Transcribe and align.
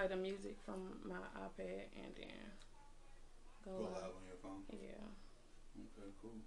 play 0.00 0.08
the 0.08 0.16
music 0.16 0.56
from 0.64 0.96
my 1.04 1.20
iPad 1.36 1.92
and 1.92 2.08
then 2.16 2.40
go 3.64 3.76
Go 3.76 3.84
live. 3.84 3.92
live 4.00 4.16
on 4.16 4.24
your 4.24 4.40
phone. 4.40 4.64
Yeah. 4.72 4.96
Okay, 5.76 6.08
cool. 6.24 6.40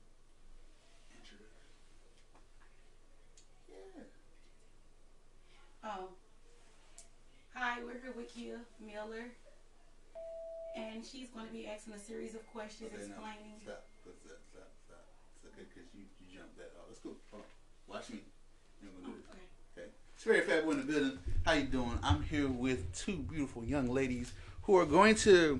Introduction. 1.14 1.62
Yeah. 3.70 4.10
Oh. 5.86 6.10
Hi, 7.54 7.78
we're 7.86 8.02
here 8.02 8.18
with 8.18 8.34
Kia 8.34 8.58
Miller. 8.82 9.30
And 10.74 11.06
she's 11.06 11.30
going 11.30 11.46
to 11.46 11.54
be 11.54 11.70
asking 11.70 11.94
a 11.94 12.02
series 12.02 12.34
of 12.34 12.42
questions 12.50 12.90
Okay, 12.90 13.06
explaining. 13.06 13.62
Stop. 13.62 13.86
Stop, 14.02 14.18
stop, 14.26 14.42
stop, 14.50 14.70
stop. 14.90 15.06
It's 15.38 15.46
okay, 15.54 15.70
because 15.70 15.94
you, 15.94 16.10
you 16.18 16.42
jumped 16.42 16.58
that 16.58 16.74
off. 16.82 16.90
Let's 16.90 17.06
go. 17.06 17.14
Hold 17.30 17.46
on. 17.46 17.50
Watch 17.86 18.10
me. 18.10 18.26
You're 18.82 18.90
going 18.98 19.06
to 19.06 19.10
do 19.14 19.18
this. 19.22 19.30
Oh, 19.30 19.38
okay. 19.38 19.46
Okay. 19.78 19.90
It's 20.18 20.26
very 20.26 20.42
fat 20.42 20.66
boy 20.66 20.74
in 20.74 20.82
the 20.82 20.90
building. 20.90 21.22
How 21.54 21.60
you 21.60 21.66
doing? 21.66 22.00
I'm 22.02 22.24
here 22.24 22.48
with 22.48 22.98
two 22.98 23.18
beautiful 23.18 23.64
young 23.64 23.88
ladies 23.88 24.34
who 24.64 24.76
are 24.76 24.88
going 24.88 25.14
to 25.18 25.60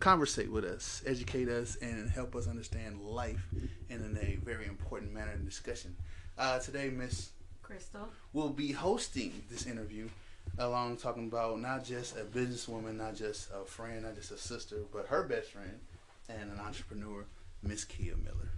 conversate 0.00 0.50
with 0.50 0.64
us, 0.64 1.04
educate 1.06 1.48
us, 1.48 1.76
and 1.80 2.10
help 2.10 2.34
us 2.34 2.48
understand 2.48 3.00
life 3.00 3.40
in 3.88 4.18
a 4.20 4.44
very 4.44 4.66
important 4.66 5.14
manner 5.14 5.30
and 5.30 5.44
discussion. 5.44 5.94
Uh, 6.36 6.58
today, 6.58 6.90
Miss 6.90 7.30
Crystal. 7.62 8.08
will 8.32 8.48
be 8.48 8.72
hosting 8.72 9.44
this 9.48 9.66
interview 9.66 10.08
along 10.58 10.96
talking 10.96 11.28
about 11.28 11.60
not 11.60 11.84
just 11.84 12.16
a 12.16 12.24
businesswoman, 12.24 12.96
not 12.96 13.14
just 13.14 13.50
a 13.54 13.64
friend, 13.64 14.02
not 14.02 14.16
just 14.16 14.32
a 14.32 14.36
sister, 14.36 14.78
but 14.92 15.06
her 15.06 15.22
best 15.22 15.50
friend 15.52 15.78
and 16.28 16.50
an 16.50 16.58
entrepreneur, 16.58 17.24
Miss 17.62 17.84
Kia 17.84 18.16
Miller. 18.16 18.50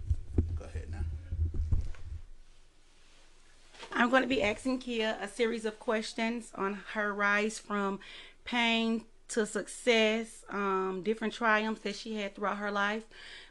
Go 0.57 0.65
ahead 0.65 0.87
now. 0.89 1.03
I'm 4.03 4.09
going 4.09 4.23
to 4.23 4.27
be 4.27 4.43
asking 4.43 4.79
Kia 4.79 5.17
a 5.21 5.29
series 5.29 5.63
of 5.63 5.79
questions 5.79 6.51
on 6.55 6.81
her 6.91 7.13
rise 7.13 7.57
from 7.57 8.01
pain 8.43 9.05
to 9.29 9.45
success, 9.45 10.43
um, 10.49 11.03
different 11.05 11.33
triumphs 11.33 11.79
that 11.83 11.95
she 11.95 12.15
had 12.15 12.35
throughout 12.35 12.57
her 12.57 12.69
life. 12.69 13.05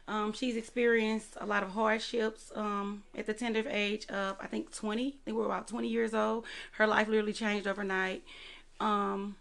Um, 0.07 0.31
she's 0.31 0.55
experienced 0.55 1.37
a 1.41 1.47
lot 1.47 1.63
of 1.63 1.69
hardships 1.69 2.51
um, 2.53 3.01
at 3.17 3.25
the 3.25 3.33
tender 3.33 3.63
age 3.67 4.05
of, 4.09 4.37
I 4.39 4.45
think, 4.45 4.71
20. 4.71 5.07
I 5.07 5.09
think 5.09 5.17
we 5.25 5.33
were 5.33 5.47
about 5.47 5.67
20 5.67 5.87
years 5.87 6.13
old. 6.13 6.45
Her 6.73 6.85
life 6.85 7.07
literally 7.07 7.33
changed 7.33 7.65
overnight. 7.65 8.21
Um, 8.79 9.37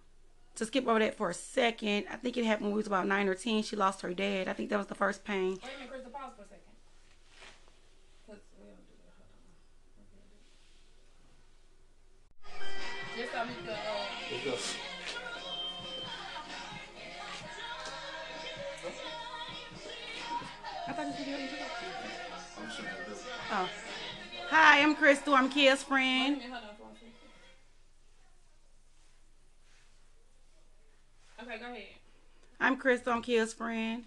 to 0.54 0.64
skip 0.64 0.88
over 0.88 0.98
that 0.98 1.16
for 1.16 1.28
a 1.28 1.34
second, 1.34 2.06
I 2.10 2.16
think 2.16 2.38
it 2.38 2.46
happened 2.46 2.68
when 2.68 2.74
we 2.74 2.78
was 2.78 2.86
about 2.86 3.06
9 3.06 3.28
or 3.28 3.34
10. 3.34 3.64
She 3.64 3.76
lost 3.76 4.00
her 4.00 4.14
dad. 4.14 4.48
I 4.48 4.54
think 4.54 4.70
that 4.70 4.78
was 4.78 4.86
the 4.86 4.94
first 4.94 5.24
pain. 5.24 5.58
Minute, 5.90 6.01
Crystal. 25.02 25.34
I'm 25.34 25.50
Kia's 25.50 25.82
friend. 25.82 26.36
on 26.36 26.60
for 26.76 26.84
one 26.84 26.92
second. 26.94 27.12
Okay, 31.42 31.58
go 31.58 31.72
ahead. 31.72 31.82
I'm 32.60 32.76
Crystal. 32.76 33.12
I'm 33.12 33.20
Kia's 33.20 33.52
friend. 33.52 34.04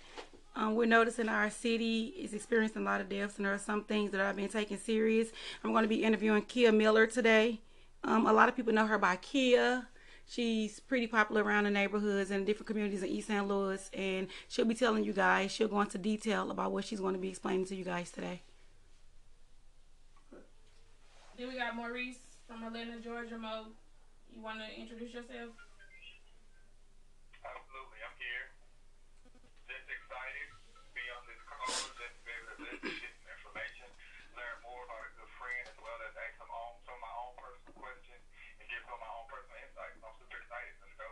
Um, 0.55 0.75
we're 0.75 0.85
noticing 0.85 1.27
our 1.27 1.49
city 1.49 2.13
is 2.17 2.33
experiencing 2.33 2.83
a 2.83 2.85
lot 2.85 3.01
of 3.01 3.09
deaths, 3.09 3.35
and 3.35 3.45
there 3.45 3.53
are 3.53 3.57
some 3.57 3.83
things 3.83 4.11
that 4.11 4.21
I've 4.21 4.37
been 4.37 4.47
taking 4.47 4.77
serious. 4.77 5.27
I'm 5.65 5.73
going 5.73 5.83
to 5.83 5.89
be 5.89 6.01
interviewing 6.01 6.43
Kia 6.43 6.71
Miller 6.71 7.07
today. 7.07 7.59
Um, 8.05 8.25
a 8.25 8.31
lot 8.31 8.47
of 8.47 8.55
people 8.55 8.71
know 8.71 8.87
her 8.87 8.97
by 8.97 9.17
Kia. 9.17 9.89
She's 10.25 10.79
pretty 10.79 11.07
popular 11.07 11.43
around 11.43 11.65
the 11.65 11.71
neighborhoods 11.71 12.31
and 12.31 12.45
different 12.45 12.67
communities 12.67 13.03
in 13.03 13.09
East 13.09 13.27
St. 13.27 13.45
Louis, 13.45 13.89
and 13.93 14.29
she'll 14.47 14.63
be 14.63 14.73
telling 14.73 15.03
you 15.03 15.11
guys. 15.11 15.51
She'll 15.51 15.67
go 15.67 15.81
into 15.81 15.97
detail 15.97 16.51
about 16.51 16.71
what 16.71 16.85
she's 16.85 17.01
going 17.01 17.15
to 17.15 17.19
be 17.19 17.27
explaining 17.27 17.65
to 17.65 17.75
you 17.75 17.83
guys 17.83 18.11
today. 18.11 18.43
Then 21.35 21.51
we 21.51 21.59
got 21.59 21.75
Maurice 21.75 22.23
from 22.47 22.63
Atlanta, 22.63 22.95
Georgia. 23.03 23.35
Mo, 23.35 23.75
you 24.31 24.39
want 24.39 24.63
to 24.63 24.71
introduce 24.71 25.11
yourself? 25.11 25.51
Absolutely, 27.43 27.99
I'm 27.99 28.15
here. 28.15 28.55
Just 29.67 29.83
excited 29.83 30.47
to 30.47 30.79
be 30.95 31.03
on 31.11 31.27
this 31.27 31.43
call, 31.43 31.75
just 31.99 32.15
to 32.15 32.21
be 32.23 32.31
able 32.31 32.55
to 32.55 32.63
listen, 32.63 32.87
get 32.87 33.11
some 33.19 33.27
information, 33.35 33.87
learn 34.39 34.63
more 34.63 34.79
about 34.87 35.03
a 35.03 35.11
good 35.19 35.27
friend, 35.35 35.67
as 35.67 35.75
well 35.83 35.99
as 36.07 36.15
ask 36.15 36.39
some, 36.39 36.47
own, 36.47 36.79
some 36.87 36.95
of 36.95 37.03
my 37.03 37.13
own 37.19 37.35
personal 37.35 37.75
questions 37.83 38.23
and 38.63 38.65
give 38.71 38.79
some 38.87 38.95
of 38.95 39.03
my 39.03 39.11
own 39.11 39.27
personal 39.27 39.59
insights. 39.59 39.99
I'm 40.07 40.15
super 40.15 40.39
excited. 40.39 40.71
Let's 40.79 40.95
go. 40.95 41.09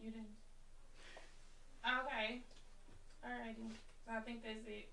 You 0.00 0.08
didn't. 0.16 0.40
Okay. 1.84 2.40
Alrighty. 3.28 3.76
So 4.08 4.16
I 4.16 4.24
think 4.24 4.40
that's 4.40 4.64
it. 4.64 4.88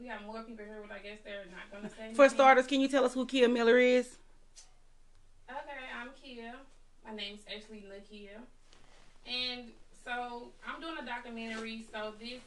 We 0.00 0.08
got 0.08 0.24
more 0.24 0.42
people 0.42 0.64
here, 0.64 0.82
but 0.88 0.96
I 0.96 1.00
guess 1.00 1.18
they're 1.24 1.44
not 1.52 1.68
going 1.70 1.84
to 1.84 1.90
say 1.90 2.14
For 2.14 2.22
anything. 2.22 2.36
starters, 2.36 2.66
can 2.66 2.80
you 2.80 2.88
tell 2.88 3.04
us 3.04 3.12
who 3.12 3.26
Kia 3.26 3.48
Miller 3.48 3.78
is? 3.78 4.16
Okay, 5.50 5.84
I'm 6.00 6.08
Kia. 6.22 6.54
My 7.04 7.14
name's 7.14 7.40
actually 7.54 7.84
Nakia. 7.84 8.40
And 9.28 9.68
so 10.04 10.48
I'm 10.66 10.80
doing 10.80 10.96
a 11.00 11.04
documentary, 11.04 11.84
so 11.92 12.14
this 12.18 12.40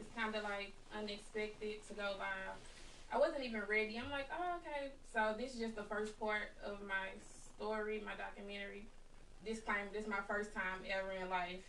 is 0.00 0.06
kind 0.16 0.34
of 0.34 0.42
like 0.42 0.72
unexpected 0.96 1.86
to 1.86 1.94
go 1.94 2.18
live. 2.18 2.58
I 3.12 3.18
wasn't 3.18 3.44
even 3.44 3.62
ready. 3.70 3.96
I'm 3.96 4.10
like, 4.10 4.26
oh, 4.34 4.58
okay. 4.58 4.90
So 5.14 5.34
this 5.38 5.54
is 5.54 5.60
just 5.60 5.76
the 5.76 5.84
first 5.84 6.18
part 6.18 6.50
of 6.64 6.82
my 6.82 7.14
story, 7.54 8.02
my 8.04 8.18
documentary. 8.18 8.86
Disclaimer, 9.46 9.86
this 9.92 10.02
is 10.02 10.10
my 10.10 10.24
first 10.26 10.52
time 10.52 10.82
ever 10.90 11.12
in 11.12 11.30
life 11.30 11.62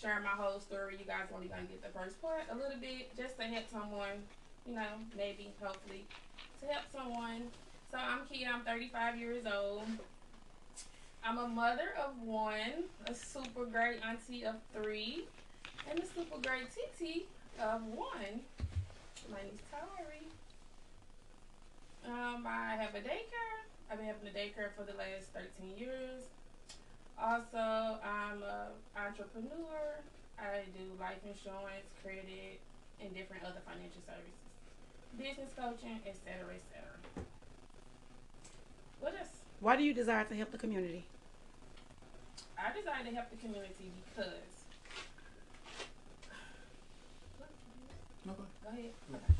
sharing 0.00 0.24
my 0.24 0.36
whole 0.36 0.60
story. 0.60 0.96
You 0.98 1.06
guys 1.06 1.30
only 1.32 1.46
gonna 1.46 1.62
get 1.70 1.80
the 1.82 1.96
first 1.96 2.20
part 2.20 2.42
a 2.50 2.54
little 2.54 2.78
bit 2.80 3.16
just 3.16 3.38
to 3.38 3.44
help 3.44 3.70
someone, 3.70 4.26
you 4.66 4.74
know, 4.74 4.98
maybe, 5.16 5.52
hopefully, 5.62 6.04
to 6.60 6.66
help 6.66 6.84
someone. 6.92 7.42
So 7.90 7.98
I'm 7.98 8.26
Kia, 8.26 8.48
I'm 8.52 8.62
35 8.62 9.18
years 9.18 9.44
old. 9.46 9.84
I'm 11.24 11.38
a 11.38 11.48
mother 11.48 11.94
of 12.04 12.20
one, 12.22 12.84
a 13.06 13.14
super 13.14 13.64
great 13.66 14.00
auntie 14.04 14.44
of 14.44 14.56
three, 14.74 15.26
and 15.88 15.98
a 15.98 16.06
super 16.06 16.38
great 16.42 16.68
TT 16.70 17.26
of 17.60 17.82
one. 17.86 18.40
My 19.30 19.42
name's 19.42 19.60
Tari. 19.70 20.26
Um, 22.06 22.44
I 22.46 22.76
have 22.76 22.94
a 22.94 23.00
daycare. 23.00 23.66
I've 23.90 23.98
been 23.98 24.06
having 24.06 24.28
a 24.28 24.30
daycare 24.30 24.70
for 24.76 24.84
the 24.84 24.96
last 24.96 25.32
13 25.34 25.76
years. 25.76 26.22
Also, 27.18 27.98
I'm 28.04 28.42
a 28.42 28.68
entrepreneur. 28.96 29.98
I 30.38 30.62
do 30.76 30.84
life 31.00 31.18
insurance, 31.26 31.86
credit, 32.02 32.60
and 33.02 33.14
different 33.14 33.42
other 33.44 33.60
financial 33.66 34.02
services, 34.06 34.45
business 35.18 35.50
coaching, 35.56 36.00
etc., 36.06 36.54
etc. 36.54 37.24
What 39.00 39.14
else? 39.18 39.28
Why 39.60 39.76
do 39.76 39.82
you 39.82 39.94
desire 39.94 40.24
to 40.24 40.34
help 40.34 40.50
the 40.50 40.58
community? 40.58 41.06
I 42.58 42.72
desire 42.76 43.04
to 43.04 43.14
help 43.14 43.30
the 43.30 43.36
community 43.36 43.92
because. 44.10 44.52
Okay. 48.26 48.42
Go 48.64 48.68
ahead. 48.70 48.90
Okay. 49.14 49.34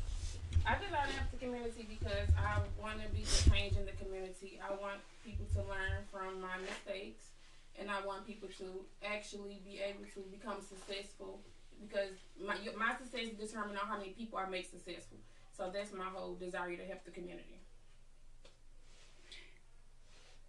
I 0.67 0.75
designed 0.83 1.15
it 1.15 1.31
the 1.31 1.39
community 1.39 1.87
because 1.87 2.27
I 2.35 2.59
want 2.75 2.99
to 2.99 3.07
be 3.15 3.23
the 3.23 3.49
change 3.49 3.79
in 3.79 3.87
the 3.87 3.95
community. 3.95 4.59
I 4.59 4.75
want 4.75 4.99
people 5.23 5.47
to 5.55 5.63
learn 5.63 6.03
from 6.11 6.41
my 6.43 6.59
mistakes, 6.59 7.31
and 7.79 7.87
I 7.89 8.03
want 8.05 8.27
people 8.27 8.49
to 8.59 8.83
actually 8.99 9.63
be 9.63 9.79
able 9.79 10.03
to 10.03 10.19
become 10.27 10.59
successful 10.59 11.39
because 11.79 12.19
my 12.35 12.59
my 12.75 12.99
success 12.99 13.31
is 13.31 13.39
determined 13.39 13.79
on 13.79 13.87
how 13.87 13.97
many 13.97 14.11
people 14.11 14.39
I 14.39 14.49
make 14.49 14.67
successful. 14.67 15.23
So 15.57 15.71
that's 15.73 15.91
my 15.91 16.05
whole 16.05 16.35
desire 16.35 16.75
to 16.75 16.85
help 16.85 17.03
the 17.03 17.11
community. 17.11 17.57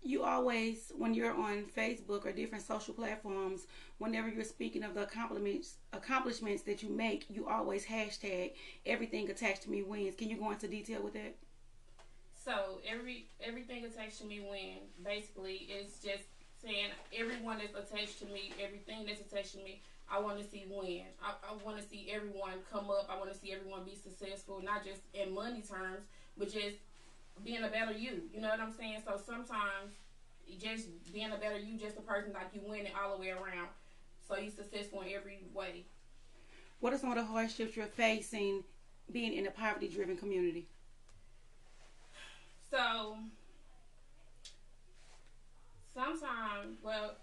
you 0.08 0.22
always 0.24 0.92
when 0.96 1.12
you're 1.12 1.34
on 1.34 1.64
Facebook 1.64 2.24
or 2.24 2.32
different 2.32 2.64
social 2.64 2.94
platforms, 2.94 3.66
whenever 3.98 4.28
you're 4.28 4.44
speaking 4.44 4.82
of 4.82 4.94
the 4.94 5.02
accomplishments 5.02 5.74
accomplishments 5.92 6.62
that 6.62 6.82
you 6.82 6.88
make, 6.88 7.26
you 7.28 7.46
always 7.46 7.84
hashtag 7.84 8.52
everything 8.86 9.28
attached 9.30 9.62
to 9.62 9.70
me 9.70 9.82
wins. 9.82 10.14
Can 10.16 10.30
you 10.30 10.36
go 10.36 10.50
into 10.50 10.66
detail 10.66 11.02
with 11.02 11.14
that? 11.14 11.34
So 12.42 12.80
every 12.88 13.26
everything 13.42 13.84
attached 13.84 14.18
to 14.20 14.24
me 14.24 14.40
win 14.40 14.78
basically 15.04 15.68
is 15.68 15.98
just 16.02 16.24
saying 16.62 16.88
everyone 17.16 17.58
that's 17.58 17.74
attached 17.74 18.20
to 18.20 18.26
me, 18.26 18.52
everything 18.62 19.04
that's 19.06 19.20
attached 19.20 19.52
to 19.52 19.58
me, 19.58 19.82
I 20.10 20.20
want 20.20 20.38
to 20.38 20.44
see 20.44 20.64
win. 20.68 21.02
I, 21.22 21.34
I 21.48 21.64
want 21.64 21.76
to 21.78 21.86
see 21.86 22.10
everyone 22.10 22.54
come 22.72 22.90
up. 22.90 23.08
I 23.10 23.18
want 23.18 23.32
to 23.32 23.38
see 23.38 23.52
everyone 23.52 23.84
be 23.84 23.94
successful, 23.94 24.60
not 24.62 24.84
just 24.84 25.02
in 25.12 25.34
money 25.34 25.62
terms, 25.62 26.06
but 26.36 26.52
just 26.52 26.76
being 27.44 27.62
a 27.62 27.68
better 27.68 27.92
you. 27.92 28.22
You 28.32 28.40
know 28.40 28.48
what 28.48 28.60
I'm 28.60 28.72
saying? 28.72 29.02
So 29.04 29.20
sometimes 29.24 29.92
just 30.60 30.88
being 31.12 31.30
a 31.30 31.36
better 31.36 31.58
you, 31.58 31.78
just 31.78 31.98
a 31.98 32.00
person 32.00 32.32
like 32.32 32.48
you 32.54 32.60
winning 32.64 32.92
all 33.00 33.14
the 33.14 33.20
way 33.20 33.30
around. 33.30 33.68
So 34.26 34.36
you're 34.36 34.50
successful 34.50 35.02
in 35.02 35.12
every 35.14 35.40
way. 35.54 35.84
What 36.80 36.92
are 36.92 36.98
some 36.98 37.10
of 37.10 37.16
the 37.16 37.24
hardships 37.24 37.76
you're 37.76 37.86
facing 37.86 38.62
being 39.10 39.34
in 39.34 39.46
a 39.46 39.50
poverty 39.50 39.88
driven 39.88 40.16
community? 40.16 40.66
So 42.70 43.16
sometimes, 45.94 46.76
well, 46.82 47.16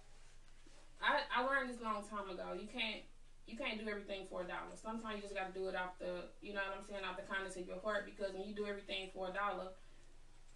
I 1.05 1.21
I 1.29 1.45
learned 1.45 1.69
this 1.69 1.81
long 1.81 2.01
time 2.01 2.33
ago. 2.33 2.57
You 2.57 2.67
can't 2.67 3.05
you 3.45 3.55
can't 3.55 3.77
do 3.77 3.85
everything 3.85 4.25
for 4.25 4.41
a 4.41 4.47
dollar. 4.49 4.73
Sometimes 4.73 5.21
you 5.21 5.21
just 5.21 5.37
got 5.37 5.53
to 5.53 5.55
do 5.55 5.69
it 5.69 5.77
off 5.77 6.01
the 6.01 6.33
you 6.41 6.57
know 6.57 6.65
what 6.65 6.81
I'm 6.81 6.85
saying 6.89 7.05
off 7.05 7.21
the 7.21 7.29
kindness 7.29 7.55
of 7.61 7.69
your 7.69 7.79
heart 7.79 8.09
because 8.09 8.33
when 8.33 8.49
you 8.49 8.57
do 8.57 8.65
everything 8.65 9.13
for 9.13 9.29
a 9.29 9.33
dollar, 9.33 9.77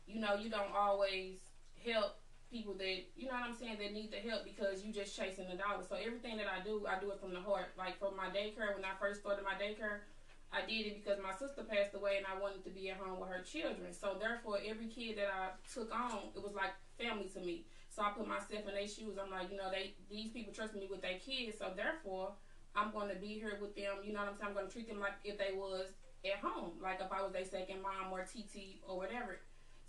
you 0.10 0.20
know 0.20 0.34
you 0.34 0.50
don't 0.50 0.74
always 0.74 1.38
help 1.86 2.18
people 2.50 2.74
that 2.82 3.06
you 3.14 3.30
know 3.30 3.38
what 3.38 3.46
I'm 3.46 3.54
saying 3.54 3.78
that 3.78 3.94
need 3.94 4.10
the 4.10 4.18
help 4.26 4.42
because 4.42 4.82
you 4.82 4.90
just 4.90 5.14
chasing 5.14 5.46
the 5.46 5.58
dollar. 5.58 5.86
So 5.86 5.96
everything 5.96 6.42
that 6.42 6.50
I 6.50 6.66
do, 6.66 6.82
I 6.90 6.98
do 6.98 7.14
it 7.14 7.22
from 7.22 7.34
the 7.38 7.42
heart. 7.42 7.78
Like 7.78 8.02
for 8.02 8.10
my 8.18 8.34
daycare, 8.34 8.74
when 8.74 8.84
I 8.84 8.98
first 8.98 9.22
started 9.22 9.46
my 9.46 9.54
daycare, 9.54 10.10
I 10.50 10.66
did 10.66 10.90
it 10.90 11.06
because 11.06 11.22
my 11.22 11.34
sister 11.38 11.62
passed 11.62 11.94
away 11.94 12.18
and 12.18 12.26
I 12.26 12.42
wanted 12.42 12.66
to 12.66 12.74
be 12.74 12.90
at 12.90 12.98
home 12.98 13.22
with 13.22 13.30
her 13.30 13.46
children. 13.46 13.94
So 13.94 14.18
therefore, 14.18 14.58
every 14.66 14.90
kid 14.90 15.22
that 15.22 15.30
I 15.30 15.54
took 15.70 15.94
on, 15.94 16.34
it 16.34 16.42
was 16.42 16.58
like 16.58 16.74
family 16.98 17.30
to 17.38 17.40
me. 17.40 17.70
So 17.90 18.04
I 18.04 18.12
put 18.12 18.28
myself 18.28 18.68
in 18.68 18.74
their 18.74 18.88
shoes. 18.88 19.18
I'm 19.18 19.32
like, 19.32 19.52
you 19.52 19.58
know, 19.58 19.70
they 19.72 19.94
these 20.10 20.32
people 20.32 20.54
trust 20.54 20.76
me 20.76 20.88
with 20.90 21.02
their 21.02 21.18
kids. 21.20 21.58
So 21.58 21.74
therefore, 21.76 22.34
I'm 22.76 22.92
going 22.92 23.10
to 23.10 23.16
be 23.16 23.40
here 23.40 23.58
with 23.60 23.76
them. 23.76 24.06
You 24.06 24.14
know 24.14 24.20
what 24.20 24.30
I'm 24.30 24.38
saying? 24.38 24.50
I'm 24.50 24.54
going 24.54 24.68
to 24.68 24.74
treat 24.74 24.88
them 24.88 25.00
like 25.00 25.18
if 25.24 25.38
they 25.38 25.54
was 25.56 25.90
at 26.24 26.40
home, 26.40 26.78
like 26.82 27.02
if 27.02 27.12
I 27.12 27.22
was 27.22 27.34
their 27.34 27.46
second 27.46 27.82
mom 27.82 28.12
or 28.12 28.22
TT 28.24 28.82
or 28.88 28.98
whatever. 28.98 29.40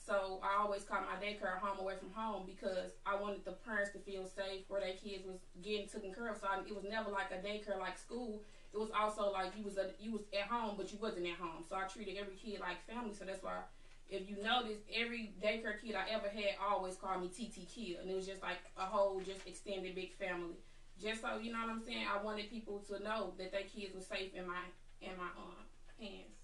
So 0.00 0.40
I 0.42 0.62
always 0.62 0.82
called 0.82 1.04
my 1.04 1.20
daycare 1.20 1.60
home 1.60 1.78
away 1.78 1.94
from 2.00 2.10
home 2.16 2.44
because 2.46 2.96
I 3.04 3.20
wanted 3.20 3.44
the 3.44 3.52
parents 3.52 3.92
to 3.92 3.98
feel 3.98 4.24
safe 4.24 4.64
where 4.68 4.80
their 4.80 4.96
kids 4.96 5.26
was 5.26 5.36
getting 5.62 5.86
taken 5.86 6.14
care 6.14 6.32
of. 6.32 6.38
So 6.40 6.48
I, 6.48 6.60
it 6.66 6.74
was 6.74 6.84
never 6.88 7.10
like 7.10 7.28
a 7.30 7.38
daycare 7.44 7.78
like 7.78 7.98
school. 7.98 8.40
It 8.72 8.78
was 8.78 8.88
also 8.96 9.30
like 9.30 9.52
you 9.58 9.64
was 9.64 9.76
a, 9.76 9.90
you 10.00 10.12
was 10.12 10.22
at 10.32 10.48
home, 10.48 10.74
but 10.78 10.90
you 10.90 10.98
wasn't 11.02 11.26
at 11.26 11.36
home. 11.36 11.62
So 11.68 11.76
I 11.76 11.84
treated 11.84 12.16
every 12.16 12.34
kid 12.34 12.60
like 12.60 12.80
family. 12.88 13.12
So 13.12 13.26
that's 13.26 13.42
why, 13.42 13.60
if 14.10 14.28
you 14.28 14.36
notice, 14.42 14.78
every 14.94 15.32
daycare 15.42 15.80
kid 15.80 15.94
I 15.94 16.10
ever 16.12 16.28
had 16.28 16.56
always 16.68 16.96
called 16.96 17.22
me 17.22 17.28
TT 17.28 17.68
Kia, 17.68 18.00
and 18.00 18.10
it 18.10 18.16
was 18.16 18.26
just 18.26 18.42
like 18.42 18.58
a 18.76 18.82
whole 18.84 19.20
just 19.20 19.46
extended 19.46 19.94
big 19.94 20.14
family. 20.18 20.56
Just 21.00 21.22
so 21.22 21.38
you 21.38 21.52
know 21.52 21.60
what 21.60 21.70
I'm 21.70 21.82
saying, 21.84 22.06
I 22.12 22.22
wanted 22.22 22.50
people 22.50 22.80
to 22.88 23.02
know 23.02 23.32
that 23.38 23.52
their 23.52 23.62
kids 23.62 23.94
were 23.94 24.02
safe 24.02 24.34
in 24.34 24.46
my 24.46 24.64
in 25.00 25.16
my 25.16 25.30
um, 25.38 25.64
hands. 25.98 26.34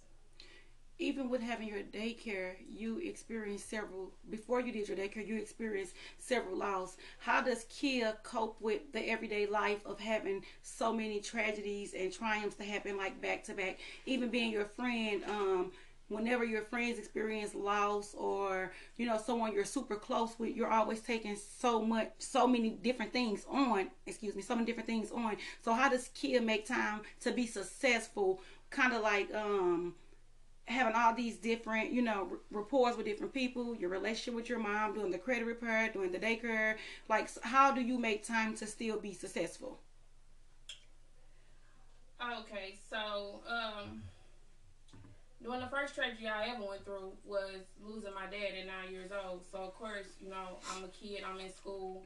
even 0.99 1.29
with 1.29 1.43
having 1.43 1.69
your 1.69 1.83
daycare, 1.83 2.55
you 2.71 2.99
experienced 3.01 3.69
several 3.69 4.13
before 4.31 4.61
you 4.61 4.73
did 4.73 4.89
your 4.89 4.97
daycare. 4.97 5.27
You 5.27 5.37
experienced 5.37 5.95
several 6.19 6.57
loss. 6.57 6.97
How 7.19 7.43
does 7.43 7.67
Kia 7.69 8.17
cope 8.23 8.59
with 8.63 8.93
the 8.93 9.07
everyday 9.11 9.47
life 9.47 9.85
of 9.85 10.01
having 10.01 10.43
so 10.63 10.93
many 10.95 11.21
tragedies 11.21 11.93
and 11.95 12.11
triumphs 12.13 12.57
to 12.57 12.65
happen 12.65 12.97
like 12.97 13.21
back 13.21 13.45
to 13.45 13.53
back? 13.55 13.79
Even 14.07 14.31
being 14.31 14.51
your 14.51 14.65
friend, 14.65 15.23
um, 15.29 15.73
whenever 16.09 16.45
your 16.45 16.63
friends 16.63 16.99
experience 16.99 17.55
loss 17.55 18.15
or 18.15 18.73
you 18.97 19.07
know 19.07 19.19
someone 19.19 19.53
you're 19.53 19.65
super 19.65 19.97
close 19.97 20.39
with, 20.39 20.55
you're 20.55 20.71
always 20.71 21.01
taking 21.01 21.37
so 21.37 21.83
much, 21.83 22.11
so 22.19 22.47
many 22.47 22.71
different 22.71 23.13
things 23.13 23.45
on. 23.51 23.89
Excuse 24.07 24.35
me, 24.35 24.43
so 24.43 24.55
many 24.55 24.67
different 24.67 24.87
things 24.87 25.11
on. 25.11 25.37
So 25.63 25.73
how 25.73 25.89
does 25.89 26.09
Kia 26.15 26.41
make 26.41 26.67
time 26.67 27.03
to 27.21 27.33
be 27.33 27.47
successful? 27.47 28.41
Kind 28.71 28.93
of 28.93 29.03
like 29.03 29.33
um 29.35 29.95
having 30.67 30.95
all 30.97 31.15
these 31.15 31.37
different, 31.37 31.93
you 31.93 32.03
know, 32.03 32.39
rapports 32.51 32.97
with 32.97 33.07
different 33.07 33.33
people, 33.33 33.75
your 33.77 33.89
relationship 33.89 34.35
with 34.35 34.49
your 34.49 34.59
mom, 34.59 34.95
doing 34.95 35.13
the 35.13 35.19
credit 35.19 35.45
repair, 35.45 35.91
doing 35.93 36.11
the 36.11 36.19
daycare. 36.19 36.75
Like, 37.09 37.29
how 37.43 37.73
do 37.73 37.81
you 37.81 37.99
make 37.99 38.27
time 38.27 38.57
to 38.57 38.67
still 38.67 38.99
be 38.99 39.13
successful? 39.13 39.79
Okay, 42.21 42.79
so 42.91 43.41
um, 43.49 44.03
during 45.43 45.61
the 45.61 45.69
first 45.69 45.95
tragedy 45.95 46.29
I 46.29 46.49
ever 46.55 46.65
went 46.65 46.85
through 46.85 47.13
was 47.25 47.67
losing 47.81 48.15
my 48.15 48.27
dad 48.27 48.57
at 48.59 48.67
nine 48.67 48.93
years 48.93 49.11
old. 49.13 49.43
So 49.51 49.59
of 49.59 49.75
course, 49.75 50.07
you 50.21 50.31
know, 50.31 50.59
I'm 50.71 50.85
a 50.85 50.89
kid, 50.89 51.23
I'm 51.25 51.39
in 51.41 51.53
school, 51.53 52.03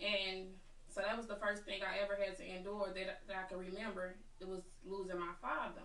and 0.00 0.46
so 0.88 1.00
that 1.00 1.16
was 1.16 1.26
the 1.26 1.36
first 1.36 1.64
thing 1.64 1.80
I 1.82 2.02
ever 2.02 2.16
had 2.16 2.36
to 2.38 2.44
endure 2.46 2.92
that 2.94 3.20
that 3.26 3.36
I 3.36 3.48
can 3.48 3.58
remember. 3.58 4.14
It 4.40 4.48
was 4.48 4.62
losing 4.84 5.18
my 5.18 5.34
father. 5.40 5.82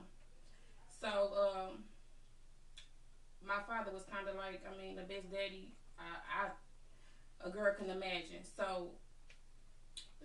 So 1.01 1.31
um, 1.35 1.85
my 3.45 3.59
father 3.65 3.91
was 3.91 4.03
kind 4.03 4.27
of 4.27 4.35
like, 4.35 4.61
I 4.67 4.77
mean, 4.77 4.95
the 4.95 5.03
best 5.03 5.31
daddy 5.31 5.69
I, 5.97 6.45
I 6.45 6.49
a 7.41 7.49
girl 7.49 7.73
can 7.73 7.89
imagine. 7.89 8.43
So 8.43 8.89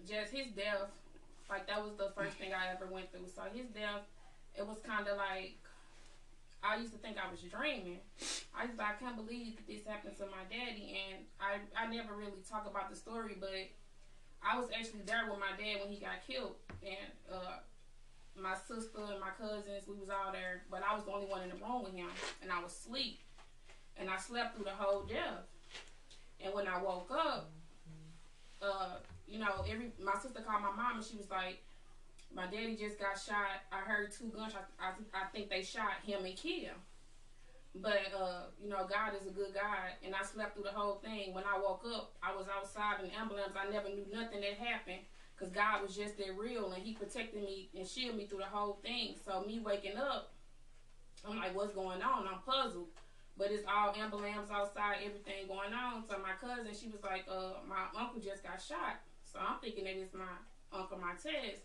just 0.07 0.33
his 0.33 0.49
death 0.49 0.91
like 1.49 1.67
that 1.67 1.83
was 1.83 1.95
the 1.97 2.11
first 2.17 2.37
thing 2.37 2.53
I 2.53 2.73
ever 2.73 2.87
went 2.87 3.11
through. 3.13 3.29
So 3.35 3.43
his 3.53 3.67
death, 3.69 4.03
it 4.55 4.67
was 4.67 4.79
kind 4.87 5.07
of 5.07 5.17
like 5.17 5.57
I 6.64 6.76
used 6.80 6.92
to 6.92 6.99
think 6.99 7.16
I 7.21 7.30
was 7.30 7.40
dreaming. 7.40 8.00
I 8.56 8.64
used 8.64 8.78
to, 8.78 8.85
I 8.85 8.97
can't 8.99 9.16
believe 9.16 9.56
that 9.56 9.66
this 9.66 9.85
happened 9.85 10.16
to 10.18 10.25
my 10.26 10.49
daddy, 10.49 10.97
and 10.97 11.25
I 11.38 11.61
I 11.76 11.87
never 11.87 12.14
really 12.14 12.40
talk 12.49 12.66
about 12.66 12.88
the 12.90 12.97
story, 12.97 13.37
but 13.38 13.68
I 14.40 14.59
was 14.59 14.68
actually 14.73 15.02
there 15.04 15.28
with 15.28 15.40
my 15.40 15.52
dad 15.56 15.80
when 15.83 15.92
he 15.92 16.00
got 16.00 16.25
killed, 16.26 16.56
and 16.83 17.12
uh, 17.30 17.61
my 18.37 18.54
sister 18.54 19.04
and 19.12 19.21
my 19.21 19.33
cousins, 19.37 19.85
we 19.87 19.94
was 19.94 20.09
all 20.09 20.33
there, 20.33 20.62
but 20.71 20.83
I 20.83 20.94
was 20.94 21.04
the 21.04 21.12
only 21.12 21.26
one 21.26 21.42
in 21.42 21.50
the 21.50 21.56
room 21.56 21.85
with 21.85 21.94
him, 21.94 22.09
and 22.42 22.50
I 22.50 22.62
was 22.62 22.73
asleep, 22.73 23.21
and 23.97 24.09
I 24.09 24.16
slept 24.16 24.56
through 24.56 24.64
the 24.64 24.76
whole 24.76 25.02
death, 25.04 25.44
and 26.40 26.52
when 26.54 26.66
I 26.68 26.80
woke 26.83 27.11
up, 27.11 27.50
uh, 28.62 28.97
you 29.26 29.38
know, 29.38 29.64
every 29.68 29.92
my 30.02 30.14
sister 30.14 30.40
called 30.40 30.62
my 30.62 30.73
mom 30.73 30.97
and 30.97 31.04
she 31.04 31.16
was 31.16 31.30
like, 31.30 31.63
"My 32.35 32.47
daddy 32.47 32.76
just 32.76 32.99
got 32.99 33.19
shot. 33.19 33.62
I 33.73 33.81
heard 33.81 34.12
two 34.12 34.33
gunshots. 34.35 34.71
I, 34.79 34.93
I 35.14 35.26
think 35.33 35.50
they 35.50 35.62
shot 35.62 36.03
him 36.05 36.25
and 36.25 36.37
killed." 36.37 36.62
Him. 36.62 36.76
But 37.76 38.14
uh, 38.17 38.43
you 38.62 38.69
know, 38.69 38.87
God 38.87 39.14
is 39.21 39.26
a 39.26 39.31
good 39.31 39.55
God, 39.55 39.99
and 40.05 40.14
I 40.14 40.23
slept 40.25 40.55
through 40.55 40.64
the 40.64 40.79
whole 40.79 41.00
thing. 41.03 41.35
When 41.35 41.45
I 41.45 41.59
woke 41.59 41.85
up, 41.93 42.14
I 42.23 42.35
was 42.35 42.47
outside 42.47 43.03
in 43.03 43.11
the 43.11 43.17
ambulance. 43.17 43.53
I 43.59 43.71
never 43.71 43.88
knew 43.88 44.07
nothing 44.12 44.41
that 44.43 44.55
happened 44.59 45.03
because 45.35 45.53
God 45.53 45.83
was 45.83 45.97
just 45.97 46.17
that 46.19 46.38
real, 46.38 46.71
and 46.73 46.83
He 46.83 46.93
protected 46.95 47.43
me 47.43 47.71
and 47.75 47.87
shielded 47.87 48.17
me 48.17 48.26
through 48.26 48.38
the 48.38 48.53
whole 48.53 48.79
thing. 48.83 49.17
So 49.25 49.43
me 49.43 49.59
waking 49.59 49.97
up, 49.97 50.33
I'm 51.29 51.37
like, 51.37 51.55
"What's 51.55 51.75
going 51.75 52.03
on?" 52.03 52.29
I'm 52.29 52.41
puzzled. 52.47 52.88
But 53.37 53.50
it's 53.50 53.67
all 53.67 53.93
ambulance 53.99 54.49
outside, 54.50 55.03
everything 55.05 55.49
going 55.49 55.75
on. 55.75 56.05
So 56.07 56.14
my 56.23 56.38
cousin, 56.41 56.71
she 56.73 56.87
was 56.87 57.03
like, 57.03 57.26
uh, 57.29 57.67
my 57.67 57.91
uncle 57.99 58.21
just 58.21 58.45
got 58.45 58.62
shot. 58.62 59.03
So 59.25 59.41
I'm 59.41 59.59
thinking 59.59 59.85
that 59.85 59.97
it's 59.99 60.14
my 60.14 60.38
uncle 60.71 60.99
Martez. 60.99 61.59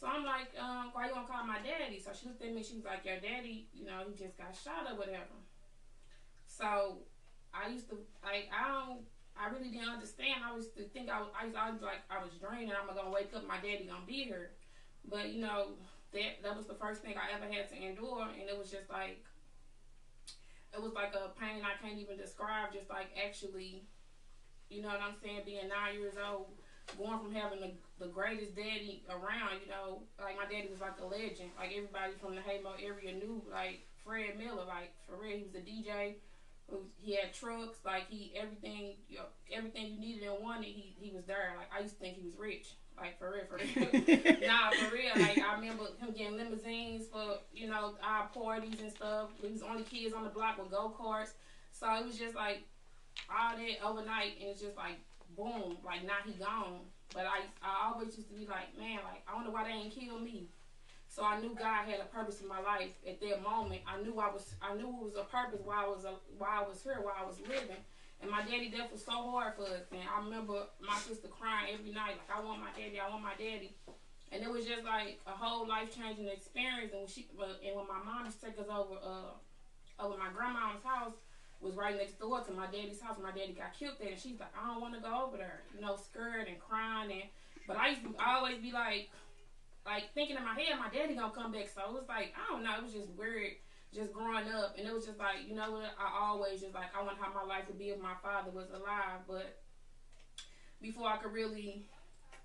So 0.00 0.08
I'm 0.08 0.24
like, 0.24 0.48
um, 0.56 0.96
why 0.96 1.08
you 1.08 1.12
gonna 1.12 1.28
call 1.28 1.44
my 1.44 1.60
daddy? 1.60 2.00
So 2.00 2.16
she 2.16 2.24
looked 2.24 2.40
at 2.40 2.56
me, 2.56 2.64
she 2.64 2.80
was 2.80 2.88
like, 2.88 3.04
Your 3.04 3.20
daddy, 3.20 3.68
you 3.76 3.84
know, 3.84 4.00
he 4.08 4.16
just 4.16 4.40
got 4.40 4.56
shot 4.56 4.88
or 4.88 4.96
whatever. 4.96 5.36
So 6.48 7.04
I 7.52 7.68
used 7.68 7.92
to 7.92 8.00
like 8.24 8.48
I 8.48 8.64
don't 8.64 9.04
I 9.36 9.52
really 9.52 9.68
didn't 9.68 9.92
understand. 9.92 10.40
I 10.40 10.56
used 10.56 10.72
to 10.80 10.88
think 10.88 11.12
I 11.12 11.20
was 11.20 11.28
I 11.36 11.44
was 11.44 11.52
always 11.52 11.84
like 11.84 12.00
I 12.08 12.16
was 12.16 12.32
dreaming 12.40 12.72
I'm 12.72 12.88
gonna 12.88 13.12
wake 13.12 13.36
up, 13.36 13.44
my 13.44 13.60
daddy 13.60 13.84
gonna 13.84 14.08
be 14.08 14.24
here. 14.24 14.56
But 15.04 15.36
you 15.36 15.44
know, 15.44 15.76
that 16.16 16.40
that 16.48 16.56
was 16.56 16.64
the 16.64 16.80
first 16.80 17.04
thing 17.04 17.20
I 17.20 17.36
ever 17.36 17.52
had 17.52 17.68
to 17.68 17.76
endure 17.76 18.24
and 18.24 18.48
it 18.48 18.56
was 18.56 18.72
just 18.72 18.88
like 18.88 19.20
it 20.72 20.80
was 20.80 20.96
like 20.96 21.12
a 21.12 21.28
pain 21.36 21.60
I 21.60 21.76
can't 21.76 22.00
even 22.00 22.16
describe, 22.16 22.72
just 22.72 22.88
like 22.88 23.12
actually, 23.20 23.84
you 24.72 24.80
know 24.80 24.88
what 24.88 25.04
I'm 25.04 25.20
saying, 25.20 25.44
being 25.44 25.68
nine 25.68 26.00
years 26.00 26.16
old, 26.16 26.56
going 26.96 27.20
from 27.20 27.36
having 27.36 27.60
a 27.60 27.72
the 28.00 28.08
greatest 28.08 28.56
daddy 28.56 29.04
around. 29.10 29.60
You 29.64 29.70
know, 29.70 30.02
like 30.20 30.36
my 30.36 30.44
daddy 30.44 30.68
was 30.70 30.80
like 30.80 31.00
a 31.00 31.06
legend. 31.06 31.50
Like 31.58 31.70
everybody 31.76 32.14
from 32.20 32.34
the 32.34 32.42
Hamo 32.42 32.74
area 32.82 33.12
knew 33.14 33.42
like 33.52 33.80
Fred 34.04 34.38
Miller. 34.38 34.64
Like 34.66 34.92
for 35.06 35.16
real, 35.22 35.38
he 35.38 35.44
was 35.44 35.54
a 35.54 35.60
DJ. 35.60 36.16
who- 36.70 36.88
He 36.98 37.16
had 37.16 37.32
trucks. 37.34 37.78
Like 37.84 38.08
he 38.08 38.32
everything 38.36 38.96
you 39.08 39.18
know, 39.18 39.26
everything 39.52 39.92
you 39.94 39.98
needed 40.00 40.28
and 40.28 40.42
wanted. 40.42 40.66
He 40.66 40.94
he 40.98 41.10
was 41.14 41.24
there. 41.26 41.54
Like 41.56 41.68
I 41.76 41.82
used 41.82 41.94
to 41.94 42.00
think 42.00 42.16
he 42.16 42.24
was 42.24 42.36
rich. 42.38 42.74
Like 42.96 43.18
for 43.18 43.32
real, 43.32 43.44
for 43.48 43.56
real. 43.56 44.36
nah, 44.46 44.70
for 44.70 44.94
real. 44.94 45.12
Like 45.16 45.38
I 45.38 45.54
remember 45.54 45.84
him 46.00 46.12
getting 46.16 46.36
limousines 46.36 47.06
for 47.10 47.38
you 47.52 47.68
know 47.68 47.94
our 48.02 48.28
parties 48.28 48.80
and 48.80 48.90
stuff. 48.92 49.30
We 49.42 49.50
was 49.52 49.62
only 49.62 49.84
kids 49.84 50.14
on 50.14 50.24
the 50.24 50.30
block 50.30 50.58
with 50.58 50.70
go 50.70 50.94
karts. 50.98 51.32
So 51.72 51.92
it 51.94 52.04
was 52.04 52.18
just 52.18 52.34
like 52.34 52.62
all 53.30 53.56
that 53.56 53.84
overnight, 53.86 54.34
and 54.40 54.50
it's 54.50 54.60
just 54.60 54.76
like 54.76 54.98
boom, 55.36 55.78
like 55.84 56.04
now 56.04 56.18
he 56.24 56.32
gone. 56.32 56.80
But 57.12 57.26
I 57.26 57.42
I 57.62 57.90
always 57.90 58.16
used 58.16 58.28
to 58.28 58.34
be 58.34 58.46
like, 58.46 58.76
man, 58.78 59.00
like 59.04 59.22
I 59.26 59.34
wonder 59.34 59.50
why 59.50 59.64
they 59.64 59.70
ain't 59.70 59.92
kill 59.94 60.18
me. 60.18 60.48
So 61.10 61.24
I 61.24 61.40
knew 61.40 61.56
God 61.58 61.90
had 61.90 61.98
a 61.98 62.06
purpose 62.06 62.40
in 62.40 62.46
my 62.46 62.60
life 62.62 62.94
at 63.06 63.20
that 63.20 63.42
moment. 63.42 63.82
I 63.82 64.00
knew 64.00 64.20
I 64.20 64.30
was 64.30 64.54
I 64.62 64.74
knew 64.74 64.86
it 64.86 65.02
was 65.10 65.16
a 65.18 65.26
purpose 65.26 65.60
why 65.64 65.84
I 65.84 65.88
was 65.88 66.04
a, 66.04 66.14
why 66.38 66.62
I 66.62 66.68
was 66.68 66.82
here, 66.82 67.02
why 67.02 67.18
I 67.20 67.26
was 67.26 67.40
living. 67.40 67.82
And 68.22 68.30
my 68.30 68.42
daddy 68.42 68.70
death 68.70 68.92
was 68.92 69.02
so 69.02 69.16
hard 69.32 69.56
for 69.56 69.64
us. 69.64 69.90
And 69.90 70.00
I 70.06 70.22
remember 70.22 70.68
my 70.78 70.94
sister 70.98 71.26
crying 71.26 71.74
every 71.74 71.90
night, 71.90 72.20
like 72.20 72.30
I 72.30 72.38
want 72.44 72.60
my 72.60 72.70
daddy, 72.78 73.00
I 73.00 73.08
want 73.10 73.24
my 73.24 73.34
daddy. 73.34 73.74
And 74.30 74.44
it 74.44 74.50
was 74.50 74.64
just 74.66 74.84
like 74.84 75.18
a 75.26 75.34
whole 75.34 75.66
life 75.66 75.90
changing 75.90 76.28
experience. 76.28 76.92
And 76.92 77.02
when 77.02 77.10
she 77.10 77.26
and 77.34 77.74
when 77.74 77.88
my 77.90 77.98
mom 78.06 78.26
used 78.30 78.38
to 78.40 78.46
take 78.46 78.60
us 78.60 78.70
over 78.70 78.94
uh 79.02 79.34
over 79.98 80.16
my 80.16 80.30
grandma's 80.30 80.84
house 80.84 81.18
was 81.60 81.74
right 81.74 81.96
next 81.96 82.18
door 82.18 82.40
to 82.40 82.52
my 82.52 82.66
daddy's 82.66 83.00
house. 83.00 83.18
My 83.22 83.30
daddy 83.30 83.52
got 83.52 83.76
killed 83.78 83.96
there, 84.00 84.10
and 84.10 84.20
she's 84.20 84.40
like, 84.40 84.52
I 84.56 84.66
don't 84.66 84.80
want 84.80 84.94
to 84.94 85.00
go 85.00 85.26
over 85.26 85.36
there, 85.36 85.60
you 85.74 85.80
know, 85.80 85.96
scared 85.96 86.48
and 86.48 86.58
crying. 86.58 87.12
And 87.12 87.22
but 87.66 87.76
I 87.76 87.90
used 87.90 88.02
to 88.02 88.14
always 88.18 88.58
be 88.58 88.72
like, 88.72 89.10
like 89.84 90.12
thinking 90.14 90.36
in 90.36 90.44
my 90.44 90.54
head, 90.54 90.78
my 90.78 90.88
daddy 90.88 91.14
gonna 91.14 91.32
come 91.32 91.52
back. 91.52 91.68
So 91.68 91.82
it 91.84 91.92
was 91.92 92.08
like, 92.08 92.34
I 92.34 92.52
don't 92.52 92.64
know, 92.64 92.76
it 92.76 92.82
was 92.82 92.92
just 92.92 93.10
weird, 93.10 93.60
just 93.94 94.12
growing 94.12 94.48
up, 94.48 94.76
and 94.78 94.88
it 94.88 94.94
was 94.94 95.04
just 95.06 95.18
like, 95.18 95.44
you 95.46 95.54
know 95.54 95.70
what? 95.72 95.92
I 96.00 96.08
always 96.24 96.60
just 96.60 96.74
like, 96.74 96.96
I 96.96 97.02
wonder 97.02 97.20
how 97.20 97.32
my 97.34 97.44
life 97.44 97.64
would 97.68 97.78
be 97.78 97.90
if 97.90 98.00
my 98.00 98.16
father 98.22 98.50
was 98.50 98.70
alive. 98.70 99.28
But 99.28 99.60
before 100.80 101.08
I 101.08 101.18
could 101.18 101.32
really, 101.32 101.84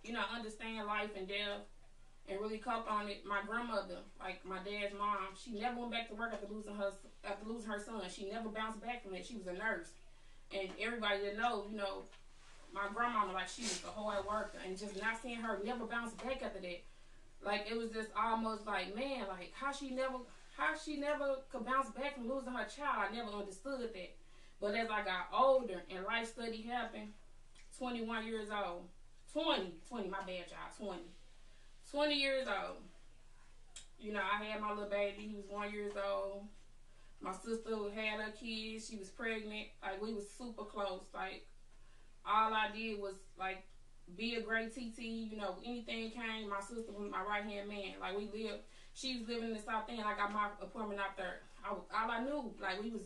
you 0.03 0.13
know, 0.13 0.23
understand 0.33 0.87
life 0.87 1.11
and 1.17 1.27
death. 1.27 1.63
And 2.27 2.41
really 2.41 2.57
cope 2.57 2.89
on 2.89 3.07
it. 3.07 3.21
My 3.23 3.41
grandmother, 3.45 4.01
like 4.19 4.43
my 4.43 4.57
dad's 4.57 4.97
mom, 4.97 5.37
she 5.37 5.51
never 5.51 5.77
went 5.77 5.91
back 5.91 6.09
to 6.09 6.15
work 6.15 6.33
after 6.33 6.47
losing 6.49 6.73
her 6.73 6.89
after 7.27 7.45
losing 7.47 7.69
her 7.69 7.79
son. 7.79 8.01
She 8.09 8.29
never 8.29 8.49
bounced 8.49 8.81
back 8.81 9.03
from 9.03 9.15
it. 9.15 9.25
She 9.25 9.35
was 9.35 9.47
a 9.47 9.53
nurse, 9.53 9.89
and 10.53 10.69
everybody 10.79 11.21
that 11.21 11.37
know, 11.37 11.65
you 11.69 11.77
know, 11.77 12.03
my 12.73 12.87
grandmama 12.93 13.33
like 13.33 13.47
she 13.47 13.63
was 13.63 13.81
a 13.87 13.91
hard 13.91 14.25
worker, 14.25 14.57
and 14.65 14.77
just 14.77 15.01
not 15.01 15.21
seeing 15.21 15.41
her 15.41 15.59
never 15.63 15.85
bounce 15.85 16.13
back 16.13 16.43
after 16.43 16.59
that. 16.59 16.83
Like 17.43 17.67
it 17.69 17.77
was 17.77 17.91
just 17.91 18.09
almost 18.17 18.65
like 18.65 18.95
man, 18.95 19.25
like 19.29 19.51
how 19.53 19.71
she 19.71 19.91
never 19.91 20.19
how 20.57 20.73
she 20.75 20.97
never 20.97 21.37
could 21.51 21.65
bounce 21.65 21.89
back 21.91 22.15
from 22.15 22.29
losing 22.29 22.53
her 22.53 22.65
child. 22.65 23.09
I 23.09 23.15
never 23.15 23.29
understood 23.29 23.81
that. 23.81 24.15
But 24.61 24.75
as 24.75 24.89
I 24.89 25.03
got 25.03 25.27
older 25.33 25.83
and 25.89 26.05
life 26.05 26.27
study 26.27 26.61
happened, 26.61 27.09
21 27.77 28.25
years 28.25 28.47
old, 28.49 28.87
20, 29.33 29.73
20, 29.89 30.07
my 30.07 30.19
bad, 30.19 30.47
child, 30.47 30.71
20. 30.77 31.01
20 31.91 32.15
years 32.15 32.47
old. 32.47 32.77
You 33.99 34.13
know, 34.13 34.21
I 34.21 34.43
had 34.43 34.61
my 34.61 34.69
little 34.69 34.89
baby. 34.89 35.27
He 35.27 35.35
was 35.35 35.45
one 35.49 35.71
years 35.73 35.93
old. 35.95 36.43
My 37.25 37.33
sister 37.33 37.73
had 37.95 38.21
her 38.21 38.31
kids. 38.31 38.87
She 38.87 38.97
was 38.97 39.09
pregnant. 39.09 39.73
Like 39.81 39.99
we 39.99 40.13
was 40.13 40.29
super 40.29 40.63
close. 40.63 41.09
Like 41.11 41.47
all 42.23 42.53
I 42.53 42.69
did 42.69 42.99
was 42.99 43.15
like 43.37 43.65
be 44.15 44.35
a 44.35 44.41
great 44.41 44.75
TT. 44.75 45.33
You 45.33 45.37
know, 45.37 45.55
anything 45.65 46.11
came. 46.11 46.49
My 46.49 46.59
sister 46.59 46.93
was 46.93 47.09
my 47.09 47.23
right 47.23 47.43
hand 47.43 47.67
man. 47.67 47.97
Like 47.99 48.15
we 48.15 48.29
lived. 48.29 48.61
She 48.93 49.17
was 49.17 49.27
living 49.27 49.49
in 49.49 49.53
the 49.55 49.59
South 49.59 49.89
End. 49.89 50.01
I 50.05 50.15
got 50.15 50.31
my 50.31 50.49
apartment 50.61 51.01
out 51.01 51.17
there. 51.17 51.41
I, 51.65 51.69
all 51.73 52.11
I 52.11 52.21
knew, 52.23 52.53
like 52.61 52.81
we 52.81 52.91
was, 52.91 53.01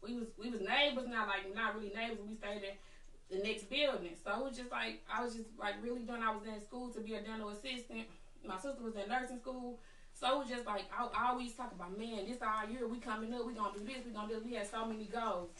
we 0.00 0.14
was, 0.14 0.28
we 0.38 0.48
was 0.48 0.60
neighbors. 0.60 1.08
Now, 1.10 1.26
like 1.26 1.52
not 1.52 1.74
really 1.74 1.92
neighbors. 1.92 2.22
We 2.22 2.36
stayed 2.36 2.62
in 2.62 3.38
the 3.38 3.42
next 3.42 3.68
building. 3.68 4.14
So 4.22 4.30
it 4.30 4.44
was 4.44 4.56
just 4.56 4.70
like 4.70 5.02
I 5.12 5.24
was 5.24 5.34
just 5.34 5.50
like 5.58 5.74
really 5.82 6.06
doing. 6.06 6.22
I 6.22 6.30
was 6.30 6.46
in 6.46 6.62
school 6.62 6.94
to 6.94 7.00
be 7.00 7.14
a 7.14 7.20
dental 7.20 7.50
assistant. 7.50 8.06
My 8.46 8.58
sister 8.62 8.78
was 8.78 8.94
in 8.94 9.10
nursing 9.10 9.40
school. 9.40 9.80
So 10.18 10.32
it 10.32 10.38
was 10.38 10.48
just 10.48 10.64
like 10.66 10.84
I, 10.96 11.06
I 11.14 11.30
always 11.30 11.52
talk 11.52 11.72
about, 11.72 11.98
man, 11.98 12.24
this 12.26 12.40
our 12.40 12.66
year. 12.70 12.88
We 12.88 12.98
coming 12.98 13.34
up. 13.34 13.46
We 13.46 13.52
gonna 13.52 13.76
do 13.76 13.84
this. 13.84 14.04
We 14.06 14.12
gonna 14.12 14.28
do. 14.28 14.34
This. 14.34 14.44
We 14.44 14.54
had 14.54 14.66
so 14.66 14.86
many 14.86 15.04
goals. 15.04 15.50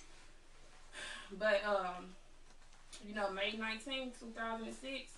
But 1.38 1.60
um, 1.66 2.06
you 3.06 3.14
know, 3.14 3.30
May 3.30 3.56
19, 3.58 4.12
2006, 4.18 5.12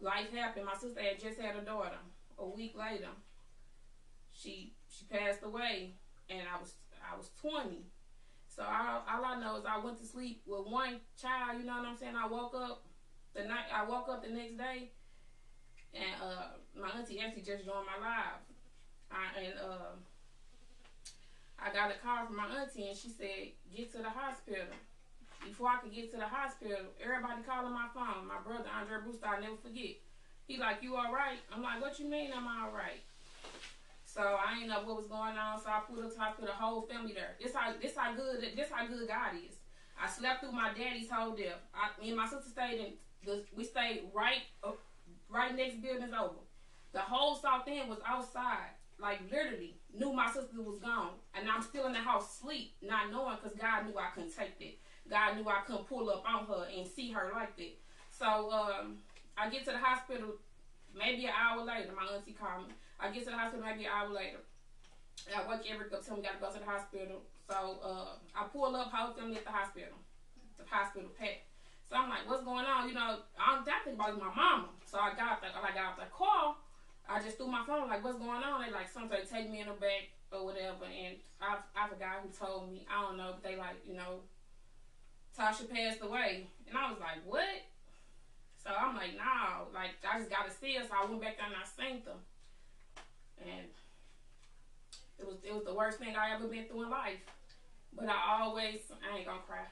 life 0.00 0.32
happened. 0.32 0.66
My 0.66 0.74
sister 0.74 1.00
had 1.00 1.18
just 1.18 1.40
had 1.40 1.56
a 1.56 1.62
daughter. 1.62 1.98
A 2.38 2.46
week 2.46 2.76
later, 2.78 3.08
she 4.32 4.72
she 4.88 5.04
passed 5.06 5.42
away, 5.42 5.94
and 6.30 6.42
I 6.42 6.60
was 6.60 6.74
I 7.12 7.16
was 7.16 7.30
20. 7.40 7.82
So 8.48 8.62
all, 8.62 9.02
all 9.10 9.24
I 9.24 9.40
know 9.40 9.56
is 9.56 9.64
I 9.68 9.84
went 9.84 9.98
to 9.98 10.06
sleep 10.06 10.42
with 10.46 10.66
one 10.66 11.00
child. 11.20 11.58
You 11.58 11.66
know 11.66 11.78
what 11.78 11.86
I'm 11.86 11.96
saying? 11.96 12.14
I 12.16 12.28
woke 12.28 12.54
up 12.54 12.84
the 13.34 13.42
night. 13.42 13.66
I 13.74 13.84
woke 13.84 14.08
up 14.08 14.22
the 14.22 14.32
next 14.32 14.56
day, 14.58 14.90
and 15.94 16.14
uh, 16.20 16.58
my 16.74 16.90
auntie 16.98 17.20
actually 17.20 17.46
just 17.46 17.64
joined 17.64 17.86
my 17.86 17.98
live. 18.02 18.42
I, 19.10 19.30
and 19.38 19.54
uh, 19.62 19.94
I 21.58 21.70
got 21.72 21.94
a 21.94 21.98
call 22.02 22.26
from 22.26 22.36
my 22.36 22.50
auntie, 22.50 22.90
and 22.90 22.98
she 22.98 23.08
said, 23.08 23.54
"Get 23.70 23.92
to 23.92 23.98
the 23.98 24.10
hospital." 24.10 24.66
Before 25.42 25.68
I 25.68 25.76
could 25.76 25.92
get 25.92 26.10
to 26.12 26.16
the 26.16 26.26
hospital, 26.26 26.88
everybody 26.96 27.44
calling 27.44 27.72
my 27.72 27.88
phone. 27.92 28.26
My 28.26 28.40
brother 28.40 28.64
Andre 28.64 29.04
Brewster, 29.04 29.28
I'll 29.28 29.42
never 29.42 29.60
forget. 29.60 30.00
He 30.46 30.58
like, 30.58 30.82
"You 30.82 30.96
all 30.96 31.12
right?" 31.12 31.38
I'm 31.54 31.62
like, 31.62 31.80
"What 31.80 31.98
you 31.98 32.08
mean? 32.10 32.32
I'm 32.34 32.48
all 32.48 32.72
right?" 32.72 33.04
So 34.04 34.22
I 34.22 34.58
ain't 34.58 34.68
know 34.68 34.82
what 34.86 34.96
was 34.96 35.06
going 35.06 35.36
on. 35.36 35.60
So 35.60 35.68
I 35.70 35.80
pulled 35.86 35.98
up 35.98 36.36
to 36.38 36.46
the 36.46 36.52
whole 36.52 36.82
family 36.82 37.12
there. 37.14 37.34
This 37.42 37.54
how 37.54 37.74
this 37.80 37.96
how 37.96 38.14
good 38.14 38.42
this 38.56 38.70
how 38.70 38.86
good 38.86 39.08
God 39.08 39.34
is. 39.34 39.58
I 40.00 40.08
slept 40.08 40.40
through 40.40 40.52
my 40.52 40.72
daddy's 40.74 41.10
whole 41.10 41.34
death. 41.34 41.62
I, 41.74 41.90
me 42.00 42.08
and 42.08 42.16
my 42.16 42.26
sister 42.26 42.50
stayed 42.50 42.78
in 42.78 42.92
the 43.24 43.44
we 43.56 43.64
stayed 43.64 44.02
right 44.14 44.42
up, 44.62 44.78
right 45.34 45.54
next 45.54 45.82
buildings 45.82 46.12
over. 46.18 46.38
The 46.92 47.00
whole 47.00 47.34
South 47.34 47.66
End 47.66 47.90
was 47.90 47.98
outside, 48.06 48.70
like 49.00 49.20
literally 49.30 49.74
knew 49.92 50.12
my 50.12 50.30
sister 50.30 50.62
was 50.62 50.78
gone, 50.78 51.10
and 51.34 51.48
I'm 51.50 51.62
still 51.62 51.86
in 51.86 51.92
the 51.92 51.98
house 51.98 52.38
sleep, 52.38 52.74
not 52.80 53.10
knowing 53.10 53.36
because 53.42 53.58
God 53.58 53.86
knew 53.86 53.98
I 53.98 54.10
couldn't 54.14 54.34
take 54.34 54.54
it. 54.60 54.78
God 55.10 55.36
knew 55.36 55.46
I 55.48 55.62
couldn't 55.66 55.88
pull 55.88 56.08
up 56.08 56.24
on 56.26 56.46
her 56.46 56.66
and 56.74 56.86
see 56.86 57.10
her 57.10 57.30
like 57.34 57.56
that. 57.56 57.76
So 58.10 58.50
um, 58.52 58.98
I 59.36 59.50
get 59.50 59.64
to 59.64 59.72
the 59.72 59.78
hospital 59.78 60.36
maybe 60.96 61.26
an 61.26 61.32
hour 61.34 61.64
later. 61.64 61.90
My 61.92 62.14
auntie 62.14 62.32
called 62.32 62.68
me. 62.68 62.74
I 63.00 63.10
get 63.10 63.24
to 63.24 63.30
the 63.30 63.36
hospital 63.36 63.66
maybe 63.66 63.84
an 63.84 63.90
hour 63.90 64.08
later. 64.08 64.38
And 65.26 65.34
I 65.34 65.50
wake 65.50 65.66
Eric 65.68 65.92
up, 65.92 66.06
tell 66.06 66.16
me 66.16 66.22
gotta 66.22 66.38
go 66.38 66.52
to 66.52 66.58
the 66.58 66.64
hospital. 66.64 67.22
So 67.50 67.78
uh, 67.82 68.14
I 68.38 68.46
pull 68.52 68.74
up, 68.76 68.92
whole 68.92 69.12
family 69.12 69.36
at 69.36 69.44
the 69.44 69.50
hospital. 69.50 69.98
The 70.56 70.64
hospital 70.70 71.10
packed. 71.18 71.50
So 71.88 71.96
I'm 71.96 72.08
like, 72.08 72.24
what's 72.26 72.44
going 72.44 72.64
on? 72.64 72.88
You 72.88 72.94
know, 72.94 73.18
I'm 73.36 73.64
thing 73.64 73.94
about 73.94 74.18
my 74.18 74.32
mama. 74.34 74.68
So 74.94 75.00
I 75.00 75.10
got 75.10 75.42
the, 75.42 75.50
I 75.50 75.74
got 75.74 75.98
the 75.98 76.06
call. 76.06 76.62
I 77.10 77.18
just 77.18 77.36
threw 77.36 77.50
my 77.50 77.66
phone 77.66 77.88
like, 77.88 78.04
what's 78.04 78.16
going 78.16 78.46
on? 78.46 78.62
They 78.62 78.70
like, 78.70 78.86
somebody 78.86 79.26
take 79.26 79.50
me 79.50 79.58
in 79.58 79.66
the 79.66 79.74
back 79.74 80.14
or 80.30 80.46
whatever. 80.46 80.86
And 80.86 81.18
I, 81.42 81.58
I 81.74 81.88
forgot 81.88 82.22
who 82.22 82.30
told 82.30 82.70
me. 82.70 82.86
I 82.86 83.02
don't 83.02 83.16
know. 83.16 83.34
But 83.34 83.42
they 83.42 83.56
like, 83.56 83.74
you 83.82 83.98
know, 83.98 84.22
Tasha 85.36 85.66
passed 85.66 85.98
away. 86.00 86.46
And 86.68 86.78
I 86.78 86.94
was 86.94 87.00
like, 87.00 87.26
what? 87.26 87.66
So 88.62 88.70
I'm 88.70 88.94
like, 88.94 89.18
nah, 89.18 89.66
like 89.74 89.98
I 90.06 90.20
just 90.22 90.30
gotta 90.30 90.54
see 90.54 90.78
her. 90.78 90.86
So 90.86 90.94
I 90.94 91.10
went 91.10 91.20
back 91.20 91.42
down 91.42 91.50
and 91.50 91.58
I 91.58 91.66
synced 91.66 92.06
them. 92.06 92.22
And 93.42 93.66
it 95.18 95.26
was 95.26 95.42
it 95.42 95.52
was 95.52 95.64
the 95.64 95.74
worst 95.74 95.98
thing 95.98 96.14
I 96.14 96.36
ever 96.36 96.46
been 96.46 96.66
through 96.66 96.84
in 96.84 96.90
life. 96.90 97.18
But 97.98 98.06
I 98.06 98.46
always 98.46 98.78
I 99.02 99.18
ain't 99.18 99.26
gonna 99.26 99.42
cry. 99.42 99.66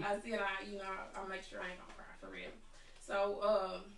I 0.06 0.14
said 0.22 0.38
I 0.38 0.70
you 0.70 0.78
know, 0.78 0.86
I 0.86 1.28
make 1.28 1.42
sure 1.42 1.58
I 1.58 1.74
ain't 1.74 1.82
gonna 1.82 1.98
cry 1.98 2.14
for 2.22 2.30
real. 2.30 2.54
So 3.02 3.42
um 3.42 3.93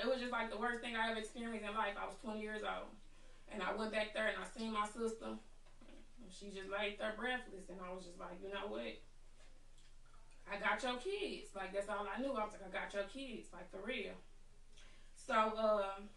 it 0.00 0.08
was 0.08 0.18
just 0.18 0.32
like 0.32 0.50
the 0.50 0.58
worst 0.58 0.80
thing 0.80 0.96
I 0.96 1.10
ever 1.10 1.20
experienced 1.20 1.68
in 1.68 1.74
life. 1.74 1.94
I 2.00 2.06
was 2.06 2.16
twenty 2.22 2.40
years 2.40 2.62
old. 2.64 2.88
And 3.52 3.62
I 3.62 3.74
went 3.74 3.92
back 3.92 4.14
there 4.14 4.28
and 4.28 4.38
I 4.38 4.46
seen 4.56 4.72
my 4.72 4.86
sister. 4.86 5.36
She 6.30 6.46
just 6.54 6.70
laid 6.70 6.98
there 6.98 7.12
breathless 7.18 7.68
and 7.68 7.78
I 7.82 7.92
was 7.92 8.04
just 8.04 8.18
like, 8.18 8.38
you 8.40 8.48
know 8.48 8.70
what? 8.70 8.94
I 10.50 10.56
got 10.56 10.82
your 10.82 10.96
kids. 10.96 11.50
Like 11.54 11.72
that's 11.72 11.88
all 11.88 12.06
I 12.06 12.20
knew. 12.20 12.30
I 12.30 12.44
was 12.44 12.52
like, 12.52 12.62
I 12.66 12.70
got 12.70 12.94
your 12.94 13.04
kids, 13.04 13.48
like 13.52 13.70
for 13.70 13.80
real. 13.84 14.14
So, 15.26 15.34
um, 15.34 16.08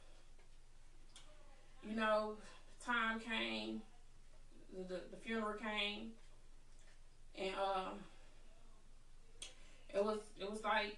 you 1.88 1.96
know, 1.96 2.36
time 2.86 3.20
came, 3.20 3.82
the 4.72 5.02
the 5.12 5.18
funeral 5.24 5.54
came, 5.54 6.12
and 7.38 7.54
um, 7.56 7.94
it 9.94 10.04
was 10.04 10.20
it 10.40 10.50
was 10.50 10.64
like 10.64 10.98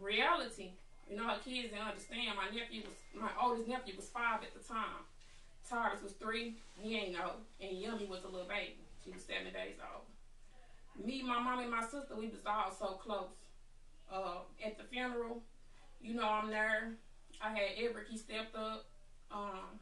reality. 0.00 0.70
You 1.10 1.16
know, 1.16 1.26
her 1.26 1.42
kids 1.42 1.74
didn't 1.74 1.82
understand. 1.82 2.38
My 2.38 2.46
nephew 2.54 2.86
was 2.86 2.98
my 3.10 3.30
oldest 3.42 3.66
nephew 3.66 3.96
was 3.96 4.08
five 4.08 4.46
at 4.46 4.54
the 4.54 4.62
time. 4.62 5.02
Taurus 5.68 6.02
was 6.02 6.12
three. 6.12 6.54
He 6.78 6.96
ain't 6.96 7.12
know, 7.12 7.42
and 7.60 7.76
Yummy 7.76 8.06
was 8.06 8.22
a 8.22 8.28
little 8.30 8.46
baby. 8.46 8.78
She 9.04 9.10
was 9.10 9.22
seven 9.22 9.52
days 9.52 9.76
old 9.82 10.06
me, 11.04 11.22
my 11.22 11.38
mom, 11.40 11.60
and 11.60 11.70
my 11.70 11.82
sister, 11.82 12.14
we 12.16 12.28
was 12.28 12.40
all 12.46 12.74
so 12.78 12.94
close. 12.94 13.30
Uh, 14.12 14.38
at 14.64 14.76
the 14.76 14.84
funeral, 14.84 15.40
you 16.02 16.14
know, 16.14 16.28
I'm 16.28 16.50
there. 16.50 16.94
I 17.40 17.50
had 17.50 17.68
Edric. 17.78 18.08
He 18.08 18.18
stepped 18.18 18.56
up. 18.56 18.86
Um, 19.30 19.78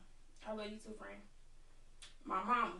I 0.46 0.52
love 0.52 0.66
you 0.66 0.76
too, 0.76 0.92
friend. 0.98 1.18
My 2.24 2.42
mama. 2.44 2.74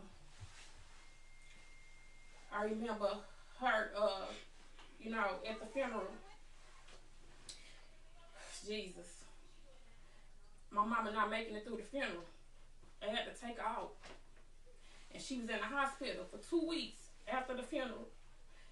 I 2.54 2.64
remember 2.64 3.10
her. 3.60 3.90
Uh, 3.96 4.26
you 5.00 5.10
know, 5.10 5.24
at 5.48 5.58
the 5.58 5.66
funeral. 5.72 6.02
Jesus. 8.68 9.24
My 10.70 10.84
mama 10.84 11.10
not 11.10 11.30
making 11.30 11.56
it 11.56 11.64
through 11.64 11.78
the 11.78 11.82
funeral. 11.82 12.28
They 13.00 13.08
had 13.08 13.24
to 13.24 13.40
take 13.40 13.58
her 13.58 13.66
out. 13.66 13.94
And 15.12 15.22
she 15.22 15.38
was 15.38 15.48
in 15.48 15.56
the 15.56 15.64
hospital 15.64 16.26
for 16.30 16.36
two 16.36 16.68
weeks 16.68 17.08
after 17.26 17.56
the 17.56 17.62
funeral. 17.62 18.08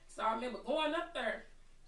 So 0.06 0.22
I 0.22 0.34
remember 0.34 0.58
going 0.66 0.92
up 0.92 1.14
there, 1.14 1.44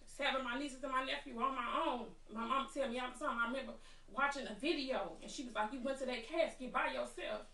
just 0.07 0.19
having 0.19 0.45
my 0.45 0.59
nieces 0.59 0.83
and 0.83 0.93
my 0.93 1.05
nephew 1.05 1.39
on 1.39 1.55
my 1.55 1.69
own. 1.87 2.07
My 2.33 2.47
mom 2.47 2.67
tell 2.73 2.89
me 2.89 2.99
all 2.99 3.13
the 3.13 3.25
time. 3.25 3.39
I 3.39 3.49
remember 3.49 3.73
watching 4.11 4.47
a 4.47 4.55
video, 4.55 5.13
and 5.21 5.31
she 5.31 5.45
was 5.45 5.55
like, 5.55 5.73
"You 5.73 5.81
went 5.81 5.99
to 5.99 6.07
that 6.07 6.27
casket 6.27 6.73
by 6.73 6.93
yourself." 6.93 7.45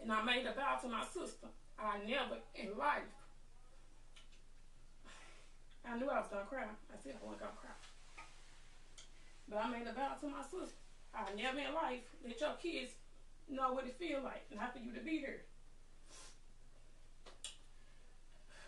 And 0.00 0.12
I 0.12 0.22
made 0.22 0.46
a 0.46 0.52
vow 0.52 0.78
to 0.82 0.88
my 0.88 1.04
sister. 1.04 1.48
I 1.78 1.98
never 1.98 2.38
in 2.54 2.76
life. 2.78 3.02
I 5.84 5.96
knew 5.96 6.08
I 6.08 6.20
was 6.20 6.28
gonna 6.28 6.46
cry. 6.46 6.64
I 6.64 6.96
said 7.02 7.18
I 7.20 7.24
wasn't 7.24 7.40
gonna 7.40 7.52
cry. 7.52 7.87
But 9.48 9.64
I 9.64 9.70
made 9.70 9.86
a 9.86 9.92
vow 9.92 10.14
to 10.20 10.28
my 10.28 10.42
sister. 10.42 10.76
I 11.14 11.34
never 11.34 11.58
in 11.58 11.74
life 11.74 12.04
let 12.24 12.40
your 12.40 12.54
kids 12.62 12.92
know 13.48 13.72
what 13.72 13.86
it 13.86 13.96
feel 13.98 14.22
like, 14.22 14.44
not 14.54 14.72
for 14.72 14.78
you 14.78 14.92
to 14.92 15.00
be 15.00 15.18
here. 15.18 15.42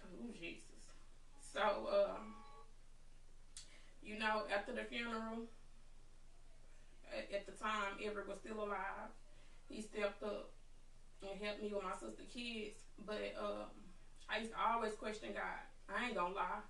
Oh 0.04 0.32
Jesus. 0.38 0.64
So, 1.52 1.60
um, 1.60 2.34
you 4.02 4.18
know, 4.18 4.42
after 4.54 4.72
the 4.72 4.84
funeral, 4.84 5.44
at, 7.34 7.46
the 7.46 7.52
time 7.52 7.98
Everett 8.02 8.28
was 8.28 8.38
still 8.38 8.64
alive, 8.64 9.10
he 9.68 9.82
stepped 9.82 10.22
up 10.22 10.50
and 11.22 11.40
helped 11.42 11.62
me 11.62 11.72
with 11.74 11.82
my 11.82 11.92
sister 11.92 12.22
kids. 12.32 12.78
But 13.04 13.34
um, 13.38 13.68
I 14.28 14.38
used 14.38 14.52
to 14.52 14.58
always 14.58 14.94
question 14.94 15.30
God. 15.34 15.60
I 15.88 16.06
ain't 16.06 16.16
gonna 16.16 16.34
lie. 16.34 16.62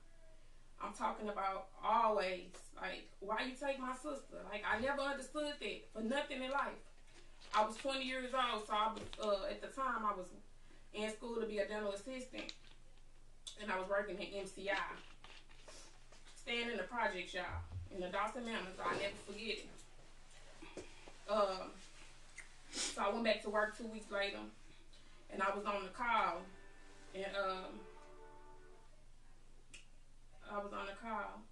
I'm 0.81 0.93
talking 0.93 1.29
about 1.29 1.69
always. 1.85 2.49
Like, 2.81 3.09
why 3.21 3.43
you 3.43 3.53
take 3.53 3.79
my 3.79 3.93
sister? 3.93 4.41
Like, 4.51 4.63
I 4.65 4.81
never 4.81 5.03
understood 5.03 5.53
that 5.61 5.83
for 5.93 6.03
nothing 6.03 6.43
in 6.43 6.51
life. 6.51 6.81
I 7.55 7.65
was 7.65 7.77
20 7.77 8.05
years 8.05 8.33
old, 8.33 8.67
so 8.67 8.73
I 8.73 8.93
was, 8.93 9.03
uh, 9.23 9.51
at 9.51 9.61
the 9.61 9.69
time 9.69 10.07
I 10.07 10.17
was 10.17 10.29
in 10.95 11.11
school 11.11 11.37
to 11.41 11.47
be 11.47 11.59
a 11.59 11.67
dental 11.67 11.93
assistant, 11.93 12.53
and 13.61 13.71
I 13.71 13.79
was 13.79 13.89
working 13.89 14.17
at 14.17 14.33
MCI, 14.33 14.77
staying 16.37 16.71
in 16.71 16.77
the 16.77 16.85
project 16.85 17.31
shop 17.31 17.65
in 17.95 18.01
the 18.01 18.09
Dawson 18.09 18.45
Mountains. 18.45 18.79
I'll 18.83 18.93
never 18.93 19.15
forget 19.27 19.59
it. 19.59 19.69
Um, 21.29 21.71
so 22.73 23.03
I 23.03 23.11
went 23.11 23.25
back 23.25 23.43
to 23.43 23.51
work 23.51 23.77
two 23.77 23.87
weeks 23.87 24.11
later, 24.11 24.39
and 25.31 25.43
I 25.43 25.55
was 25.55 25.65
on 25.65 25.85
the 25.85 25.91
call, 25.91 26.43
and 27.15 27.37
um, 27.37 27.81
I 30.50 30.59
was 30.59 30.73
on 30.73 30.87
the 30.87 30.99
call, 30.99 31.42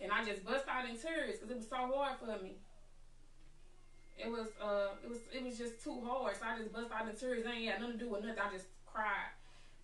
and 0.00 0.10
I 0.10 0.24
just 0.24 0.44
bust 0.44 0.64
out 0.68 0.88
in 0.88 0.96
tears 0.96 1.36
because 1.36 1.50
it 1.50 1.56
was 1.56 1.68
so 1.68 1.76
hard 1.76 2.16
for 2.18 2.42
me. 2.42 2.56
It 4.16 4.30
was 4.30 4.48
uh, 4.62 4.96
it 5.02 5.08
was 5.08 5.20
it 5.32 5.44
was 5.44 5.58
just 5.58 5.82
too 5.82 6.00
hard, 6.06 6.36
so 6.36 6.44
I 6.46 6.56
just 6.56 6.72
bust 6.72 6.88
out 6.92 7.08
in 7.08 7.14
tears. 7.16 7.44
It 7.44 7.50
ain't 7.50 7.70
had 7.70 7.80
nothing 7.80 7.98
to 7.98 8.04
do 8.04 8.10
with 8.10 8.24
nothing. 8.24 8.40
I 8.40 8.52
just 8.52 8.66
cried, 8.86 9.34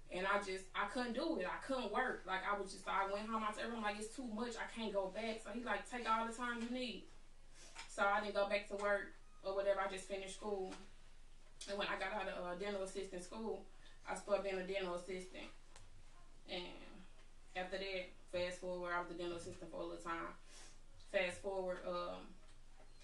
and 0.09 0.25
I 0.25 0.39
just 0.39 0.65
I 0.73 0.87
couldn't 0.89 1.13
do 1.13 1.37
it. 1.39 1.47
I 1.47 1.61
couldn't 1.67 1.93
work. 1.93 2.25
Like 2.27 2.41
I 2.47 2.57
was 2.57 2.73
just 2.73 2.87
I 2.89 3.13
went 3.13 3.29
home. 3.29 3.43
I 3.43 3.53
told 3.53 3.67
everyone 3.67 3.85
like 3.85 3.99
it's 3.99 4.15
too 4.15 4.27
much. 4.33 4.55
I 4.57 4.67
can't 4.73 4.95
go 4.95 5.13
back. 5.13 5.43
So 5.45 5.51
he 5.53 5.63
like 5.65 5.85
take 5.91 6.09
all 6.09 6.27
the 6.27 6.33
time 6.33 6.63
you 6.63 6.71
need. 6.73 7.05
So 7.89 8.03
I 8.07 8.23
didn't 8.23 8.39
go 8.39 8.49
back 8.49 8.69
to 8.71 8.77
work 8.77 9.13
or 9.43 9.55
whatever. 9.55 9.81
I 9.83 9.91
just 9.91 10.09
finished 10.09 10.39
school, 10.39 10.73
and 11.69 11.77
when 11.77 11.89
I 11.89 11.99
got 11.99 12.15
out 12.15 12.29
of 12.31 12.39
uh, 12.47 12.55
dental 12.55 12.83
assistant 12.83 13.25
school, 13.25 13.67
I 14.09 14.15
started 14.15 14.45
being 14.45 14.63
a 14.63 14.67
dental 14.67 14.95
assistant, 14.95 15.51
and 16.49 16.81
after 17.57 17.79
that, 17.79 18.07
fast 18.33 18.61
forward, 18.61 18.93
I 18.95 19.01
was 19.01 19.11
a 19.11 19.15
dental 19.15 19.37
assistant 19.37 19.71
for 19.71 19.81
a 19.81 19.85
little 19.85 20.03
time. 20.03 20.35
Fast 21.13 21.43
forward, 21.43 21.79
um, 21.87 22.31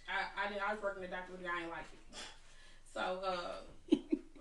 I 0.06 0.46
I 0.46 0.48
didn't. 0.48 0.62
I 0.62 0.74
was 0.74 0.82
working 0.82 1.02
the 1.02 1.08
doctor, 1.08 1.34
but 1.34 1.46
I 1.50 1.62
ain't 1.62 1.70
like 1.70 1.90
it. 1.92 2.02
So 2.94 3.02
uh, 3.20 3.66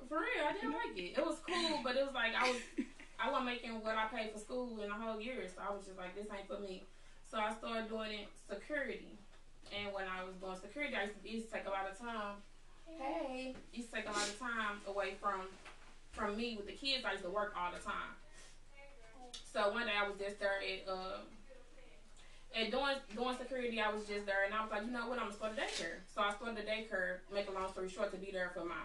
for 0.08 0.22
real, 0.22 0.46
I 0.48 0.54
didn't 0.54 0.74
like 0.74 0.96
it. 0.96 1.18
It 1.18 1.26
was 1.26 1.38
cool, 1.42 1.82
but 1.84 1.98
it 1.98 2.06
was 2.06 2.14
like 2.14 2.34
I 2.38 2.48
was 2.50 2.62
I 3.20 3.32
wasn't 3.32 3.46
making 3.48 3.84
what 3.84 3.98
I 3.98 4.06
paid 4.08 4.32
for 4.32 4.40
school 4.40 4.80
in 4.82 4.92
a 4.92 4.94
whole 4.94 5.20
year, 5.20 5.48
so 5.50 5.62
I 5.64 5.74
was 5.74 5.86
just 5.86 5.98
like, 5.98 6.16
this 6.16 6.28
ain't 6.30 6.48
for 6.48 6.60
me. 6.60 6.84
So 7.26 7.38
I 7.38 7.54
started 7.54 7.90
doing 7.90 8.12
it 8.12 8.28
security, 8.48 9.18
and 9.74 9.94
when 9.94 10.06
I 10.06 10.24
was 10.24 10.36
doing 10.38 10.56
security, 10.62 10.94
I 10.96 11.10
used 11.10 11.18
to, 11.18 11.28
it 11.28 11.32
used 11.32 11.48
to 11.50 11.54
take 11.58 11.66
a 11.66 11.74
lot 11.74 11.90
of 11.90 11.98
time. 11.98 12.38
Hey, 12.86 13.56
it 13.74 13.76
used 13.76 13.90
to 13.90 13.96
take 13.98 14.06
a 14.06 14.14
lot 14.14 14.28
of 14.30 14.38
time 14.38 14.78
away 14.88 15.16
from 15.20 15.50
from 16.12 16.38
me 16.38 16.56
with 16.56 16.68
the 16.68 16.78
kids. 16.78 17.04
I 17.04 17.18
used 17.18 17.24
to 17.24 17.34
work 17.34 17.56
all 17.58 17.72
the 17.74 17.82
time. 17.84 18.14
So 19.44 19.72
one 19.72 19.88
day 19.88 19.96
I 19.96 20.08
was 20.08 20.18
just 20.20 20.40
there 20.40 20.60
at 20.60 20.88
uh, 20.88 21.24
doing 22.72 22.96
doing 23.16 23.36
security, 23.38 23.80
I 23.82 23.92
was 23.92 24.06
just 24.08 24.26
there, 24.26 24.46
and 24.46 24.54
I 24.54 24.62
was 24.62 24.72
like, 24.72 24.86
you 24.86 24.92
know 24.92 25.08
what, 25.08 25.20
I'm 25.20 25.32
gonna 25.32 25.36
start 25.36 25.54
a 25.54 25.62
daycare. 25.62 26.04
So 26.14 26.22
I 26.22 26.32
started 26.34 26.60
a 26.60 26.68
daycare. 26.68 27.24
Make 27.34 27.50
a 27.50 27.52
long 27.52 27.72
story 27.72 27.90
short, 27.90 28.12
to 28.12 28.18
be 28.18 28.32
there 28.32 28.52
for 28.54 28.66
my 28.66 28.84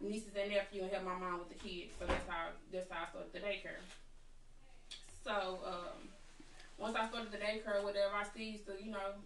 nieces 0.00 0.34
and 0.34 0.50
nephew 0.50 0.82
and 0.82 0.90
help 0.90 1.04
my 1.04 1.14
mom 1.18 1.38
with 1.38 1.48
the 1.48 1.58
kids. 1.58 1.94
So 1.98 2.06
that's 2.06 2.28
how 2.28 2.54
that's 2.72 2.90
how 2.90 3.06
I 3.06 3.10
started 3.10 3.32
the 3.32 3.40
daycare. 3.40 3.82
So 5.22 5.58
um, 5.64 6.10
once 6.78 6.96
I 6.96 7.08
started 7.08 7.32
the 7.32 7.38
daycare, 7.38 7.82
whatever, 7.82 8.14
I 8.14 8.24
still 8.24 8.74
to, 8.74 8.82
you 8.82 8.90
know. 8.90 9.18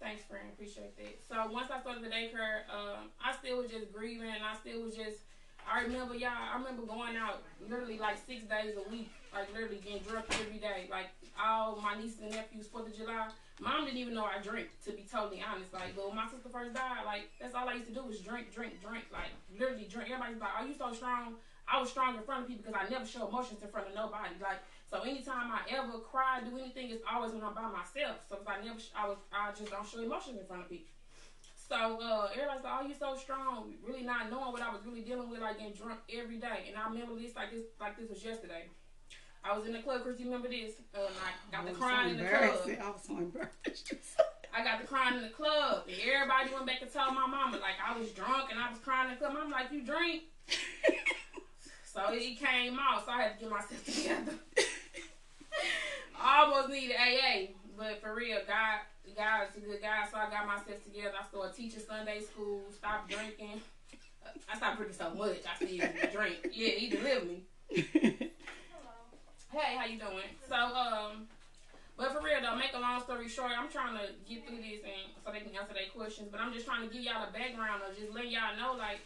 Thanks, 0.00 0.24
friend. 0.24 0.48
Appreciate 0.52 0.96
that. 0.96 1.22
So 1.28 1.52
once 1.52 1.70
I 1.70 1.78
started 1.80 2.02
the 2.02 2.10
daycare, 2.10 2.66
um, 2.66 3.14
I 3.22 3.32
still 3.36 3.58
was 3.62 3.70
just 3.70 3.92
grieving, 3.92 4.26
and 4.26 4.42
I 4.42 4.56
still 4.56 4.82
was 4.82 4.96
just. 4.96 5.20
I 5.70 5.82
remember, 5.82 6.14
y'all. 6.14 6.30
I 6.30 6.58
remember 6.58 6.82
going 6.82 7.16
out 7.16 7.42
literally 7.68 7.98
like 7.98 8.16
six 8.18 8.44
days 8.44 8.74
a 8.76 8.88
week, 8.90 9.10
like 9.32 9.52
literally 9.52 9.80
getting 9.82 10.02
drunk 10.02 10.26
every 10.40 10.58
day. 10.58 10.88
Like 10.90 11.08
all 11.40 11.80
my 11.80 11.94
nieces 11.94 12.20
and 12.20 12.30
nephews, 12.30 12.66
Fourth 12.66 12.88
of 12.88 12.96
July. 12.96 13.28
Mom 13.60 13.84
didn't 13.84 13.98
even 13.98 14.14
know 14.14 14.24
I 14.24 14.42
drink, 14.42 14.68
to 14.84 14.92
be 14.92 15.06
totally 15.10 15.42
honest. 15.42 15.72
Like, 15.72 15.94
but 15.94 16.06
when 16.08 16.16
my 16.16 16.26
sister 16.26 16.48
first 16.50 16.74
died, 16.74 17.04
like 17.06 17.30
that's 17.40 17.54
all 17.54 17.68
I 17.68 17.74
used 17.74 17.88
to 17.88 17.94
do 17.94 18.02
was 18.04 18.20
drink, 18.20 18.52
drink, 18.52 18.82
drink. 18.82 19.04
Like 19.12 19.30
literally 19.58 19.86
drink. 19.88 20.10
Everybody's 20.10 20.40
like, 20.40 20.54
"Are 20.58 20.66
you 20.66 20.74
so 20.74 20.92
strong?" 20.92 21.36
I 21.70 21.80
was 21.80 21.90
strong 21.90 22.16
in 22.16 22.22
front 22.22 22.42
of 22.42 22.48
people 22.48 22.64
because 22.66 22.76
I 22.76 22.90
never 22.90 23.06
show 23.06 23.26
emotions 23.28 23.62
in 23.62 23.68
front 23.70 23.86
of 23.88 23.94
nobody. 23.94 24.34
Like, 24.42 24.60
so 24.90 25.00
anytime 25.02 25.48
I 25.48 25.62
ever 25.70 25.98
cry, 26.02 26.42
do 26.42 26.58
anything, 26.58 26.90
it's 26.90 27.04
always 27.06 27.32
when 27.32 27.42
I'm 27.42 27.54
by 27.54 27.70
myself. 27.70 28.18
So 28.28 28.36
if 28.42 28.46
I 28.48 28.58
never, 28.60 28.82
I 28.98 29.08
was, 29.08 29.16
I 29.32 29.52
just 29.56 29.70
don't 29.70 29.86
show 29.86 30.02
emotions 30.02 30.38
in 30.40 30.44
front 30.44 30.62
of 30.62 30.68
people. 30.68 30.90
So 31.72 31.78
uh, 32.04 32.28
everybody's 32.36 32.64
like, 32.64 32.74
"Oh, 32.76 32.86
you 32.86 32.92
so 32.92 33.16
strong," 33.16 33.72
really 33.82 34.02
not 34.02 34.30
knowing 34.30 34.52
what 34.52 34.60
I 34.60 34.68
was 34.68 34.84
really 34.84 35.00
dealing 35.00 35.30
with, 35.30 35.40
like 35.40 35.56
getting 35.56 35.72
drunk 35.72 36.00
every 36.12 36.36
day. 36.36 36.68
And 36.68 36.76
I 36.76 36.84
remember 36.84 37.18
this 37.18 37.34
like 37.34 37.50
this, 37.50 37.64
like 37.80 37.96
this 37.96 38.10
was 38.10 38.22
yesterday. 38.22 38.68
I 39.42 39.56
was 39.56 39.64
in 39.64 39.72
the 39.72 39.80
club. 39.80 40.02
Chris, 40.02 40.20
you 40.20 40.26
remember 40.26 40.48
this? 40.48 40.74
And 40.92 41.08
I 41.16 41.56
got 41.56 41.64
the 41.64 41.72
crying 41.72 42.10
in 42.10 42.18
the 42.18 42.28
club. 42.28 42.42
I 42.44 42.90
was 42.92 43.00
so 43.08 43.16
embarrassed. 43.16 44.20
I 44.52 44.62
got 44.62 44.82
the 44.82 44.86
crying 44.86 45.16
in 45.16 45.22
the 45.22 45.30
club, 45.30 45.88
and 45.88 45.96
everybody 45.96 46.52
went 46.52 46.66
back 46.66 46.82
and 46.82 46.92
told 46.92 47.14
my 47.14 47.26
mama 47.26 47.56
like 47.56 47.80
I 47.80 47.98
was 47.98 48.10
drunk 48.10 48.52
and 48.52 48.60
I 48.60 48.68
was 48.68 48.78
crying 48.84 49.08
in 49.08 49.14
the 49.14 49.24
club. 49.24 49.32
I'm 49.40 49.50
like, 49.50 49.72
"You 49.72 49.80
drink?" 49.80 50.24
so 51.88 52.02
it 52.10 52.36
came 52.36 52.78
out, 52.78 53.06
so 53.06 53.12
I 53.12 53.22
had 53.22 53.38
to 53.38 53.44
get 53.44 53.50
myself 53.50 53.82
together. 53.88 54.36
I 56.20 56.44
almost 56.44 56.68
needed 56.68 56.96
AA, 57.00 57.56
but 57.78 58.02
for 58.02 58.14
real, 58.14 58.40
God, 58.46 58.84
God 59.16 59.48
is 59.50 59.62
a 59.62 59.66
good 59.66 59.82
guy, 59.82 60.06
so 60.10 60.16
I 60.16 60.30
got 60.30 60.46
myself 60.46 60.82
together. 60.84 61.12
I 61.18 61.26
started 61.26 61.56
teaching 61.56 61.82
Sunday 61.86 62.20
school, 62.20 62.62
stopped 62.72 63.10
drinking. 63.10 63.60
I 64.48 64.56
stopped 64.56 64.76
drinking 64.78 64.96
so 64.96 65.10
much, 65.14 65.42
I 65.44 65.56
still 65.56 66.10
drink. 66.12 66.48
Yeah, 66.52 66.68
he 66.70 66.88
delivered 66.88 67.28
me. 67.28 67.42
Hey, 69.52 69.76
how 69.76 69.84
you 69.84 70.00
doing? 70.00 70.32
So, 70.48 70.56
um, 70.56 71.28
but 72.00 72.08
for 72.16 72.24
real 72.24 72.40
though, 72.40 72.56
make 72.56 72.72
a 72.72 72.80
long 72.80 73.04
story 73.04 73.28
short, 73.28 73.52
I'm 73.52 73.68
trying 73.68 74.00
to 74.00 74.08
get 74.24 74.48
through 74.48 74.64
this 74.64 74.80
and 74.80 75.12
so 75.20 75.28
they 75.28 75.44
can 75.44 75.52
answer 75.52 75.76
their 75.76 75.92
questions. 75.92 76.32
But 76.32 76.40
I'm 76.40 76.56
just 76.56 76.64
trying 76.64 76.88
to 76.88 76.92
give 76.92 77.04
y'all 77.04 77.20
the 77.20 77.36
background 77.36 77.84
of 77.84 77.92
just 77.92 78.16
letting 78.16 78.32
y'all 78.32 78.56
know 78.56 78.72
like 78.80 79.04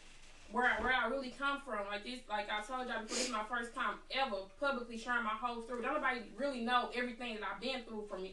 where 0.53 0.71
where 0.81 0.93
I 0.93 1.09
really 1.09 1.31
come 1.31 1.61
from. 1.65 1.87
Like 1.91 2.05
this, 2.05 2.21
like 2.29 2.47
I 2.51 2.63
told 2.63 2.89
y'all 2.89 3.03
before, 3.03 3.17
this 3.17 3.27
is 3.27 3.33
my 3.33 3.45
first 3.49 3.75
time 3.75 3.99
ever 4.11 4.47
publicly 4.61 4.99
sharing 4.99 5.25
my 5.25 5.35
whole 5.35 5.63
story. 5.63 5.83
Don't 5.83 5.95
nobody 5.95 6.21
really 6.37 6.63
know 6.63 6.91
everything 6.95 7.35
that 7.37 7.45
I've 7.45 7.61
been 7.61 7.83
through 7.83 8.07
from 8.09 8.27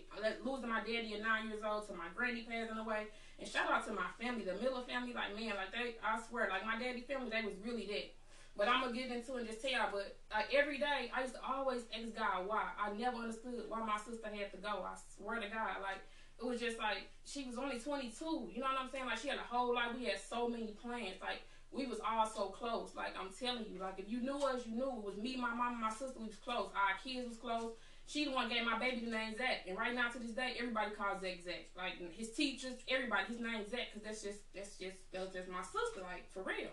losing 0.45 0.69
my 0.69 0.81
daddy 0.81 1.15
at 1.15 1.21
nine 1.21 1.47
years 1.47 1.63
old 1.65 1.87
to 1.87 1.93
my 1.93 2.07
granny 2.15 2.45
passing 2.47 2.77
away. 2.77 3.07
And 3.39 3.47
shout 3.49 3.69
out 3.71 3.85
to 3.87 3.93
my 3.93 4.07
family, 4.21 4.45
the 4.45 4.55
Miller 4.61 4.83
family. 4.85 5.13
Like 5.13 5.35
man, 5.35 5.57
like 5.57 5.73
they, 5.73 5.97
I 6.03 6.21
swear, 6.21 6.49
like 6.49 6.65
my 6.65 6.77
daddy 6.77 7.01
family, 7.01 7.29
they 7.29 7.41
was 7.41 7.57
really 7.65 7.87
that. 7.87 8.13
But 8.55 8.69
I'm 8.69 8.85
gonna 8.85 8.93
get 8.93 9.09
into 9.09 9.35
and 9.35 9.47
just 9.47 9.61
tell 9.61 9.71
y'all. 9.71 9.89
But 9.91 10.15
like 10.29 10.53
every 10.53 10.77
day, 10.77 11.09
I 11.09 11.21
used 11.21 11.33
to 11.33 11.41
always 11.41 11.83
ask 11.89 12.13
God 12.13 12.45
why. 12.45 12.69
I 12.77 12.93
never 12.93 13.17
understood 13.17 13.65
why 13.67 13.81
my 13.81 13.97
sister 13.97 14.29
had 14.29 14.51
to 14.53 14.57
go. 14.57 14.85
I 14.85 14.93
swear 15.17 15.41
to 15.41 15.49
God, 15.49 15.81
like 15.81 16.05
it 16.39 16.45
was 16.45 16.59
just 16.59 16.77
like 16.77 17.09
she 17.25 17.45
was 17.45 17.57
only 17.57 17.79
22. 17.79 18.53
You 18.53 18.61
know 18.61 18.69
what 18.69 18.77
I'm 18.79 18.89
saying? 18.91 19.05
Like 19.05 19.17
she 19.17 19.29
had 19.29 19.39
a 19.39 19.47
whole 19.49 19.73
life. 19.73 19.97
We 19.97 20.05
had 20.05 20.19
so 20.19 20.47
many 20.47 20.77
plans. 20.77 21.17
Like 21.21 21.41
we 21.73 21.87
was 21.87 21.99
all 21.99 22.25
so 22.25 22.45
close. 22.49 22.91
Like 22.95 23.13
I'm 23.19 23.29
telling 23.33 23.65
you, 23.69 23.79
like 23.79 23.97
if 23.97 24.09
you 24.09 24.21
knew 24.21 24.37
us, 24.37 24.65
you 24.65 24.75
knew 24.75 24.89
it 24.89 25.03
was 25.03 25.17
me, 25.17 25.35
my 25.35 25.53
mom, 25.53 25.81
my 25.81 25.89
sister. 25.89 26.19
We 26.19 26.27
was 26.27 26.35
close. 26.37 26.69
Our 26.75 26.95
kids 27.03 27.27
was 27.27 27.37
close. 27.37 27.73
she 28.05 28.25
the 28.25 28.31
one 28.31 28.49
gave 28.49 28.65
my 28.65 28.77
baby 28.79 29.05
the 29.05 29.11
name 29.11 29.35
Zach, 29.35 29.65
and 29.67 29.77
right 29.77 29.93
now 29.93 30.09
to 30.09 30.19
this 30.19 30.31
day, 30.31 30.53
everybody 30.59 30.91
calls 30.91 31.21
Zach 31.21 31.41
Zach. 31.43 31.69
Like 31.75 31.93
his 32.13 32.31
teachers, 32.31 32.77
everybody, 32.87 33.25
his 33.27 33.39
name 33.39 33.65
Zach, 33.69 33.89
because 33.93 34.05
that's 34.05 34.21
just 34.23 34.39
that's 34.53 34.77
just 34.77 34.97
that's 35.11 35.33
just 35.33 35.49
my 35.49 35.63
sister, 35.63 36.01
like 36.01 36.31
for 36.31 36.43
real. 36.43 36.71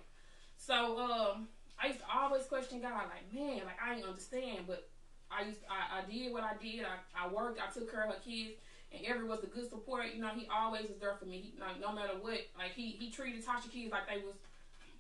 So 0.56 1.00
um, 1.00 1.48
I 1.82 1.88
used 1.88 2.00
to 2.00 2.06
always 2.12 2.44
question 2.44 2.80
God, 2.80 3.08
like 3.08 3.32
man, 3.32 3.64
like 3.64 3.80
I 3.80 3.94
didn't 3.94 4.08
understand, 4.08 4.66
but 4.66 4.88
I 5.30 5.46
used 5.48 5.60
I, 5.70 6.00
I 6.00 6.10
did 6.10 6.32
what 6.32 6.44
I 6.44 6.52
did. 6.60 6.84
I, 6.84 7.00
I 7.16 7.32
worked. 7.32 7.60
I 7.60 7.72
took 7.72 7.90
care 7.90 8.04
of 8.04 8.10
her 8.10 8.20
kids, 8.20 8.60
and 8.92 9.06
Everett 9.06 9.28
was 9.28 9.42
a 9.42 9.46
good 9.46 9.70
support. 9.70 10.12
You 10.12 10.20
know, 10.20 10.30
he 10.36 10.46
always 10.52 10.88
was 10.88 10.98
there 11.00 11.16
for 11.18 11.24
me. 11.24 11.40
He, 11.40 11.54
like 11.58 11.80
no 11.80 11.92
matter 11.92 12.18
what, 12.20 12.44
like 12.58 12.74
he 12.74 12.98
he 13.00 13.10
treated 13.10 13.44
Tasha 13.44 13.70
kids 13.72 13.92
like 13.92 14.04
they 14.10 14.20
was 14.20 14.34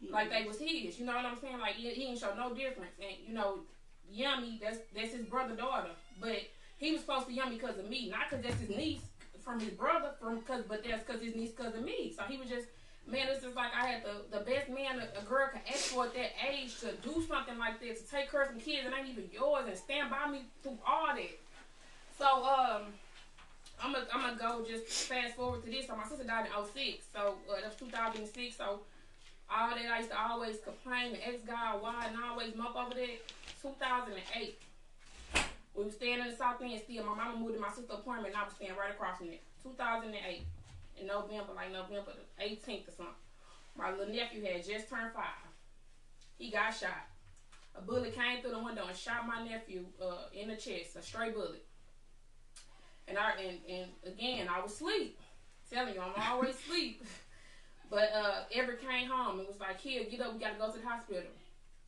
like 0.08 0.30
they 0.30 0.46
was 0.46 0.58
his. 0.58 0.98
You 0.98 1.06
know 1.06 1.14
what 1.14 1.24
I'm 1.24 1.38
saying? 1.40 1.58
Like 1.58 1.74
he, 1.74 1.90
he 1.90 2.06
didn't 2.06 2.18
show 2.18 2.34
no 2.36 2.54
difference. 2.54 2.92
And 2.98 3.16
you 3.26 3.34
know, 3.34 3.60
Yummy, 4.10 4.58
that's 4.62 4.78
that's 4.94 5.12
his 5.12 5.26
brother 5.26 5.54
daughter, 5.54 5.90
but 6.20 6.38
he 6.78 6.92
was 6.92 7.02
supposed 7.02 7.26
to 7.26 7.32
Yummy 7.32 7.56
because 7.56 7.78
of 7.78 7.88
me, 7.88 8.08
not 8.08 8.30
because 8.30 8.44
that's 8.44 8.60
his 8.60 8.70
niece 8.70 9.00
from 9.44 9.60
his 9.60 9.70
brother, 9.70 10.12
from 10.20 10.40
cause 10.42 10.64
but 10.68 10.82
that's 10.84 11.04
because 11.04 11.22
his 11.22 11.34
niece 11.34 11.50
because 11.50 11.74
of 11.74 11.84
me. 11.84 12.14
So 12.16 12.24
he 12.24 12.36
was 12.36 12.48
just. 12.48 12.66
Man, 13.06 13.26
it's 13.28 13.42
just 13.42 13.56
like 13.56 13.72
I 13.74 13.86
had 13.86 14.04
the, 14.04 14.38
the 14.38 14.44
best 14.44 14.68
man 14.68 15.00
a, 15.00 15.18
a 15.18 15.24
girl 15.24 15.48
could 15.50 15.62
ask 15.66 15.86
for 15.86 16.04
at 16.04 16.14
that 16.14 16.30
age 16.48 16.78
to 16.80 16.92
do 17.02 17.24
something 17.26 17.58
like 17.58 17.80
that, 17.80 17.96
to 17.96 18.08
take 18.08 18.30
her 18.30 18.46
some 18.46 18.60
kids 18.60 18.84
that 18.84 18.96
ain't 18.96 19.08
even 19.08 19.24
yours 19.32 19.64
and 19.66 19.76
stand 19.76 20.10
by 20.10 20.30
me 20.30 20.42
through 20.62 20.78
all 20.86 21.08
that. 21.16 21.40
So, 22.18 22.44
um, 22.44 22.92
I'm 23.82 23.92
gonna 23.92 24.06
I'm 24.12 24.20
gonna 24.20 24.36
go 24.36 24.64
just 24.64 24.86
fast 25.08 25.34
forward 25.34 25.64
to 25.64 25.70
this. 25.70 25.86
So 25.86 25.96
my 25.96 26.04
sister 26.04 26.24
died 26.24 26.46
in 26.46 26.52
06, 26.52 27.04
so 27.12 27.34
uh, 27.50 27.56
that 27.56 27.64
was 27.64 27.76
2006. 27.76 28.56
So 28.56 28.80
all 29.50 29.70
that 29.70 29.78
I 29.78 29.98
used 29.98 30.10
to 30.10 30.18
always 30.18 30.58
complain 30.62 31.14
and 31.14 31.22
ask 31.22 31.46
God 31.46 31.82
why 31.82 32.06
and 32.06 32.16
always 32.22 32.54
mop 32.54 32.76
over 32.76 32.94
that. 32.94 33.18
2008, 33.62 34.58
we 35.74 35.84
was 35.84 35.94
staying 35.94 36.20
in 36.20 36.28
the 36.28 36.36
South 36.36 36.62
End 36.62 36.80
still. 36.82 37.04
My 37.04 37.14
mama 37.14 37.38
moved 37.38 37.54
to 37.54 37.60
my 37.60 37.68
sister's 37.68 37.90
apartment 37.90 38.28
and 38.28 38.36
I 38.36 38.44
was 38.44 38.54
staying 38.54 38.72
right 38.78 38.90
across 38.90 39.18
from 39.18 39.28
it. 39.28 39.42
2008 39.62 40.42
in 41.00 41.06
November, 41.06 41.52
like 41.54 41.72
November 41.72 42.12
the 42.38 42.44
18th 42.44 42.88
or 42.88 42.92
something. 42.96 43.14
My 43.76 43.90
little 43.90 44.14
nephew 44.14 44.44
had 44.44 44.64
just 44.64 44.88
turned 44.88 45.12
five. 45.12 45.50
He 46.38 46.50
got 46.50 46.70
shot. 46.70 47.08
A 47.76 47.82
bullet 47.82 48.14
came 48.14 48.40
through 48.40 48.52
the 48.52 48.58
window 48.58 48.86
and 48.86 48.96
shot 48.96 49.26
my 49.26 49.46
nephew 49.46 49.84
uh, 50.02 50.28
in 50.34 50.48
the 50.48 50.56
chest, 50.56 50.96
a 50.96 51.02
stray 51.02 51.30
bullet. 51.30 51.64
And 53.06 53.18
I 53.18 53.32
and, 53.40 53.58
and 53.68 53.90
again 54.06 54.48
I 54.48 54.60
was 54.60 54.72
asleep. 54.72 55.18
Telling 55.70 55.94
you, 55.94 56.00
I'm 56.00 56.32
always 56.32 56.56
asleep. 56.56 57.04
But 57.90 58.12
uh 58.14 58.44
Everett 58.54 58.80
came 58.80 59.08
home 59.08 59.40
and 59.40 59.48
was 59.48 59.60
like, 59.60 59.80
Here, 59.80 60.04
get 60.08 60.20
up, 60.20 60.32
we 60.32 60.40
gotta 60.40 60.58
go 60.58 60.70
to 60.70 60.78
the 60.78 60.86
hospital. 60.86 61.22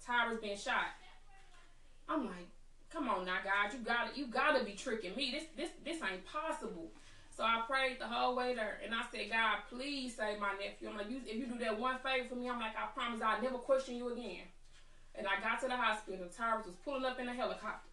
Tyra's 0.04 0.40
been 0.40 0.58
shot. 0.58 0.98
I'm 2.08 2.26
like, 2.26 2.50
come 2.92 3.08
on 3.08 3.24
now, 3.24 3.38
God, 3.44 3.72
you 3.72 3.78
gotta 3.84 4.10
you 4.14 4.26
gotta 4.26 4.64
be 4.64 4.72
tricking 4.72 5.14
me. 5.16 5.30
This 5.30 5.44
this 5.56 5.70
this 5.84 6.02
ain't 6.02 6.26
possible. 6.26 6.90
So 7.34 7.44
I 7.44 7.62
prayed 7.66 7.98
the 7.98 8.06
whole 8.06 8.36
way 8.36 8.54
there 8.54 8.78
and 8.84 8.94
I 8.94 9.02
said, 9.10 9.30
God, 9.30 9.64
please 9.70 10.16
save 10.16 10.38
my 10.38 10.52
nephew. 10.52 10.90
I'm 10.90 10.98
like, 10.98 11.08
you, 11.08 11.20
if 11.24 11.34
you 11.34 11.46
do 11.46 11.58
that 11.60 11.78
one 11.78 11.96
favor 12.04 12.28
for 12.28 12.34
me, 12.34 12.50
I'm 12.50 12.60
like, 12.60 12.76
I 12.76 12.92
promise 12.92 13.22
I'll 13.24 13.40
never 13.40 13.56
question 13.56 13.96
you 13.96 14.12
again. 14.12 14.44
And 15.14 15.26
I 15.26 15.40
got 15.40 15.58
to 15.62 15.66
the 15.68 15.76
hospital. 15.76 16.26
Tyrus 16.36 16.66
was 16.66 16.74
pulling 16.84 17.06
up 17.06 17.18
in 17.18 17.28
a 17.28 17.32
helicopter. 17.32 17.88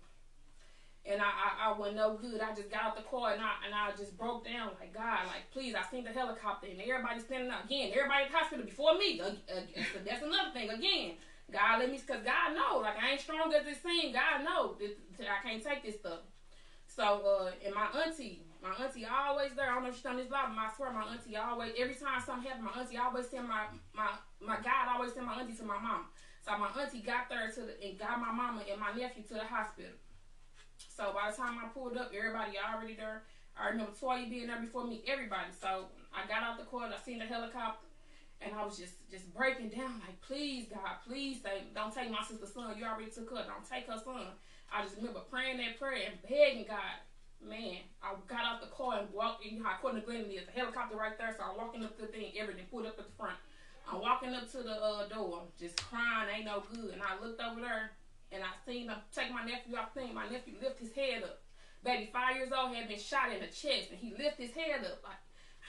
And 1.09 1.19
I, 1.21 1.25
I, 1.25 1.49
I 1.73 1.77
wasn't 1.77 1.97
no 1.97 2.13
good. 2.13 2.39
I 2.39 2.53
just 2.53 2.69
got 2.69 2.83
out 2.83 2.95
the 2.95 3.01
car 3.01 3.33
and 3.33 3.41
I 3.41 3.65
and 3.65 3.73
I 3.73 3.89
just 3.97 4.15
broke 4.15 4.45
down 4.45 4.77
like 4.79 4.93
God, 4.93 5.25
like 5.25 5.49
please, 5.51 5.73
I 5.73 5.81
seen 5.89 6.03
the 6.03 6.11
helicopter 6.11 6.67
and 6.69 6.79
everybody 6.79 7.19
standing 7.19 7.49
up 7.49 7.65
again. 7.65 7.89
Everybody 7.89 8.25
at 8.25 8.31
the 8.31 8.37
hospital 8.37 8.65
before 8.65 8.93
me. 8.93 9.19
Uh, 9.19 9.33
uh, 9.49 9.65
that's 10.05 10.21
another 10.21 10.53
thing 10.53 10.69
again. 10.69 11.17
God 11.51 11.79
let 11.79 11.89
me, 11.89 11.97
cause 11.97 12.21
God 12.21 12.53
know, 12.53 12.77
like 12.85 12.93
I 13.01 13.17
ain't 13.17 13.21
strong 13.21 13.51
as 13.57 13.65
it 13.65 13.81
seems. 13.81 14.13
God 14.13 14.45
know 14.45 14.77
that, 14.77 14.93
that 15.17 15.27
I 15.33 15.41
can't 15.41 15.63
take 15.63 15.81
this 15.81 15.95
stuff. 15.97 16.21
So 16.85 17.25
uh, 17.25 17.51
and 17.65 17.73
my 17.73 17.89
auntie, 18.05 18.45
my 18.61 18.69
auntie 18.77 19.07
always 19.09 19.57
there. 19.57 19.71
I 19.71 19.73
don't 19.73 19.83
know 19.83 19.89
if 19.89 19.95
she's 19.97 20.05
on 20.05 20.17
this 20.17 20.29
live, 20.29 20.53
but 20.53 20.61
I 20.61 20.69
swear 20.77 20.93
my 20.93 21.09
auntie 21.09 21.37
always. 21.37 21.73
Every 21.73 21.95
time 21.95 22.21
something 22.21 22.45
happened, 22.45 22.69
my 22.69 22.77
auntie 22.77 23.01
always 23.01 23.25
send 23.29 23.49
my 23.49 23.65
my 23.97 24.13
my 24.37 24.61
God 24.61 24.93
always 24.93 25.17
send 25.17 25.25
my 25.25 25.41
auntie 25.41 25.57
to 25.57 25.65
my 25.65 25.81
mom. 25.81 26.05
So 26.45 26.53
my 26.53 26.69
auntie 26.69 27.01
got 27.01 27.29
there 27.29 27.49
to 27.49 27.61
the, 27.65 27.73
and 27.81 27.97
got 27.97 28.21
my 28.21 28.31
mama 28.31 28.61
and 28.69 28.79
my 28.79 28.93
nephew 28.93 29.23
to 29.23 29.33
the 29.33 29.49
hospital. 29.49 29.91
So 30.87 31.11
by 31.13 31.31
the 31.31 31.37
time 31.37 31.57
I 31.63 31.67
pulled 31.67 31.97
up, 31.97 32.11
everybody 32.15 32.53
already 32.57 32.95
there. 32.95 33.23
I 33.59 33.69
remember 33.69 33.91
Toya 33.91 34.29
being 34.29 34.47
there 34.47 34.59
before 34.59 34.85
me, 34.87 35.03
everybody. 35.07 35.51
So 35.59 35.85
I 36.15 36.27
got 36.27 36.43
out 36.43 36.57
the 36.57 36.65
court, 36.65 36.91
I 36.95 36.99
seen 37.03 37.19
the 37.19 37.25
helicopter, 37.25 37.87
and 38.41 38.55
I 38.55 38.63
was 38.63 38.77
just 38.77 38.95
just 39.11 39.33
breaking 39.35 39.69
down 39.69 39.99
like, 39.99 40.19
please 40.21 40.67
God, 40.71 41.03
please 41.05 41.43
don't 41.75 41.93
take 41.93 42.09
my 42.09 42.23
sister's 42.23 42.53
son. 42.53 42.77
You 42.77 42.85
already 42.85 43.11
took 43.11 43.29
her. 43.29 43.43
Don't 43.43 43.67
take 43.67 43.87
her 43.87 43.99
son. 43.99 44.31
I 44.71 44.83
just 44.83 44.95
remember 44.95 45.19
praying 45.29 45.57
that 45.57 45.79
prayer 45.79 46.07
and 46.07 46.21
begging 46.23 46.65
God. 46.67 47.03
Man, 47.41 47.83
I 48.03 48.15
got 48.27 48.43
out 48.43 48.61
the 48.61 48.67
car 48.67 48.99
and 48.99 49.13
walked. 49.13 49.43
You 49.43 49.59
know 49.59 49.65
how 49.65 49.79
Cardinal 49.81 50.03
Glennon 50.07 50.31
is, 50.31 50.45
the 50.45 50.51
helicopter 50.51 50.95
right 50.95 51.17
there. 51.17 51.35
So 51.37 51.43
I'm 51.43 51.57
walking 51.57 51.83
up 51.83 51.95
to 51.97 52.03
the 52.03 52.07
thing, 52.07 52.31
everything 52.37 52.65
pulled 52.71 52.85
up 52.85 52.99
at 52.99 53.05
the 53.07 53.15
front. 53.17 53.35
I'm 53.91 54.01
walking 54.01 54.35
up 54.35 54.51
to 54.51 54.57
the 54.61 54.75
uh, 54.75 55.07
door, 55.07 55.43
just 55.59 55.81
crying, 55.89 56.29
ain't 56.35 56.45
no 56.45 56.63
good. 56.71 56.93
And 56.93 57.01
I 57.01 57.19
looked 57.23 57.41
over 57.41 57.59
there 57.59 57.91
and 58.31 58.43
I 58.43 58.51
seen 58.65 58.89
him 58.89 58.97
take 59.13 59.31
my 59.31 59.43
nephew 59.43 59.75
off 59.75 59.93
thing. 59.93 60.13
My 60.13 60.27
nephew 60.27 60.55
lift 60.61 60.79
his 60.79 60.93
head 60.93 61.23
up. 61.23 61.41
Baby, 61.83 62.09
five 62.11 62.35
years 62.35 62.51
old, 62.51 62.75
had 62.75 62.89
been 62.89 62.99
shot 62.99 63.31
in 63.31 63.39
the 63.39 63.47
chest, 63.47 63.91
and 63.91 63.99
he 63.99 64.11
lift 64.17 64.37
his 64.37 64.51
head 64.51 64.83
up 64.83 65.01
like 65.03 65.19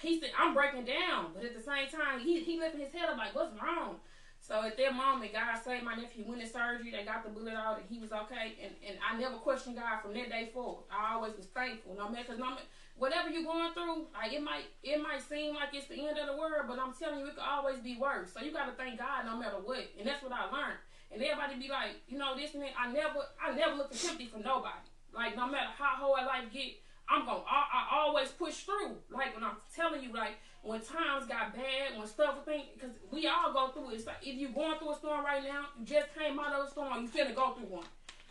he 0.00 0.18
said, 0.18 0.30
"I'm 0.38 0.54
breaking 0.54 0.84
down," 0.84 1.32
but 1.34 1.44
at 1.44 1.54
the 1.54 1.62
same 1.62 1.88
time, 1.88 2.20
he 2.20 2.40
he 2.40 2.58
lifting 2.58 2.80
his 2.80 2.92
head 2.92 3.08
up 3.08 3.18
like, 3.18 3.34
"What's 3.34 3.54
wrong?" 3.60 4.00
So 4.40 4.62
at 4.62 4.76
that 4.78 4.94
moment, 4.94 5.34
God 5.34 5.54
saved 5.62 5.84
my 5.84 5.94
nephew. 5.94 6.24
Went 6.26 6.40
in 6.40 6.48
surgery. 6.48 6.90
They 6.90 7.04
got 7.04 7.22
the 7.22 7.28
bullet 7.28 7.54
out, 7.54 7.78
and 7.78 7.88
he 7.88 7.98
was 7.98 8.10
okay. 8.10 8.56
And 8.62 8.72
and 8.86 8.98
I 9.04 9.16
never 9.18 9.36
questioned 9.36 9.76
God 9.76 10.00
from 10.00 10.14
that 10.14 10.30
day 10.30 10.50
forward. 10.52 10.84
I 10.90 11.14
always 11.14 11.36
was 11.36 11.46
thankful, 11.46 11.94
no 11.94 12.08
matter, 12.08 12.36
no 12.36 12.56
whatever 12.96 13.30
you're 13.30 13.44
going 13.44 13.72
through, 13.72 14.06
like 14.14 14.32
it 14.32 14.42
might 14.42 14.64
it 14.82 15.00
might 15.02 15.22
seem 15.22 15.54
like 15.54 15.74
it's 15.74 15.86
the 15.88 16.06
end 16.06 16.18
of 16.18 16.26
the 16.26 16.36
world, 16.36 16.64
but 16.66 16.78
I'm 16.78 16.92
telling 16.92 17.20
you, 17.20 17.26
it 17.26 17.34
could 17.34 17.44
always 17.44 17.80
be 17.80 17.96
worse. 17.96 18.32
So 18.32 18.40
you 18.40 18.52
got 18.52 18.66
to 18.66 18.72
thank 18.72 18.98
God 18.98 19.26
no 19.26 19.36
matter 19.36 19.56
what, 19.56 19.84
and 19.98 20.06
that's 20.06 20.22
what 20.22 20.32
I 20.32 20.44
learned. 20.44 20.78
And 21.12 21.22
everybody 21.22 21.58
be 21.58 21.68
like, 21.68 21.98
you 22.08 22.18
know, 22.18 22.36
this 22.36 22.52
that. 22.52 22.74
I 22.78 22.92
never, 22.92 23.26
I 23.42 23.54
never 23.54 23.76
look 23.76 23.90
for 23.90 23.98
sympathy 23.98 24.26
for 24.26 24.38
nobody. 24.38 24.86
Like 25.12 25.36
no 25.36 25.46
matter 25.46 25.70
how 25.76 25.96
hard 25.98 26.26
life 26.26 26.52
get, 26.52 26.78
I'm 27.08 27.26
gonna, 27.26 27.42
I, 27.42 27.90
I 27.90 27.98
always 27.98 28.28
push 28.30 28.62
through. 28.62 28.96
Like 29.10 29.34
when 29.34 29.42
I'm 29.42 29.56
telling 29.74 30.02
you, 30.02 30.12
like 30.12 30.38
when 30.62 30.80
times 30.80 31.26
got 31.26 31.54
bad, 31.54 31.98
when 31.98 32.06
stuff, 32.06 32.44
thing, 32.44 32.64
because 32.74 32.94
we 33.10 33.26
all 33.26 33.52
go 33.52 33.72
through 33.72 33.90
it. 33.90 33.94
It's 33.96 34.06
like 34.06 34.22
if 34.22 34.38
you're 34.38 34.52
going 34.52 34.78
through 34.78 34.92
a 34.92 34.96
storm 34.96 35.24
right 35.24 35.42
now, 35.42 35.66
you 35.78 35.84
just 35.84 36.14
came 36.14 36.38
out 36.38 36.54
of 36.54 36.68
a 36.68 36.70
storm, 36.70 37.02
you 37.02 37.08
finna 37.08 37.34
go 37.34 37.54
through 37.54 37.66
one. 37.66 37.86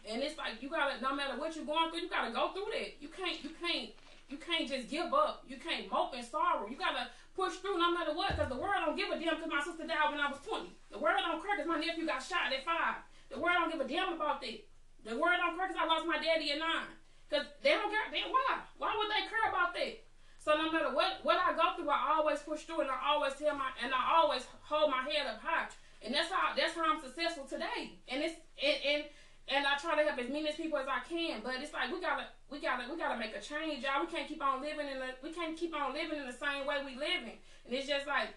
And 0.09 0.23
it's 0.23 0.37
like 0.37 0.61
you 0.61 0.69
gotta, 0.69 1.01
no 1.01 1.13
matter 1.13 1.37
what 1.37 1.55
you're 1.55 1.65
going 1.65 1.91
through, 1.91 2.01
you 2.01 2.09
gotta 2.09 2.31
go 2.31 2.53
through 2.53 2.71
that. 2.71 3.01
You 3.01 3.09
can't, 3.09 3.43
you 3.43 3.51
can't, 3.61 3.89
you 4.29 4.37
can't 4.37 4.69
just 4.69 4.89
give 4.89 5.13
up. 5.13 5.43
You 5.47 5.57
can't 5.57 5.91
mope 5.91 6.13
and 6.15 6.25
sorrow. 6.25 6.67
You 6.69 6.77
gotta 6.77 7.09
push 7.39 7.63
through 7.63 7.79
no 7.79 7.95
matter 7.95 8.11
what, 8.11 8.35
because 8.35 8.51
the 8.51 8.59
world 8.59 8.83
don't 8.83 8.99
give 8.99 9.07
a 9.07 9.15
damn 9.15 9.39
because 9.39 9.47
my 9.47 9.63
sister 9.63 9.87
died 9.87 10.11
when 10.11 10.19
I 10.19 10.27
was 10.27 10.43
20. 10.43 10.67
The 10.91 10.99
world 10.99 11.23
don't 11.23 11.39
care 11.39 11.55
because 11.55 11.71
my 11.71 11.79
nephew 11.79 12.03
got 12.03 12.19
shot 12.19 12.51
at 12.51 12.67
five. 12.67 12.99
The 13.31 13.39
world 13.39 13.63
don't 13.63 13.71
give 13.71 13.79
a 13.79 13.87
damn 13.87 14.11
about 14.11 14.43
that. 14.43 14.59
The 15.07 15.15
world 15.15 15.39
don't 15.39 15.55
care 15.55 15.71
because 15.71 15.79
I 15.79 15.87
lost 15.87 16.03
my 16.03 16.19
daddy 16.19 16.51
at 16.51 16.59
nine. 16.59 16.91
Because 17.31 17.47
they 17.63 17.79
don't 17.79 17.87
care. 17.87 18.11
Then 18.11 18.27
why? 18.27 18.59
Why 18.75 18.91
would 18.91 19.07
they 19.07 19.23
care 19.31 19.47
about 19.47 19.71
that? 19.71 20.03
So 20.43 20.57
no 20.59 20.67
matter 20.71 20.91
what 20.91 21.23
what 21.23 21.37
I 21.37 21.55
go 21.55 21.77
through, 21.77 21.93
I 21.93 22.17
always 22.17 22.39
push 22.43 22.63
through, 22.67 22.81
and 22.81 22.91
I 22.91 23.13
always 23.13 23.35
tell 23.37 23.55
my 23.55 23.69
and 23.79 23.93
I 23.93 24.19
always 24.19 24.43
hold 24.65 24.89
my 24.91 25.05
head 25.07 25.27
up 25.29 25.39
high. 25.39 25.69
And 26.01 26.11
that's 26.11 26.31
how 26.31 26.55
that's 26.57 26.73
how 26.73 26.89
I'm 26.89 26.99
successful 26.99 27.45
today. 27.45 28.01
And 28.07 28.23
it's 28.23 28.35
and 28.57 28.77
and, 28.83 29.03
and 29.49 29.65
I 29.65 29.77
try 29.77 29.97
to 29.97 30.03
help 30.07 30.19
as 30.19 30.29
many 30.29 30.51
people 30.53 30.77
as 30.77 30.87
I 30.87 31.01
can. 31.09 31.41
But 31.43 31.55
it's 31.59 31.73
like 31.73 31.91
we 31.91 31.99
gotta 31.99 32.27
we 32.51 32.61
gotta 32.61 32.85
we 32.89 32.97
gotta 32.97 33.17
make 33.17 33.35
a 33.35 33.41
change, 33.41 33.83
y'all. 33.83 34.05
We 34.05 34.11
can't 34.11 34.27
keep 34.27 34.41
on 34.43 34.61
living 34.61 34.87
in 34.87 34.99
the 34.99 35.17
we 35.23 35.33
can't 35.33 35.57
keep 35.57 35.75
on 35.75 35.93
living 35.93 36.19
in 36.19 36.27
the 36.27 36.33
same 36.33 36.65
way 36.65 36.77
we 36.85 36.93
living. 36.93 37.41
And 37.65 37.73
it's 37.73 37.87
just 37.87 38.05
like 38.05 38.29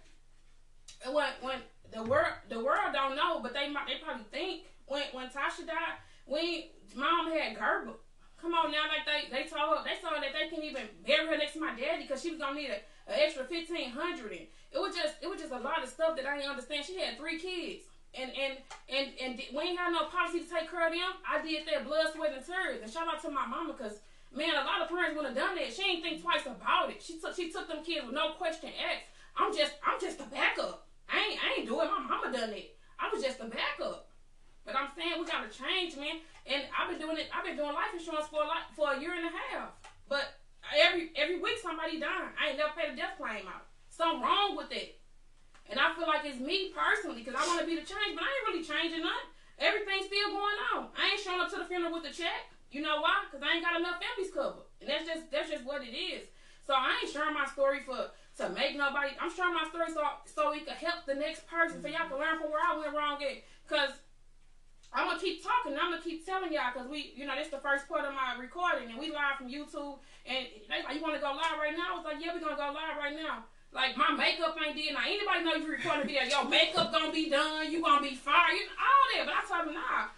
when 1.12 1.28
when 1.40 1.58
the 1.92 2.02
world 2.02 2.32
the 2.48 2.64
world 2.64 2.92
don't 2.92 3.16
know, 3.16 3.40
but 3.40 3.52
they 3.52 3.68
might 3.68 3.86
they 3.86 4.00
probably 4.02 4.24
think 4.32 4.64
when 4.86 5.04
when 5.12 5.28
Tasha 5.28 5.66
died, 5.66 6.00
when 6.24 6.64
mom 6.96 7.30
had 7.30 7.56
Gerber. 7.56 8.00
Come 8.40 8.54
on 8.54 8.72
now, 8.72 8.90
like 8.90 9.06
they 9.06 9.30
they 9.30 9.44
told 9.48 9.78
her 9.78 9.84
they 9.84 10.00
told 10.00 10.18
that 10.18 10.32
they 10.34 10.48
couldn't 10.48 10.64
even 10.64 10.88
bury 11.06 11.26
her 11.28 11.38
next 11.38 11.52
to 11.52 11.60
my 11.60 11.78
daddy 11.78 12.02
because 12.02 12.22
she 12.22 12.30
was 12.30 12.40
gonna 12.40 12.58
need 12.58 12.70
a, 12.70 12.80
an 13.06 13.20
extra 13.20 13.44
fifteen 13.44 13.90
hundred. 13.90 14.48
It 14.72 14.80
was 14.80 14.96
just 14.96 15.14
it 15.20 15.28
was 15.28 15.38
just 15.38 15.52
a 15.52 15.58
lot 15.58 15.84
of 15.84 15.88
stuff 15.88 16.16
that 16.16 16.26
I 16.26 16.36
didn't 16.36 16.50
understand. 16.50 16.84
She 16.84 16.98
had 16.98 17.18
three 17.18 17.38
kids. 17.38 17.84
And 18.12 18.30
and 18.36 18.58
and 18.88 19.08
and 19.20 19.40
we 19.56 19.72
ain't 19.72 19.78
had 19.78 19.90
no 19.92 20.04
policy 20.06 20.44
to 20.44 20.48
take 20.48 20.70
care 20.70 20.86
of 20.86 20.92
them. 20.92 21.16
I 21.24 21.40
did 21.40 21.66
that 21.66 21.84
blood, 21.84 22.12
sweat, 22.12 22.36
and 22.36 22.44
tears. 22.44 22.82
And 22.82 22.90
shout 22.92 23.08
out 23.08 23.22
to 23.22 23.30
my 23.30 23.46
mama, 23.46 23.72
cause 23.72 24.00
man, 24.34 24.52
a 24.52 24.64
lot 24.64 24.82
of 24.82 24.88
parents 24.88 25.16
would 25.16 25.26
have 25.26 25.36
done 25.36 25.56
that. 25.56 25.72
She 25.72 25.82
ain't 25.82 26.02
think 26.02 26.20
twice 26.20 26.44
about 26.44 26.90
it. 26.90 27.02
She 27.02 27.18
took 27.20 27.34
she 27.34 27.50
took 27.50 27.68
them 27.68 27.84
kids 27.84 28.04
with 28.04 28.14
no 28.14 28.32
question 28.36 28.68
asked. 28.68 29.08
I'm 29.36 29.54
just 29.54 29.72
I'm 29.80 30.00
just 30.00 30.20
a 30.20 30.28
backup. 30.28 30.88
I 31.08 31.16
ain't 31.18 31.40
I 31.40 31.48
ain't 31.60 31.68
doing. 31.68 31.88
My 31.88 32.00
mama 32.00 32.32
done 32.32 32.52
it. 32.52 32.76
I 33.00 33.08
was 33.12 33.22
just 33.22 33.40
a 33.40 33.48
backup. 33.48 34.08
But 34.64 34.76
I'm 34.76 34.88
saying 34.96 35.18
we 35.18 35.26
gotta 35.26 35.50
change, 35.50 35.96
man. 35.96 36.22
And 36.46 36.62
I've 36.70 36.90
been 36.90 37.00
doing 37.00 37.18
it. 37.18 37.28
I've 37.34 37.44
been 37.44 37.56
doing 37.56 37.72
life 37.72 37.96
insurance 37.96 38.28
for 38.28 38.42
a 38.42 38.46
lot, 38.46 38.70
for 38.76 38.92
a 38.92 39.00
year 39.00 39.14
and 39.14 39.26
a 39.26 39.32
half. 39.32 39.72
But 40.08 40.38
every 40.70 41.10
every 41.16 41.40
week 41.40 41.58
somebody 41.62 41.98
dying. 41.98 42.30
I 42.38 42.50
ain't 42.50 42.58
never 42.58 42.72
paid 42.76 42.92
a 42.92 42.96
death 42.96 43.18
claim 43.18 43.46
out. 43.48 43.66
Something 43.90 44.22
wrong 44.22 44.56
with 44.56 44.72
it. 44.72 45.01
And 45.70 45.78
I 45.78 45.94
feel 45.94 46.06
like 46.06 46.24
it's 46.24 46.40
me 46.40 46.72
personally 46.74 47.22
because 47.22 47.38
I 47.38 47.46
want 47.46 47.60
to 47.60 47.66
be 47.66 47.76
the 47.78 47.86
change, 47.86 48.12
but 48.14 48.24
I 48.24 48.28
ain't 48.28 48.46
really 48.50 48.64
changing 48.64 49.02
nothing. 49.02 49.30
Everything's 49.58 50.10
still 50.10 50.34
going 50.34 50.58
on. 50.74 50.90
I 50.98 51.14
ain't 51.14 51.22
showing 51.22 51.40
up 51.40 51.48
to 51.54 51.58
the 51.62 51.68
funeral 51.68 51.94
with 51.94 52.08
a 52.08 52.12
check. 52.12 52.50
You 52.72 52.82
know 52.82 53.00
why? 53.00 53.28
Because 53.28 53.44
I 53.44 53.56
ain't 53.56 53.64
got 53.64 53.78
enough 53.78 54.00
families 54.00 54.32
covered. 54.32 54.66
And 54.80 54.88
that's 54.90 55.06
just 55.06 55.30
that's 55.30 55.48
just 55.52 55.64
what 55.64 55.84
it 55.84 55.94
is. 55.94 56.26
So 56.66 56.74
I 56.74 56.98
ain't 57.02 57.12
sharing 57.12 57.34
my 57.34 57.46
story 57.46 57.84
for 57.84 58.10
to 58.10 58.44
make 58.50 58.74
nobody 58.76 59.12
I'm 59.20 59.30
sharing 59.30 59.54
my 59.54 59.68
story 59.68 59.92
so 59.92 60.02
so 60.24 60.56
it 60.56 60.64
could 60.64 60.80
help 60.80 61.04
the 61.06 61.14
next 61.14 61.46
person 61.46 61.80
so 61.80 61.88
y'all 61.88 62.08
can 62.08 62.18
learn 62.18 62.40
from 62.40 62.50
where 62.50 62.64
I 62.64 62.74
went 62.76 62.96
wrong 62.96 63.20
at. 63.22 63.44
Cause 63.68 63.92
I'm 64.92 65.08
gonna 65.08 65.20
keep 65.20 65.40
talking. 65.40 65.72
I'm 65.72 65.90
gonna 65.90 66.04
keep 66.04 66.24
telling 66.24 66.52
y'all 66.52 66.68
because 66.72 66.88
we, 66.88 67.16
you 67.16 67.24
know, 67.24 67.32
this 67.32 67.48
the 67.48 67.64
first 67.64 67.88
part 67.88 68.04
of 68.04 68.12
my 68.12 68.36
recording, 68.36 68.92
and 68.92 69.00
we 69.00 69.08
live 69.08 69.40
from 69.40 69.48
YouTube. 69.48 70.04
And 70.28 70.44
they 70.68 70.84
like, 70.84 70.92
you 70.92 71.00
want 71.00 71.16
to 71.16 71.20
go 71.20 71.32
live 71.32 71.56
right 71.56 71.72
now? 71.72 71.92
I 71.92 71.96
was 71.96 72.04
like, 72.04 72.20
yeah, 72.20 72.36
we 72.36 72.44
gonna 72.44 72.60
go 72.60 72.76
live 72.76 73.00
right 73.00 73.16
now. 73.16 73.48
Like 73.72 73.96
my 73.96 74.12
makeup 74.12 74.56
ain't 74.60 74.76
did. 74.76 74.92
Now 74.92 75.00
anybody 75.06 75.44
know 75.44 75.54
you 75.56 75.72
recording 75.72 76.02
a 76.02 76.06
video? 76.06 76.22
Your 76.28 76.44
makeup 76.48 76.92
gonna 76.92 77.10
be 77.12 77.30
done. 77.30 77.72
You 77.72 77.80
gonna 77.82 78.02
be 78.04 78.14
fired. 78.14 78.52
You 78.52 78.66
know, 78.68 78.76
all 78.76 79.04
that. 79.16 79.24
But 79.26 79.34
I 79.34 79.42
told 79.48 79.68
him, 79.68 79.74
nah, 79.80 80.12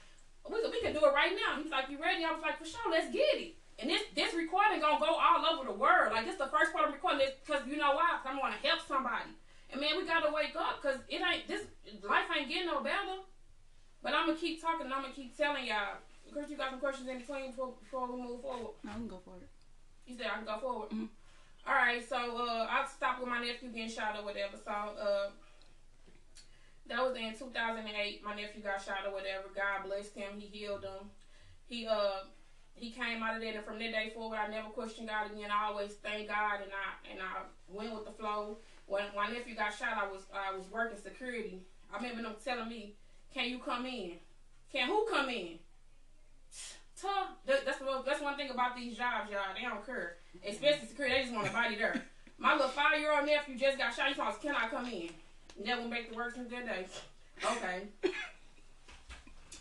we 0.51 0.59
we 0.71 0.81
can 0.83 0.93
do 0.93 1.05
it 1.07 1.15
right 1.15 1.31
now. 1.33 1.63
He's 1.63 1.71
like, 1.71 1.89
you 1.89 2.03
ready? 2.03 2.25
I 2.25 2.33
was 2.33 2.43
like, 2.43 2.59
for 2.59 2.67
sure, 2.67 2.91
let's 2.91 3.13
get 3.15 3.39
it. 3.39 3.55
And 3.79 3.89
this 3.91 4.03
this 4.15 4.35
recording 4.35 4.81
gonna 4.83 4.99
go 4.99 5.15
all 5.15 5.47
over 5.47 5.71
the 5.71 5.77
world. 5.79 6.13
Like 6.13 6.27
this 6.27 6.35
the 6.37 6.51
first 6.51 6.75
part 6.75 6.89
of 6.89 6.95
recording 6.95 7.21
this 7.21 7.35
because 7.47 7.63
you 7.67 7.77
know 7.79 7.95
why? 7.95 8.19
Cause 8.23 8.35
I'm 8.35 8.39
gonna 8.43 8.59
help 8.63 8.81
somebody. 8.87 9.31
And 9.71 9.81
man, 9.81 9.97
we 9.99 10.07
gotta 10.07 10.35
wake 10.35 10.55
up 10.59 10.83
because 10.83 10.99
it 11.09 11.23
ain't 11.23 11.47
this 11.47 11.63
life 12.03 12.27
ain't 12.35 12.49
getting 12.51 12.67
no 12.67 12.83
better. 12.83 13.23
But 14.03 14.15
I'm 14.15 14.27
gonna 14.27 14.39
keep 14.39 14.61
talking. 14.61 14.87
and 14.87 14.95
I'm 14.95 15.03
gonna 15.03 15.15
keep 15.15 15.37
telling 15.37 15.67
y'all. 15.67 16.03
Chris, 16.33 16.51
you 16.51 16.57
got 16.57 16.71
some 16.71 16.81
questions 16.81 17.07
in 17.09 17.19
between 17.19 17.51
before, 17.51 17.75
before 17.79 18.11
we 18.11 18.21
move 18.21 18.43
forward. 18.43 18.75
No, 18.83 18.91
I 18.91 18.95
can 18.95 19.07
go 19.07 19.21
for 19.25 19.37
it. 19.39 19.49
You 20.07 20.17
said 20.17 20.27
I 20.27 20.37
can 20.37 20.45
go 20.45 20.59
forward. 20.59 20.91
Mhm. 20.91 21.09
All 21.67 21.75
right, 21.75 22.07
so 22.07 22.17
uh, 22.17 22.67
I 22.69 22.85
stopped 22.87 23.21
with 23.21 23.29
my 23.29 23.41
nephew 23.41 23.71
getting 23.71 23.89
shot 23.89 24.19
or 24.19 24.25
whatever. 24.25 24.57
So 24.63 24.71
uh, 24.71 25.31
that 26.89 27.03
was 27.03 27.17
in 27.17 27.33
2008. 27.33 28.23
My 28.23 28.35
nephew 28.35 28.63
got 28.63 28.85
shot 28.85 29.07
or 29.07 29.13
whatever. 29.13 29.49
God 29.55 29.89
blessed 29.89 30.15
him. 30.15 30.39
He 30.39 30.47
healed 30.47 30.85
him. 30.85 31.09
He 31.67 31.87
uh 31.87 32.29
he 32.75 32.91
came 32.91 33.23
out 33.23 33.37
of 33.37 33.41
there, 33.41 33.55
and 33.55 33.65
from 33.65 33.79
that 33.79 33.93
day 33.93 34.11
forward, 34.13 34.37
I 34.37 34.49
never 34.49 34.69
questioned 34.69 35.09
God 35.09 35.31
again. 35.31 35.49
I 35.51 35.69
always 35.69 35.93
thank 35.95 36.29
God, 36.29 36.61
and 36.61 36.73
I 36.73 37.11
and 37.11 37.21
I 37.21 37.43
went 37.69 37.95
with 37.95 38.05
the 38.05 38.13
flow. 38.13 38.59
When 38.87 39.05
my 39.17 39.29
nephew 39.29 39.55
got 39.55 39.73
shot, 39.73 39.97
I 39.97 40.11
was 40.11 40.25
I 40.35 40.55
was 40.55 40.67
working 40.71 40.99
security. 41.01 41.63
I 41.93 41.97
remember 41.97 42.23
them 42.23 42.35
telling 42.45 42.69
me, 42.69 42.95
"Can 43.33 43.49
you 43.49 43.59
come 43.59 43.87
in? 43.87 44.17
Can 44.71 44.89
who 44.89 45.07
come 45.11 45.31
in?" 45.31 45.59
Tough. 47.01 47.31
That- 47.47 47.65
That's 47.67 47.81
one- 47.81 48.05
that's 48.05 48.21
one 48.21 48.37
thing 48.37 48.51
about 48.51 48.77
these 48.77 48.97
jobs, 48.97 49.31
y'all. 49.31 49.55
They 49.55 49.63
don't 49.63 49.85
care, 49.85 50.17
especially 50.47 50.87
security. 50.87 51.15
They 51.17 51.23
just 51.23 51.35
want 51.35 51.49
a 51.49 51.53
body 51.53 51.77
there. 51.77 52.03
My 52.39 52.53
little 52.55 52.69
five 52.69 52.99
year 52.99 53.13
old 53.15 53.27
nephew 53.27 53.57
just 53.57 53.79
got 53.79 53.95
shot. 53.95 54.13
He 54.13 54.21
us, 54.21 54.39
"Can 54.39 54.55
I 54.55 54.69
come 54.69 54.87
in?" 54.87 55.11
Never 55.63 55.89
back 55.89 56.09
to 56.11 56.15
work 56.15 56.35
since 56.35 56.51
that 56.51 56.67
day. 56.67 56.87
Okay. 57.45 57.83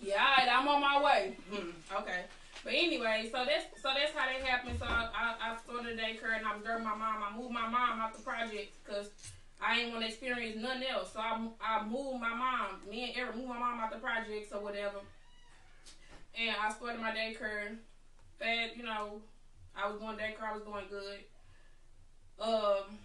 Yeah, 0.02 0.18
right, 0.22 0.50
I'm 0.52 0.68
on 0.68 0.82
my 0.82 1.02
way. 1.02 1.38
Hmm, 1.50 1.70
okay. 2.02 2.26
But 2.64 2.74
anyway, 2.74 3.30
so 3.32 3.46
that's 3.46 3.66
so 3.82 3.90
that's 3.96 4.12
how 4.14 4.26
that 4.26 4.42
happened. 4.46 4.78
So 4.80 4.86
I, 4.86 5.08
I, 5.16 5.52
I 5.54 5.58
started 5.64 5.98
a 5.98 6.02
daycare 6.02 6.36
and 6.38 6.46
I 6.46 6.56
was 6.56 6.64
there 6.64 6.76
with 6.76 6.84
my 6.84 6.96
mom. 6.96 7.24
I 7.24 7.36
moved 7.38 7.54
my 7.54 7.68
mom 7.70 8.02
out 8.02 8.14
the 8.14 8.22
project 8.22 8.74
because 8.84 9.12
I 9.62 9.80
ain't 9.80 9.92
want 9.92 10.02
to 10.04 10.10
experience 10.10 10.58
nothing 10.62 10.84
else. 10.92 11.14
So 11.14 11.20
I, 11.20 11.48
I 11.62 11.86
moved 11.86 12.20
my 12.20 12.34
mom, 12.36 12.82
me 12.90 13.06
and 13.06 13.18
Eric 13.18 13.36
moved 13.38 13.48
my 13.50 13.60
mom 13.60 13.80
out 13.80 13.92
the 13.92 13.98
projects 14.00 14.52
or 14.52 14.60
whatever. 14.62 15.00
And 16.40 16.56
I 16.62 16.72
started 16.72 17.00
my 17.00 17.12
daycare. 17.12 17.78
Fed, 18.40 18.72
you 18.76 18.84
know, 18.84 19.22
I 19.76 19.90
was 19.90 20.00
doing 20.00 20.18
daycare. 20.18 20.50
I 20.50 20.54
was 20.54 20.64
doing 20.64 20.86
good. 20.90 21.20
Um, 22.40 22.98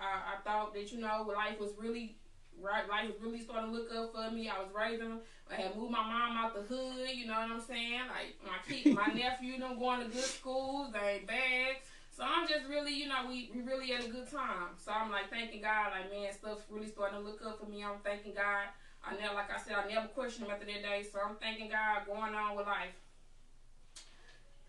I, 0.00 0.34
I 0.34 0.42
thought 0.44 0.74
that 0.74 0.90
you 0.92 1.00
know 1.00 1.30
life 1.34 1.60
was 1.60 1.72
really 1.78 2.16
right. 2.60 2.88
Life 2.88 3.06
was 3.06 3.20
really 3.20 3.40
starting 3.40 3.70
to 3.70 3.76
look 3.76 3.94
up 3.94 4.12
for 4.12 4.30
me. 4.34 4.48
I 4.48 4.58
was 4.58 4.68
raising. 4.74 5.18
I 5.50 5.54
had 5.54 5.76
moved 5.76 5.92
my 5.92 6.02
mom 6.02 6.36
out 6.36 6.54
the 6.54 6.62
hood. 6.62 7.10
You 7.14 7.26
know 7.26 7.34
what 7.34 7.50
I'm 7.50 7.60
saying? 7.60 8.00
Like 8.08 8.36
my 8.44 8.58
kid, 8.66 8.94
my 8.94 9.06
nephew, 9.14 9.58
them 9.58 9.78
going 9.78 10.00
to 10.00 10.06
good 10.06 10.24
schools. 10.24 10.92
They 10.92 11.16
ain't 11.16 11.26
bags. 11.26 11.86
So 12.16 12.22
I'm 12.22 12.46
just 12.46 12.66
really, 12.68 12.94
you 12.94 13.08
know, 13.08 13.26
we, 13.28 13.50
we 13.54 13.62
really 13.62 13.88
had 13.88 14.04
a 14.04 14.08
good 14.08 14.30
time. 14.30 14.78
So 14.78 14.92
I'm 14.92 15.10
like 15.10 15.30
thanking 15.30 15.62
God, 15.62 15.90
like 15.90 16.10
man, 16.12 16.32
stuff's 16.32 16.62
really 16.70 16.86
starting 16.86 17.18
to 17.18 17.24
look 17.24 17.42
up 17.44 17.58
for 17.58 17.66
me. 17.66 17.84
I'm 17.84 17.98
thanking 18.04 18.34
God. 18.34 18.70
I 19.06 19.14
never, 19.20 19.34
like 19.34 19.52
I 19.52 19.60
said, 19.60 19.76
I 19.76 19.92
never 19.92 20.08
questioned 20.08 20.46
him 20.46 20.52
after 20.52 20.66
that 20.66 20.82
day. 20.82 21.04
So 21.10 21.18
I'm 21.24 21.36
thanking 21.36 21.68
God, 21.68 22.06
going 22.06 22.34
on 22.34 22.56
with 22.56 22.66
life. 22.66 22.96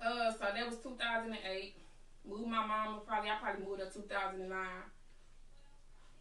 Uh, 0.01 0.31
so 0.31 0.45
that 0.53 0.67
was 0.67 0.77
2008. 0.79 1.75
Moved 2.27 2.47
my 2.47 2.65
mama 2.65 2.99
probably. 3.05 3.29
I 3.29 3.35
probably 3.41 3.65
moved 3.65 3.81
up 3.81 3.93
2009. 3.93 4.57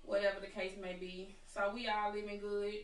Whatever 0.05 0.41
the 0.41 0.47
case 0.47 0.73
may 0.81 0.95
be. 0.95 1.35
So 1.53 1.73
we 1.75 1.89
all 1.89 2.13
living 2.13 2.39
good. 2.39 2.75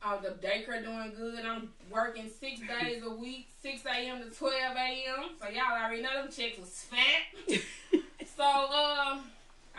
Uh, 0.00 0.20
the 0.20 0.28
daycare 0.28 0.84
doing 0.84 1.12
good. 1.16 1.44
I'm 1.44 1.70
working 1.90 2.30
six 2.40 2.60
days 2.82 3.02
a 3.04 3.10
week, 3.10 3.48
6 3.62 3.82
a.m. 3.86 4.22
to 4.22 4.30
12 4.30 4.54
a.m. 4.76 5.30
So 5.40 5.48
y'all 5.48 5.82
already 5.82 6.02
know 6.02 6.22
them 6.22 6.30
checks 6.30 6.58
was 6.58 6.86
fat. 6.88 7.58
so, 8.36 8.44
um, 8.44 9.24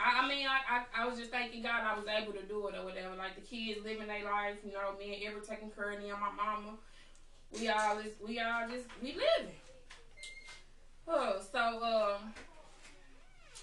I, 0.00 0.24
I 0.24 0.28
mean, 0.28 0.46
I, 0.46 0.60
I, 0.78 1.02
I 1.02 1.08
was 1.08 1.18
just 1.18 1.30
thanking 1.30 1.62
God 1.62 1.82
I 1.84 1.96
was 1.96 2.06
able 2.08 2.32
to 2.32 2.42
do 2.42 2.66
it 2.68 2.74
or 2.76 2.84
whatever. 2.84 3.14
Like 3.16 3.34
the 3.34 3.42
kids 3.42 3.84
living 3.84 4.06
their 4.06 4.24
life, 4.24 4.56
you 4.64 4.72
know, 4.72 4.96
me 4.98 5.14
and 5.14 5.34
Ever 5.34 5.44
taking 5.44 5.70
care 5.70 5.92
of 5.92 6.00
them, 6.00 6.10
my 6.20 6.30
mama. 6.32 6.76
We 7.52 7.68
all 7.68 8.00
just, 8.02 8.14
we 8.26 8.38
all 8.40 8.68
just, 8.68 8.86
we 9.02 9.08
living. 9.08 9.54
Oh, 11.06 11.40
so, 11.52 11.82
um, 11.82 12.32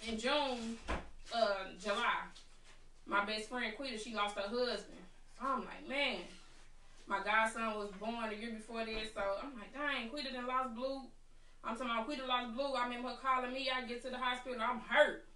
in 0.08 0.17
June, 0.17 0.78
uh, 1.34 1.71
July, 1.82 2.28
my 3.06 3.26
best 3.26 3.50
friend 3.50 3.73
Quita, 3.76 3.97
she 3.97 4.13
lost 4.13 4.36
her 4.36 4.41
husband. 4.41 5.00
So 5.39 5.47
I'm 5.47 5.60
like, 5.60 5.88
man, 5.88 6.19
my 7.08 7.23
godson 7.23 7.76
was 7.76 7.89
born 8.00 8.30
a 8.30 8.36
year 8.36 8.52
before 8.52 8.86
this, 8.86 9.13
so 9.15 9.21
I'm 9.41 9.54
like, 9.56 9.73
dang, 9.73 10.10
Quita 10.10 10.34
done 10.34 10.47
lost 10.47 10.76
Blue. 10.76 11.02
I'm 11.63 11.76
talking 11.76 11.91
about 11.91 12.06
Quita 12.06 12.26
lost 12.26 12.54
Blue. 12.54 12.73
I 12.73 12.84
remember 12.84 13.10
her 13.10 13.15
calling 13.21 13.54
me. 13.54 13.69
I 13.73 13.86
get 13.88 14.04
to 14.04 14.10
the 14.10 14.17
hospital, 14.17 14.60
I'm 14.62 14.80
hurt. 14.82 15.27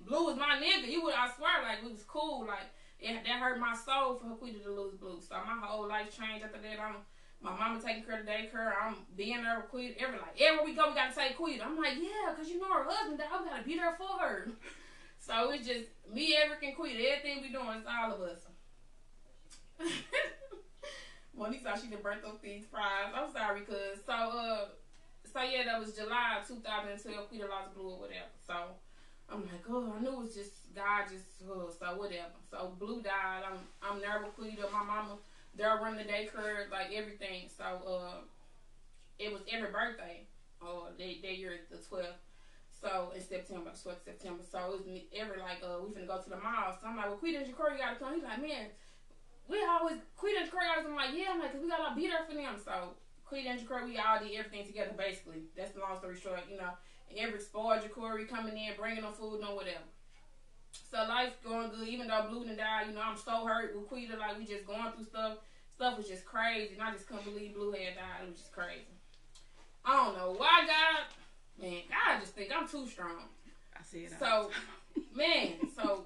Blue 0.00 0.26
was 0.26 0.36
my 0.36 0.60
nigga. 0.60 0.88
You 0.88 1.02
would, 1.04 1.14
I 1.14 1.30
swear, 1.36 1.62
like 1.62 1.84
it 1.84 1.90
was 1.90 2.04
cool. 2.04 2.46
Like 2.46 2.70
it, 3.00 3.24
that 3.24 3.40
hurt 3.40 3.58
my 3.58 3.74
soul 3.74 4.16
for 4.16 4.34
Quita 4.36 4.60
to 4.60 4.70
lose 4.70 4.94
Blue. 4.94 5.20
So 5.20 5.34
my 5.34 5.66
whole 5.66 5.88
life 5.88 6.16
changed 6.16 6.44
after 6.44 6.58
that. 6.58 6.80
I'm 6.80 6.96
my 7.40 7.56
mama 7.56 7.80
taking 7.80 8.02
care 8.02 8.18
of 8.18 8.26
the 8.26 8.32
daycare. 8.32 8.72
I'm 8.82 8.96
being 9.16 9.42
there 9.42 9.60
with 9.60 9.70
Quita. 9.70 10.00
Every 10.00 10.18
like 10.18 10.40
everywhere 10.40 10.66
we 10.66 10.74
go, 10.74 10.88
we 10.88 10.94
gotta 10.94 11.14
take 11.14 11.36
Quita. 11.36 11.64
I'm 11.64 11.76
like, 11.76 11.94
yeah, 12.00 12.34
cause 12.34 12.48
you 12.48 12.58
know 12.58 12.72
her 12.72 12.84
husband. 12.84 13.20
We 13.20 13.48
gotta 13.48 13.64
be 13.64 13.76
there 13.76 13.96
for 13.96 14.18
her. 14.20 14.48
So 15.20 15.50
it's 15.50 15.66
just 15.66 15.90
me, 16.14 16.36
Eric, 16.36 16.62
and 16.62 16.76
Quita. 16.76 16.96
Everything 16.96 17.42
we 17.42 17.50
doing, 17.50 17.76
it's 17.76 17.86
all 17.90 18.14
of 18.14 18.20
us. 18.20 18.38
Monique 21.36 21.62
thought 21.62 21.80
she 21.80 21.88
burnt 21.88 22.22
those 22.22 22.38
things 22.40 22.66
prize. 22.66 23.12
I'm 23.12 23.30
sorry, 23.32 23.62
cuz. 23.62 23.98
So, 24.06 24.12
uh, 24.12 24.66
so 25.30 25.42
yeah, 25.42 25.64
that 25.64 25.80
was 25.80 25.94
July 25.94 26.38
2012. 26.46 27.28
Quita 27.28 27.46
lost 27.46 27.74
Blue 27.74 27.90
or 27.90 28.00
whatever. 28.00 28.30
So, 28.46 28.54
I'm 29.30 29.42
like, 29.42 29.64
oh, 29.68 29.92
I 29.96 30.00
knew 30.00 30.12
it 30.12 30.24
was 30.24 30.34
just 30.34 30.74
God, 30.74 31.04
just 31.10 31.44
uh, 31.44 31.68
so 31.68 31.86
whatever. 32.00 32.38
So 32.50 32.72
Blue 32.78 33.02
died. 33.02 33.44
I'm 33.44 33.60
I'm 33.82 34.00
with 34.00 34.34
Quita. 34.36 34.68
My 34.72 34.84
mama, 34.84 35.18
they're 35.54 35.76
running 35.82 36.06
the 36.06 36.10
daycare, 36.10 36.70
like 36.70 36.92
everything. 36.94 37.48
So, 37.56 37.64
uh, 37.64 38.20
it 39.18 39.32
was 39.32 39.42
every 39.52 39.70
birthday. 39.70 40.24
Uh, 40.62 40.90
they 40.96 41.18
they 41.22 41.34
year 41.34 41.60
the 41.70 41.76
12th. 41.76 42.16
So 42.80 43.10
in 43.14 43.20
September, 43.20 43.70
12th 43.70 44.04
September. 44.04 44.42
So 44.50 44.58
it 44.58 44.70
was 44.70 44.86
every 45.12 45.38
like 45.42 45.60
uh 45.60 45.82
we 45.82 45.92
finna 45.92 46.06
go 46.06 46.22
to 46.22 46.30
the 46.30 46.38
mall. 46.40 46.78
So 46.80 46.86
I'm 46.86 46.96
like, 46.96 47.06
well, 47.06 47.18
Quita 47.18 47.44
and 47.44 47.46
Jacory 47.46 47.76
gotta 47.76 47.98
come. 47.98 48.14
He's 48.14 48.22
like, 48.22 48.40
man, 48.40 48.72
we 49.48 49.58
always 49.66 49.98
Quita 50.16 50.46
and 50.46 50.50
Jacory. 50.50 50.86
I'm 50.86 50.94
like, 50.94 51.12
yeah, 51.12 51.34
I'm 51.34 51.40
like, 51.40 51.60
we 51.60 51.68
gotta 51.68 51.94
be 51.94 52.06
there 52.06 52.24
for 52.24 52.34
them. 52.34 52.54
So 52.56 52.94
Quita 53.26 53.50
and 53.50 53.60
Jacory, 53.60 53.84
we 53.84 53.98
all 53.98 54.22
did 54.22 54.32
everything 54.32 54.64
together 54.64 54.94
basically. 54.96 55.50
That's 55.56 55.74
the 55.74 55.80
long 55.80 55.98
story 55.98 56.16
short, 56.16 56.46
you 56.48 56.56
know. 56.56 56.72
Every 57.16 57.40
spoiled 57.40 57.82
Jacory 57.82 58.28
coming 58.28 58.56
in, 58.56 58.74
bringing 58.78 59.02
them 59.02 59.12
food 59.12 59.40
no 59.40 59.54
whatever. 59.54 59.84
So 60.90 60.98
life 61.08 61.32
going 61.44 61.70
good, 61.70 61.88
even 61.88 62.08
though 62.08 62.26
Blue 62.28 62.44
done 62.44 62.56
died. 62.56 62.86
You 62.88 62.94
know, 62.94 63.02
I'm 63.02 63.16
so 63.16 63.46
hurt 63.46 63.74
with 63.74 63.88
Quita. 63.88 64.16
Like 64.16 64.38
we 64.38 64.44
just 64.44 64.66
going 64.66 64.92
through 64.94 65.04
stuff. 65.04 65.38
Stuff 65.74 65.96
was 65.96 66.08
just 66.08 66.24
crazy, 66.24 66.74
and 66.74 66.82
I 66.82 66.92
just 66.92 67.06
couldn't 67.06 67.24
believe 67.24 67.54
Blue 67.54 67.70
had 67.70 67.94
died. 67.94 68.24
It 68.24 68.30
was 68.30 68.38
just 68.38 68.52
crazy. 68.52 68.82
I 69.84 70.04
don't 70.04 70.16
know 70.16 70.34
why 70.36 70.66
God, 70.66 71.64
man, 71.64 71.82
God 71.88 72.20
just 72.20 72.34
think 72.34 72.50
I'm 72.54 72.68
too 72.68 72.86
strong. 72.86 73.22
I 73.78 73.82
see 73.84 74.00
it. 74.00 74.12
So, 74.18 74.50
man, 75.14 75.52
so 75.76 76.04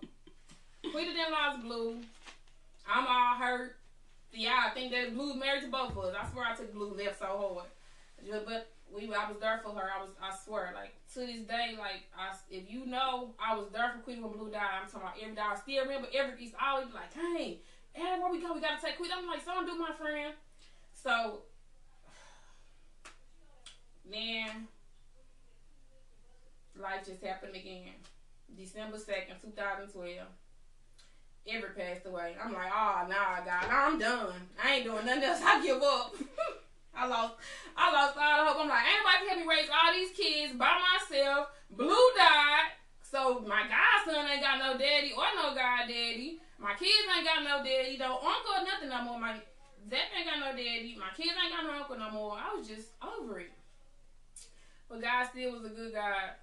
Quita 0.83 1.15
done 1.15 1.33
lost 1.33 1.63
Blue. 1.63 2.01
I'm 2.87 3.07
all 3.07 3.37
hurt. 3.37 3.77
Yeah, 4.33 4.67
I 4.67 4.75
think 4.75 4.93
that 4.93 5.15
Blue's 5.15 5.37
married 5.37 5.63
to 5.63 5.69
both 5.69 5.93
of 5.93 5.99
us. 5.99 6.15
I 6.21 6.31
swear 6.31 6.47
I 6.47 6.55
took 6.55 6.73
Blue 6.73 6.95
left 6.95 7.19
so 7.19 7.27
hard. 7.27 8.45
But 8.47 8.72
we, 8.95 9.13
I 9.15 9.31
was 9.31 9.41
there 9.41 9.61
for 9.63 9.73
her. 9.73 9.89
I 9.89 10.03
was, 10.03 10.11
I 10.23 10.35
swear, 10.45 10.73
like 10.75 10.95
to 11.15 11.21
this 11.21 11.47
day, 11.49 11.77
like 11.79 12.05
I, 12.17 12.35
if 12.51 12.71
you 12.71 12.87
know, 12.87 13.35
I 13.41 13.57
was 13.57 13.69
there 13.73 13.93
for 13.95 14.03
Queen 14.03 14.23
when 14.23 14.33
Blue 14.33 14.51
died. 14.51 14.83
I'm 14.83 14.91
talking 14.91 15.09
about 15.09 15.17
every 15.21 15.35
day. 15.35 15.43
I 15.43 15.57
still 15.57 15.85
remember 15.85 16.09
every. 16.15 16.37
He's 16.39 16.53
always 16.61 16.89
be 16.89 16.95
like, 16.95 17.15
dang, 17.15 17.57
everywhere 17.95 18.31
we 18.31 18.41
go, 18.41 18.53
we 18.53 18.61
gotta 18.61 18.81
take 18.81 18.99
Queen. 18.99 19.11
I'm 19.17 19.27
like, 19.27 19.45
so 19.45 19.65
do 19.65 19.79
my 19.79 19.93
friend. 19.93 20.35
So, 20.93 21.43
man, 24.11 24.69
life 26.81 27.07
just 27.07 27.23
happened 27.23 27.57
again. 27.57 27.97
December 28.57 28.99
2nd, 28.99 29.41
2012. 29.41 30.27
Everett 31.49 31.77
passed 31.77 32.07
away. 32.07 32.37
I'm 32.43 32.53
like, 32.53 32.71
oh, 32.73 33.07
nah, 33.09 33.45
God, 33.45 33.65
I'm 33.69 33.99
done. 33.99 34.35
I 34.63 34.75
ain't 34.75 34.85
doing 34.85 35.05
nothing 35.05 35.25
else. 35.25 35.41
I 35.43 35.61
give 35.65 35.83
up. 35.83 36.15
I 36.95 37.09
lost, 37.09 37.35
I 37.77 37.93
lost 37.93 38.17
all 38.17 38.45
the 38.45 38.51
hope. 38.53 38.61
I'm 38.63 38.69
like, 38.69 38.85
ain't 38.85 39.01
nobody 39.01 39.19
can 39.19 39.29
help 39.29 39.41
me 39.41 39.49
raise 39.49 39.71
all 39.73 39.93
these 39.93 40.13
kids 40.13 40.53
by 40.55 40.73
myself. 40.77 41.49
Blue 41.73 42.09
died, 42.17 42.77
so 43.01 43.41
my 43.49 43.65
godson 43.65 44.29
ain't 44.29 44.45
got 44.45 44.61
no 44.61 44.77
daddy 44.77 45.13
or 45.17 45.25
no 45.37 45.55
goddaddy. 45.57 46.41
My 46.59 46.75
kids 46.75 47.09
ain't 47.09 47.27
got 47.27 47.43
no 47.43 47.65
daddy, 47.65 47.97
no 47.99 48.21
uncle 48.21 48.65
nothing 48.65 48.91
no 48.91 49.03
more. 49.03 49.19
My 49.19 49.41
Zach 49.91 50.15
ain't 50.15 50.29
got 50.29 50.39
no 50.39 50.53
daddy. 50.55 50.95
My 50.99 51.11
kids 51.17 51.35
ain't 51.35 51.51
got 51.51 51.67
no 51.67 51.75
uncle 51.75 51.99
no 51.99 52.11
more. 52.11 52.39
I 52.39 52.55
was 52.55 52.69
just 52.69 52.95
over 53.03 53.41
it. 53.41 53.51
But 54.89 55.03
God 55.03 55.27
still 55.31 55.53
was 55.53 55.65
a 55.65 55.75
good 55.75 55.93
God. 55.95 56.39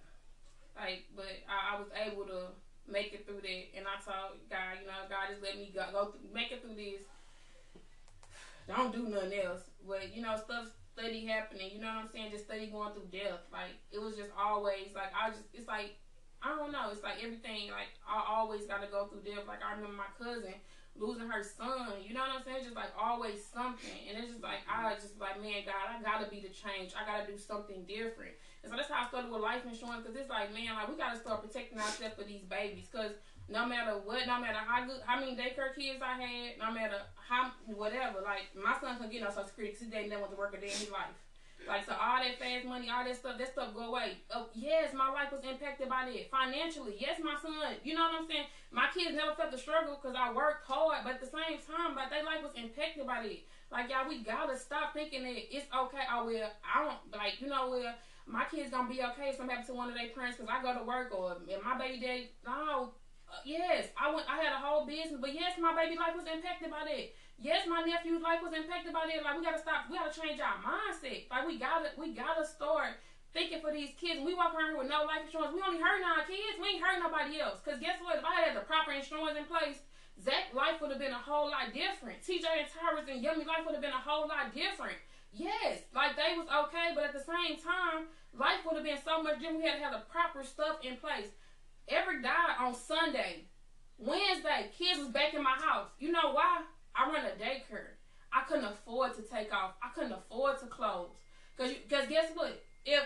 Like, 0.76 1.06
but 1.16 1.32
I, 1.48 1.76
I 1.76 1.80
was 1.80 1.88
able 1.96 2.26
to 2.26 2.52
make 2.88 3.14
it 3.14 3.26
through 3.26 3.42
that. 3.42 3.64
And 3.78 3.86
I 3.88 3.96
told 4.04 4.40
God, 4.50 4.82
you 4.82 4.88
know, 4.88 5.08
God 5.08 5.32
just 5.32 5.44
let 5.44 5.56
me 5.56 5.72
go, 5.74 5.86
go 5.92 6.12
through, 6.12 6.34
make 6.34 6.52
it 6.52 6.62
through 6.62 6.76
this. 6.76 7.04
Don't 8.70 8.94
do 8.94 9.10
nothing 9.10 9.34
else. 9.34 9.66
But 9.82 10.14
you 10.14 10.22
know, 10.22 10.38
stuff 10.38 10.70
study 10.94 11.26
happening. 11.26 11.74
You 11.74 11.82
know 11.82 11.90
what 11.90 12.06
I'm 12.06 12.10
saying? 12.14 12.30
Just 12.32 12.46
study 12.46 12.70
going 12.70 12.94
through 12.94 13.10
death. 13.10 13.42
Like 13.52 13.82
it 13.92 13.98
was 13.98 14.16
just 14.16 14.30
always 14.38 14.94
like 14.94 15.10
I 15.18 15.34
just. 15.34 15.50
It's 15.54 15.68
like 15.68 15.98
I 16.46 16.54
don't 16.54 16.72
know. 16.72 16.94
It's 16.94 17.02
like 17.02 17.18
everything. 17.18 17.74
Like 17.74 17.98
I 18.06 18.22
always 18.22 18.70
got 18.70 18.86
to 18.86 18.88
go 18.88 19.10
through 19.10 19.26
death. 19.26 19.50
Like 19.50 19.66
I 19.66 19.74
remember 19.74 19.98
my 19.98 20.14
cousin 20.22 20.54
losing 21.00 21.28
her 21.28 21.42
son. 21.42 22.04
You 22.04 22.14
know 22.14 22.22
what 22.22 22.38
I'm 22.38 22.44
saying? 22.46 22.64
Just 22.64 22.78
like 22.78 22.94
always 22.94 23.42
something. 23.42 24.06
And 24.06 24.22
it's 24.22 24.38
just 24.38 24.44
like 24.44 24.62
I 24.70 24.94
just 24.96 25.18
like 25.18 25.42
man, 25.42 25.66
God, 25.66 25.90
I 25.90 25.98
gotta 26.04 26.30
be 26.30 26.44
the 26.44 26.54
change. 26.54 26.94
I 26.94 27.08
gotta 27.08 27.26
do 27.26 27.40
something 27.40 27.88
different. 27.90 28.38
And 28.62 28.70
so 28.70 28.78
that's 28.78 28.92
how 28.92 29.02
I 29.02 29.08
started 29.08 29.32
with 29.32 29.42
life 29.42 29.66
insurance. 29.66 30.06
Cause 30.06 30.14
it's 30.14 30.30
like 30.30 30.54
man, 30.54 30.76
like 30.76 30.92
we 30.92 31.00
gotta 31.00 31.18
start 31.18 31.42
protecting 31.42 31.80
ourselves 31.80 32.14
for 32.14 32.28
these 32.28 32.44
babies. 32.46 32.92
Cause 32.92 33.18
no 33.52 33.66
matter 33.66 33.98
what, 34.06 34.28
no 34.28 34.40
matter 34.40 34.62
how 34.62 34.86
good, 34.86 35.02
how 35.06 35.20
many 35.20 35.36
daycare 35.36 35.74
kids 35.76 36.00
I 36.02 36.22
had, 36.22 36.58
no 36.60 36.72
matter 36.72 37.02
how 37.18 37.52
whatever, 37.66 38.22
like 38.22 38.54
my 38.54 38.78
son 38.80 38.98
couldn't 38.98 39.12
get 39.12 39.22
no 39.22 39.30
social 39.30 39.48
security 39.50 39.74
because 39.74 39.86
his 39.86 39.92
daddy 39.92 40.10
never 40.10 40.22
went 40.22 40.34
to 40.34 40.38
work 40.38 40.54
a 40.54 40.62
day 40.62 40.70
in 40.70 40.80
his 40.86 40.92
life. 40.92 41.18
Like 41.68 41.86
so, 41.86 41.92
all 41.92 42.24
that 42.24 42.40
fast 42.40 42.66
money, 42.66 42.88
all 42.90 43.04
that 43.04 43.16
stuff, 43.16 43.38
that 43.38 43.52
stuff 43.52 43.76
go 43.76 43.92
away. 43.92 44.22
Oh 44.34 44.48
yes, 44.56 44.94
my 44.94 45.12
life 45.12 45.32
was 45.34 45.44
impacted 45.44 45.90
by 45.90 46.08
that 46.08 46.32
financially. 46.32 46.96
Yes, 46.98 47.20
my 47.20 47.36
son, 47.42 47.76
you 47.84 47.94
know 47.94 48.08
what 48.08 48.22
I'm 48.22 48.28
saying. 48.28 48.48
My 48.72 48.88
kids 48.94 49.12
never 49.18 49.36
felt 49.36 49.52
the 49.52 49.58
struggle 49.58 50.00
because 50.00 50.16
I 50.16 50.32
worked 50.32 50.66
hard, 50.66 51.04
but 51.04 51.20
at 51.20 51.22
the 51.22 51.28
same 51.28 51.60
time, 51.60 51.98
but 51.98 52.10
their 52.10 52.24
life 52.24 52.42
was 52.42 52.56
impacted 52.56 53.06
by 53.06 53.28
that. 53.28 53.42
Like 53.72 53.90
y'all, 53.90 54.08
we 54.08 54.24
gotta 54.24 54.58
stop 54.58 54.94
thinking 54.94 55.24
that 55.24 55.38
it's 55.52 55.68
okay. 55.70 56.06
Oh 56.10 56.26
well, 56.26 56.50
I 56.64 56.86
don't 56.86 57.02
like 57.12 57.42
you 57.42 57.48
know 57.50 57.70
well 57.70 57.94
my 58.30 58.46
kids 58.46 58.70
gonna 58.70 58.88
be 58.88 59.02
okay 59.02 59.30
if 59.30 59.38
something 59.38 59.50
happens 59.50 59.68
to 59.68 59.74
one 59.74 59.90
of 59.90 59.96
their 59.96 60.10
parents 60.10 60.38
because 60.38 60.54
I 60.54 60.62
go 60.62 60.78
to 60.78 60.86
work 60.86 61.10
or 61.12 61.38
my 61.64 61.78
baby 61.78 62.00
daddy. 62.00 62.30
No, 62.46 62.94
yes, 63.46 63.90
I 63.98 64.14
went. 64.14 64.30
I 64.30 64.42
had 64.42 64.54
a 64.54 64.62
whole 64.62 64.86
business, 64.86 65.20
but 65.20 65.34
yes, 65.34 65.58
my 65.60 65.76
baby 65.76 65.98
life 65.98 66.16
was 66.16 66.26
impacted 66.26 66.70
by 66.72 66.86
that. 66.86 67.06
Yes, 67.40 67.64
my 67.68 67.82
nephew's 67.82 68.22
life 68.22 68.44
was 68.44 68.52
impacted 68.52 68.92
by 68.92 69.08
that. 69.08 69.24
Like 69.24 69.40
we 69.40 69.44
gotta 69.46 69.62
stop. 69.62 69.88
We 69.88 69.96
gotta 69.96 70.12
change 70.12 70.44
our 70.44 70.60
mindset. 70.60 71.32
Like 71.32 71.48
we 71.48 71.56
gotta, 71.58 71.96
we 71.96 72.12
gotta 72.12 72.44
start 72.44 73.00
thinking 73.32 73.62
for 73.62 73.72
these 73.72 73.96
kids. 73.96 74.20
We 74.20 74.36
walk 74.36 74.52
around 74.52 74.76
here 74.76 74.82
with 74.82 74.92
no 74.92 75.06
life 75.06 75.24
insurance. 75.24 75.54
We 75.54 75.62
only 75.62 75.80
hurting 75.80 76.04
our 76.04 76.26
kids. 76.26 76.60
We 76.60 76.76
ain't 76.76 76.84
hurting 76.84 77.06
nobody 77.06 77.40
else. 77.40 77.62
Cause 77.62 77.80
guess 77.80 78.02
what? 78.02 78.20
If 78.20 78.26
I 78.26 78.44
had 78.44 78.58
the 78.58 78.66
proper 78.66 78.92
insurance 78.92 79.38
in 79.38 79.46
place, 79.46 79.80
Zach 80.20 80.52
life 80.52 80.82
would 80.84 80.92
have 80.92 81.00
been 81.00 81.16
a 81.16 81.22
whole 81.22 81.48
lot 81.48 81.72
different. 81.72 82.20
TJ 82.26 82.44
and 82.44 82.68
Tyrus 82.68 83.08
and 83.08 83.24
Yummy 83.24 83.48
life 83.48 83.64
would 83.64 83.78
have 83.78 83.86
been 83.86 83.96
a 83.96 84.04
whole 84.04 84.28
lot 84.28 84.52
different. 84.52 85.00
Yes, 85.32 85.86
like 85.94 86.18
they 86.18 86.36
was 86.36 86.50
okay, 86.50 86.92
but 86.98 87.06
at 87.06 87.14
the 87.14 87.24
same 87.24 87.56
time, 87.62 88.10
life 88.34 88.66
would 88.66 88.76
have 88.76 88.84
been 88.84 89.00
so 89.00 89.22
much 89.22 89.40
different. 89.40 89.62
We 89.62 89.70
had 89.70 89.78
to 89.78 89.86
have 89.86 89.94
the 89.94 90.04
proper 90.10 90.44
stuff 90.44 90.82
in 90.84 90.98
place. 90.98 91.30
Everett 91.90 92.22
died 92.22 92.56
on 92.60 92.76
Sunday. 92.76 93.46
Wednesday, 93.98 94.70
kids 94.78 95.00
was 95.00 95.10
back 95.10 95.34
in 95.34 95.44
my 95.44 95.58
house. 95.60 95.90
You 96.00 96.12
know 96.12 96.32
why? 96.32 96.62
I 96.96 97.10
run 97.10 97.26
a 97.26 97.36
daycare. 97.42 97.98
I 98.32 98.42
couldn't 98.48 98.66
afford 98.66 99.16
to 99.16 99.24
take 99.24 99.52
off. 99.52 99.74
I 99.82 99.90
couldn't 99.90 100.14
afford 100.14 100.60
to 100.60 100.68
close. 100.68 101.10
Cause, 101.58 101.72
you, 101.72 101.78
cause 101.90 102.08
guess 102.08 102.32
what? 102.36 102.62
If 102.86 103.04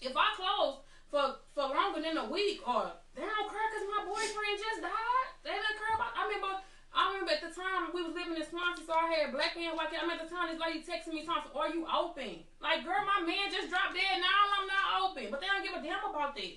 if 0.00 0.16
I 0.16 0.34
close 0.34 0.82
for 1.10 1.38
for 1.54 1.70
longer 1.70 2.02
than 2.02 2.16
a 2.18 2.26
week, 2.26 2.58
or 2.66 2.90
they 3.14 3.22
don't 3.22 3.46
care 3.46 3.68
cause 3.70 3.86
my 3.86 4.02
boyfriend 4.08 4.58
just 4.58 4.82
died. 4.82 5.28
They 5.44 5.54
don't 5.54 5.78
care 5.78 5.94
about. 5.94 6.16
I 6.16 6.26
remember. 6.26 6.58
I 6.94 7.10
remember 7.10 7.34
at 7.34 7.42
the 7.42 7.50
time 7.50 7.90
we 7.90 8.06
was 8.06 8.14
living 8.14 8.38
in 8.38 8.46
Swansea, 8.46 8.86
so 8.86 8.94
I 8.94 9.26
had 9.26 9.34
black 9.34 9.58
and 9.58 9.74
white. 9.74 9.90
I 9.90 10.06
remember 10.06 10.22
at 10.22 10.30
the 10.30 10.30
time 10.30 10.46
this 10.54 10.62
lady 10.62 10.78
texting 10.86 11.14
me, 11.14 11.26
talking, 11.26 11.50
"Are 11.50 11.70
you 11.70 11.82
open?" 11.90 12.46
Like, 12.62 12.86
girl, 12.86 13.02
my 13.02 13.22
man 13.26 13.50
just 13.50 13.66
dropped 13.66 13.98
dead. 13.98 14.22
Now 14.22 14.30
I'm 14.58 14.66
not 14.70 14.86
open, 15.02 15.26
but 15.30 15.42
they 15.42 15.50
don't 15.50 15.66
give 15.66 15.74
a 15.74 15.82
damn 15.82 16.06
about 16.06 16.38
that. 16.38 16.54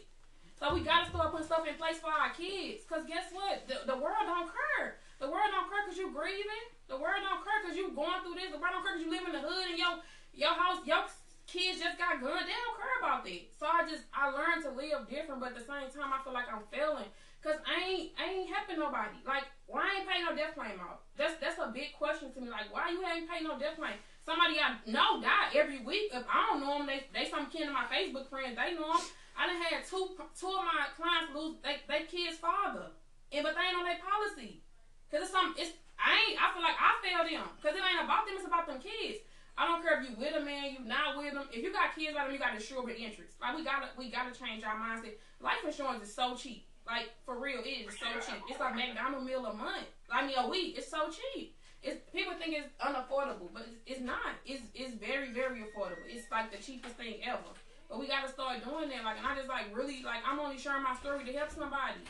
So 0.58 0.74
we 0.74 0.82
gotta 0.82 1.06
start 1.10 1.30
putting 1.30 1.46
stuff 1.46 1.70
in 1.70 1.78
place 1.78 2.02
for 2.02 2.10
our 2.10 2.34
kids. 2.34 2.82
Cause 2.89 3.06
guess 3.06 3.30
what? 3.30 3.70
The, 3.70 3.86
the 3.86 3.93
world 3.93 4.26
don't 4.26 4.50
care. 4.50 4.98
The 5.22 5.30
world 5.30 5.54
don't 5.54 5.70
care 5.70 5.86
cause 5.86 5.98
you 5.98 6.10
grieving. 6.10 6.65
The 6.89 6.98
world 6.98 7.22
don't 7.22 7.46
care 7.46 7.62
cause 7.62 7.78
you 7.78 7.93
going 7.93 8.26
through 8.26 8.41
this. 8.41 8.50
The 8.50 8.58
world 8.58 8.74
don't 8.74 8.82
care 8.82 8.98
cause 8.98 9.06
you 9.06 9.13
live 9.13 9.30
in 9.30 9.38
the 9.38 9.46
hood 9.46 9.70
and 9.70 9.78
your 9.78 10.02
your 10.34 10.54
house, 10.58 10.82
your 10.86 11.06
kids 11.46 11.78
just 11.78 12.02
got 12.02 12.17
guns. 12.22 12.50
They 12.50 12.58
don't 12.58 12.78
care 12.78 12.98
about 13.02 13.22
that. 13.26 13.43
So 13.54 13.70
I 13.70 13.86
just 13.86 14.10
I 14.10 14.34
learned 14.34 14.65
to 14.65 14.74
live 14.74 15.06
different, 15.06 15.46
but 15.46 15.54
at 15.54 15.58
the 15.62 15.65
same 15.65 15.93
time 15.93 16.10
I 16.10 16.26
feel 16.26 16.34
like 16.34 16.50
I'm 16.50 16.65
failing. 16.74 17.10
Cause 17.46 17.62
I 17.62 17.78
ain't 17.78 18.06
I 18.17 18.24
ain't 18.26 18.50
helping 18.50 18.82
nobody. 18.82 19.22
Like 19.30 19.46
why 19.70 19.86
I 19.86 20.02
ain't 20.02 20.10
paying 20.10 20.26
no 20.26 20.34
death 20.34 20.58
claim 20.58 20.82
out? 20.82 21.06
That's 21.22 21.38
that's 21.38 21.62
a 21.62 21.70
big 21.70 21.93
question 21.93 22.34
to 22.34 22.39
me. 22.41 22.50
Like 22.50 22.74
why 22.74 22.89
you 22.89 23.06
ain't 23.06 23.30
paying 23.30 23.46
no 23.46 23.62
death 23.62 23.78
claim? 23.78 24.02
Somebody 24.26 24.58
I 24.58 24.82
know 24.89 25.22
die 25.22 25.54
every 25.54 25.86
week. 25.86 26.10
If 26.17 26.26
I 26.26 26.50
don't 26.50 26.65
know 26.65 26.82
them, 26.82 26.89
they 26.89 27.06
they 27.13 27.30
some 27.30 27.46
kin 27.54 27.70
of 27.70 27.78
my 27.78 27.86
Facebook 27.86 28.26
friends. 28.26 28.58
They 28.58 28.74
know 28.74 28.98
them. 28.98 29.06
I 29.38 29.45
done 29.45 29.62
had 29.62 29.86
two 29.86 30.17
two 30.34 30.50
of 30.50 30.65
my 30.65 30.89
clients 30.97 31.30
lose 31.32 31.62
they, 31.62 31.78
they 31.86 32.10
kid's 32.10 32.41
father, 32.41 32.89
and 33.32 33.45
but 33.45 33.54
they 33.54 33.63
ain't 33.69 33.78
on 33.78 33.86
their 33.86 34.02
policy, 34.02 34.65
cause 35.13 35.21
it's 35.23 35.32
some 35.32 35.54
it's 35.58 35.78
I 36.02 36.17
ain't 36.17 36.41
I 36.41 36.54
feel 36.54 36.65
like 36.65 36.78
I 36.78 36.91
failed 37.06 37.30
them, 37.30 37.47
cause 37.62 37.78
it 37.78 37.82
ain't 37.86 38.02
about 38.02 38.26
them, 38.26 38.36
it's 38.36 38.50
about 38.50 38.65
them 38.65 38.82
kids. 38.82 39.21
I 39.58 39.65
don't 39.65 39.82
care 39.82 40.02
if 40.02 40.10
you 40.10 40.15
with 40.17 40.38
a 40.38 40.43
man, 40.43 40.73
you 40.73 40.86
not 40.86 41.17
with 41.17 41.34
them. 41.34 41.50
If 41.50 41.63
you 41.65 41.73
got 41.73 41.95
kids 41.97 42.13
like 42.13 42.30
them, 42.30 42.34
you 42.34 42.41
got 42.41 42.54
insurable 42.54 42.93
interest. 42.93 43.38
Like 43.41 43.58
we 43.58 43.63
gotta 43.65 43.89
we 43.97 44.10
gotta 44.10 44.34
change 44.34 44.63
our 44.63 44.78
mindset. 44.78 45.17
Life 45.41 45.65
insurance 45.65 46.06
is 46.06 46.13
so 46.13 46.36
cheap. 46.36 46.65
Like 46.86 47.10
for 47.26 47.39
real, 47.39 47.62
it 47.65 47.89
is 47.89 47.97
so 47.97 48.06
cheap. 48.21 48.41
It's 48.50 48.60
like 48.60 48.76
McDonald 48.76 49.26
meal 49.26 49.45
a 49.45 49.54
month. 49.54 49.89
I 50.10 50.26
mean 50.26 50.38
a 50.38 50.47
week. 50.47 50.78
It's 50.78 50.89
so 50.89 51.10
cheap. 51.10 51.58
It's 51.82 51.97
people 52.13 52.34
think 52.38 52.56
it's 52.58 52.69
unaffordable, 52.82 53.50
but 53.54 53.65
it's, 53.65 53.97
it's 53.97 54.02
not. 54.02 54.38
It's 54.45 54.62
it's 54.73 54.93
very 54.93 55.34
very 55.34 55.62
affordable. 55.62 56.06
It's 56.06 56.30
like 56.32 56.52
the 56.52 56.62
cheapest 56.62 56.95
thing 56.95 57.21
ever. 57.26 57.54
But 57.89 58.00
we 58.00 58.08
gotta 58.08 58.28
start 58.28 58.63
doing 58.63 58.89
that. 58.89 59.04
Like, 59.04 59.17
and 59.17 59.26
I 59.28 59.36
just 59.36 59.47
like 59.47 59.71
really 59.71 60.04
like 60.04 60.19
I'm 60.28 60.39
only 60.39 60.58
sharing 60.58 60.84
my 60.84 60.95
story 60.95 61.23
to 61.23 61.34
help 61.34 61.52
somebody. 61.52 62.04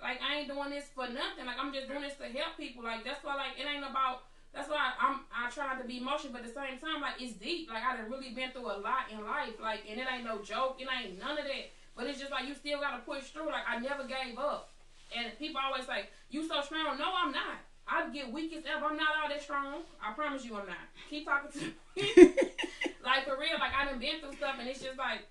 Like 0.00 0.20
I 0.20 0.44
ain't 0.44 0.48
doing 0.48 0.70
this 0.70 0.84
for 0.94 1.08
nothing. 1.08 1.48
Like 1.48 1.56
I'm 1.58 1.72
just 1.72 1.88
doing 1.88 2.02
this 2.02 2.16
to 2.20 2.28
help 2.28 2.56
people. 2.56 2.84
Like 2.84 3.04
that's 3.04 3.24
why 3.24 3.34
like 3.34 3.56
it 3.56 3.64
ain't 3.64 3.84
about. 3.84 4.28
That's 4.52 4.68
why 4.68 4.92
I'm 5.00 5.24
I 5.32 5.50
try 5.50 5.74
to 5.80 5.84
be 5.88 5.98
emotional, 5.98 6.32
but 6.32 6.44
at 6.44 6.48
the 6.48 6.54
same 6.54 6.78
time 6.78 7.00
like 7.00 7.18
it's 7.18 7.34
deep. 7.40 7.72
Like 7.72 7.82
I 7.82 7.96
done 7.96 8.10
really 8.10 8.36
been 8.36 8.52
through 8.52 8.68
a 8.68 8.78
lot 8.78 9.08
in 9.10 9.24
life. 9.24 9.56
Like 9.60 9.88
and 9.88 9.98
it 9.98 10.06
ain't 10.06 10.24
no 10.24 10.42
joke. 10.42 10.76
It 10.78 10.86
ain't 10.86 11.18
none 11.18 11.38
of 11.38 11.44
that. 11.48 11.72
But 11.96 12.06
it's 12.06 12.20
just 12.20 12.30
like 12.30 12.46
you 12.46 12.54
still 12.54 12.80
gotta 12.80 13.00
push 13.02 13.32
through. 13.32 13.48
Like 13.48 13.64
I 13.66 13.80
never 13.80 14.04
gave 14.04 14.36
up. 14.38 14.70
And 15.16 15.32
people 15.38 15.60
always 15.64 15.86
say 15.86 16.12
you 16.30 16.46
so 16.46 16.60
strong. 16.60 16.98
No, 16.98 17.08
I'm 17.16 17.32
not. 17.32 17.64
I 17.86 18.08
get 18.10 18.32
weak 18.32 18.52
as 18.52 18.64
ever. 18.64 18.86
I'm 18.86 18.96
not 18.96 19.08
all 19.22 19.28
that 19.28 19.42
strong. 19.42 19.82
I 20.02 20.12
promise 20.12 20.44
you, 20.44 20.56
I'm 20.56 20.66
not. 20.66 20.76
Keep 21.10 21.26
talking 21.26 21.60
to 21.60 21.66
me. 21.66 22.34
like 23.04 23.28
for 23.28 23.36
real, 23.36 23.60
like 23.60 23.76
I 23.76 23.84
done 23.84 24.00
been 24.00 24.20
through 24.20 24.34
stuff, 24.40 24.56
and 24.58 24.66
it's 24.68 24.80
just 24.80 24.96
like, 24.96 25.28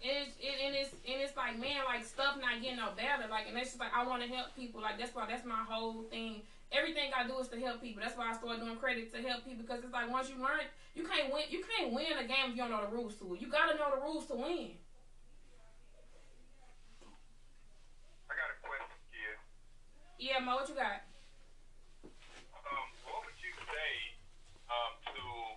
it's 0.00 0.32
it, 0.38 0.56
and 0.62 0.72
it's 0.72 0.94
and 1.04 1.18
it's 1.20 1.36
like 1.36 1.58
man, 1.58 1.84
like 1.84 2.06
stuff 2.06 2.38
not 2.40 2.62
getting 2.62 2.78
no 2.78 2.94
better. 2.96 3.26
Like, 3.28 3.50
and 3.50 3.58
it's 3.58 3.74
just 3.74 3.82
like 3.82 3.92
I 3.92 4.06
want 4.06 4.22
to 4.22 4.30
help 4.30 4.54
people. 4.54 4.80
Like 4.80 4.96
that's 4.96 5.12
why 5.14 5.26
that's 5.26 5.44
my 5.44 5.66
whole 5.66 6.06
thing. 6.08 6.46
Everything 6.70 7.10
I 7.10 7.26
do 7.26 7.34
is 7.42 7.50
to 7.50 7.58
help 7.58 7.82
people. 7.82 8.00
That's 8.00 8.16
why 8.16 8.30
I 8.30 8.34
started 8.38 8.62
doing 8.62 8.78
credit 8.78 9.10
to 9.12 9.18
help 9.18 9.42
people 9.42 9.66
because 9.66 9.82
it's 9.82 9.92
like 9.92 10.06
once 10.06 10.30
you 10.30 10.38
learn, 10.38 10.70
you 10.94 11.02
can't 11.02 11.34
win. 11.34 11.50
You 11.50 11.66
can't 11.66 11.92
win 11.92 12.14
a 12.16 12.24
game 12.24 12.54
if 12.54 12.56
you 12.56 12.62
don't 12.62 12.70
know 12.70 12.86
the 12.86 12.94
rules 12.94 13.18
to 13.18 13.34
it. 13.34 13.42
You 13.42 13.50
gotta 13.50 13.76
know 13.76 13.90
the 13.90 14.00
rules 14.00 14.30
to 14.30 14.38
win. 14.38 14.78
I 18.30 18.32
got 18.38 18.54
a 18.54 18.56
question, 18.62 18.94
kid. 19.10 19.34
Yeah, 20.22 20.38
Mo, 20.38 20.62
what 20.62 20.68
you 20.70 20.78
got? 20.78 21.02
Um, 22.06 22.86
what 23.02 23.26
would 23.26 23.34
you 23.42 23.50
say 23.58 23.90
um, 24.70 24.94
to 25.10 25.50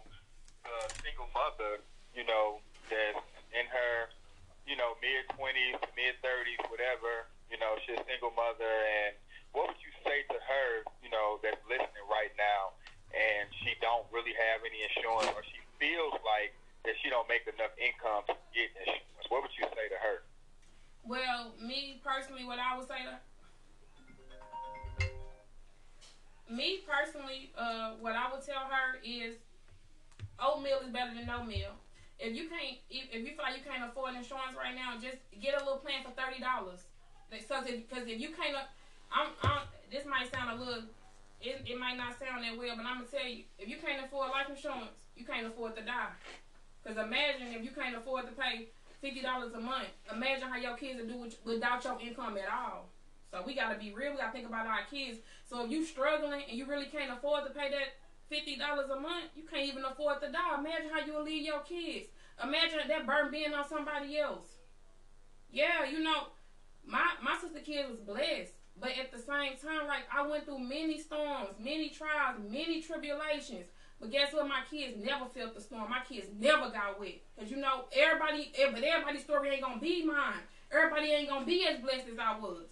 single 1.01 1.29
mother, 1.31 1.79
you 2.15 2.25
know, 2.25 2.59
that's 2.89 3.23
in 3.53 3.65
her, 3.69 4.09
you 4.67 4.75
know, 4.75 4.95
mid 4.99 5.27
twenties, 5.35 5.77
mid 5.95 6.15
thirties, 6.19 6.59
whatever, 6.67 7.27
you 7.51 7.57
know, 7.59 7.77
she's 7.85 7.99
a 7.99 8.05
single 8.07 8.33
mother, 8.33 8.69
and 9.03 9.15
what 9.53 9.69
would 9.69 9.81
you 9.83 9.93
say 10.01 10.25
to 10.27 10.37
her, 10.41 10.69
you 11.05 11.11
know, 11.13 11.37
that's 11.45 11.61
listening 11.69 12.05
right 12.09 12.33
now, 12.35 12.73
and 13.13 13.45
she 13.61 13.77
don't 13.79 14.07
really 14.09 14.33
have 14.33 14.65
any 14.65 14.81
insurance, 14.81 15.29
or 15.37 15.45
she 15.45 15.61
feels 15.77 16.17
like 16.25 16.55
that 16.83 16.97
she 17.03 17.09
don't 17.13 17.29
make 17.29 17.45
enough 17.45 17.71
income 17.77 18.25
to 18.27 18.35
get 18.51 18.73
insurance? 18.81 19.27
What 19.29 19.45
would 19.45 19.53
you 19.53 19.69
say 19.71 19.87
to 19.93 19.99
her? 20.01 20.25
Well, 21.05 21.53
me 21.61 22.01
personally, 22.03 22.43
what 22.45 22.59
I 22.59 22.75
would 22.75 22.87
say 22.87 23.03
to 23.05 23.15
me 26.53 26.83
personally, 26.87 27.51
uh, 27.57 27.93
what 27.99 28.15
I 28.15 28.31
would 28.31 28.45
tell 28.45 28.67
her 28.69 28.99
is 29.03 29.35
oatmeal 30.43 30.83
is 30.83 30.91
better 30.91 31.15
than 31.15 31.25
no 31.25 31.43
meal. 31.43 31.71
If 32.19 32.35
you 32.35 32.49
can't, 32.49 32.77
if, 32.89 33.09
if 33.11 33.21
you 33.23 33.33
feel 33.33 33.47
like 33.47 33.57
you 33.57 33.65
can't 33.65 33.89
afford 33.89 34.15
insurance 34.15 34.55
right 34.55 34.75
now, 34.75 34.99
just 34.99 35.17
get 35.41 35.55
a 35.55 35.63
little 35.63 35.79
plan 35.79 36.03
for 36.03 36.11
thirty 36.11 36.43
dollars. 36.43 36.83
Because 37.31 37.65
if 37.65 38.19
you 38.19 38.29
can't, 38.35 38.53
I'm, 39.09 39.33
I'm, 39.41 39.65
this 39.89 40.05
might 40.05 40.31
sound 40.31 40.51
a 40.51 40.63
little 40.63 40.83
it, 41.43 41.61
it 41.67 41.77
might 41.77 41.97
not 41.97 42.17
sound 42.17 42.43
that 42.43 42.57
well, 42.57 42.75
but 42.75 42.85
I'm 42.85 43.03
gonna 43.03 43.11
tell 43.11 43.27
you, 43.27 43.43
if 43.59 43.67
you 43.67 43.77
can't 43.77 44.03
afford 44.03 44.31
life 44.31 44.47
insurance, 44.49 45.03
you 45.15 45.25
can't 45.25 45.45
afford 45.45 45.75
to 45.75 45.83
die. 45.83 46.15
Cause 46.85 46.97
imagine 46.97 47.51
if 47.51 47.63
you 47.63 47.71
can't 47.71 47.95
afford 47.95 48.25
to 48.27 48.33
pay 48.33 48.67
fifty 49.01 49.21
dollars 49.21 49.53
a 49.53 49.59
month. 49.59 49.91
Imagine 50.11 50.47
how 50.47 50.57
your 50.57 50.75
kids 50.75 50.99
would 50.99 51.09
do 51.09 51.17
with, 51.17 51.35
without 51.45 51.83
your 51.83 51.99
income 51.99 52.37
at 52.37 52.51
all. 52.51 52.89
So 53.31 53.43
we 53.45 53.55
gotta 53.55 53.77
be 53.79 53.93
real. 53.93 54.11
We 54.11 54.17
gotta 54.17 54.31
think 54.31 54.47
about 54.47 54.67
our 54.67 54.85
kids. 54.89 55.19
So 55.49 55.63
if 55.65 55.71
you're 55.71 55.85
struggling 55.85 56.43
and 56.47 56.57
you 56.57 56.65
really 56.65 56.85
can't 56.85 57.11
afford 57.11 57.45
to 57.45 57.51
pay 57.51 57.69
that 57.71 57.95
fifty 58.33 58.57
dollars 58.57 58.89
a 58.89 58.99
month, 58.99 59.29
you 59.35 59.43
can't 59.43 59.69
even 59.69 59.85
afford 59.85 60.19
to 60.21 60.31
die. 60.31 60.57
Imagine 60.57 60.89
how 60.91 61.05
you 61.05 61.13
will 61.13 61.23
leave 61.23 61.45
your 61.45 61.61
kids. 61.61 62.07
Imagine 62.41 62.79
that 62.87 63.05
burden 63.05 63.29
being 63.29 63.53
on 63.53 63.67
somebody 63.69 64.17
else. 64.17 64.47
Yeah, 65.51 65.85
you 65.85 66.01
know, 66.01 66.33
my 66.83 67.05
my 67.21 67.37
sister 67.39 67.59
kid 67.59 67.85
was 67.87 67.99
blessed, 67.99 68.53
but 68.81 68.89
at 68.97 69.11
the 69.11 69.19
same 69.19 69.53
time, 69.61 69.85
like 69.85 70.09
I 70.11 70.25
went 70.25 70.45
through 70.45 70.59
many 70.59 70.99
storms, 70.99 71.53
many 71.59 71.89
trials, 71.89 72.41
many 72.49 72.81
tribulations. 72.81 73.69
But 74.01 74.11
guess 74.11 74.33
what? 74.33 74.47
My 74.47 74.61
kids 74.69 74.97
never 74.97 75.25
felt 75.29 75.53
the 75.53 75.61
storm. 75.61 75.89
My 75.91 76.01
kids 76.09 76.27
never 76.35 76.71
got 76.71 76.99
wet. 76.99 77.21
Cause 77.37 77.51
you 77.51 77.57
know, 77.57 77.85
everybody, 77.93 78.51
but 78.73 78.81
everybody's 78.81 79.23
story 79.23 79.49
ain't 79.49 79.61
gonna 79.61 79.79
be 79.79 80.03
mine. 80.03 80.41
Everybody 80.71 81.11
ain't 81.11 81.29
gonna 81.29 81.45
be 81.45 81.67
as 81.69 81.79
blessed 81.79 82.09
as 82.11 82.17
I 82.17 82.39
was. 82.39 82.65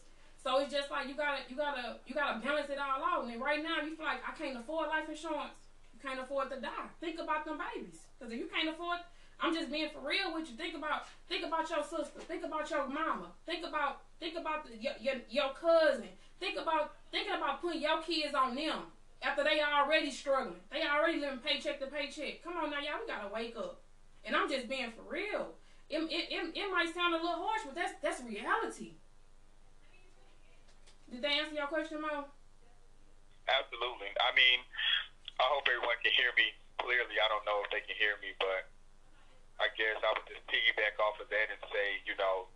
So 0.43 0.57
it's 0.59 0.73
just 0.73 0.89
like 0.89 1.07
you 1.07 1.15
gotta, 1.15 1.41
you 1.49 1.55
gotta, 1.55 1.97
you 2.07 2.15
gotta 2.15 2.39
balance 2.39 2.69
it 2.69 2.79
all 2.81 3.03
out. 3.03 3.29
And 3.29 3.41
right 3.41 3.61
now, 3.61 3.77
you 3.85 3.95
feel 3.95 4.05
like 4.05 4.21
I 4.27 4.33
can't 4.33 4.57
afford 4.57 4.89
life 4.89 5.07
insurance. 5.07 5.53
You 5.93 5.99
can't 6.01 6.19
afford 6.19 6.49
to 6.49 6.59
die. 6.59 6.89
Think 6.99 7.19
about 7.19 7.45
them 7.45 7.59
babies. 7.61 8.01
Cause 8.19 8.31
if 8.31 8.39
you 8.39 8.49
can't 8.51 8.69
afford, 8.69 8.99
I'm 9.39 9.53
just 9.53 9.71
being 9.71 9.89
for 9.89 10.07
real 10.07 10.33
with 10.33 10.49
you. 10.49 10.57
Think 10.57 10.75
about, 10.75 11.05
think 11.29 11.45
about 11.45 11.69
your 11.69 11.83
sister. 11.83 12.21
Think 12.21 12.43
about 12.43 12.69
your 12.69 12.87
mama. 12.87 13.27
Think 13.45 13.65
about, 13.65 14.01
think 14.19 14.37
about 14.37 14.65
the, 14.65 14.77
your, 14.77 14.93
your 14.99 15.15
your 15.29 15.53
cousin. 15.53 16.09
Think 16.39 16.57
about 16.57 16.93
thinking 17.11 17.33
about 17.33 17.61
putting 17.61 17.81
your 17.81 18.01
kids 18.01 18.33
on 18.33 18.55
them 18.55 18.89
after 19.21 19.43
they 19.43 19.61
already 19.61 20.09
struggling. 20.09 20.61
They 20.71 20.81
already 20.81 21.19
living 21.19 21.39
paycheck 21.39 21.79
to 21.79 21.87
paycheck. 21.87 22.43
Come 22.43 22.57
on 22.57 22.69
now, 22.69 22.77
y'all, 22.77 23.01
we 23.01 23.07
gotta 23.07 23.33
wake 23.33 23.55
up. 23.57 23.81
And 24.25 24.35
I'm 24.35 24.49
just 24.49 24.69
being 24.69 24.91
for 24.91 25.03
real. 25.11 25.53
It, 25.89 25.99
it, 26.09 26.31
it, 26.31 26.57
it 26.57 26.71
might 26.71 26.93
sound 26.93 27.13
a 27.13 27.17
little 27.17 27.41
harsh, 27.41 27.61
but 27.65 27.75
that's 27.75 27.93
that's 28.01 28.21
reality. 28.21 28.93
Did 31.11 31.27
they 31.27 31.43
answer 31.43 31.59
your 31.59 31.67
question, 31.67 31.99
Mo? 31.99 32.23
Absolutely. 33.51 34.15
I 34.23 34.31
mean, 34.31 34.63
I 35.43 35.45
hope 35.51 35.67
everyone 35.67 35.99
can 35.99 36.15
hear 36.15 36.31
me 36.39 36.55
clearly. 36.79 37.19
I 37.19 37.27
don't 37.27 37.43
know 37.43 37.59
if 37.67 37.69
they 37.75 37.83
can 37.83 37.99
hear 37.99 38.15
me, 38.23 38.31
but 38.39 38.71
I 39.59 39.67
guess 39.75 39.99
I 39.99 40.09
would 40.15 40.23
just 40.31 40.39
piggyback 40.47 40.95
off 41.03 41.19
of 41.19 41.27
that 41.27 41.47
and 41.51 41.59
say, 41.67 41.99
you 42.07 42.15
know, 42.15 42.47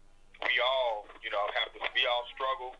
we 0.48 0.56
all, 0.64 1.04
you 1.20 1.28
know, 1.36 1.44
have 1.60 1.76
to, 1.76 1.84
we 1.92 2.08
all 2.08 2.24
struggle, 2.32 2.80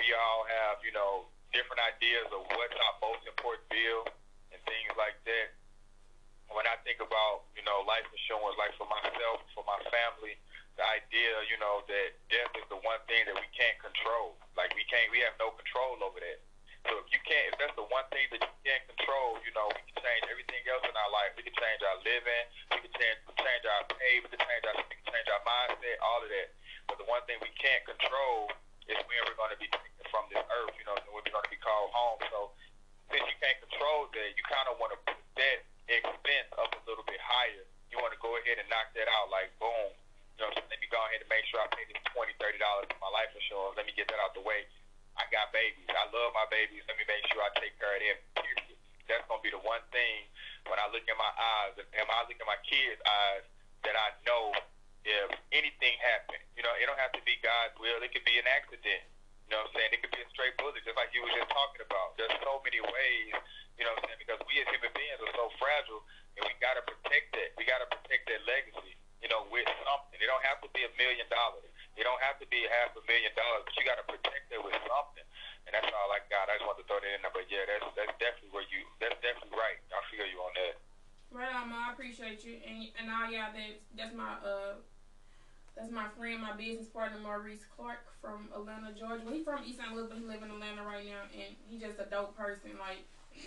we 0.00 0.08
all 0.16 0.48
have, 0.48 0.80
you 0.80 0.92
know, 0.96 1.28
different 1.52 1.84
ideas 1.84 2.24
of 2.32 2.40
what's 2.56 2.72
our 2.72 2.96
most 3.04 3.20
important 3.28 3.68
bill 3.68 4.08
and 4.56 4.60
things 4.64 4.92
like 4.96 5.20
that. 5.28 5.52
When 6.48 6.64
I 6.64 6.80
think 6.82 7.04
about, 7.04 7.44
you 7.54 7.62
know, 7.62 7.84
life 7.84 8.08
insurance, 8.08 8.56
like 8.56 8.72
for 8.80 8.88
myself, 8.88 9.44
for 9.52 9.68
my 9.68 9.78
family, 9.92 10.40
the 10.80 10.88
idea, 10.96 11.44
you 11.52 11.60
know, 11.60 11.84
that 11.84 12.16
death 12.32 12.56
is 12.56 12.64
the 12.72 12.80
one 12.80 12.96
thing 13.04 13.28
that 13.28 13.36
we 13.36 13.44
can't 13.52 13.76
control. 13.84 14.40
Like 14.56 14.72
we 14.72 14.88
can't, 14.88 15.12
we 15.12 15.20
have 15.20 15.36
no 15.36 15.52
control 15.52 16.00
over 16.00 16.16
that. 16.16 16.40
So 16.88 16.96
if 17.04 17.12
you 17.12 17.20
can't, 17.28 17.52
if 17.52 17.60
that's 17.60 17.76
the 17.76 17.84
one 17.92 18.08
thing 18.08 18.24
that 18.32 18.40
you 18.40 18.56
can't 18.64 18.80
control, 18.88 19.36
you 19.44 19.52
know, 19.52 19.68
we 19.68 19.84
can 19.92 20.00
change 20.00 20.24
everything 20.32 20.64
else 20.72 20.80
in 20.88 20.96
our 20.96 21.12
life. 21.12 21.36
We 21.36 21.44
can 21.44 21.52
change 21.52 21.84
our 21.84 22.00
living, 22.00 22.44
we 22.72 22.80
can 22.80 22.94
change, 22.96 23.18
change 23.36 23.64
our 23.68 23.84
pay, 23.92 24.24
we 24.24 24.28
can 24.32 24.40
change 24.40 24.64
our, 24.72 24.76
we 24.80 24.96
can 24.96 25.08
change 25.12 25.28
our 25.28 25.42
mindset, 25.44 26.00
all 26.00 26.24
of 26.24 26.32
that. 26.32 26.48
But 26.88 26.96
the 26.96 27.04
one 27.04 27.20
thing 27.28 27.36
we 27.44 27.52
can't 27.60 27.84
control 27.84 28.48
is 28.88 28.96
when 29.04 29.20
we're 29.28 29.36
going 29.36 29.52
to 29.52 29.60
be 29.60 29.68
taken 29.68 30.04
from 30.08 30.32
this 30.32 30.40
earth, 30.40 30.72
you 30.80 30.88
know, 30.88 30.96
when 31.04 31.20
we're 31.20 31.28
going 31.28 31.44
to 31.44 31.52
be 31.52 31.60
called 31.60 31.92
home. 31.92 32.24
So 32.32 32.56
since 33.12 33.28
you 33.28 33.36
can't 33.36 33.60
control 33.68 34.08
that, 34.16 34.32
you 34.32 34.44
kind 34.48 34.64
of 34.72 34.80
want 34.80 34.96
to 34.96 34.98
put 35.04 35.20
that 35.36 35.58
expense 35.92 36.48
up 36.56 36.72
a 36.72 36.80
little 36.88 37.04
bit 37.04 37.20
higher. 37.20 37.68
You 37.92 38.00
want 38.00 38.16
to 38.16 38.20
go 38.24 38.32
ahead 38.40 38.56
and 38.56 38.64
knock 38.72 38.96
that 38.96 39.12
out, 39.12 39.28
like 39.28 39.52
boom. 39.60 39.99
You 40.40 40.48
know, 40.48 40.56
so 40.56 40.64
let 40.72 40.80
me 40.80 40.88
go 40.88 40.96
ahead 41.04 41.20
and 41.20 41.28
make 41.28 41.44
sure 41.52 41.60
I 41.60 41.68
pay 41.68 41.84
this 41.84 42.00
twenty, 42.16 42.32
thirty 42.40 42.56
dollars 42.56 42.88
for 42.88 42.96
my 42.96 43.12
life 43.12 43.28
insurance. 43.36 43.76
Let 43.76 43.84
me 43.84 43.92
get 43.92 44.08
that 44.08 44.16
out 44.24 44.32
the 44.32 44.40
way. 44.40 44.64
I 45.20 45.28
got 45.28 45.52
babies. 45.52 45.84
I 45.92 46.08
love 46.16 46.32
my 46.32 46.48
babies. 46.48 46.80
Let 46.88 46.96
me 46.96 47.04
make 47.04 47.20
sure 47.28 47.44
I 47.44 47.52
take 47.60 47.76
care 47.76 47.92
of 47.92 48.00
them. 48.00 48.16
Period. 48.40 48.80
That's 49.04 49.20
gonna 49.28 49.44
be 49.44 49.52
the 49.52 49.60
one 49.60 49.84
thing 49.92 50.32
when 50.64 50.80
I 50.80 50.88
look 50.88 51.04
in 51.04 51.12
my 51.20 51.28
eyes 51.36 51.76
and 51.76 51.92
I 51.92 52.24
look 52.24 52.40
in 52.40 52.48
my 52.48 52.56
kids' 52.64 53.04
eyes 53.04 53.44
that 53.84 53.92
I 53.92 54.16
know 54.24 54.56
if 55.04 55.28
anything 55.52 56.00
happened. 56.00 56.40
You 56.56 56.64
know, 56.64 56.72
it 56.72 56.88
don't 56.88 56.96
have 56.96 57.12
to 57.20 57.22
be 57.28 57.36
God's 57.44 57.76
will. 57.76 58.00
It 58.00 58.08
could 58.08 58.24
be 58.24 58.40
an 58.40 58.48
accident. 58.48 59.04
You 59.44 59.60
know 59.60 59.68
what 59.68 59.76
I'm 59.76 59.76
saying? 59.76 59.92
It 59.92 60.00
could 60.00 60.14
be 60.16 60.24
a 60.24 60.30
straight 60.32 60.56
bullet, 60.56 60.80
just 60.88 60.96
like 60.96 61.12
you 61.12 61.20
were 61.20 61.36
just 61.36 61.52
talking 61.52 61.84
about. 61.84 62.16
There's 62.16 62.32
so 62.40 62.64
many 62.64 62.80
ways, 62.80 63.36
you 63.76 63.84
know 63.84 63.92
what 63.92 64.08
I'm 64.08 64.16
saying? 64.16 64.24
Because 64.24 64.40
we 64.48 64.56
as 64.56 64.68
human 64.72 64.88
beings 64.96 65.20
are 65.20 65.34
so 65.36 65.52
fragile, 65.60 66.00
and 66.40 66.48
we 66.48 66.56
got 66.64 66.80
to 66.80 66.84
protect 66.88 67.34
that. 67.36 67.52
We 67.60 67.68
got 67.68 67.84
to 67.84 67.88
protect 67.92 68.30
that 68.30 68.40
legacy, 68.46 68.94
you 69.20 69.28
know, 69.28 69.44
with 69.52 69.68
something. 69.84 70.18
It 70.20 70.28
don't 70.28 70.44
have 70.44 70.60
to 70.64 70.68
be 70.72 70.84
a 70.84 70.92
million 70.96 71.28
dollars. 71.28 71.68
It 71.96 72.04
don't 72.08 72.20
have 72.24 72.40
to 72.40 72.48
be 72.48 72.64
half 72.68 72.96
a 72.96 73.02
million 73.04 73.32
dollars, 73.36 73.68
but 73.68 73.72
you 73.76 73.84
got 73.84 74.00
to 74.00 74.06
protect 74.08 74.48
it 74.48 74.60
with 74.60 74.76
something. 74.88 75.26
And 75.68 75.76
that's 75.76 75.88
all 75.92 76.08
I 76.08 76.24
got. 76.32 76.48
I 76.48 76.56
just 76.56 76.64
wanted 76.64 76.84
to 76.84 76.86
throw 76.88 76.98
that 76.98 77.12
in 77.12 77.20
there. 77.20 77.32
But 77.32 77.46
yeah, 77.52 77.68
that's 77.68 77.84
that's 77.94 78.14
definitely 78.16 78.52
where 78.56 78.66
you. 78.72 78.88
That's 78.98 79.16
definitely 79.20 79.54
right. 79.54 79.76
I 79.92 80.00
feel 80.08 80.24
you 80.24 80.40
on 80.40 80.52
that. 80.56 80.74
Right 81.30 81.52
on, 81.52 81.70
Mo. 81.70 81.76
I 81.76 81.92
appreciate 81.92 82.42
you. 82.42 82.58
And 82.64 82.88
and 82.96 83.06
all 83.12 83.28
y'all 83.28 83.52
that 83.52 83.72
that's 83.94 84.16
my 84.16 84.40
uh 84.40 84.80
that's 85.76 85.92
my 85.92 86.08
friend, 86.18 86.42
my 86.42 86.56
business 86.56 86.88
partner 86.90 87.20
Maurice 87.22 87.62
Clark 87.76 88.02
from 88.20 88.50
Atlanta, 88.56 88.92
Georgia. 88.96 89.22
Well, 89.24 89.36
he 89.36 89.44
from 89.44 89.62
East 89.62 89.78
St. 89.78 89.94
Louis, 89.94 90.08
but 90.08 90.18
he 90.18 90.24
live 90.24 90.42
in 90.42 90.50
Atlanta 90.50 90.82
right 90.82 91.06
now, 91.06 91.28
and 91.30 91.54
he 91.68 91.78
just 91.78 92.00
a 92.00 92.08
dope 92.10 92.36
person. 92.36 92.74
Like 92.80 93.04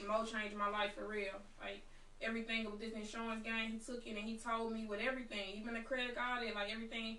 Mo 0.07 0.23
changed 0.23 0.55
my 0.55 0.69
life 0.69 0.95
for 0.95 1.05
real. 1.05 1.35
Like 1.59 1.83
everything 2.21 2.65
with 2.65 2.79
this 2.79 2.93
insurance 2.93 3.43
game, 3.43 3.71
he 3.71 3.79
took 3.79 4.05
it 4.05 4.17
and 4.17 4.27
he 4.27 4.37
told 4.37 4.71
me 4.71 4.85
with 4.85 4.99
everything, 4.99 5.55
even 5.55 5.73
the 5.73 5.81
credit 5.81 6.15
card, 6.15 6.43
and 6.43 6.55
like 6.55 6.71
everything, 6.71 7.17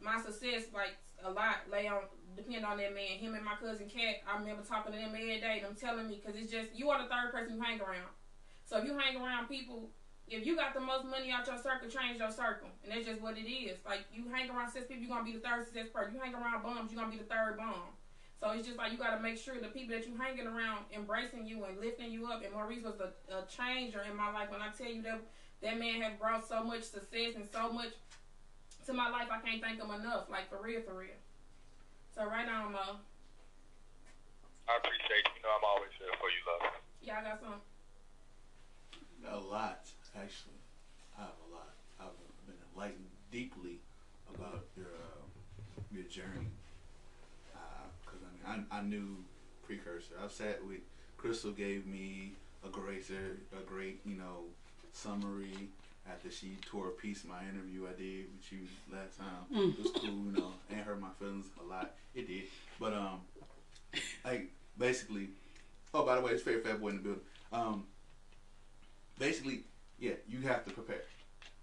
my 0.00 0.20
success 0.20 0.64
like 0.72 0.96
a 1.24 1.30
lot 1.30 1.66
lay 1.70 1.88
on 1.88 2.02
depend 2.36 2.64
on 2.64 2.78
that 2.78 2.94
man. 2.94 3.18
Him 3.18 3.34
and 3.34 3.44
my 3.44 3.56
cousin 3.60 3.90
Kat, 3.90 4.22
I 4.26 4.38
remember 4.38 4.62
talking 4.62 4.92
to 4.92 4.98
them 4.98 5.10
every 5.10 5.40
day. 5.40 5.60
Them 5.62 5.74
telling 5.74 6.08
me 6.08 6.22
because 6.22 6.40
it's 6.40 6.50
just 6.50 6.70
you 6.74 6.90
are 6.90 7.02
the 7.02 7.08
third 7.08 7.32
person 7.32 7.56
you 7.56 7.60
hang 7.60 7.80
around. 7.80 8.14
So 8.64 8.78
if 8.78 8.84
you 8.84 8.96
hang 8.96 9.16
around 9.16 9.48
people 9.48 9.90
if 10.30 10.44
you 10.46 10.56
got 10.56 10.74
the 10.74 10.80
most 10.80 11.04
money 11.04 11.32
out 11.32 11.46
your 11.46 11.56
circle, 11.56 11.88
change 11.88 12.20
your 12.20 12.30
circle. 12.30 12.68
And 12.84 12.92
that's 12.92 13.06
just 13.06 13.20
what 13.20 13.36
it 13.38 13.48
is. 13.48 13.78
Like 13.84 14.04
you 14.12 14.28
hang 14.30 14.50
around 14.50 14.68
success 14.68 14.88
people, 14.88 15.04
you're 15.04 15.16
gonna 15.16 15.24
be 15.24 15.32
the 15.32 15.44
third 15.44 15.64
success 15.64 15.88
person. 15.92 16.14
You 16.14 16.20
hang 16.20 16.34
around 16.34 16.62
bums, 16.62 16.92
you're 16.92 17.00
gonna 17.00 17.12
be 17.12 17.20
the 17.20 17.28
third 17.28 17.56
bum. 17.56 17.96
So 18.40 18.50
it's 18.50 18.66
just 18.66 18.78
like 18.78 18.92
you 18.92 18.98
gotta 18.98 19.20
make 19.20 19.36
sure 19.36 19.58
the 19.60 19.68
people 19.68 19.96
that 19.96 20.06
you 20.06 20.14
hanging 20.16 20.46
around 20.46 20.86
embracing 20.94 21.46
you 21.46 21.64
and 21.64 21.80
lifting 21.80 22.12
you 22.12 22.26
up. 22.26 22.44
And 22.44 22.54
Maurice 22.54 22.84
was 22.84 23.00
a, 23.00 23.10
a 23.34 23.44
changer 23.46 24.02
in 24.08 24.16
my 24.16 24.30
life. 24.32 24.50
When 24.50 24.62
I 24.62 24.70
tell 24.70 24.86
you 24.86 25.02
that 25.02 25.20
that 25.62 25.78
man 25.78 26.00
has 26.02 26.12
brought 26.20 26.46
so 26.46 26.62
much 26.62 26.84
success 26.84 27.34
and 27.34 27.48
so 27.50 27.72
much 27.72 27.90
to 28.86 28.92
my 28.92 29.10
life, 29.10 29.26
I 29.30 29.40
can't 29.40 29.60
thank 29.60 29.80
him 29.82 29.90
enough. 29.90 30.30
Like 30.30 30.48
for 30.48 30.62
real, 30.62 30.82
for 30.82 30.94
real. 30.94 31.18
So 32.14 32.26
right 32.26 32.46
now, 32.46 32.68
Mo. 32.70 33.02
I 34.68 34.76
appreciate 34.76 35.26
you. 35.26 35.34
You 35.34 35.42
know, 35.42 35.50
I'm 35.58 35.66
always 35.66 35.90
here 35.98 36.14
for 36.20 36.30
you, 36.30 36.42
love. 36.46 36.62
Y'all 37.02 37.24
got 37.24 37.40
some. 37.40 37.60
A 39.26 39.36
lot, 39.36 39.82
actually. 40.14 40.62
I 41.18 41.22
have 41.22 41.38
a 41.50 41.54
lot. 41.54 41.74
I've 41.98 42.14
been 42.46 42.54
enlightened 42.70 43.10
deeply 43.32 43.80
about 44.32 44.66
your 44.76 44.86
uh, 44.86 45.82
your 45.90 46.04
journey. 46.04 46.57
Because 48.48 48.64
I 48.72 48.76
I, 48.76 48.78
I 48.78 48.82
knew 48.82 49.16
precursor. 49.66 50.14
I 50.22 50.28
sat 50.28 50.64
with 50.66 50.80
Crystal. 51.16 51.52
Gave 51.52 51.86
me 51.86 52.32
a 52.64 52.68
great, 52.68 53.04
a 53.10 53.62
great, 53.62 54.00
you 54.04 54.16
know, 54.16 54.44
summary 54.92 55.68
after 56.10 56.30
she 56.30 56.56
tore 56.66 56.88
a 56.88 56.90
piece 56.90 57.24
of 57.24 57.30
my 57.30 57.42
interview 57.42 57.86
I 57.86 58.00
did 58.00 58.26
with 58.34 58.52
you 58.52 58.58
last 58.92 59.18
time. 59.18 59.46
It 59.78 59.82
was 59.82 59.92
cool, 59.92 60.10
you 60.10 60.32
know, 60.32 60.52
and 60.70 60.80
hurt 60.80 61.00
my 61.00 61.10
feelings 61.18 61.46
a 61.60 61.64
lot. 61.64 61.94
It 62.14 62.26
did, 62.26 62.44
but 62.80 62.92
um, 62.92 63.20
like 64.24 64.50
basically. 64.78 65.28
Oh, 65.94 66.04
by 66.04 66.16
the 66.16 66.20
way, 66.20 66.32
it's 66.32 66.42
Fair 66.42 66.58
Fat 66.58 66.80
Boy 66.80 66.88
in 66.90 66.96
the 66.96 67.02
building. 67.02 67.22
Um, 67.50 67.84
basically, 69.18 69.62
yeah, 69.98 70.12
you 70.28 70.42
have 70.42 70.64
to 70.66 70.70
prepare, 70.70 71.04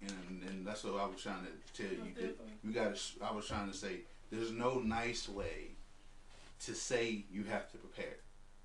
and 0.00 0.42
and 0.48 0.66
that's 0.66 0.82
what 0.82 1.00
I 1.00 1.06
was 1.06 1.22
trying 1.22 1.46
to 1.46 1.82
tell 1.82 1.92
you. 1.92 2.12
That 2.14 2.36
you 2.64 2.72
got. 2.72 3.00
I 3.22 3.32
was 3.32 3.46
trying 3.46 3.70
to 3.70 3.76
say 3.76 4.00
there's 4.30 4.50
no 4.50 4.80
nice 4.80 5.28
way 5.28 5.75
to 6.64 6.74
say 6.74 7.24
you 7.30 7.44
have 7.44 7.70
to 7.72 7.78
prepare. 7.78 8.16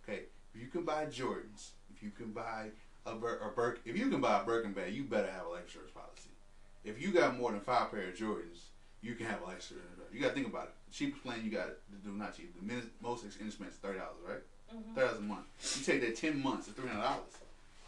Okay, 0.03 0.23
if 0.53 0.61
you 0.61 0.67
can 0.67 0.83
buy 0.83 1.05
Jordans, 1.05 1.71
if 1.93 2.01
you 2.01 2.09
can 2.11 2.31
buy 2.31 2.67
a, 3.05 3.15
Bur- 3.15 3.39
a 3.43 3.49
Birk, 3.55 3.81
if 3.85 3.97
you 3.97 4.09
can 4.09 4.21
buy 4.21 4.41
a 4.41 4.43
Birkin 4.45 4.73
bag, 4.73 4.93
you 4.93 5.03
better 5.03 5.29
have 5.31 5.45
a 5.45 5.49
life 5.49 5.63
insurance 5.65 5.91
policy. 5.91 6.29
If 6.83 7.01
you 7.01 7.11
got 7.11 7.37
more 7.37 7.51
than 7.51 7.59
five 7.61 7.91
pair 7.91 8.07
of 8.09 8.15
Jordans, 8.15 8.59
you 9.01 9.15
can 9.15 9.25
have 9.27 9.41
a 9.41 9.45
life 9.45 9.69
insurance. 9.71 9.87
You 10.13 10.19
got 10.19 10.29
to 10.29 10.33
think 10.33 10.47
about 10.47 10.63
it. 10.65 10.73
The 10.89 10.93
cheapest 10.95 11.23
plan 11.23 11.39
you 11.43 11.51
got 11.51 11.67
to 11.67 11.73
do 12.03 12.11
not 12.11 12.35
cheap. 12.35 12.53
The 12.59 12.65
min- 12.65 12.89
most 13.01 13.23
inexpensive 13.23 13.67
is 13.67 13.75
thirty 13.75 13.99
dollars, 13.99 14.17
right? 14.27 14.41
Mhm. 14.75 14.95
Thirty 14.95 15.07
dollars 15.07 15.19
a 15.19 15.21
month. 15.21 15.45
You 15.77 15.83
take 15.85 16.01
that 16.01 16.15
ten 16.15 16.41
months, 16.41 16.67
it's 16.67 16.77
three 16.77 16.87
hundred 16.89 17.03
dollars. 17.03 17.33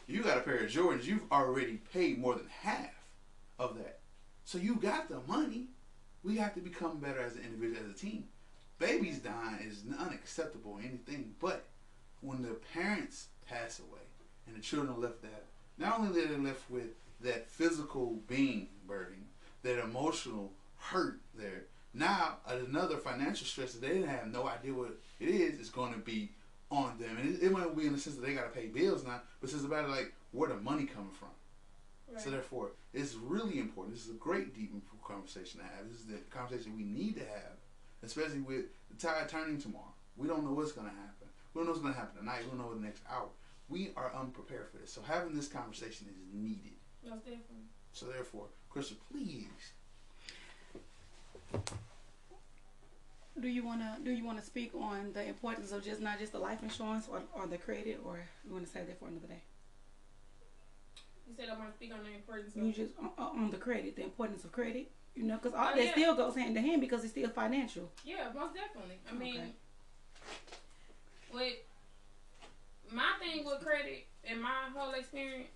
You 0.08 0.22
got 0.22 0.38
a 0.38 0.42
pair 0.42 0.58
of 0.58 0.70
Jordans, 0.70 1.06
you've 1.06 1.32
already 1.32 1.78
paid 1.94 2.20
more 2.20 2.36
than 2.36 2.48
half 2.62 2.92
of 3.60 3.78
that. 3.78 4.00
So 4.46 4.58
you 4.58 4.76
got 4.76 5.08
the 5.10 5.22
money. 5.28 5.68
We 6.24 6.38
have 6.38 6.54
to 6.56 6.62
become 6.62 7.00
better 7.00 7.20
as 7.20 7.36
an 7.36 7.42
individual, 7.44 7.86
as 7.90 7.96
a 7.96 7.98
team. 8.00 8.26
Babies 8.84 9.20
dying 9.20 9.60
is 9.66 9.84
unacceptable 9.98 10.74
or 10.74 10.80
anything 10.80 11.34
but 11.40 11.66
when 12.20 12.42
the 12.42 12.56
parents 12.74 13.28
pass 13.48 13.80
away 13.80 14.02
and 14.46 14.56
the 14.56 14.62
children 14.62 14.94
are 14.94 15.00
left 15.00 15.22
that, 15.22 15.46
not 15.78 16.00
only 16.00 16.22
are 16.22 16.28
they 16.28 16.36
left 16.36 16.70
with 16.70 16.96
that 17.22 17.48
physical 17.48 18.20
being 18.28 18.68
burden, 18.86 19.26
that 19.62 19.82
emotional 19.82 20.52
hurt 20.78 21.20
there. 21.34 21.64
Now 21.94 22.38
another 22.48 22.98
financial 22.98 23.48
stress 23.48 23.74
that 23.74 23.82
they 23.82 23.90
didn't 23.94 24.10
have 24.10 24.28
no 24.28 24.48
idea 24.48 24.74
what 24.74 24.98
it 25.20 25.30
is 25.30 25.60
is 25.60 25.70
going 25.70 25.94
to 25.94 26.00
be 26.00 26.32
on 26.70 26.98
them, 27.00 27.18
and 27.18 27.36
it, 27.36 27.44
it 27.44 27.52
might 27.52 27.78
be 27.78 27.86
in 27.86 27.94
the 27.94 28.00
sense 28.00 28.18
that 28.18 28.26
they 28.26 28.34
got 28.34 28.54
to 28.54 28.60
pay 28.60 28.68
bills 28.68 29.06
now, 29.06 29.22
but 29.40 29.52
it's 29.52 29.64
about 29.64 29.90
like 29.90 30.12
where 30.32 30.50
the 30.50 30.56
money 30.56 30.86
coming 30.86 31.12
from. 31.12 31.30
So 32.18 32.30
therefore, 32.30 32.72
it's 32.94 33.16
really 33.16 33.60
important. 33.60 33.96
This 33.96 34.06
is 34.06 34.12
a 34.12 34.18
great, 34.18 34.54
deep, 34.54 34.72
conversation 35.08 35.60
to 35.60 35.66
have. 35.66 35.90
This 35.90 36.00
is 36.00 36.06
the 36.06 36.18
conversation 36.30 36.76
we 36.78 36.84
need 36.84 37.16
to 37.16 37.22
have, 37.22 37.58
especially 38.04 38.42
with 38.42 38.66
the 38.90 38.98
tide 38.98 39.30
turning 39.30 39.58
tomorrow. 39.58 39.94
We 40.16 40.28
don't 40.28 40.44
know 40.44 40.52
what's 40.52 40.72
going 40.72 40.88
to 40.88 40.94
happen. 40.94 41.28
We 41.54 41.60
don't 41.60 41.66
know 41.66 41.72
what's 41.72 41.82
going 41.82 41.94
to 41.94 42.00
happen 42.00 42.18
tonight. 42.20 42.42
We 42.44 42.58
don't 42.58 42.60
know 42.60 42.74
the 42.74 42.86
next 42.86 43.02
hour. 43.10 43.30
We 43.70 43.92
are 43.96 44.12
unprepared 44.16 44.70
for 44.70 44.78
this. 44.78 44.92
So 44.92 45.02
having 45.02 45.36
this 45.36 45.48
conversation 45.48 46.08
is 46.10 46.16
needed. 46.34 46.78
Most 47.04 47.26
definitely. 47.26 47.68
So 47.94 48.06
therefore, 48.08 48.46
Crystal, 48.70 48.98
please. 49.12 49.48
Do 53.40 53.48
you 53.48 53.66
wanna 53.66 53.98
do 54.04 54.12
you 54.12 54.24
wanna 54.24 54.44
speak 54.44 54.74
on 54.76 55.12
the 55.14 55.24
importance 55.28 55.72
of 55.72 55.84
just 55.84 56.02
not 56.02 56.20
just 56.20 56.32
the 56.34 56.40
life 56.40 56.62
insurance 56.62 57.08
or, 57.10 57.24
or 57.34 57.48
the 57.48 57.58
credit, 57.58 58.00
or 58.06 58.20
you 58.46 58.54
wanna 58.54 58.68
save 58.68 58.88
that 58.88 59.00
for 59.00 59.08
another 59.08 59.28
day? 59.28 59.42
You 61.28 61.34
said 61.36 61.50
I 61.50 61.58
want 61.58 61.72
to 61.72 61.76
speak 61.76 61.94
on 61.94 62.04
the 62.04 62.14
importance 62.14 62.56
You 62.56 62.72
just 62.72 62.94
on, 63.00 63.12
on 63.18 63.50
the 63.50 63.58
credit, 63.58 63.96
the 63.96 64.04
importance 64.04 64.44
of 64.44 64.52
credit. 64.52 64.92
You 65.16 65.24
know, 65.24 65.36
because 65.38 65.54
all 65.54 65.70
Oh, 65.72 65.76
that 65.76 65.84
yeah. 65.86 65.92
still 65.92 66.16
goes 66.16 66.36
hand 66.36 66.58
in 66.58 66.64
hand 66.64 66.82
because 66.82 67.04
it's 67.04 67.12
still 67.14 67.30
financial. 67.30 67.92
Yeah, 68.04 68.32
most 68.34 68.56
definitely. 68.56 69.00
I 69.08 69.14
mean, 69.14 69.38
Okay. 69.38 69.54
with 71.32 71.58
my 72.92 73.14
thing 73.20 73.46
with 73.46 73.62
credit 73.62 74.06
and 74.24 74.42
my 74.42 74.70
whole 74.76 74.94
experience, 74.94 75.50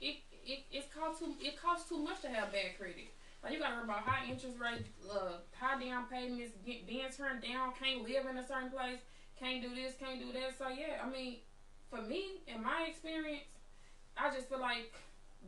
it 0.00 0.16
it 0.44 0.64
it 0.70 0.92
costs 0.94 1.18
too 1.20 1.34
it 1.40 1.60
costs 1.60 1.88
too 1.88 1.98
much 1.98 2.20
to 2.22 2.28
have 2.28 2.52
bad 2.52 2.78
credit. 2.78 3.08
Like 3.42 3.52
you 3.52 3.58
gotta 3.58 3.74
worry 3.74 3.84
about 3.84 4.02
high 4.02 4.30
interest 4.30 4.56
rates, 4.58 4.88
uh, 5.10 5.38
high 5.52 5.82
down 5.84 6.06
payments, 6.06 6.52
get, 6.64 6.86
being 6.86 7.10
turned 7.10 7.42
down, 7.42 7.72
can't 7.78 8.02
live 8.02 8.26
in 8.30 8.38
a 8.38 8.46
certain 8.46 8.70
place, 8.70 9.00
can't 9.38 9.60
do 9.62 9.74
this, 9.74 9.94
can't 9.98 10.20
do 10.20 10.32
that. 10.32 10.56
So 10.56 10.68
yeah, 10.68 11.02
I 11.04 11.08
mean, 11.10 11.38
for 11.90 12.00
me, 12.02 12.40
in 12.46 12.62
my 12.62 12.86
experience, 12.88 13.44
I 14.16 14.30
just 14.32 14.48
feel 14.48 14.60
like 14.60 14.92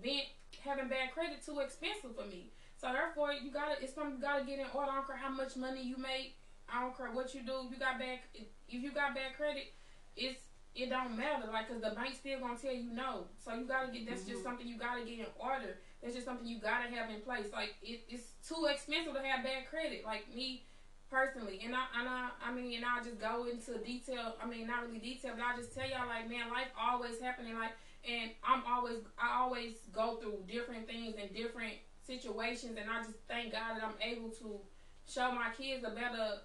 being 0.02 0.26
having 0.61 0.88
bad 0.88 1.12
credit 1.12 1.44
too 1.44 1.61
expensive 1.61 2.14
for 2.16 2.26
me. 2.26 2.50
So 2.77 2.93
therefore, 2.93 3.33
you 3.33 3.51
gotta 3.51 3.83
it's 3.83 3.95
something 3.95 4.16
you 4.16 4.22
gotta 4.22 4.45
get 4.45 4.59
in 4.59 4.66
order. 4.74 4.91
I 4.91 4.97
don't 4.97 5.07
care 5.07 5.16
how 5.16 5.31
much 5.31 5.57
money 5.57 5.83
you 5.83 5.97
make. 5.97 6.37
I 6.68 6.81
don't 6.81 6.97
care 6.97 7.11
what 7.12 7.35
you 7.35 7.43
do. 7.43 7.64
If 7.64 7.72
you 7.72 7.79
got 7.79 7.99
bad, 7.99 8.18
if 8.35 8.83
you 8.83 8.93
got 8.93 9.14
bad 9.14 9.37
credit, 9.37 9.72
it's 10.16 10.43
it 10.74 10.91
don't 10.91 11.16
matter. 11.16 11.49
Like, 11.51 11.68
cause 11.68 11.81
the 11.81 11.97
bank 11.97 12.14
still 12.14 12.41
gonna 12.41 12.59
tell 12.59 12.74
you 12.74 12.93
no. 12.93 13.24
So 13.43 13.55
you 13.55 13.64
gotta 13.64 13.91
get. 13.91 14.07
That's 14.07 14.22
just 14.22 14.41
mm-hmm. 14.41 14.45
something 14.45 14.68
you 14.68 14.77
gotta 14.77 15.05
get 15.05 15.18
in 15.20 15.33
order. 15.41 15.81
That's 16.03 16.14
just 16.14 16.27
something 16.27 16.47
you 16.47 16.61
gotta 16.61 16.93
have 16.93 17.09
in 17.09 17.22
place. 17.22 17.47
Like, 17.53 17.74
it, 17.83 18.05
it's 18.09 18.37
too 18.47 18.68
expensive 18.68 19.14
to 19.14 19.22
have 19.24 19.43
bad 19.43 19.66
credit. 19.70 20.05
Like 20.05 20.29
me 20.35 20.64
personally, 21.09 21.62
and 21.64 21.74
I 21.74 21.85
and 21.99 22.09
I, 22.09 22.29
I 22.45 22.53
mean, 22.53 22.77
and 22.77 22.85
I'll 22.85 23.03
just 23.03 23.18
go 23.18 23.49
into 23.49 23.79
detail. 23.79 24.37
I 24.43 24.47
mean, 24.47 24.66
not 24.66 24.85
really 24.85 24.99
detail, 24.99 25.33
but 25.35 25.45
I'll 25.49 25.57
just 25.57 25.74
tell 25.74 25.89
y'all 25.89 26.09
like, 26.09 26.29
man, 26.29 26.51
life 26.53 26.68
always 26.77 27.18
happening. 27.20 27.55
Like, 27.55 27.72
and 28.05 28.31
I'm 28.45 28.62
always, 28.68 29.01
I 29.18 29.41
always 29.41 29.74
go 29.93 30.16
through 30.20 30.45
different 30.47 30.87
things 30.87 31.14
and 31.20 31.33
different 31.35 31.74
situations, 32.07 32.76
and 32.80 32.90
I 32.90 33.02
just 33.02 33.18
thank 33.28 33.52
God 33.52 33.76
that 33.76 33.84
I'm 33.84 34.00
able 34.00 34.30
to 34.30 34.61
show 35.09 35.32
my 35.32 35.50
kids 35.57 35.84
a 35.84 35.90
better 35.90 36.42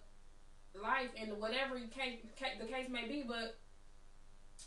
life 0.82 1.10
and 1.20 1.38
whatever 1.40 1.80
case, 1.94 2.20
the 2.60 2.66
case 2.66 2.90
may 2.90 3.08
be. 3.08 3.24
But 3.28 3.58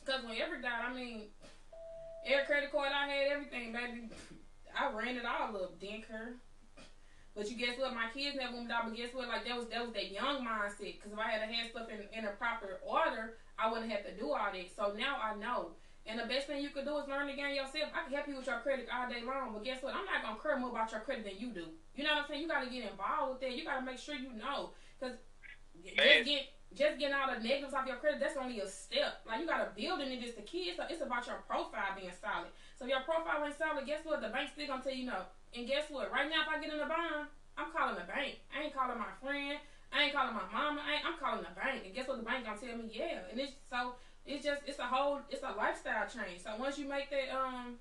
because 0.04 0.24
when 0.24 0.36
Everett 0.40 0.62
died, 0.62 0.84
I 0.86 0.94
mean, 0.94 1.28
every 2.26 2.46
credit 2.46 2.72
card 2.72 2.92
I 2.94 3.08
had, 3.08 3.32
everything, 3.32 3.72
baby, 3.72 4.10
I 4.76 4.92
ran 4.92 5.16
it 5.16 5.24
all 5.26 5.56
up. 5.56 5.80
Didn't 5.80 6.08
care. 6.08 6.34
But 7.34 7.50
you 7.50 7.56
guess 7.56 7.78
what? 7.78 7.94
My 7.94 8.06
kids 8.14 8.36
never 8.36 8.52
moved 8.52 8.70
out. 8.70 8.84
But 8.84 8.96
guess 8.96 9.10
what? 9.12 9.28
Like 9.28 9.44
that 9.44 9.56
was 9.56 9.66
that 9.68 9.82
was 9.82 9.92
that 9.94 10.12
young 10.12 10.46
mindset. 10.46 11.02
Because 11.02 11.12
if 11.12 11.18
I 11.18 11.30
had 11.30 11.42
had 11.50 11.70
stuff 11.70 11.88
in 11.90 12.06
in 12.16 12.26
a 12.26 12.30
proper 12.30 12.78
order, 12.86 13.38
I 13.58 13.70
wouldn't 13.70 13.90
have 13.90 14.04
to 14.06 14.14
do 14.14 14.30
all 14.30 14.52
that. 14.52 14.70
So 14.76 14.94
now 14.96 15.16
I 15.18 15.34
know. 15.36 15.74
And 16.06 16.20
the 16.20 16.28
best 16.28 16.46
thing 16.46 16.62
you 16.62 16.68
could 16.68 16.84
do 16.84 16.98
is 16.98 17.08
learn 17.08 17.26
the 17.26 17.32
game 17.32 17.56
yourself. 17.56 17.88
I 17.96 18.04
can 18.04 18.12
help 18.12 18.28
you 18.28 18.36
with 18.36 18.46
your 18.46 18.60
credit 18.60 18.88
all 18.92 19.08
day 19.08 19.24
long, 19.24 19.56
but 19.56 19.64
guess 19.64 19.80
what? 19.82 19.96
I'm 19.96 20.04
not 20.04 20.20
gonna 20.20 20.40
care 20.40 20.60
more 20.60 20.68
about 20.68 20.92
your 20.92 21.00
credit 21.00 21.24
than 21.24 21.40
you 21.40 21.48
do. 21.48 21.64
You 21.96 22.04
know 22.04 22.12
what 22.12 22.24
I'm 22.24 22.28
saying? 22.28 22.42
You 22.42 22.48
gotta 22.48 22.68
get 22.68 22.84
involved 22.84 23.32
with 23.32 23.40
that. 23.40 23.56
You 23.56 23.64
gotta 23.64 23.80
make 23.80 23.96
sure 23.96 24.14
you 24.14 24.36
know, 24.36 24.76
because 25.00 25.16
just 25.80 26.24
get 26.28 26.52
just 26.74 26.98
getting 26.98 27.14
all 27.14 27.30
the 27.30 27.40
negatives 27.40 27.72
off 27.72 27.86
your 27.86 27.96
credit. 27.96 28.20
That's 28.20 28.36
only 28.36 28.60
a 28.60 28.68
step. 28.68 29.24
Like 29.24 29.40
you 29.40 29.46
gotta 29.46 29.72
build 29.72 30.04
it. 30.04 30.12
And 30.12 30.20
just 30.20 30.36
the 30.36 30.44
key. 30.44 30.74
It's, 30.74 30.80
it's 30.90 31.00
about 31.00 31.24
your 31.24 31.40
profile 31.48 31.96
being 31.96 32.12
solid. 32.20 32.52
So 32.76 32.84
if 32.84 32.90
your 32.92 33.06
profile 33.06 33.40
ain't 33.40 33.56
solid, 33.56 33.86
guess 33.86 34.04
what? 34.04 34.20
The 34.20 34.28
bank's 34.28 34.52
still 34.52 34.66
gonna 34.66 34.84
tell 34.84 34.92
you 34.92 35.06
no. 35.06 35.24
And 35.56 35.64
guess 35.64 35.88
what? 35.88 36.12
Right 36.12 36.28
now, 36.28 36.44
if 36.44 36.50
I 36.50 36.60
get 36.60 36.74
in 36.74 36.82
a 36.82 36.90
bond, 36.90 37.30
I'm 37.56 37.70
calling 37.70 37.94
the 37.94 38.04
bank. 38.04 38.42
I 38.50 38.66
ain't 38.66 38.74
calling 38.74 38.98
my 38.98 39.14
friend. 39.22 39.56
I 39.94 40.10
ain't 40.10 40.14
calling 40.14 40.34
my 40.34 40.44
mama. 40.50 40.82
I 40.82 40.98
ain't, 40.98 41.06
I'm 41.06 41.16
calling 41.22 41.46
the 41.46 41.54
bank. 41.54 41.86
And 41.86 41.94
guess 41.94 42.10
what? 42.10 42.18
The 42.18 42.26
bank 42.26 42.44
gonna 42.44 42.58
tell 42.58 42.76
me 42.76 42.90
yeah. 42.90 43.30
And 43.30 43.38
it's 43.38 43.54
so 43.70 43.94
it's 44.26 44.44
just 44.44 44.62
it's 44.66 44.78
a 44.78 44.84
whole 44.84 45.20
it's 45.30 45.42
a 45.42 45.54
lifestyle 45.56 46.06
change. 46.06 46.42
So 46.42 46.50
once 46.58 46.78
you 46.78 46.88
make 46.88 47.10
that 47.10 47.34
um 47.34 47.76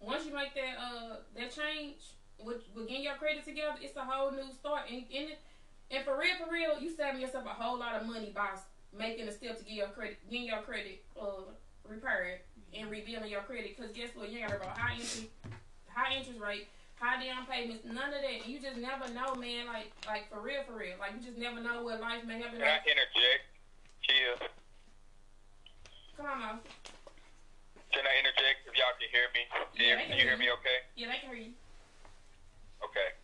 once 0.00 0.26
you 0.26 0.32
make 0.32 0.54
that 0.54 0.76
uh 0.78 1.16
that 1.36 1.54
change 1.54 2.14
with, 2.38 2.62
with 2.74 2.88
getting 2.88 3.04
your 3.04 3.14
credit 3.14 3.44
together, 3.44 3.74
it's 3.80 3.96
a 3.96 4.04
whole 4.04 4.30
new 4.30 4.52
start. 4.52 4.82
And 4.90 5.04
and, 5.14 5.30
it, 5.30 5.38
and 5.90 6.04
for 6.04 6.18
real, 6.18 6.36
for 6.44 6.52
real, 6.52 6.80
you 6.80 6.94
saving 6.94 7.20
yourself 7.20 7.46
a 7.46 7.48
whole 7.48 7.78
lot 7.78 8.00
of 8.00 8.06
money 8.06 8.32
by 8.34 8.48
making 8.96 9.28
a 9.28 9.32
step 9.32 9.58
to 9.58 9.64
get 9.64 9.74
your 9.74 9.88
credit, 9.88 10.18
getting 10.30 10.46
your 10.46 10.60
credit 10.62 11.02
uh 11.20 11.48
repaired 11.88 12.40
and 12.74 12.90
rebuilding 12.90 13.30
your 13.30 13.42
credit. 13.42 13.76
Cause 13.78 13.90
guess 13.94 14.10
what? 14.14 14.30
You 14.30 14.40
ain't 14.40 14.48
gotta 14.48 14.60
go 14.60 14.68
high 14.68 14.94
interest, 14.94 15.26
high 15.88 16.16
interest 16.16 16.40
rate, 16.40 16.68
high 17.00 17.24
down 17.24 17.46
payments, 17.46 17.84
none 17.84 18.12
of 18.12 18.20
that. 18.20 18.46
You 18.46 18.60
just 18.60 18.76
never 18.76 19.08
know, 19.12 19.34
man. 19.34 19.66
Like 19.66 19.92
like 20.06 20.30
for 20.30 20.40
real, 20.40 20.62
for 20.66 20.76
real. 20.76 20.96
Like 21.00 21.12
you 21.18 21.24
just 21.26 21.38
never 21.38 21.60
know 21.60 21.82
what 21.82 22.00
life 22.00 22.24
may 22.26 22.38
happen. 22.38 22.60
I 22.60 22.84
can 22.84 22.96
I 22.96 23.08
interject? 23.08 23.48
Kia, 24.06 24.48
Come 26.20 26.28
on, 26.28 26.36
Mo. 26.36 26.52
can 27.96 28.04
I 28.04 28.12
interject 28.20 28.68
if 28.68 28.76
y'all 28.76 28.92
can 29.00 29.08
hear 29.08 29.32
me? 29.32 29.48
Can, 29.72 29.80
Yeah, 29.80 29.96
I 29.96 30.04
can 30.04 30.20
you 30.20 30.28
hear 30.28 30.36
hear 30.36 30.52
me 30.52 30.52
okay? 30.60 30.78
Yeah, 30.92 31.08
I 31.08 31.16
can 31.16 31.32
hear 31.32 31.40
you. 31.48 31.56
Okay. 32.84 33.16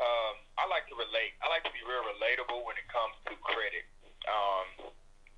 Um, 0.00 0.40
I 0.56 0.64
like 0.72 0.88
to 0.88 0.96
relate. 0.96 1.36
I 1.44 1.52
like 1.52 1.68
to 1.68 1.72
be 1.76 1.84
real 1.84 2.00
relatable 2.00 2.64
when 2.64 2.80
it 2.80 2.88
comes 2.88 3.12
to 3.28 3.36
credit. 3.44 3.84
Um, 4.24 4.88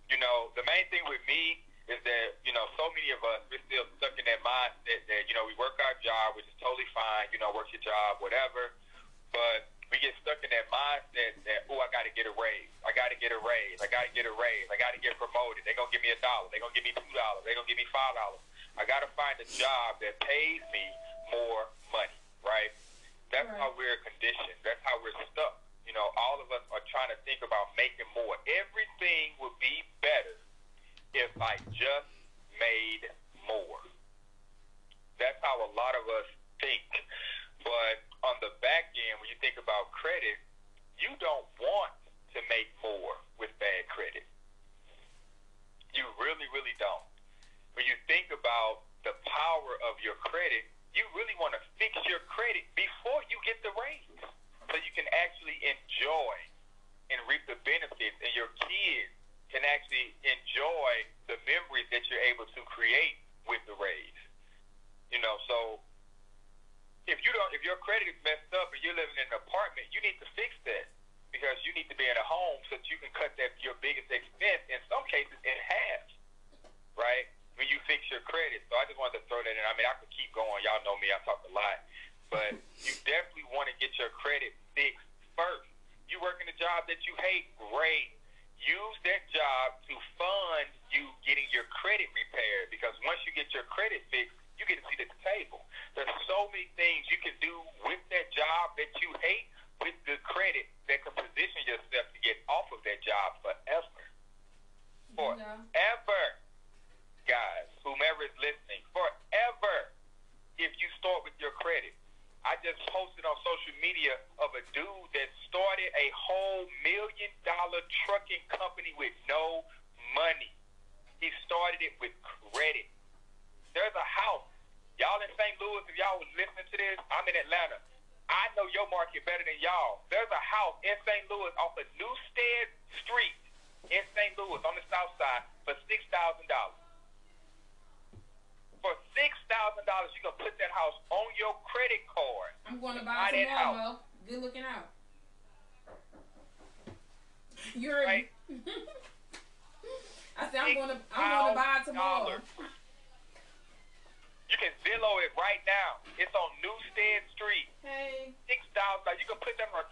you 0.07 0.15
know, 0.23 0.55
the 0.55 0.63
main 0.63 0.87
thing 0.95 1.03
with 1.11 1.19
me 1.27 1.59
is 1.91 1.99
that, 2.07 2.39
you 2.47 2.55
know, 2.55 2.71
so 2.79 2.87
many 2.95 3.11
of 3.11 3.19
us, 3.35 3.43
we're 3.51 3.67
still 3.67 3.91
stuck 3.99 4.15
in 4.15 4.23
that 4.31 4.39
mindset 4.47 5.03
that, 5.11 5.27
you 5.27 5.35
know, 5.35 5.43
we 5.43 5.59
work 5.59 5.75
our 5.83 5.99
job, 6.07 6.39
which 6.39 6.47
is 6.47 6.55
totally 6.63 6.87
fine, 6.95 7.27
you 7.35 7.43
know, 7.43 7.51
work 7.51 7.67
your 7.75 7.83
job, 7.83 8.23
whatever. 8.23 8.79
But 9.35 9.75
we 9.91 10.03
get 10.03 10.15
stuck 10.19 10.43
in 10.43 10.51
that 10.51 10.67
mindset 10.67 11.39
that, 11.47 11.71
oh, 11.71 11.79
I 11.79 11.87
got 11.95 12.03
to 12.09 12.13
get 12.13 12.27
a 12.27 12.35
raise. 12.35 12.71
I 12.83 12.91
got 12.91 13.15
to 13.15 13.19
get 13.19 13.31
a 13.31 13.39
raise. 13.39 13.79
I 13.79 13.87
got 13.87 14.03
to 14.09 14.13
get 14.13 14.27
a 14.27 14.35
raise. 14.35 14.67
I 14.67 14.77
got 14.79 14.93
to 14.97 15.01
get 15.01 15.15
promoted. 15.15 15.63
They're 15.63 15.79
going 15.79 15.91
to 15.91 15.95
give 15.95 16.03
me 16.03 16.11
a 16.11 16.19
dollar. 16.19 16.51
They're 16.51 16.63
going 16.63 16.75
to 16.75 16.79
give 16.79 16.87
me 16.87 16.95
$2. 16.95 17.03
They're 17.47 17.55
going 17.55 17.67
to 17.67 17.71
give 17.71 17.79
me 17.79 17.87
$5. 17.87 17.95
I 18.77 18.83
got 18.85 19.07
to 19.07 19.11
find 19.15 19.39
a 19.39 19.47
job 19.47 20.03
that 20.03 20.19
pays 20.21 20.63
me 20.75 20.85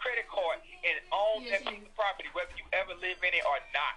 credit 0.00 0.26
card 0.30 0.58
and 0.86 0.96
own 1.12 1.44
Yes, 1.46 1.60
that 1.62 1.70
piece 1.70 1.82
of 1.84 1.92
property, 1.98 2.28
whether 2.34 2.52
you 2.58 2.66
ever 2.72 2.94
live 2.98 3.18
in 3.22 3.32
it 3.34 3.44
or 3.46 3.58
not. 3.74 3.96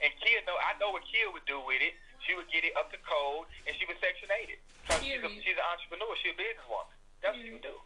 And 0.00 0.08
Kia, 0.24 0.40
know 0.48 0.56
I 0.60 0.72
know 0.80 0.90
what 0.96 1.04
Kia 1.08 1.28
would 1.28 1.44
do 1.44 1.60
with 1.64 1.80
it. 1.84 1.92
She 2.24 2.32
would 2.36 2.48
get 2.52 2.64
it 2.64 2.72
up 2.76 2.88
to 2.92 2.98
code, 3.04 3.48
and 3.68 3.72
she 3.76 3.84
would 3.88 4.00
section 4.00 4.28
eight 4.40 4.56
it. 4.56 4.60
'Cause 4.88 5.00
she's, 5.04 5.20
a, 5.20 5.28
she's 5.44 5.56
an 5.60 5.66
entrepreneur. 5.72 6.12
She's 6.24 6.32
a 6.32 6.38
businesswoman. 6.40 6.88
That's 7.20 7.36
what 7.36 7.44
she 7.44 7.52
would 7.52 7.62
do. 7.64 7.76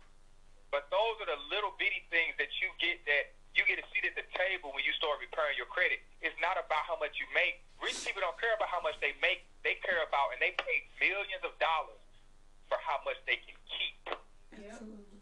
But 0.70 0.90
those 0.90 1.18
are 1.22 1.26
the 1.30 1.38
little 1.50 1.74
bitty 1.78 2.02
things 2.10 2.34
that 2.38 2.50
you 2.62 2.70
get 2.82 3.02
that 3.06 3.34
you 3.54 3.62
get 3.66 3.78
a 3.78 3.86
seat 3.94 4.02
at 4.06 4.14
the 4.18 4.26
table 4.34 4.74
when 4.74 4.82
you 4.82 4.90
start 4.98 5.18
repairing 5.22 5.54
your 5.54 5.70
credit. 5.70 6.02
It's 6.22 6.34
not 6.42 6.58
about 6.58 6.82
how 6.90 6.98
much 6.98 7.14
you 7.22 7.26
make. 7.34 7.62
Rich 7.78 8.02
people 8.02 8.18
don't 8.22 8.34
care 8.42 8.54
about 8.58 8.66
how 8.70 8.82
much 8.82 8.98
they 8.98 9.14
make. 9.22 9.46
They 9.62 9.78
care 9.86 10.02
about 10.02 10.34
and 10.34 10.42
they 10.42 10.50
pay 10.58 10.82
millions 10.98 11.42
of 11.46 11.54
dollars 11.62 12.02
for 12.66 12.78
how 12.82 12.98
much 13.06 13.18
they 13.26 13.38
can 13.38 13.54
keep. 13.70 13.98
Absolutely. 14.50 14.98
Yeah. 15.06 15.13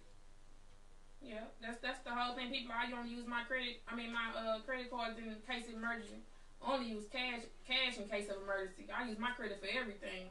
Yeah, 1.22 1.46
that's 1.62 1.78
that's 1.78 2.02
the 2.02 2.10
whole 2.10 2.34
thing. 2.34 2.50
People, 2.50 2.74
I 2.74 2.90
only 2.92 3.14
use 3.14 3.26
my 3.26 3.46
credit. 3.46 3.80
I 3.86 3.94
mean 3.94 4.12
my 4.12 4.34
uh, 4.34 4.58
credit 4.66 4.90
cards 4.90 5.18
in 5.18 5.30
case 5.46 5.68
of 5.70 5.74
emergency. 5.78 6.18
I 6.58 6.74
only 6.74 6.90
use 6.90 7.06
cash 7.10 7.46
cash 7.66 7.98
in 7.98 8.10
case 8.10 8.28
of 8.28 8.42
emergency. 8.42 8.90
I 8.90 9.08
use 9.08 9.18
my 9.18 9.30
credit 9.30 9.62
for 9.62 9.70
everything. 9.70 10.30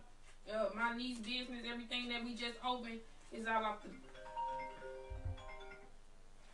Uh, 0.51 0.67
my 0.75 0.95
niece 0.97 1.19
business, 1.19 1.63
everything 1.63 2.09
that 2.09 2.23
we 2.23 2.35
just 2.35 2.59
opened 2.65 2.99
is 3.31 3.47
all 3.47 3.63
off 3.63 3.83
the. 3.83 3.89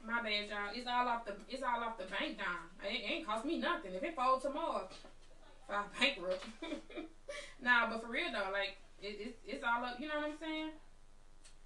My 0.06 0.22
bad, 0.22 0.48
y'all. 0.48 0.72
It's 0.72 0.88
all 0.88 1.08
off 1.08 1.26
the. 1.26 1.34
It's 1.50 1.64
all 1.64 1.82
off 1.84 1.98
the 1.98 2.06
bank 2.06 2.38
dime. 2.38 2.70
It, 2.86 3.02
it 3.02 3.12
ain't 3.12 3.26
cost 3.26 3.46
me 3.46 3.58
nothing. 3.58 3.94
If 3.94 4.04
it 4.04 4.16
falls 4.16 4.44
tomorrow, 4.44 4.88
if 4.88 5.74
I 5.74 5.84
bankrupt. 6.00 6.46
nah, 7.62 7.90
but 7.90 8.02
for 8.02 8.08
real 8.08 8.32
though, 8.32 8.54
like 8.54 8.78
it, 9.02 9.18
it's 9.20 9.38
it's 9.48 9.64
all 9.64 9.84
up. 9.84 10.00
You 10.00 10.08
know 10.08 10.22
what 10.22 10.32
I'm 10.32 10.40
saying? 10.40 10.72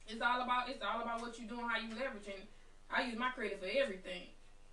It's 0.08 0.22
all 0.22 0.42
about 0.42 0.70
it's 0.70 0.82
all 0.82 1.02
about 1.02 1.22
what 1.22 1.38
you 1.40 1.48
doing, 1.48 1.68
how 1.68 1.80
you 1.80 1.94
leveraging. 1.96 2.42
I 2.94 3.04
use 3.04 3.18
my 3.18 3.30
credit 3.30 3.60
for 3.60 3.72
everything, 3.72 4.28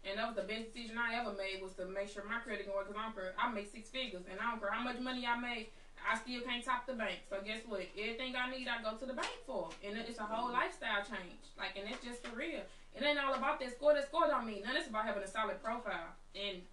and 0.04 0.18
that 0.18 0.26
was 0.26 0.36
the 0.36 0.42
best 0.42 0.74
decision 0.74 0.98
I 0.98 1.14
ever 1.20 1.32
made 1.32 1.62
was 1.62 1.72
to 1.78 1.86
make 1.86 2.10
sure 2.10 2.24
my 2.26 2.38
credit 2.42 2.66
going 2.66 2.86
because 2.86 3.32
I 3.38 3.48
make 3.50 3.70
six 3.70 3.88
figures, 3.90 4.26
and 4.30 4.40
I 4.40 4.50
don't 4.50 4.60
care 4.60 4.72
how 4.72 4.82
much 4.82 4.98
money 4.98 5.26
I 5.26 5.38
make, 5.38 5.72
I 6.02 6.18
still 6.18 6.40
can't 6.42 6.64
top 6.64 6.86
the 6.86 6.94
bank. 6.94 7.20
So 7.30 7.40
guess 7.44 7.62
what? 7.66 7.86
Everything 7.96 8.34
I 8.34 8.50
need, 8.50 8.66
I 8.66 8.82
go 8.82 8.96
to 8.96 9.06
the 9.06 9.14
bank 9.14 9.34
for, 9.46 9.70
and 9.84 9.96
it- 9.98 10.08
it's 10.08 10.18
a 10.18 10.24
whole 10.24 10.50
lifestyle 10.50 11.04
change. 11.04 11.42
Like, 11.56 11.76
and 11.76 11.88
it's 11.88 12.02
just 12.04 12.26
for 12.26 12.34
real. 12.34 12.62
It 12.94 13.02
ain't 13.02 13.18
all 13.18 13.34
about 13.34 13.60
that 13.60 13.72
score. 13.72 13.94
That 13.94 14.06
score 14.06 14.26
don't 14.26 14.46
mean 14.46 14.62
nothing. 14.62 14.78
It's 14.78 14.88
about 14.88 15.04
having 15.04 15.22
a 15.22 15.28
solid 15.28 15.62
profile. 15.62 16.14
And 16.34 16.66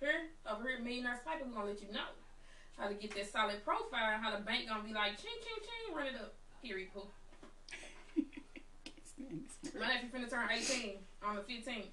here, 0.00 0.28
over 0.46 0.68
here, 0.68 0.78
Millionaire 0.80 1.20
Sniper, 1.22 1.44
we 1.44 1.52
gonna 1.52 1.66
let 1.66 1.80
you 1.80 1.92
know 1.92 2.08
how 2.76 2.88
to 2.88 2.94
get 2.94 3.14
that 3.14 3.30
solid 3.30 3.64
profile, 3.64 4.18
how 4.18 4.30
the 4.30 4.42
bank 4.42 4.68
gonna 4.68 4.82
be 4.82 4.92
like, 4.92 5.20
ching, 5.20 5.38
ching, 5.44 5.62
ching, 5.62 5.94
run 5.94 6.06
it 6.06 6.16
up. 6.16 6.34
Period, 6.62 6.92
poo. 6.92 7.06
My 9.78 9.86
nephew 9.86 10.08
finna 10.10 10.30
turn 10.30 10.48
18 10.50 10.96
on 11.24 11.36
the 11.36 11.42
15th. 11.42 11.86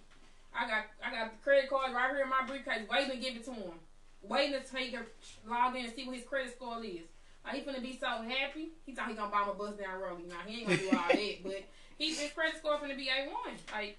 I 0.55 0.67
got 0.67 0.85
I 1.05 1.11
got 1.11 1.31
the 1.31 1.43
credit 1.43 1.69
card 1.69 1.93
right 1.93 2.09
here 2.11 2.23
in 2.23 2.29
my 2.29 2.45
briefcase, 2.47 2.87
waiting 2.89 3.11
to 3.11 3.17
give 3.17 3.35
it 3.35 3.45
to 3.45 3.53
him. 3.53 3.77
Waiting 4.23 4.59
to 4.59 4.67
take 4.67 4.95
her 4.95 5.05
log 5.47 5.75
in 5.75 5.85
and 5.85 5.93
see 5.93 6.05
what 6.05 6.15
his 6.15 6.25
credit 6.25 6.55
score 6.55 6.83
is. 6.83 7.05
Like 7.45 7.55
he 7.55 7.61
finna 7.61 7.81
be 7.81 7.97
so 7.99 8.07
happy. 8.07 8.69
He 8.85 8.93
thought 8.93 9.09
he 9.09 9.15
gonna 9.15 9.31
buy 9.31 9.45
my 9.45 9.53
bus 9.53 9.75
down 9.75 10.01
Rolling. 10.01 10.27
Now 10.27 10.35
he 10.45 10.61
ain't 10.61 10.67
gonna 10.67 10.79
do 10.79 10.89
all 10.89 11.07
that, 11.07 11.35
but 11.43 11.63
he 11.97 12.13
his 12.13 12.31
credit 12.31 12.57
score 12.57 12.77
finna 12.77 12.97
be 12.97 13.09
A 13.09 13.29
one. 13.29 13.55
Like 13.71 13.97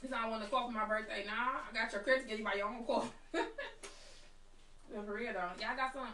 he's 0.00 0.12
I 0.12 0.28
want 0.28 0.42
to 0.42 0.50
call 0.50 0.66
for 0.66 0.72
my 0.72 0.86
birthday. 0.86 1.24
Nah, 1.26 1.60
I 1.70 1.74
got 1.74 1.92
your 1.92 2.02
credit. 2.02 2.28
Get 2.28 2.38
you 2.38 2.44
buy 2.44 2.54
your 2.54 2.68
own 2.68 2.84
car. 2.86 3.04
for 3.32 5.14
real 5.14 5.32
though, 5.32 5.50
y'all 5.60 5.76
got 5.76 5.92
some. 5.92 6.08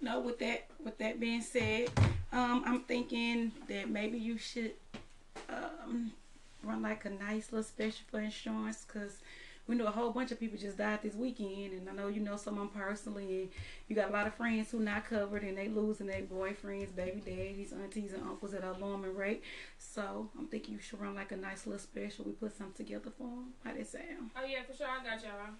No, 0.00 0.20
with 0.20 0.38
that 0.38 0.66
with 0.82 0.98
that 0.98 1.20
being 1.20 1.42
said, 1.42 1.90
um, 2.32 2.62
I'm 2.66 2.80
thinking 2.80 3.52
that 3.68 3.88
maybe 3.88 4.18
you 4.18 4.38
should 4.38 4.72
um, 5.48 6.12
run 6.62 6.82
like 6.82 7.04
a 7.04 7.10
nice 7.10 7.52
little 7.52 7.62
special 7.62 8.04
for 8.10 8.20
insurance 8.20 8.84
because 8.86 9.18
we 9.66 9.74
know 9.74 9.86
a 9.86 9.90
whole 9.90 10.10
bunch 10.10 10.32
of 10.32 10.40
people 10.40 10.58
just 10.58 10.78
died 10.78 11.00
this 11.02 11.14
weekend, 11.14 11.72
and 11.72 11.88
I 11.90 11.92
know 11.92 12.08
you 12.08 12.20
know 12.20 12.38
someone 12.38 12.68
personally, 12.68 13.42
and 13.42 13.48
you 13.86 13.94
got 13.94 14.08
a 14.08 14.12
lot 14.12 14.26
of 14.26 14.34
friends 14.34 14.70
who 14.70 14.80
not 14.80 15.08
covered, 15.08 15.42
and 15.42 15.58
they 15.58 15.68
losing 15.68 16.06
their 16.06 16.22
boyfriends, 16.22 16.96
baby 16.96 17.20
daddies, 17.20 17.74
aunties, 17.74 18.14
and 18.14 18.22
uncles 18.22 18.54
at 18.54 18.64
a 18.64 18.72
alarming 18.72 19.14
rate. 19.14 19.42
So 19.76 20.30
I'm 20.38 20.46
thinking 20.46 20.74
you 20.74 20.80
should 20.80 21.00
run 21.00 21.14
like 21.14 21.32
a 21.32 21.36
nice 21.36 21.66
little 21.66 21.80
special. 21.80 22.24
We 22.24 22.32
put 22.32 22.56
something 22.56 22.86
together 22.86 23.10
for 23.16 23.24
them. 23.24 23.52
How 23.62 23.74
that 23.74 23.86
sound? 23.86 24.30
Oh 24.36 24.46
yeah, 24.46 24.62
for 24.66 24.74
sure. 24.74 24.86
I 24.88 25.04
got 25.04 25.22
y'all. 25.22 25.54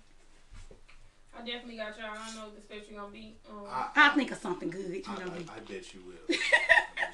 I 1.37 1.45
definitely 1.45 1.76
got 1.76 1.97
y'all. 1.99 2.11
I 2.12 2.26
don't 2.26 2.37
know 2.37 2.45
what 2.47 2.57
the 2.57 2.62
special 2.62 2.97
gonna 2.97 3.12
be. 3.12 3.37
Um, 3.49 3.66
I 3.68 4.09
think 4.11 4.33
of 4.33 4.39
something 4.39 4.70
good. 4.70 4.91
You 4.91 5.03
I, 5.07 5.14
know. 5.24 5.33
I, 5.33 5.57
I 5.57 5.61
bet 5.61 5.95
you 5.95 6.01
will. 6.07 6.26
Bet 6.29 6.39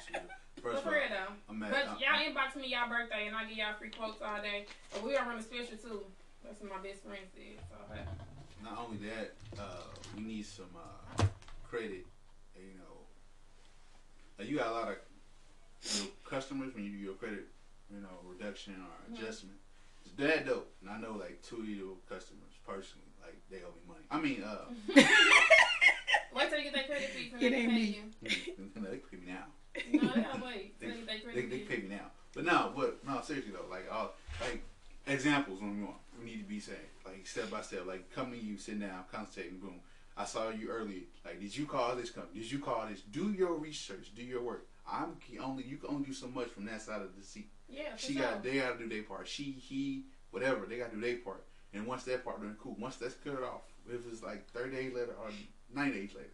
you 0.09 0.15
will. 0.15 0.61
First 0.63 0.77
of 0.77 0.83
for 0.83 0.89
all, 0.89 0.95
real 0.95 1.09
though. 1.09 1.33
I'm 1.49 1.63
at, 1.63 1.69
But 1.71 1.85
I'm- 1.85 1.97
y'all 2.01 2.21
inbox 2.25 2.55
me 2.59 2.67
y'all 2.73 2.89
birthday 2.89 3.27
and 3.27 3.35
I 3.35 3.45
give 3.45 3.57
y'all 3.57 3.75
free 3.77 3.89
quotes 3.89 4.21
all 4.21 4.41
day. 4.41 4.65
But 4.91 5.03
we 5.03 5.15
are 5.15 5.25
running 5.25 5.39
a 5.39 5.43
special 5.43 5.77
too. 5.77 6.01
That's 6.43 6.59
what 6.61 6.71
my 6.71 6.81
best 6.81 7.03
friend 7.03 7.21
said. 7.33 7.61
So 7.69 7.93
hey. 7.93 8.01
not 8.63 8.77
only 8.81 8.97
that, 9.05 9.33
uh, 9.59 9.85
we 10.15 10.23
need 10.23 10.45
some 10.45 10.73
uh, 10.73 11.23
credit. 11.69 12.05
You 12.55 12.73
know, 12.77 12.95
uh, 14.39 14.43
you 14.43 14.57
got 14.57 14.67
a 14.67 14.71
lot 14.71 14.89
of 14.89 14.97
you 15.81 16.03
know, 16.05 16.09
customers 16.27 16.73
when 16.73 16.83
you 16.83 16.91
do 16.91 16.97
your 16.97 17.13
credit, 17.13 17.45
you 17.93 18.01
know, 18.01 18.17
reduction 18.25 18.73
or 18.81 19.13
adjustment. 19.13 19.57
It's 20.05 20.15
that 20.15 20.45
dope, 20.47 20.71
and 20.81 20.89
I 20.89 20.97
know 20.97 21.13
like 21.13 21.41
two 21.41 21.57
of 21.57 21.69
your 21.69 21.95
customers 22.09 22.53
personally, 22.65 23.05
like 23.35 23.49
they 23.49 23.65
owe 23.65 23.71
me 23.75 23.83
money. 23.87 24.05
I 24.11 24.19
mean, 24.21 24.43
uh, 24.43 25.01
Wait 26.35 26.49
till 26.49 26.57
you 26.59 26.63
get 26.65 26.73
that 26.73 26.87
credit 26.87 27.09
fee 27.09 27.29
from 27.29 27.39
It 27.41 27.49
they 27.51 27.55
ain't 27.57 27.69
pay 27.71 27.75
me. 27.75 27.99
you. 28.21 28.31
they 28.75 28.97
pay 28.97 29.17
me 29.17 29.27
now. 29.27 29.45
No, 29.91 30.13
they 30.13 30.21
gotta 30.21 30.43
wait. 30.43 30.75
They, 30.79 30.87
till 30.87 30.95
you 30.97 31.05
get 31.05 31.25
that 31.25 31.35
they, 31.35 31.41
they 31.45 31.59
pay 31.59 31.77
me 31.77 31.89
now. 31.89 32.11
But 32.33 32.45
no, 32.45 32.73
but 32.75 33.05
no, 33.05 33.21
seriously 33.21 33.51
though, 33.53 33.69
like 33.69 33.85
all 33.91 34.13
like 34.41 34.61
examples 35.07 35.61
when 35.61 35.77
we 35.77 35.83
want 35.83 35.97
we 36.19 36.25
need 36.25 36.37
to 36.39 36.43
be 36.49 36.59
saying 36.59 36.77
like 37.05 37.25
step 37.25 37.49
by 37.49 37.61
step, 37.61 37.85
like 37.87 38.09
come 38.13 38.31
to 38.31 38.37
you, 38.37 38.57
sit 38.57 38.79
down, 38.79 39.03
concentrating, 39.11 39.59
boom. 39.59 39.79
I 40.17 40.23
saw 40.25 40.49
you 40.49 40.69
earlier. 40.69 41.01
Like, 41.25 41.41
did 41.41 41.55
you 41.55 41.65
call 41.65 41.93
this 41.95 42.09
company? 42.09 42.39
Did 42.39 42.49
you 42.51 42.59
call 42.59 42.87
this? 42.89 43.01
Do 43.01 43.31
your 43.33 43.53
research. 43.55 44.11
Do 44.15 44.23
your 44.23 44.41
work. 44.41 44.65
I'm 44.89 45.17
only 45.43 45.63
you 45.63 45.77
can 45.77 45.89
only 45.89 46.05
do 46.05 46.13
so 46.13 46.27
much 46.27 46.49
from 46.49 46.65
that 46.65 46.81
side 46.81 47.01
of 47.01 47.15
the 47.17 47.23
seat. 47.23 47.49
Yeah, 47.69 47.93
for 47.95 47.97
She 47.99 48.13
sure. 48.13 48.21
got 48.23 48.43
they 48.43 48.59
got 48.59 48.77
to 48.77 48.83
do 48.83 48.89
their 48.89 49.03
part. 49.03 49.27
She 49.27 49.43
he 49.43 50.03
whatever 50.31 50.65
they 50.65 50.77
got 50.77 50.91
to 50.91 50.95
do 50.95 51.01
their 51.01 51.17
part. 51.17 51.43
And 51.75 51.85
once 51.85 52.03
that 52.05 52.23
part 52.23 52.41
done, 52.41 52.55
cool. 52.61 52.75
Once 52.79 52.95
that's 52.95 53.15
cleared 53.15 53.43
off, 53.43 53.61
if 53.89 54.01
it's 54.11 54.23
like 54.23 54.47
thirty 54.51 54.75
days 54.75 54.93
later 54.93 55.13
or 55.21 55.29
ninety 55.73 55.99
days 55.99 56.15
later, 56.15 56.29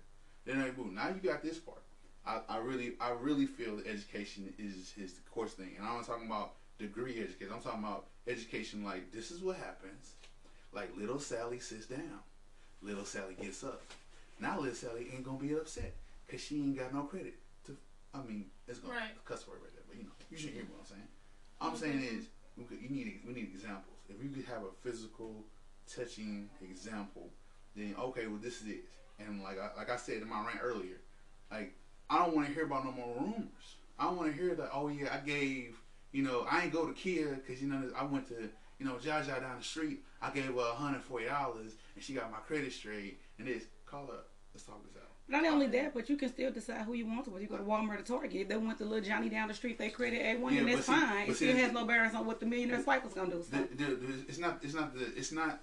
then 0.45 0.61
they 0.61 0.69
boom. 0.69 0.95
Now 0.95 1.09
you 1.09 1.15
got 1.29 1.41
this 1.43 1.57
part. 1.57 1.81
I, 2.25 2.41
I 2.47 2.57
really 2.57 2.93
I 3.01 3.09
really 3.19 3.47
feel 3.47 3.77
that 3.77 3.87
education 3.87 4.53
is 4.59 4.93
is 4.97 5.13
the 5.13 5.21
course 5.29 5.53
thing, 5.53 5.71
and 5.77 5.87
I'm 5.87 5.95
not 5.97 6.05
talking 6.07 6.27
about 6.27 6.53
degree 6.77 7.19
education. 7.19 7.53
I'm 7.53 7.61
talking 7.61 7.83
about 7.83 8.05
education 8.27 8.83
like 8.83 9.11
this 9.11 9.31
is 9.31 9.41
what 9.41 9.57
happens. 9.57 10.13
Like 10.73 10.95
little 10.95 11.19
Sally 11.19 11.59
sits 11.59 11.87
down, 11.87 12.19
little 12.81 13.03
Sally 13.05 13.35
gets 13.41 13.63
up. 13.63 13.81
Now 14.39 14.59
little 14.59 14.75
Sally 14.75 15.07
ain't 15.13 15.23
gonna 15.25 15.39
be 15.39 15.53
upset 15.53 15.93
because 16.27 16.41
she 16.43 16.57
ain't 16.57 16.77
got 16.77 16.93
no 16.93 17.03
credit. 17.03 17.33
To 17.65 17.75
I 18.13 18.21
mean, 18.21 18.45
it's 18.67 18.79
gonna 18.79 18.93
Right. 18.93 19.25
cuss 19.25 19.47
word 19.47 19.57
right 19.63 19.73
there, 19.73 19.83
but 19.87 19.97
you 19.97 20.03
know 20.03 20.11
you 20.29 20.37
should 20.37 20.51
hear 20.51 20.63
what 20.65 20.81
I'm 20.81 20.85
saying. 20.85 21.07
I'm 21.59 21.75
saying 21.75 22.03
is 22.03 22.25
we 22.55 22.63
you 22.77 22.89
need 22.89 23.21
we 23.25 23.33
need 23.33 23.49
examples. 23.53 23.97
If 24.15 24.23
you 24.23 24.29
could 24.29 24.45
have 24.45 24.63
a 24.63 24.71
physical, 24.87 25.43
touching 25.93 26.49
example, 26.61 27.29
then 27.75 27.95
okay, 27.99 28.27
well 28.27 28.39
this 28.41 28.61
is 28.61 28.67
it. 28.67 28.83
And 29.19 29.43
like 29.43 29.57
I, 29.59 29.69
like 29.77 29.89
I 29.89 29.97
said 29.97 30.21
in 30.21 30.29
my 30.29 30.39
rant 30.45 30.59
earlier, 30.63 30.97
like 31.51 31.73
I 32.09 32.19
don't 32.19 32.35
want 32.35 32.47
to 32.47 32.53
hear 32.53 32.65
about 32.65 32.85
no 32.85 32.91
more 32.91 33.15
rumors. 33.19 33.75
I 33.99 34.11
want 34.11 34.31
to 34.31 34.37
hear 34.37 34.55
that. 34.55 34.69
Oh 34.73 34.87
yeah, 34.87 35.13
I 35.13 35.25
gave. 35.25 35.75
You 36.11 36.23
know, 36.23 36.45
I 36.49 36.63
ain't 36.63 36.73
go 36.73 36.85
to 36.85 36.93
Kia 36.93 37.39
because 37.45 37.61
you 37.61 37.69
know 37.69 37.89
I 37.95 38.03
went 38.03 38.27
to 38.29 38.49
you 38.79 38.85
know 38.85 38.95
Jaja 38.95 39.39
down 39.39 39.57
the 39.59 39.63
street. 39.63 40.03
I 40.21 40.29
gave 40.31 40.45
her 40.45 40.73
hundred 40.73 41.03
forty 41.03 41.25
dollars 41.25 41.73
and 41.95 42.03
she 42.03 42.13
got 42.13 42.31
my 42.31 42.39
credit 42.39 42.73
straight. 42.73 43.19
And 43.37 43.47
this 43.47 43.63
call 43.85 44.03
up. 44.05 44.27
Let's 44.53 44.65
talk 44.65 44.83
this 44.85 45.01
out. 45.01 45.10
Not 45.31 45.45
only 45.45 45.67
that, 45.67 45.93
but 45.93 46.09
you 46.09 46.17
can 46.17 46.29
still 46.29 46.51
decide 46.51 46.81
who 46.81 46.93
you 46.93 47.05
want 47.05 47.23
to. 47.25 47.31
Whether 47.31 47.43
you 47.43 47.49
go 47.49 47.57
to 47.57 47.63
Walmart 47.63 47.99
or 47.99 48.03
Target, 48.03 48.41
if 48.41 48.47
they 48.49 48.57
want 48.57 48.77
to 48.79 48.83
little 48.83 49.03
Johnny 49.03 49.29
down 49.29 49.47
the 49.47 49.53
street, 49.53 49.77
they 49.77 49.89
credit 49.89 50.21
A 50.21 50.35
one, 50.35 50.53
Yeah, 50.53 50.59
and 50.61 50.69
that's 50.69 50.85
see- 50.85 50.91
fine. 50.91 51.29
It 51.29 51.35
still 51.35 51.55
has 51.55 51.71
no 51.71 51.85
bearings 51.85 52.13
on 52.13 52.25
what 52.25 52.39
the 52.39 52.45
millionaire 52.45 52.83
swipe 52.83 53.03
was 53.05 53.13
gonna 53.13 53.31
do. 53.31 53.43
So. 53.49 53.57
The, 53.57 53.83
the, 53.83 53.95
the, 53.95 54.13
it's 54.27 54.37
not. 54.39 54.59
It's 54.61 54.73
not 54.73 54.93
the. 54.93 55.05
It's 55.15 55.31
not 55.31 55.61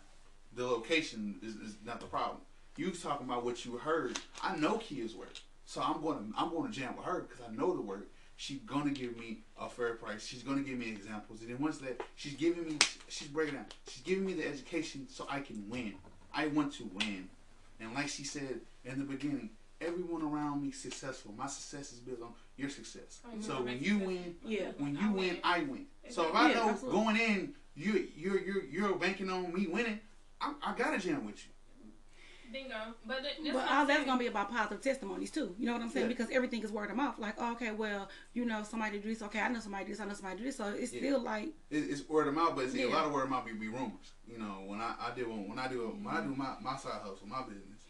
the 0.55 0.65
location. 0.65 1.37
Is, 1.43 1.57
is 1.57 1.77
not 1.85 2.01
the 2.01 2.07
problem. 2.07 2.39
You 2.77 2.91
talking 2.93 3.27
about 3.27 3.45
what 3.45 3.65
you 3.65 3.77
heard. 3.77 4.19
I 4.43 4.57
know 4.57 4.79
Kia's 4.79 5.15
work, 5.15 5.35
so 5.67 5.83
I'm 5.83 6.01
going 6.01 6.19
to. 6.19 6.39
I'm 6.39 6.51
going 6.51 6.71
to 6.71 6.79
jam 6.79 6.97
with 6.97 7.05
her 7.05 7.27
because 7.29 7.45
I 7.47 7.55
know 7.55 7.75
the 7.75 7.83
work. 7.83 8.09
She's 8.37 8.61
gonna 8.61 8.93
give 8.93 9.19
me 9.19 9.41
a 9.61 9.69
fair 9.69 9.95
price. 9.95 10.25
She's 10.25 10.45
gonna 10.45 10.63
give 10.63 10.79
me 10.79 10.89
examples, 10.89 11.41
and 11.41 11.51
then 11.51 11.59
once 11.59 11.79
that 11.79 12.01
she's 12.15 12.35
giving 12.35 12.69
me, 12.69 12.79
she's 13.09 13.27
breaking 13.27 13.57
down. 13.57 13.67
She's 13.89 14.03
giving 14.03 14.25
me 14.25 14.33
the 14.33 14.47
education 14.47 15.09
so 15.11 15.27
I 15.29 15.41
can 15.41 15.69
win. 15.69 15.95
I 16.33 16.47
want 16.47 16.73
to 16.75 16.89
win, 16.95 17.29
and 17.81 17.95
like 17.95 18.09
she 18.09 18.25
said 18.25 18.61
in 18.85 18.99
the 18.99 19.05
beginning, 19.05 19.51
everyone 19.81 20.23
around 20.23 20.63
me 20.63 20.71
successful. 20.73 21.33
My 21.37 21.47
success 21.47 21.93
is 21.93 22.01
built 22.01 22.23
on 22.23 22.33
your 22.57 22.71
success. 22.71 23.21
You 23.35 23.43
So 23.43 23.63
when 23.63 23.81
you 23.83 23.99
win, 23.99 24.37
Yeah. 24.45 24.73
when 24.79 24.97
I 24.97 25.01
you 25.03 25.13
win. 25.13 25.17
win, 25.29 25.39
I 25.45 25.61
win. 25.61 25.87
So 26.11 26.29
if 26.29 26.35
I 26.35 26.53
know 26.55 26.75
going 26.75 27.17
in, 27.17 27.55
you 27.77 28.09
you're 28.17 28.41
you're 28.41 28.65
you're 28.65 28.95
banking 28.97 29.31
on 29.31 29.53
me 29.55 29.67
winning, 29.67 30.01
I, 30.41 30.55
I 30.63 30.75
gotta 30.77 30.99
jam 30.99 31.25
with 31.27 31.37
you. 31.45 31.53
Bingo. 32.53 32.95
But 33.07 33.23
th- 33.23 33.37
this 33.43 33.53
But 33.53 33.71
all 33.71 33.87
that's 33.87 34.05
gonna 34.05 34.19
be 34.19 34.27
about 34.27 34.51
positive 34.51 34.81
testimonies 34.83 35.31
too. 35.31 35.55
You 35.59 35.67
know 35.67 35.73
what 35.75 35.83
I'm 35.83 35.89
saying? 35.91 36.07
Yeah. 36.07 36.17
Because 36.17 36.31
everything 36.31 36.63
is 36.63 36.71
word 36.73 36.91
of 36.91 36.97
mouth. 36.97 37.19
Like, 37.19 37.35
oh, 37.39 37.53
okay, 37.53 37.73
well, 37.73 38.09
you 38.33 38.45
know, 38.45 38.63
somebody 38.63 38.99
do 38.99 39.09
this. 39.09 39.23
Okay, 39.23 39.41
I 39.41 39.49
know 39.49 39.61
somebody 39.61 39.85
do 39.87 39.93
this. 39.93 40.01
I 40.01 40.05
know 40.07 40.15
somebody 40.15 40.39
do 40.39 40.45
this. 40.45 40.57
So 40.57 40.69
it's 40.69 40.93
Yeah. 40.93 41.01
still 41.01 41.21
like, 41.23 41.49
It, 41.71 41.79
it's 41.91 42.09
word 42.09 42.29
of 42.29 42.35
mouth, 42.35 42.55
but 42.57 42.71
see, 42.71 42.83
a 42.83 42.89
lot 42.89 43.07
of 43.07 43.13
word 43.13 43.25
of 43.25 43.31
mouth 43.31 43.47
be, 43.47 43.53
be 43.53 43.69
rumors. 43.69 44.13
You 44.27 44.39
know, 44.39 44.63
when 44.67 44.81
I, 44.81 44.95
I 45.01 45.11
do 45.17 45.25
when 45.25 45.59
I 45.59 45.69
do 45.69 45.89
when 46.03 46.15
I 46.15 46.21
do 46.23 46.35
my, 46.35 46.55
my 46.61 46.77
side 46.77 47.01
hustle, 47.03 47.27
my 47.27 47.43
business, 47.43 47.83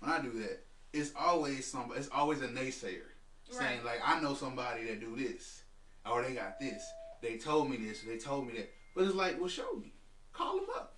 when 0.00 0.10
I 0.10 0.20
do 0.20 0.30
that, 0.40 0.64
it's 0.92 1.12
always 1.18 1.66
some 1.66 1.92
it's 1.96 2.08
always 2.12 2.40
a 2.42 2.48
naysayer 2.48 3.02
saying 3.50 3.78
Right. 3.78 3.84
like 3.84 4.00
I 4.04 4.20
know 4.20 4.34
somebody 4.34 4.84
that 4.84 5.00
do 5.00 5.14
this 5.16 5.62
or 6.10 6.22
they 6.22 6.34
got 6.34 6.58
this. 6.60 6.82
They 7.22 7.38
told 7.38 7.70
me 7.70 7.76
this. 7.78 8.02
Or 8.04 8.08
they 8.08 8.18
told 8.18 8.46
me 8.46 8.52
that. 8.58 8.70
But 8.94 9.04
it's 9.04 9.14
like, 9.14 9.38
well, 9.40 9.48
show 9.48 9.74
me. 9.76 9.94
Call 10.32 10.56
them 10.56 10.66
up. 10.76 10.96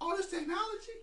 All 0.00 0.16
this 0.16 0.28
technology. 0.30 0.98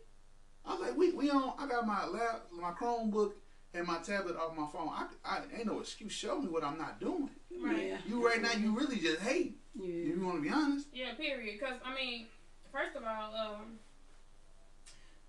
I 0.70 0.74
was 0.74 0.82
like, 0.82 0.96
we 0.98 1.12
we 1.14 1.30
on. 1.32 1.54
I 1.58 1.68
got 1.68 1.88
my 1.88 2.06
lap, 2.06 2.46
my 2.52 2.72
Chromebook, 2.72 3.32
and 3.74 3.88
my 3.88 3.98
tablet 4.00 4.36
off 4.36 4.56
my 4.56 4.68
phone. 4.72 4.90
I, 4.90 5.08
I 5.26 5.42
ain't 5.58 5.66
no 5.66 5.80
excuse. 5.80 6.12
Show 6.12 6.40
me 6.40 6.48
what 6.48 6.64
I'm 6.64 6.78
not 6.78 7.00
doing. 7.00 7.30
Right. 7.60 7.88
yeah, 7.88 7.98
You 8.08 8.26
right 8.26 8.42
now, 8.42 8.52
you 8.54 8.78
really 8.78 8.98
just 8.98 9.20
hate. 9.22 9.58
yeah. 9.76 9.88
If 9.88 10.16
you 10.18 10.22
want 10.24 10.38
to 10.38 10.42
be 10.44 10.50
honest. 10.50 10.88
Yeah, 10.94 11.14
period. 11.16 11.60
Because, 11.60 11.80
I 11.84 11.94
mean, 11.96 12.28
first 12.72 12.96
of 12.96 13.04
all, 13.04 13.34
um, 13.36 13.80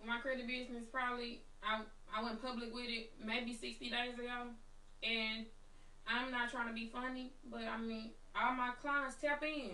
my 0.07 0.18
credit 0.18 0.47
business 0.47 0.84
probably, 0.93 1.41
I, 1.64 1.80
I 2.14 2.22
went 2.22 2.41
public 2.43 2.72
with 2.74 2.86
it 2.88 3.11
maybe 3.24 3.55
60 3.55 3.88
days 3.91 4.14
ago. 4.14 4.49
And 5.03 5.47
I'm 6.07 6.30
not 6.30 6.51
trying 6.51 6.68
to 6.68 6.74
be 6.74 6.91
funny, 6.93 7.32
but 7.51 7.62
I 7.62 7.78
mean, 7.80 8.11
all 8.36 8.53
my 8.55 8.72
clients 8.82 9.16
tap 9.20 9.43
in. 9.43 9.70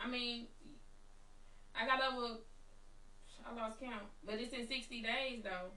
I 0.00 0.08
mean, 0.08 0.46
I 1.74 1.86
got 1.86 2.00
over, 2.12 2.36
I 3.48 3.54
lost 3.54 3.80
count, 3.80 4.04
but 4.26 4.36
it's 4.36 4.52
in 4.52 4.66
60 4.66 5.02
days 5.02 5.42
though. 5.42 5.72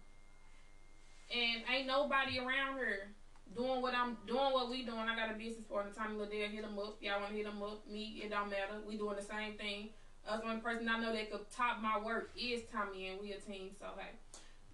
And 1.32 1.64
ain't 1.72 1.88
nobody 1.88 2.40
around 2.40 2.78
here 2.78 3.08
doing 3.56 3.82
what 3.82 3.94
I'm 3.96 4.18
doing, 4.28 4.52
what 4.52 4.70
we 4.70 4.84
doing. 4.84 5.08
I 5.08 5.16
got 5.16 5.32
a 5.32 5.38
business 5.38 5.64
partner, 5.70 5.92
Tommy 5.96 6.18
Liddell. 6.18 6.50
Hit 6.52 6.66
him 6.66 6.78
up. 6.78 6.98
Y'all 7.00 7.20
want 7.22 7.32
to 7.32 7.38
hit 7.38 7.46
him 7.46 7.62
up? 7.64 7.88
Me, 7.90 8.22
it 8.24 8.30
don't 8.30 8.50
matter. 8.50 8.84
We 8.86 8.98
doing 8.98 9.16
the 9.16 9.24
same 9.24 9.54
thing. 9.54 9.90
Us 10.28 10.44
one 10.44 10.62
person 10.62 10.88
I 10.90 11.00
know 11.00 11.14
that 11.14 11.32
could 11.32 11.50
top 11.50 11.82
my 11.82 11.98
work 11.98 12.32
is 12.38 12.62
Tommy, 12.72 13.08
and 13.08 13.22
we 13.22 13.32
a 13.32 13.40
team. 13.40 13.72
So 13.80 13.88
hey, 13.98 14.12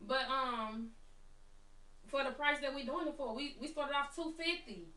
but 0.08 0.26
um, 0.28 0.90
for 2.08 2.24
the 2.24 2.32
price 2.32 2.60
that 2.62 2.74
we 2.74 2.84
doing 2.84 3.08
it 3.08 3.16
for, 3.16 3.36
we 3.36 3.56
we 3.62 3.68
started 3.68 3.96
off 3.96 4.16
two 4.16 4.34
fifty. 4.38 4.88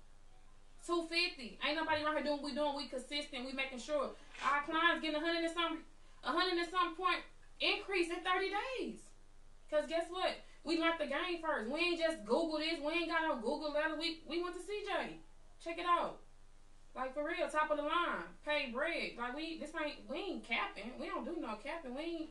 Two 0.85 1.07
fifty. 1.09 1.59
Ain't 1.67 1.77
nobody 1.77 2.03
around 2.03 2.17
here 2.17 2.25
doing 2.25 2.43
what 2.43 2.51
we 2.51 2.55
doing. 2.55 2.75
We 2.75 2.89
consistent. 2.89 3.45
We 3.45 3.53
making 3.53 3.79
sure 3.79 4.11
our 4.43 4.63
clients 4.65 5.03
getting 5.03 5.21
a 5.21 5.25
hundred 5.25 5.45
and 5.45 5.55
some, 5.55 5.79
a 6.25 6.33
hundred 6.33 6.59
and 6.59 6.69
some 6.69 6.97
point 6.97 7.21
increase 7.61 8.09
in 8.09 8.25
thirty 8.25 8.51
days. 8.51 9.01
Cause 9.71 9.85
guess 9.89 10.07
what? 10.11 10.35
We 10.65 10.81
learned 10.81 11.01
the 11.01 11.07
game 11.07 11.41
first. 11.41 11.71
We 11.71 11.81
ain't 11.81 12.01
just 12.01 12.25
Google 12.25 12.59
this. 12.59 12.83
We 12.85 12.93
ain't 12.93 13.11
got 13.11 13.23
no 13.23 13.37
Google 13.37 13.73
letter. 13.73 13.97
We 13.99 14.21
we 14.29 14.43
went 14.43 14.57
to 14.57 14.61
CJ. 14.61 15.23
Check 15.63 15.79
it 15.79 15.87
out. 15.87 16.19
Like 16.95 17.15
for 17.15 17.25
real, 17.25 17.49
top 17.49 17.71
of 17.71 17.77
the 17.77 17.85
line, 17.85 18.27
pay 18.45 18.71
bread. 18.73 19.15
Like 19.17 19.37
we 19.37 19.59
this 19.59 19.71
ain't 19.79 20.09
we 20.09 20.17
ain't 20.17 20.45
capping. 20.45 20.93
We 20.99 21.07
don't 21.07 21.25
do 21.25 21.41
no 21.41 21.57
capping. 21.63 21.95
We 21.95 22.03
ain't. 22.03 22.31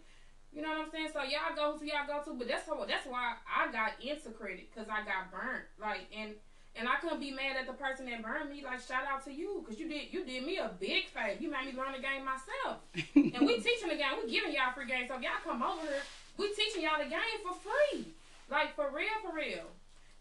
You 0.51 0.63
know 0.63 0.69
what 0.69 0.89
I'm 0.89 0.91
saying? 0.91 1.09
So 1.13 1.21
y'all 1.21 1.55
go 1.55 1.77
to 1.77 1.86
y'all 1.86 2.09
go 2.09 2.21
to, 2.25 2.38
but 2.38 2.47
that's 2.47 2.67
how 2.67 2.84
that's 2.86 3.05
why 3.05 3.36
I 3.45 3.71
got 3.71 4.01
into 4.01 4.32
credit 4.32 4.69
because 4.73 4.89
I 4.89 5.05
got 5.05 5.32
burnt. 5.32 5.65
Like 5.80 6.09
and 6.11 6.34
and 6.76 6.88
I 6.88 6.95
couldn't 6.95 7.20
be 7.20 7.32
mad 7.32 7.57
at 7.59 7.67
the 7.67 7.74
person 7.74 8.05
that 8.05 8.24
burned 8.24 8.49
me. 8.49 8.63
Like 8.63 8.80
shout 8.82 9.03
out 9.09 9.24
to 9.26 9.34
you 9.34 9.63
because 9.63 9.80
you 9.80 9.89
did 9.89 10.11
you 10.11 10.26
did 10.26 10.45
me 10.45 10.57
a 10.57 10.72
big 10.80 11.07
favor. 11.07 11.39
You 11.39 11.51
made 11.51 11.74
me 11.74 11.80
learn 11.80 11.93
the 11.93 12.01
game 12.01 12.26
myself. 12.26 12.80
and 13.15 13.45
we 13.45 13.59
teaching 13.59 13.89
the 13.89 13.99
game. 13.99 14.20
We 14.24 14.32
giving 14.32 14.53
y'all 14.53 14.74
free 14.74 14.88
game. 14.88 15.05
So 15.07 15.15
if 15.15 15.22
y'all 15.22 15.43
come 15.43 15.63
over 15.63 15.82
here, 15.82 16.03
we 16.38 16.53
teaching 16.53 16.84
y'all 16.84 17.03
the 17.03 17.09
game 17.09 17.39
for 17.43 17.55
free. 17.55 18.05
Like 18.49 18.76
for 18.76 18.89
real, 18.93 19.17
for 19.22 19.36
real. 19.36 19.67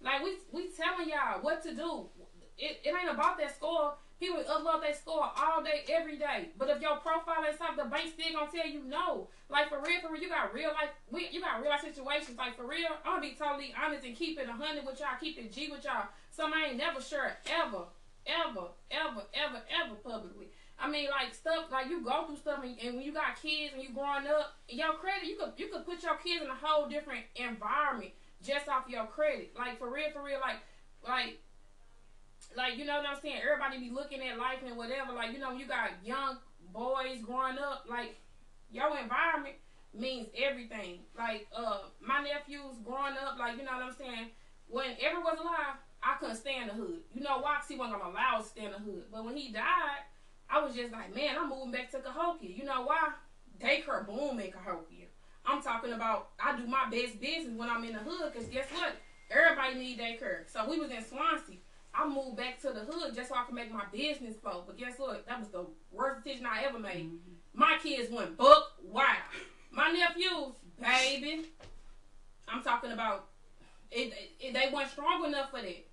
Like 0.00 0.22
we 0.22 0.36
we 0.52 0.68
telling 0.68 1.08
y'all 1.08 1.40
what 1.42 1.62
to 1.62 1.74
do. 1.74 2.06
It, 2.58 2.80
it 2.84 2.90
ain't 2.90 3.10
about 3.12 3.38
that 3.38 3.54
score. 3.54 3.94
People 4.18 4.42
upload 4.50 4.82
their 4.82 4.94
score 4.94 5.30
all 5.38 5.62
day, 5.62 5.84
every 5.88 6.18
day. 6.18 6.48
But 6.58 6.68
if 6.70 6.82
your 6.82 6.96
profile 6.96 7.44
ain't 7.46 7.56
something, 7.56 7.84
the 7.84 7.88
bank 7.88 8.10
still 8.10 8.34
gonna 8.34 8.50
tell 8.50 8.66
you 8.66 8.82
no. 8.82 9.28
Like 9.48 9.68
for 9.68 9.78
real, 9.78 10.00
for 10.02 10.10
real, 10.10 10.22
you 10.22 10.28
got 10.28 10.52
real 10.52 10.70
life. 10.70 10.90
We, 11.10 11.28
you 11.30 11.40
got 11.40 11.62
real 11.62 11.70
life 11.70 11.82
situations. 11.82 12.36
Like 12.36 12.56
for 12.56 12.66
real, 12.66 12.90
I'm 13.06 13.20
gonna 13.20 13.30
be 13.30 13.36
totally 13.38 13.72
honest 13.80 14.04
and 14.04 14.16
keep 14.16 14.38
it 14.40 14.48
a 14.48 14.52
hundred 14.52 14.84
with 14.84 14.98
y'all. 14.98 15.14
Keep 15.20 15.38
it 15.38 15.52
G 15.52 15.70
with 15.70 15.84
y'all. 15.84 16.10
Some 16.38 16.54
I 16.54 16.68
ain't 16.68 16.76
never 16.78 17.02
sure 17.02 17.32
ever, 17.50 17.82
ever, 18.24 18.68
ever, 18.92 19.22
ever, 19.34 19.60
ever 19.74 19.94
publicly. 19.96 20.46
I 20.78 20.88
mean, 20.88 21.10
like 21.10 21.34
stuff 21.34 21.64
like 21.72 21.90
you 21.90 22.04
go 22.04 22.26
through 22.26 22.36
stuff, 22.36 22.60
and, 22.62 22.78
and 22.78 22.94
when 22.94 23.04
you 23.04 23.12
got 23.12 23.42
kids 23.42 23.74
and 23.74 23.82
you 23.82 23.90
growing 23.90 24.24
up, 24.28 24.54
your 24.68 24.92
credit, 24.94 25.26
you 25.26 25.34
could 25.34 25.54
you 25.56 25.66
could 25.66 25.84
put 25.84 26.00
your 26.04 26.14
kids 26.14 26.44
in 26.44 26.48
a 26.48 26.54
whole 26.54 26.88
different 26.88 27.24
environment 27.34 28.12
just 28.40 28.68
off 28.68 28.84
your 28.88 29.06
credit. 29.06 29.50
Like 29.58 29.80
for 29.80 29.92
real, 29.92 30.12
for 30.12 30.22
real, 30.22 30.38
like 30.38 30.62
like 31.02 31.42
like 32.56 32.78
you 32.78 32.84
know 32.84 32.98
what 32.98 33.06
I'm 33.06 33.20
saying. 33.20 33.42
Everybody 33.42 33.88
be 33.88 33.90
looking 33.92 34.22
at 34.22 34.38
life 34.38 34.62
and 34.64 34.76
whatever. 34.76 35.12
Like 35.14 35.32
you 35.32 35.40
know, 35.40 35.50
you 35.50 35.66
got 35.66 35.90
young 36.04 36.38
boys 36.72 37.18
growing 37.26 37.58
up. 37.58 37.86
Like 37.90 38.14
your 38.70 38.96
environment 38.96 39.56
means 39.92 40.28
everything. 40.38 41.00
Like 41.18 41.48
uh, 41.50 41.90
my 42.00 42.22
nephews 42.22 42.78
growing 42.84 43.18
up. 43.18 43.40
Like 43.40 43.58
you 43.58 43.64
know 43.64 43.74
what 43.74 43.90
I'm 43.90 43.96
saying. 43.98 44.30
When 44.70 44.94
Everett 45.02 45.24
was 45.24 45.38
alive, 45.40 45.80
I 46.02 46.14
couldn't 46.20 46.36
stand 46.36 46.70
the 46.70 46.74
hood. 46.74 47.00
You 47.12 47.22
know 47.22 47.38
why? 47.38 47.56
'Cause 47.56 47.68
he 47.68 47.76
wasn't 47.76 48.00
gonna 48.00 48.12
allow 48.12 48.38
us 48.38 48.44
to 48.44 48.50
stay 48.50 48.64
in 48.64 48.72
the 48.72 48.78
hood. 48.78 49.04
But 49.10 49.24
when 49.24 49.36
he 49.36 49.50
died, 49.52 50.02
I 50.48 50.60
was 50.60 50.74
just 50.74 50.92
like, 50.92 51.14
man, 51.14 51.36
I'm 51.38 51.48
moving 51.48 51.72
back 51.72 51.90
to 51.90 52.00
Cahokia. 52.00 52.50
You 52.50 52.64
know 52.64 52.82
why? 52.82 53.12
Daycare 53.60 54.06
boom 54.06 54.38
in 54.40 54.52
Cahokia. 54.52 55.06
I'm 55.44 55.60
talking 55.62 55.92
about 55.92 56.30
I 56.38 56.56
do 56.56 56.66
my 56.66 56.88
best 56.90 57.20
business 57.20 57.56
when 57.56 57.68
I'm 57.68 57.84
in 57.84 57.92
the 57.94 57.98
hood. 57.98 58.32
Cause 58.32 58.46
guess 58.46 58.70
what? 58.72 58.94
Everybody 59.30 59.74
need 59.74 59.98
daycare. 59.98 60.48
So 60.50 60.68
we 60.68 60.78
was 60.78 60.90
in 60.90 61.04
Swansea. 61.04 61.56
I 61.92 62.06
moved 62.06 62.36
back 62.36 62.60
to 62.60 62.70
the 62.72 62.80
hood 62.80 63.14
just 63.14 63.30
so 63.30 63.34
I 63.34 63.44
could 63.44 63.54
make 63.54 63.72
my 63.72 63.84
business 63.90 64.36
flow. 64.36 64.62
But 64.66 64.78
guess 64.78 64.98
what? 64.98 65.26
That 65.26 65.40
was 65.40 65.48
the 65.48 65.66
worst 65.90 66.24
decision 66.24 66.46
I 66.46 66.62
ever 66.64 66.78
made. 66.78 67.06
Mm-hmm. 67.06 67.34
My 67.54 67.76
kids 67.82 68.10
went 68.12 68.36
buck 68.36 68.72
wild. 68.82 69.18
My 69.70 69.90
nephews, 69.90 70.54
baby. 70.80 71.46
I'm 72.46 72.62
talking 72.62 72.92
about 72.92 73.26
it, 73.90 74.12
it, 74.38 74.52
they 74.52 74.70
weren't 74.72 74.90
strong 74.90 75.24
enough 75.24 75.50
for 75.50 75.60
that. 75.60 75.86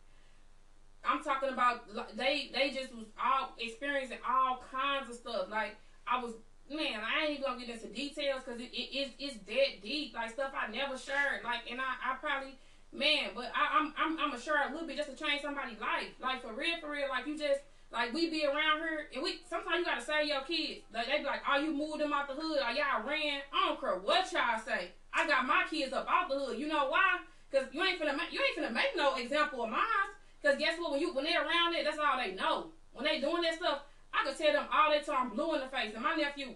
I'm 1.08 1.24
talking 1.24 1.49
about 1.49 1.88
they 2.16 2.51
they 2.53 2.72
just 2.72 2.93
was 2.93 3.06
all 3.22 3.53
experiencing 3.60 4.20
all 4.28 4.64
kinds 4.72 5.10
of 5.10 5.16
stuff. 5.16 5.47
Like 5.49 5.78
I 6.08 6.22
was 6.22 6.34
man, 6.70 7.01
I 7.01 7.26
ain't 7.26 7.39
even 7.39 7.43
gonna 7.43 7.60
get 7.60 7.70
into 7.70 7.88
details 7.88 8.41
because 8.43 8.60
it, 8.60 8.74
it, 8.74 8.89
it's 8.91 9.12
it's 9.20 9.38
that 9.45 9.82
deep. 9.82 10.14
Like 10.14 10.32
stuff 10.32 10.51
I 10.56 10.72
never 10.72 10.97
shared. 10.97 11.43
Like 11.43 11.70
and 11.70 11.80
I, 11.80 12.14
I 12.14 12.16
probably 12.16 12.58
man, 12.91 13.32
but 13.36 13.51
I, 13.53 13.80
I'm 13.80 13.93
I'm 13.97 14.20
I'm 14.20 14.34
a 14.34 14.39
share 14.39 14.68
a 14.68 14.72
little 14.72 14.88
bit 14.88 14.97
just 14.97 15.10
to 15.10 15.16
change 15.16 15.41
somebody's 15.41 15.80
life. 15.80 16.16
Like 16.22 16.41
for 16.41 16.53
real, 16.53 16.80
for 16.82 16.91
real. 16.91 17.10
Like 17.10 17.28
you 17.28 17.38
just 17.38 17.62
like 17.91 18.14
we 18.14 18.30
be 18.30 18.45
around 18.45 18.82
here 18.82 19.08
and 19.14 19.24
we 19.24 19.41
sometimes 19.49 19.80
you 19.80 19.86
gotta 19.86 20.01
say 20.01 20.26
your 20.26 20.41
kids. 20.41 20.82
Like 20.93 21.08
they 21.08 21.20
be 21.20 21.26
like, 21.26 21.41
oh 21.47 21.60
you 21.60 21.72
moved 21.72 22.01
them 22.01 22.14
out 22.14 22.28
the 22.28 22.34
hood 22.34 22.60
oh, 22.62 22.68
or 22.68 22.74
y'all 22.74 23.06
ran. 23.06 23.41
I 23.53 23.70
don't 23.70 23.80
care 23.80 23.99
what 23.99 24.32
y'all 24.32 24.60
say. 24.64 24.91
I 25.14 25.28
got 25.28 25.45
my 25.45 25.64
kids 25.70 25.93
up 25.93 26.08
out 26.10 26.30
the 26.30 26.36
hood. 26.38 26.60
You 26.60 26.68
know 26.68 26.89
why? 26.89 27.20
Cause 27.51 27.66
you 27.72 27.84
ain't 27.84 28.01
finna 28.01 28.18
make 28.18 28.34
you 28.34 28.41
ain't 28.41 28.58
finna 28.58 28.74
make 28.74 28.95
no 28.95 29.16
example 29.16 29.64
of 29.64 29.70
mine. 29.70 30.10
Cause 30.46 30.58
guess 30.60 30.78
what? 30.78 30.91
When 30.91 31.02
you 31.02 31.12
when 31.12 31.26
they're 31.26 31.41
around 31.41 31.74
it, 31.74 31.86
that's 31.86 31.98
all 31.98 32.22
they 32.22 32.36
know. 32.36 32.68
When 32.93 33.04
they 33.04 33.20
doing 33.20 33.41
that 33.41 33.56
stuff, 33.56 33.80
I 34.14 34.24
could 34.24 34.38
tell 34.38 34.54
them 34.54 34.66
all 34.72 34.91
that 34.91 35.04
time 35.04 35.30
blue 35.30 35.56
in 35.56 35.62
the 35.62 35.68
face. 35.68 35.91
And 35.96 36.04
my 36.04 36.14
nephew, 36.14 36.54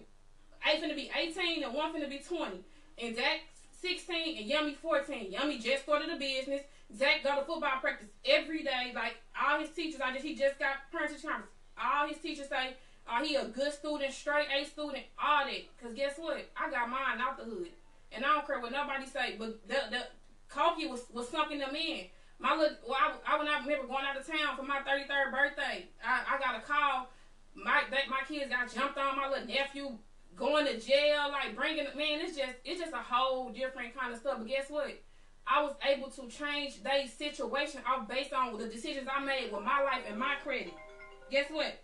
eight 0.64 0.80
finna 0.80 0.94
be 0.94 1.10
18 1.12 1.64
and 1.64 1.74
one 1.74 1.92
finna 1.92 2.08
be 2.08 2.18
20. 2.18 2.60
And 3.02 3.16
Zach 3.16 3.40
16 3.82 4.38
and 4.38 4.46
Yummy 4.46 4.74
14. 4.74 5.32
Yummy 5.32 5.58
just 5.58 5.82
started 5.82 6.08
a 6.08 6.16
business. 6.16 6.62
Zach 6.96 7.24
go 7.24 7.34
to 7.34 7.44
football 7.44 7.80
practice 7.80 8.06
every 8.24 8.62
day. 8.62 8.92
Like 8.94 9.16
all 9.34 9.58
his 9.58 9.70
teachers, 9.70 10.00
I 10.00 10.12
just 10.12 10.24
he 10.24 10.36
just 10.36 10.60
got 10.60 10.88
parent 10.92 11.10
teacher 11.10 11.26
conference. 11.26 11.50
All 11.76 12.06
his 12.06 12.18
teachers 12.18 12.48
say, 12.48 12.76
"Oh, 13.10 13.24
he 13.24 13.34
a 13.34 13.46
good 13.46 13.72
student, 13.72 14.12
straight 14.12 14.46
A 14.54 14.66
student, 14.66 15.02
all 15.20 15.46
that." 15.46 15.62
Cause 15.82 15.94
guess 15.94 16.16
what? 16.16 16.48
I 16.56 16.70
got 16.70 16.88
mine 16.88 17.20
out 17.20 17.38
the 17.38 17.44
hood, 17.44 17.70
and 18.12 18.24
I 18.24 18.34
don't 18.34 18.46
care 18.46 18.60
what 18.60 18.70
nobody 18.70 19.06
say. 19.06 19.34
But 19.36 19.66
the 19.66 19.78
the 19.90 20.06
Koki 20.48 20.86
was 20.86 21.02
was 21.12 21.28
sucking 21.28 21.58
them 21.58 21.74
in. 21.74 22.06
My 22.40 22.56
little, 22.56 22.76
well, 22.88 22.96
I, 22.96 23.34
I 23.34 23.38
when 23.38 23.48
I 23.48 23.60
remember 23.60 23.86
going 23.86 24.04
out 24.04 24.16
of 24.16 24.26
town 24.26 24.56
for 24.56 24.62
my 24.62 24.80
33rd 24.80 25.30
birthday, 25.30 25.86
I, 26.02 26.36
I 26.36 26.38
got 26.40 26.56
a 26.56 26.64
call. 26.64 27.10
My 27.54 27.82
my 28.08 28.22
kids 28.26 28.50
got 28.50 28.72
jumped 28.72 28.96
on. 28.96 29.16
My 29.16 29.28
little 29.28 29.46
nephew 29.46 29.98
going 30.36 30.64
to 30.66 30.80
jail, 30.80 31.28
like 31.30 31.54
bringing 31.54 31.84
man. 31.96 32.20
It's 32.24 32.36
just 32.36 32.54
it's 32.64 32.80
just 32.80 32.94
a 32.94 33.04
whole 33.04 33.50
different 33.50 33.94
kind 33.94 34.12
of 34.12 34.18
stuff. 34.18 34.38
But 34.38 34.48
guess 34.48 34.70
what? 34.70 34.98
I 35.46 35.62
was 35.62 35.74
able 35.84 36.08
to 36.10 36.28
change 36.28 36.82
their 36.82 37.06
situation 37.08 37.82
off 37.86 38.08
based 38.08 38.32
on 38.32 38.56
the 38.56 38.66
decisions 38.68 39.08
I 39.12 39.22
made 39.22 39.52
with 39.52 39.62
my 39.62 39.82
life 39.82 40.04
and 40.08 40.18
my 40.18 40.36
credit. 40.42 40.72
Guess 41.30 41.50
what? 41.50 41.78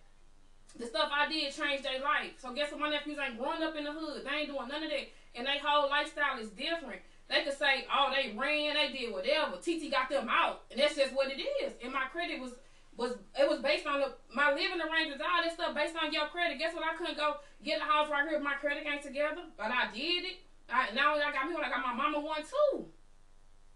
The 0.79 0.87
stuff 0.87 1.11
I 1.13 1.29
did 1.29 1.53
changed 1.53 1.85
their 1.85 2.01
life. 2.01 2.33
So 2.39 2.53
guess 2.53 2.71
what? 2.71 2.81
My 2.81 2.91
nephews 2.91 3.19
ain't 3.19 3.39
growing 3.39 3.63
up 3.63 3.77
in 3.77 3.85
the 3.85 3.93
hood. 3.93 4.25
They 4.25 4.31
ain't 4.31 4.49
doing 4.49 4.69
none 4.69 4.83
of 4.83 4.91
that. 4.91 5.09
And 5.35 5.47
their 5.47 5.59
whole 5.63 5.91
lifestyle 5.91 6.39
is 6.39 6.49
different. 6.51 7.01
They 7.29 7.43
could 7.43 7.59
say, 7.59 7.87
oh, 7.91 8.13
they 8.15 8.37
ran, 8.37 8.77
they 8.77 8.93
did 8.97 9.13
whatever. 9.13 9.57
TT 9.57 9.91
got 9.91 10.09
them 10.09 10.29
out. 10.31 10.63
And 10.71 10.79
that's 10.79 10.95
just 10.95 11.13
what 11.13 11.31
it 11.31 11.41
is. 11.41 11.73
And 11.83 11.93
my 11.93 12.07
credit 12.13 12.41
was 12.41 12.53
was 12.97 13.13
it 13.37 13.49
was 13.49 13.61
based 13.61 13.87
on 13.87 14.01
the, 14.01 14.13
my 14.33 14.53
living 14.53 14.81
arrangements, 14.81 15.21
all 15.21 15.45
this 15.45 15.53
stuff 15.53 15.75
based 15.75 15.95
on 16.01 16.13
your 16.13 16.29
credit. 16.29 16.59
Guess 16.59 16.75
what? 16.75 16.85
I 16.85 16.97
couldn't 16.97 17.19
go 17.19 17.37
get 17.63 17.81
a 17.81 17.85
house 17.85 18.09
right 18.09 18.27
here 18.27 18.39
if 18.39 18.43
my 18.43 18.55
credit 18.55 18.87
ain't 18.89 19.03
together. 19.03 19.45
But 19.57 19.69
I 19.69 19.93
did 19.93 20.25
it. 20.25 20.37
I, 20.71 20.91
now 20.95 21.15
I 21.15 21.33
got 21.33 21.47
me 21.47 21.55
one, 21.55 21.65
I 21.65 21.69
got 21.69 21.85
my 21.85 21.95
mama 21.95 22.21
one 22.21 22.43
too. 22.43 22.87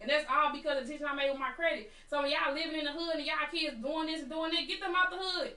And 0.01 0.09
that's 0.09 0.25
all 0.31 0.53
because 0.53 0.81
of 0.81 0.85
the 0.85 0.89
decision 0.89 1.07
I 1.07 1.15
made 1.15 1.31
with 1.31 1.39
my 1.39 1.53
credit. 1.53 1.93
So 2.09 2.23
when 2.23 2.33
y'all 2.33 2.55
living 2.55 2.79
in 2.79 2.89
the 2.89 2.93
hood 2.93 3.21
and 3.21 3.27
y'all 3.27 3.51
kids 3.53 3.77
doing 3.77 4.09
this 4.09 4.25
and 4.25 4.31
doing 4.33 4.51
that, 4.57 4.65
get 4.67 4.81
them 4.81 4.97
out 4.97 5.13
the 5.13 5.21
hood. 5.21 5.53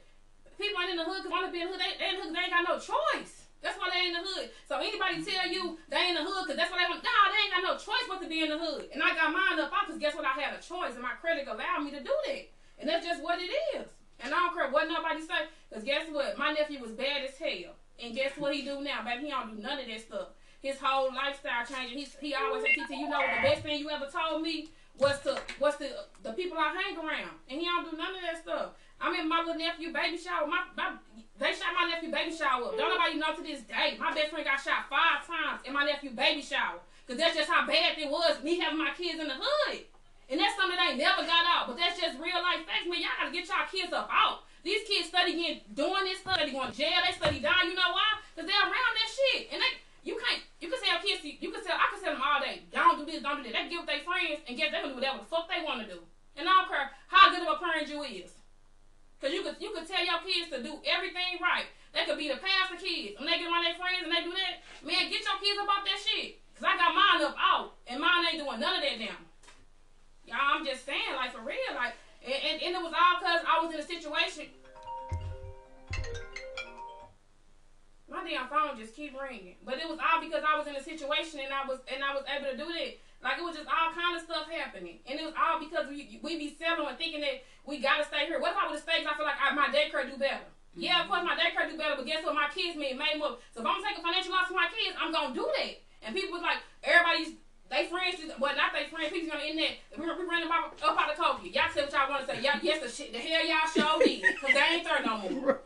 People 0.60 0.84
ain't 0.84 0.92
in 0.92 0.98
the 0.98 1.08
hood 1.08 1.24
because 1.24 1.32
want 1.32 1.48
to 1.48 1.52
be 1.52 1.64
in 1.64 1.72
the 1.72 1.74
hood. 1.74 1.82
They, 1.82 1.96
they 1.96 2.10
in 2.12 2.16
the 2.20 2.24
hood 2.28 2.36
they 2.36 2.44
ain't 2.44 2.52
got 2.52 2.68
no 2.68 2.76
choice. 2.76 3.43
That's 3.64 3.80
why 3.80 3.88
they 3.96 4.12
in 4.12 4.14
the 4.14 4.20
hood. 4.20 4.52
So 4.68 4.84
anybody 4.84 5.24
tell 5.24 5.48
you 5.48 5.80
they 5.88 6.12
in 6.12 6.20
the 6.20 6.28
hood 6.28 6.44
because 6.46 6.60
that's 6.60 6.70
what 6.70 6.84
they 6.84 6.90
want, 6.92 7.00
nah, 7.00 7.32
they 7.32 7.48
ain't 7.48 7.56
got 7.56 7.64
no 7.64 7.80
choice 7.80 8.04
but 8.12 8.20
to 8.20 8.28
be 8.28 8.44
in 8.44 8.52
the 8.52 8.60
hood. 8.60 8.92
And 8.92 9.00
I 9.00 9.16
got 9.16 9.32
mine 9.32 9.56
up 9.58 9.72
out 9.72 9.88
because 9.88 10.04
guess 10.04 10.14
what? 10.14 10.28
I 10.28 10.36
had 10.36 10.52
a 10.52 10.62
choice 10.62 11.00
and 11.00 11.02
my 11.02 11.16
credit 11.24 11.48
allowed 11.48 11.88
me 11.88 11.96
to 11.96 12.04
do 12.04 12.12
that. 12.28 12.52
And 12.78 12.86
that's 12.86 13.08
just 13.08 13.24
what 13.24 13.40
it 13.40 13.48
is. 13.80 13.88
And 14.20 14.36
I 14.36 14.38
don't 14.44 14.54
care 14.54 14.68
what 14.70 14.92
nobody 14.92 15.24
say 15.24 15.48
because 15.72 15.88
guess 15.88 16.12
what? 16.12 16.38
My 16.38 16.52
nephew 16.52 16.84
was 16.84 16.92
bad 16.92 17.24
as 17.24 17.40
hell. 17.40 17.80
And 18.04 18.14
guess 18.14 18.36
what 18.36 18.54
he 18.54 18.68
do 18.68 18.84
now? 18.84 19.00
Baby, 19.08 19.26
he 19.26 19.32
don't 19.32 19.56
do 19.56 19.62
none 19.64 19.80
of 19.80 19.88
that 19.88 20.02
stuff. 20.02 20.36
His 20.60 20.76
whole 20.80 21.14
lifestyle 21.16 21.64
changing. 21.64 21.98
He's, 21.98 22.16
he 22.20 22.36
always 22.36 22.64
said, 22.64 22.76
you 22.90 23.08
know 23.08 23.20
the 23.20 23.48
best 23.48 23.64
thing 23.64 23.80
you 23.80 23.90
ever 23.90 24.08
told 24.12 24.42
me 24.42 24.70
was 25.00 25.20
to 25.22 25.40
was 25.60 25.76
to 25.78 25.88
the 26.22 26.32
people 26.34 26.58
I 26.58 26.76
hang 26.76 26.98
around. 26.98 27.36
And 27.50 27.60
he 27.60 27.66
don't 27.66 27.90
do 27.90 27.98
none 27.98 28.16
of 28.16 28.22
that 28.22 28.42
stuff. 28.42 28.72
I'm 29.00 29.16
in 29.16 29.28
my 29.28 29.40
little 29.40 29.56
nephew 29.56 29.92
baby 29.92 30.18
shower. 30.18 30.48
My, 30.48 30.64
my 30.78 30.94
they 31.44 31.52
shot 31.52 31.76
my 31.76 31.92
nephew 31.92 32.10
baby 32.10 32.32
shower. 32.32 32.72
up. 32.72 32.80
Don't 32.80 32.88
mm-hmm. 32.88 32.96
nobody 32.96 33.14
know 33.20 33.36
to 33.36 33.44
this 33.44 33.68
day. 33.68 34.00
My 34.00 34.16
best 34.16 34.32
friend 34.32 34.48
got 34.48 34.64
shot 34.64 34.88
five 34.88 35.28
times 35.28 35.62
in 35.68 35.76
my 35.76 35.84
nephew 35.84 36.16
baby 36.16 36.42
shower. 36.42 36.80
Cause 37.04 37.20
that's 37.20 37.36
just 37.36 37.52
how 37.52 37.68
bad 37.68 38.00
it 38.00 38.08
was. 38.08 38.40
Me 38.42 38.60
having 38.64 38.80
my 38.80 38.96
kids 38.96 39.20
in 39.20 39.28
the 39.28 39.36
hood. 39.36 39.84
And 40.32 40.40
that's 40.40 40.56
something 40.56 40.80
that 40.80 40.96
ain't 40.96 41.04
never 41.04 41.28
got 41.28 41.44
out. 41.44 41.68
But 41.68 41.76
that's 41.76 42.00
just 42.00 42.16
real 42.16 42.40
life 42.40 42.64
facts, 42.64 42.88
man. 42.88 43.04
Y'all 43.04 43.12
gotta 43.20 43.36
get 43.36 43.44
y'all 43.44 43.68
kids 43.68 43.92
up 43.92 44.08
out. 44.08 44.48
These 44.64 44.88
kids 44.88 45.12
studying, 45.12 45.60
doing 45.76 46.08
this 46.08 46.24
stuff, 46.24 46.40
they 46.40 46.48
going 46.48 46.72
to 46.72 46.78
jail, 46.78 47.04
they 47.04 47.12
study 47.12 47.44
down. 47.44 47.68
You 47.68 47.76
know 47.76 47.92
why? 47.92 48.24
Because 48.32 48.48
they're 48.48 48.64
around 48.64 48.94
that 48.96 49.10
shit. 49.12 49.52
And 49.52 49.60
they, 49.60 49.72
you 50.08 50.16
can't, 50.16 50.40
you 50.64 50.72
can 50.72 50.80
tell 50.80 51.04
kids, 51.04 51.20
you 51.20 51.52
can 51.52 51.60
tell, 51.60 51.76
I 51.76 51.92
can 51.92 52.00
tell 52.00 52.16
them 52.16 52.24
all 52.24 52.40
day, 52.40 52.64
don't 52.72 52.96
do 52.96 53.04
this, 53.04 53.20
don't 53.20 53.44
do 53.44 53.52
that. 53.52 53.68
They 53.68 53.68
get 53.68 53.84
with 53.84 53.92
their 53.92 54.08
friends 54.08 54.40
and 54.48 54.56
get, 54.56 54.72
they 54.72 54.80
can 54.80 54.96
do 54.96 54.96
whatever 54.96 55.20
the 55.20 55.28
fuck 55.28 55.52
they 55.52 55.60
want 55.60 55.84
to 55.84 55.88
do. 55.92 56.00
And 56.40 56.48
I 56.48 56.64
don't 56.64 56.72
care 56.72 56.96
how 57.12 57.28
good 57.36 57.44
of 57.44 57.52
a 57.52 57.60
parent 57.60 57.92
you 57.92 58.08
is. 58.08 58.32
Because 59.24 59.40
you 59.40 59.44
could, 59.48 59.56
you 59.64 59.72
could 59.72 59.88
tell 59.88 60.04
your 60.04 60.20
kids 60.20 60.52
to 60.52 60.60
do 60.60 60.84
everything 60.84 61.40
right. 61.40 61.64
They 61.96 62.04
could 62.04 62.20
be 62.20 62.28
the 62.28 62.44
pastor 62.44 62.76
kids. 62.76 63.16
When 63.16 63.24
they 63.24 63.40
get 63.40 63.48
around 63.48 63.64
their 63.64 63.80
friends 63.80 64.04
and 64.04 64.12
they 64.12 64.20
do 64.20 64.36
that, 64.36 64.60
man, 64.84 65.08
get 65.08 65.24
your 65.24 65.40
kids 65.40 65.64
about 65.64 65.88
that 65.88 65.96
shit. 65.96 66.44
Because 66.52 66.68
I 66.68 66.76
got 66.76 66.92
mine 66.92 67.24
up 67.24 67.40
out. 67.40 67.80
And 67.88 68.04
mine 68.04 68.28
ain't 68.28 68.44
doing 68.44 68.60
none 68.60 68.76
of 68.76 68.84
that 68.84 69.00
now. 69.00 69.16
Y'all, 70.28 70.60
I'm 70.60 70.68
just 70.68 70.84
saying, 70.84 71.16
like, 71.16 71.32
for 71.32 71.40
real. 71.40 71.72
Like, 71.72 71.96
and, 72.20 72.36
and, 72.36 72.56
and 72.68 72.72
it 72.76 72.84
was 72.84 72.92
all 72.92 73.16
because 73.24 73.48
I 73.48 73.64
was 73.64 73.72
in 73.72 73.80
a 73.80 73.88
situation. 73.88 74.52
My 78.12 78.28
damn 78.28 78.52
phone 78.52 78.76
just 78.76 78.92
keep 78.92 79.16
ringing, 79.16 79.56
but 79.64 79.80
it 79.80 79.88
was 79.88 80.04
all 80.04 80.20
because 80.20 80.44
I 80.44 80.60
was 80.60 80.68
in 80.68 80.76
a 80.76 80.84
situation 80.84 81.40
and 81.40 81.56
I 81.56 81.64
was 81.64 81.80
and 81.88 82.04
I 82.04 82.12
was 82.12 82.28
able 82.28 82.52
to 82.52 82.58
do 82.60 82.68
that. 82.68 83.00
Like 83.24 83.40
it 83.40 83.46
was 83.48 83.56
just 83.56 83.72
all 83.72 83.96
kind 83.96 84.20
of 84.20 84.22
stuff 84.22 84.52
happening, 84.52 85.00
and 85.08 85.16
it 85.18 85.24
was 85.24 85.34
all 85.40 85.58
because 85.58 85.88
we 85.88 86.20
we 86.22 86.36
be 86.36 86.54
settling 86.60 86.92
and 86.92 87.00
thinking 87.00 87.24
that 87.24 87.48
we 87.64 87.80
gotta 87.80 88.04
stay 88.04 88.28
here. 88.28 88.44
What 88.44 88.52
if 88.52 88.60
I 88.60 88.68
would 88.68 88.76
have 88.76 88.84
stayed? 88.84 89.08
I 89.08 89.16
feel 89.16 89.24
like 89.24 89.40
I, 89.40 89.56
my 89.56 89.72
daycare 89.72 90.04
do 90.04 90.20
better. 90.20 90.44
Mm-hmm. 90.76 90.84
Yeah, 90.84 91.02
of 91.02 91.08
course 91.08 91.24
my 91.24 91.40
daycare 91.40 91.72
do 91.72 91.80
better, 91.80 91.96
but 91.96 92.06
guess 92.06 92.20
what? 92.22 92.36
My 92.36 92.52
kids 92.52 92.76
made 92.76 93.00
made 93.00 93.16
more. 93.18 93.40
So 93.56 93.64
if 93.64 93.66
I'm 93.66 93.80
taking 93.80 94.04
financial 94.04 94.36
loss 94.36 94.52
for 94.52 94.60
my 94.60 94.68
kids, 94.68 95.00
I'm 95.00 95.16
gonna 95.16 95.32
do 95.32 95.48
that. 95.48 95.80
And 96.04 96.12
people 96.12 96.36
was 96.36 96.44
like, 96.44 96.60
everybody's 96.84 97.40
they 97.74 97.88
friends, 97.88 98.20
just, 98.20 98.40
well 98.40 98.56
not 98.56 98.70
they 98.76 98.86
friends. 98.86 99.10
People's 99.10 99.32
gonna 99.32 99.50
in 99.50 99.58
there. 99.58 99.74
We 99.98 100.06
we 100.06 100.24
running 100.30 100.52
up, 100.52 100.76
up 100.84 100.94
out 100.94 101.10
of 101.10 101.18
Kobe. 101.18 101.50
Y'all 101.50 101.72
say 101.74 101.82
what 101.82 101.92
y'all 101.92 102.10
want 102.10 102.28
to 102.28 102.36
say. 102.36 102.44
Y'all, 102.44 102.60
yes, 102.62 102.84
the 102.84 102.90
shit, 102.90 103.14
the 103.14 103.20
hell 103.20 103.42
y'all 103.42 103.66
show 103.66 103.98
did, 104.04 104.22
cause 104.38 104.54
they 104.54 104.68
ain't 104.78 104.84
there 104.84 105.02
no 105.06 105.18
more. 105.30 105.64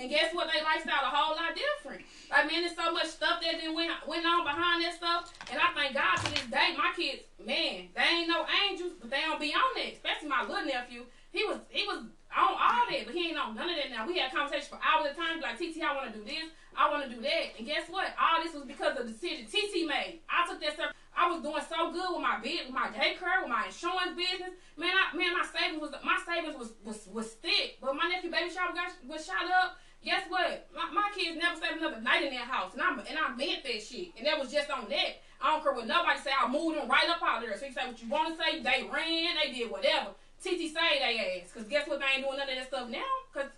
And 0.00 0.08
guess 0.08 0.32
what? 0.32 0.48
They 0.48 0.64
lifestyle 0.64 1.04
a 1.04 1.12
whole 1.12 1.36
lot 1.36 1.52
different. 1.52 2.00
Like 2.30 2.48
man, 2.48 2.64
there's 2.64 2.76
so 2.76 2.88
much 2.92 3.12
stuff 3.12 3.44
that 3.44 3.60
then 3.60 3.74
went 3.74 3.92
went 4.08 4.24
on 4.24 4.44
behind 4.44 4.80
that 4.84 4.96
stuff. 4.96 5.28
And 5.52 5.60
I 5.60 5.68
thank 5.76 5.92
God 5.92 6.16
to 6.16 6.32
this 6.32 6.48
day, 6.48 6.72
my 6.78 6.96
kids, 6.96 7.28
man, 7.36 7.92
they 7.92 8.08
ain't 8.08 8.28
no 8.28 8.46
angels, 8.64 8.96
but 8.96 9.10
they 9.10 9.20
don't 9.20 9.40
be 9.40 9.52
on 9.52 9.76
that. 9.76 9.92
Especially 9.92 10.28
my 10.32 10.40
little 10.48 10.64
nephew. 10.64 11.04
He 11.32 11.44
was 11.44 11.60
he 11.68 11.84
was 11.84 12.08
on 12.32 12.56
all 12.56 12.86
that, 12.88 13.04
but 13.04 13.12
he 13.12 13.28
ain't 13.28 13.38
on 13.38 13.54
none 13.54 13.68
of 13.68 13.76
that 13.76 13.90
now. 13.90 14.06
We 14.06 14.16
had 14.16 14.32
conversations 14.32 14.72
for 14.72 14.80
hours 14.80 15.12
at 15.12 15.12
a 15.12 15.16
time, 15.18 15.44
like 15.44 15.58
TT, 15.58 15.82
I 15.82 15.92
want 15.92 16.14
to 16.14 16.18
do 16.18 16.24
this, 16.24 16.48
I 16.72 16.88
want 16.88 17.04
to 17.04 17.10
do 17.10 17.20
that. 17.20 17.58
And 17.58 17.66
guess 17.66 17.90
what? 17.90 18.14
All 18.16 18.42
this 18.42 18.54
was 18.54 18.64
because 18.64 18.96
of 18.96 19.06
the 19.06 19.12
decision 19.12 19.44
TT 19.44 19.84
made. 19.84 20.24
I 20.30 20.48
took 20.48 20.62
that 20.62 20.74
stuff. 20.74 20.94
I 21.16 21.28
was 21.28 21.42
doing 21.42 21.62
so 21.68 21.92
good 21.92 22.16
with 22.16 22.22
my 22.22 22.38
bid, 22.40 22.70
with 22.70 22.74
my 22.74 22.88
daycare, 22.88 23.42
with 23.42 23.50
my 23.50 23.66
insurance 23.66 24.14
business. 24.16 24.54
Man, 24.78 24.94
I, 24.94 25.12
man, 25.12 25.34
my 25.34 25.44
savings 25.44 25.82
was 25.82 25.92
my 26.00 26.16
savings 26.22 26.56
was 26.56 26.72
was, 26.86 27.04
was 27.10 27.28
thick. 27.42 27.76
But 27.82 27.98
my 27.98 28.08
nephew 28.08 28.30
baby 28.30 28.48
shower 28.48 28.72
got 28.72 28.94
was 29.04 29.26
shot 29.26 29.44
up. 29.62 29.76
Guess 30.00 30.30
what? 30.32 30.70
My, 30.72 30.88
my 30.88 31.10
kids 31.12 31.36
never 31.36 31.60
saved 31.60 31.76
another 31.76 32.00
night 32.00 32.24
in 32.24 32.32
their 32.32 32.46
house, 32.46 32.72
and 32.72 32.80
I 32.80 32.88
and 33.04 33.18
I 33.18 33.34
meant 33.36 33.66
that 33.66 33.82
shit. 33.82 34.16
And 34.16 34.24
that 34.24 34.38
was 34.38 34.50
just 34.50 34.70
on 34.70 34.88
that. 34.88 35.20
I 35.42 35.52
don't 35.52 35.62
care 35.62 35.74
what 35.74 35.86
nobody 35.86 36.20
say. 36.20 36.30
I 36.32 36.48
moved 36.48 36.78
them 36.78 36.88
right 36.88 37.08
up 37.10 37.20
out 37.20 37.42
there. 37.42 37.52
So 37.58 37.66
you 37.66 37.72
say 37.72 37.84
what 37.84 38.00
you 38.00 38.08
want 38.08 38.32
to 38.32 38.36
say. 38.40 38.62
They 38.62 38.88
ran. 38.88 39.36
They 39.42 39.52
did 39.52 39.70
whatever. 39.70 40.16
TT 40.40 40.72
say 40.72 40.96
they 41.04 41.42
ass. 41.44 41.52
Cause 41.52 41.64
guess 41.68 41.86
what? 41.86 42.00
They 42.00 42.16
ain't 42.16 42.24
doing 42.24 42.38
none 42.38 42.48
of 42.48 42.56
that 42.56 42.68
stuff 42.68 42.88
now. 42.88 43.12
Cause 43.32 43.52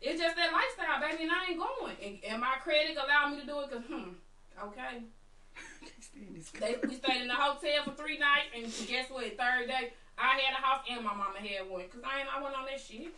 it's 0.00 0.20
just 0.20 0.36
that 0.36 0.52
lifestyle, 0.52 1.00
baby, 1.02 1.24
and 1.24 1.32
I 1.32 1.50
ain't 1.50 1.58
going. 1.58 1.96
And, 2.02 2.18
and 2.30 2.40
my 2.40 2.58
credit 2.62 2.96
allowed 2.96 3.34
me 3.34 3.40
to 3.40 3.46
do 3.46 3.60
it. 3.60 3.70
Cause 3.70 3.82
hmm, 3.86 4.14
okay. 4.70 5.02
They, 6.60 6.76
we 6.82 6.94
stayed 6.94 7.22
in 7.22 7.28
the 7.28 7.34
hotel 7.34 7.84
for 7.84 7.91
three 8.02 8.18
nights, 8.18 8.50
and 8.54 8.66
guess 8.88 9.08
what? 9.10 9.24
Third 9.38 9.68
day, 9.68 9.92
I 10.18 10.38
had 10.38 10.58
a 10.58 10.60
house 10.60 10.82
and 10.90 11.04
my 11.04 11.14
mama 11.14 11.38
had 11.38 11.70
one. 11.70 11.86
Cause 11.88 12.02
I 12.04 12.20
ain't, 12.20 12.28
I 12.28 12.42
went 12.42 12.56
on 12.56 12.66
that 12.66 12.80
shit. 12.80 13.14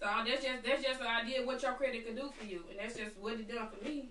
So 0.00 0.06
that's 0.06 0.42
just 0.42 0.64
that's 0.64 0.82
just 0.82 1.00
an 1.00 1.06
idea 1.06 1.40
of 1.42 1.46
what 1.46 1.62
your 1.62 1.72
credit 1.74 2.06
could 2.06 2.16
do 2.16 2.30
for 2.38 2.44
you, 2.44 2.64
and 2.70 2.78
that's 2.78 2.96
just 2.96 3.16
what 3.18 3.34
it 3.34 3.48
done 3.48 3.68
for 3.68 3.84
me, 3.84 4.08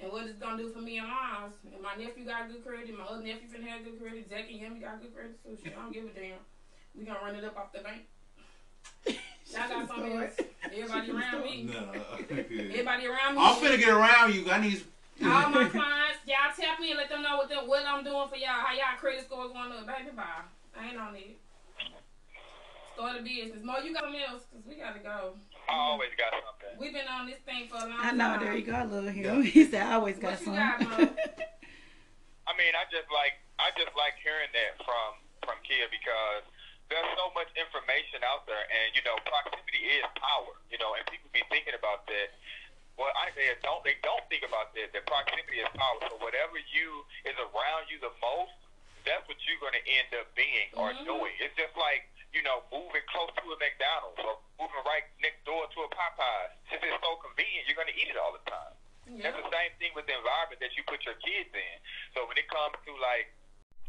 and 0.00 0.10
what 0.10 0.26
it's 0.26 0.38
gonna 0.38 0.56
do 0.56 0.70
for 0.70 0.80
me 0.80 0.98
and 0.98 1.08
mine. 1.08 1.52
And 1.72 1.82
my 1.82 1.94
nephew 1.94 2.24
got 2.24 2.48
good 2.48 2.64
credit, 2.64 2.96
my 2.96 3.04
other 3.04 3.22
nephew 3.22 3.48
finna 3.48 3.68
have 3.68 3.84
good 3.84 4.00
credit, 4.00 4.28
Zach 4.28 4.46
and 4.50 4.60
Yummy 4.60 4.80
got 4.80 5.00
good 5.00 5.14
credit 5.14 5.42
too. 5.44 5.56
Shit, 5.62 5.76
I 5.76 5.82
don't 5.82 5.92
give 5.92 6.04
a 6.04 6.08
damn. 6.08 6.40
We 6.98 7.04
gonna 7.04 7.20
run 7.24 7.36
it 7.36 7.44
up 7.44 7.56
off 7.56 7.72
the 7.72 7.80
bank. 7.80 8.02
Y'all 9.06 9.68
got 9.68 9.88
something 9.88 10.12
else? 10.12 10.36
Everybody 10.64 11.10
around 11.10 11.44
me. 11.44 11.70
No, 11.72 11.92
Everybody 12.30 13.06
around 13.06 13.36
me. 13.36 13.40
I'm 13.40 13.56
finna 13.56 13.78
get 13.78 13.88
around 13.88 14.34
you. 14.34 14.50
I 14.50 14.60
need. 14.60 14.82
All 15.24 15.50
my 15.50 15.68
clients, 15.72 16.20
y'all 16.26 16.50
tap 16.56 16.80
me 16.80 16.90
and 16.90 16.98
let 16.98 17.08
them 17.08 17.22
know 17.22 17.36
what 17.36 17.48
them, 17.48 17.68
what 17.68 17.86
I'm 17.86 18.02
doing 18.04 18.28
for 18.28 18.36
y'all. 18.36 18.58
How 18.62 18.74
y'all 18.74 18.98
credit 18.98 19.24
score 19.24 19.48
going 19.48 19.72
up, 19.72 19.86
baby. 19.86 20.10
Bye. 20.14 20.46
I 20.78 20.88
ain't 20.90 20.98
on 20.98 21.14
it. 21.14 21.38
Start 22.94 23.20
a 23.20 23.22
business. 23.22 23.64
Mo, 23.64 23.80
you 23.80 23.94
got 23.94 24.04
something 24.04 24.20
else? 24.20 24.44
Cause 24.52 24.62
we 24.68 24.76
gotta 24.76 25.00
go. 25.00 25.32
I 25.68 25.72
always 25.72 26.12
got 26.18 26.34
something. 26.36 26.76
We've 26.76 26.92
been 26.92 27.08
on 27.08 27.24
this 27.24 27.40
thing 27.48 27.68
for 27.70 27.80
a 27.80 27.88
long 27.88 27.96
time. 27.96 28.04
I 28.04 28.08
time. 28.12 28.18
know. 28.18 28.32
There 28.42 28.56
you 28.56 28.66
go. 28.66 28.74
I 28.76 28.84
love 28.84 29.08
him. 29.08 29.42
He 29.48 29.64
said, 29.64 29.86
"I 29.88 29.96
always 29.96 30.18
got 30.20 30.36
What 30.36 30.40
you 30.44 30.52
some." 30.52 30.58
got, 30.60 30.76
I 32.50 32.52
mean, 32.58 32.72
I 32.76 32.84
just 32.92 33.08
like 33.08 33.40
I 33.56 33.72
just 33.78 33.94
like 33.96 34.18
hearing 34.20 34.52
that 34.52 34.76
from 34.84 35.08
from 35.46 35.56
Kia 35.64 35.88
because 35.88 36.44
there's 36.92 37.08
so 37.16 37.32
much 37.32 37.48
information 37.56 38.20
out 38.28 38.44
there, 38.44 38.60
and 38.68 38.92
you 38.92 39.00
know, 39.08 39.16
proximity 39.24 39.80
is 39.96 40.04
power. 40.20 40.52
You 40.68 40.76
know, 40.76 40.92
and 40.92 41.02
people 41.08 41.32
be 41.32 41.40
thinking 41.48 41.72
about 41.72 42.04
that. 42.12 42.28
Well, 43.00 43.10
I 43.16 43.32
say 43.32 43.48
don't 43.64 43.82
they 43.84 43.96
don't 44.04 44.22
think 44.28 44.44
about 44.44 44.74
that. 44.76 44.92
That 44.92 45.04
proximity 45.08 45.64
is 45.64 45.68
power. 45.74 45.98
So 46.12 46.20
whatever 46.20 46.60
you 46.72 47.04
is 47.24 47.36
around 47.40 47.88
you 47.88 47.98
the 48.04 48.12
most, 48.20 48.52
that's 49.08 49.24
what 49.26 49.36
you're 49.48 49.58
going 49.64 49.74
to 49.76 49.84
end 49.88 50.10
up 50.20 50.28
being 50.36 50.68
or 50.76 50.92
Mhm. 50.92 51.04
doing. 51.08 51.34
It's 51.40 51.56
just 51.56 51.74
like 51.76 52.08
you 52.32 52.40
know, 52.40 52.64
moving 52.72 53.04
close 53.12 53.28
to 53.36 53.44
a 53.52 53.56
McDonald's 53.60 54.16
or 54.24 54.40
moving 54.56 54.80
right 54.88 55.04
next 55.20 55.44
door 55.44 55.68
to 55.68 55.78
a 55.84 55.88
Popeyes. 55.92 56.48
Since 56.70 56.80
it's 56.80 56.96
so 57.04 57.16
convenient, 57.20 57.68
you're 57.68 57.76
going 57.76 57.92
to 57.92 57.98
eat 58.00 58.08
it 58.08 58.16
all 58.16 58.32
the 58.32 58.40
time. 58.48 58.72
That's 59.20 59.36
the 59.36 59.50
same 59.52 59.72
thing 59.76 59.92
with 59.92 60.06
the 60.08 60.16
environment 60.16 60.56
that 60.64 60.72
you 60.72 60.80
put 60.88 61.04
your 61.04 61.12
kids 61.20 61.52
in. 61.52 61.76
So 62.16 62.24
when 62.24 62.38
it 62.40 62.48
comes 62.48 62.72
to 62.88 62.92
like 62.96 63.28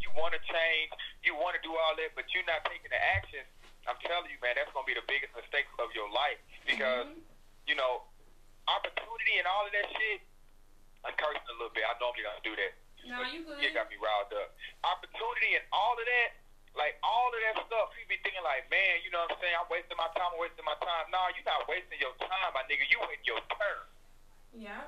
you 0.03 0.11
want 0.19 0.33
to 0.35 0.41
change, 0.43 0.91
you 1.23 1.35
want 1.39 1.55
to 1.55 1.61
do 1.63 1.71
all 1.71 1.95
that, 1.95 2.11
but 2.19 2.27
you're 2.35 2.43
not 2.43 2.65
taking 2.67 2.91
the 2.91 2.99
actions. 2.99 3.47
I'm 3.87 3.95
telling 4.03 4.27
you, 4.27 4.35
man, 4.43 4.55
that's 4.59 4.71
gonna 4.75 4.83
be 4.87 4.93
the 4.95 5.07
biggest 5.07 5.31
mistake 5.35 5.67
of 5.79 5.95
your 5.95 6.09
life 6.11 6.39
because 6.67 7.07
you 7.67 7.75
know 7.79 8.03
opportunity 8.67 9.35
and 9.39 9.45
all 9.47 9.65
of 9.67 9.73
that 9.73 9.87
shit. 9.95 10.21
I'm 11.03 11.15
cursing 11.19 11.47
a 11.51 11.55
little 11.59 11.73
bit. 11.75 11.83
I 11.83 11.93
normally 11.99 12.23
don't 12.23 12.43
do 12.47 12.55
that. 12.55 12.73
No, 13.03 13.19
you 13.27 13.43
good. 13.43 13.59
It 13.59 13.75
got 13.75 13.91
me 13.91 13.99
riled 13.99 14.31
up. 14.31 14.55
Opportunity 14.87 15.59
and 15.59 15.65
all 15.75 15.91
of 15.99 16.07
that, 16.07 16.39
like 16.73 16.95
all 17.03 17.27
of 17.27 17.39
that 17.43 17.59
stuff, 17.67 17.91
you 17.99 18.07
be 18.07 18.17
thinking 18.23 18.41
like, 18.41 18.65
man, 18.71 19.03
you 19.03 19.11
know 19.11 19.27
what 19.27 19.35
I'm 19.35 19.39
saying? 19.43 19.55
I'm 19.59 19.67
wasting 19.67 19.99
my 19.99 20.07
time. 20.15 20.31
I'm 20.31 20.39
wasting 20.39 20.63
my 20.63 20.79
time. 20.79 21.11
No, 21.11 21.19
you're 21.35 21.43
not 21.43 21.67
wasting 21.67 21.99
your 21.99 22.15
time, 22.23 22.49
my 22.55 22.63
nigga. 22.71 22.87
You 22.87 23.03
waiting 23.03 23.27
your 23.27 23.43
turn. 23.51 23.83
Yeah. 24.55 24.87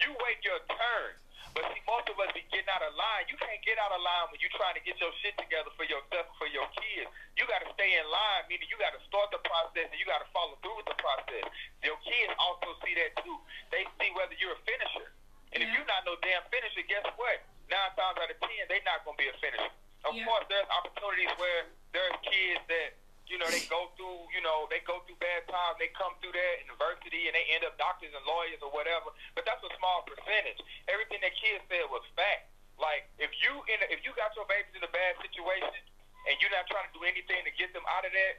You 0.00 0.16
wait 0.24 0.40
your 0.40 0.60
turn. 0.72 1.12
But 1.56 1.64
see, 1.72 1.80
most 1.88 2.04
of 2.12 2.20
us 2.20 2.28
be 2.36 2.44
getting 2.52 2.68
out 2.68 2.84
of 2.84 2.92
line. 3.00 3.24
You 3.32 3.40
can't 3.40 3.56
get 3.64 3.80
out 3.80 3.88
of 3.88 4.04
line 4.04 4.28
when 4.28 4.36
you're 4.44 4.52
trying 4.60 4.76
to 4.76 4.84
get 4.84 5.00
your 5.00 5.08
shit 5.24 5.32
together 5.40 5.72
for 5.72 5.88
yourself 5.88 6.28
for 6.36 6.44
your 6.52 6.68
kids. 6.76 7.08
You 7.40 7.48
got 7.48 7.64
to 7.64 7.72
stay 7.72 7.96
in 7.96 8.04
line, 8.12 8.44
meaning 8.52 8.68
you 8.68 8.76
got 8.76 8.92
to 8.92 9.00
start 9.08 9.32
the 9.32 9.40
process 9.40 9.88
and 9.88 9.96
you 9.96 10.04
got 10.04 10.20
to 10.20 10.28
follow 10.36 10.60
through 10.60 10.76
with 10.84 10.88
the 10.92 10.98
process. 11.00 11.48
Your 11.80 11.96
kids 12.04 12.28
also 12.36 12.76
see 12.84 12.92
that 13.00 13.16
too. 13.24 13.40
They 13.72 13.88
see 13.96 14.12
whether 14.12 14.36
you're 14.36 14.52
a 14.52 14.62
finisher. 14.68 15.08
And 15.56 15.64
if 15.64 15.72
you're 15.72 15.88
not 15.88 16.04
no 16.04 16.20
damn 16.20 16.44
finisher, 16.52 16.84
guess 16.84 17.08
what? 17.16 17.40
Nine 17.72 17.92
times 17.96 18.20
out 18.20 18.28
of 18.28 18.36
ten, 18.44 18.62
they're 18.68 18.84
not 18.84 19.00
going 19.08 19.16
to 19.16 19.22
be 19.24 19.32
a 19.32 19.36
finisher. 19.40 19.72
Of 20.04 20.12
Yeah. 20.12 20.28
course, 20.28 20.44
there's 20.52 20.68
opportunities 20.68 21.32
where 21.40 21.72
there's 21.96 22.16
kids 22.28 22.60
that 22.68 23.00
you 23.26 23.42
know, 23.42 23.50
they 23.50 23.66
go 23.66 23.90
through, 23.98 24.30
you 24.30 24.38
know, 24.42 24.70
they 24.70 24.78
go 24.86 25.02
through 25.02 25.18
bad 25.18 25.42
times, 25.50 25.78
they 25.82 25.90
come 25.98 26.14
through 26.22 26.30
that 26.30 26.54
university 26.62 27.26
and 27.26 27.34
they 27.34 27.46
end 27.50 27.66
up 27.66 27.74
doctors 27.74 28.14
and 28.14 28.22
lawyers 28.22 28.62
or 28.62 28.70
whatever. 28.70 29.10
But 29.34 29.42
that's 29.42 29.62
a 29.66 29.72
small 29.78 30.06
percentage. 30.06 30.62
Everything 30.86 31.18
that 31.26 31.34
kid 31.34 31.58
said 31.66 31.90
was 31.90 32.06
fact. 32.14 32.46
Like 32.78 33.10
if 33.18 33.34
you 33.42 33.50
in 33.66 33.78
a, 33.82 33.86
if 33.90 34.06
you 34.06 34.14
got 34.14 34.30
your 34.38 34.46
babies 34.46 34.76
in 34.78 34.84
a 34.84 34.92
bad 34.92 35.18
situation 35.18 35.82
and 36.30 36.38
you're 36.38 36.52
not 36.54 36.70
trying 36.70 36.86
to 36.86 36.94
do 36.94 37.02
anything 37.02 37.42
to 37.42 37.52
get 37.58 37.74
them 37.74 37.84
out 37.90 38.06
of 38.06 38.12
that, 38.14 38.34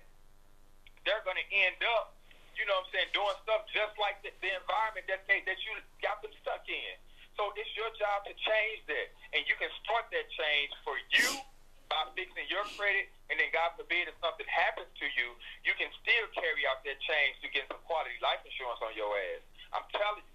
they're 1.04 1.24
gonna 1.28 1.44
end 1.52 1.80
up, 1.98 2.16
you 2.56 2.64
know 2.64 2.78
what 2.80 2.88
I'm 2.88 2.94
saying, 2.96 3.10
doing 3.12 3.38
stuff 3.44 3.68
just 3.74 3.98
like 4.00 4.24
the, 4.24 4.32
the 4.40 4.56
environment 4.56 5.10
that 5.12 5.28
they 5.28 5.44
that 5.44 5.60
you 5.68 5.76
got 6.00 6.24
them 6.24 6.32
stuck 6.40 6.64
in. 6.70 6.96
So 7.36 7.54
it's 7.60 7.70
your 7.76 7.90
job 8.00 8.26
to 8.30 8.34
change 8.34 8.82
that. 8.88 9.08
And 9.36 9.46
you 9.46 9.54
can 9.60 9.70
start 9.84 10.10
that 10.10 10.28
change 10.32 10.72
for 10.82 10.96
you 11.12 11.44
by 11.88 12.04
fixing 12.16 12.48
your 12.52 12.64
credit, 12.76 13.08
and 13.32 13.40
then 13.40 13.48
God 13.56 13.76
forbid 13.80 14.12
if 14.12 14.16
something 14.20 14.48
happens 14.48 14.92
to 15.00 15.08
you, 15.16 15.36
you 15.64 15.74
can 15.80 15.88
still 16.04 16.26
carry 16.36 16.68
out 16.68 16.84
that 16.84 17.00
change 17.04 17.40
to 17.44 17.48
get 17.52 17.68
some 17.72 17.80
quality 17.88 18.16
life 18.20 18.44
insurance 18.44 18.80
on 18.84 18.92
your 18.96 19.08
ass. 19.16 19.44
I'm 19.72 19.88
telling 19.96 20.24
you, 20.24 20.28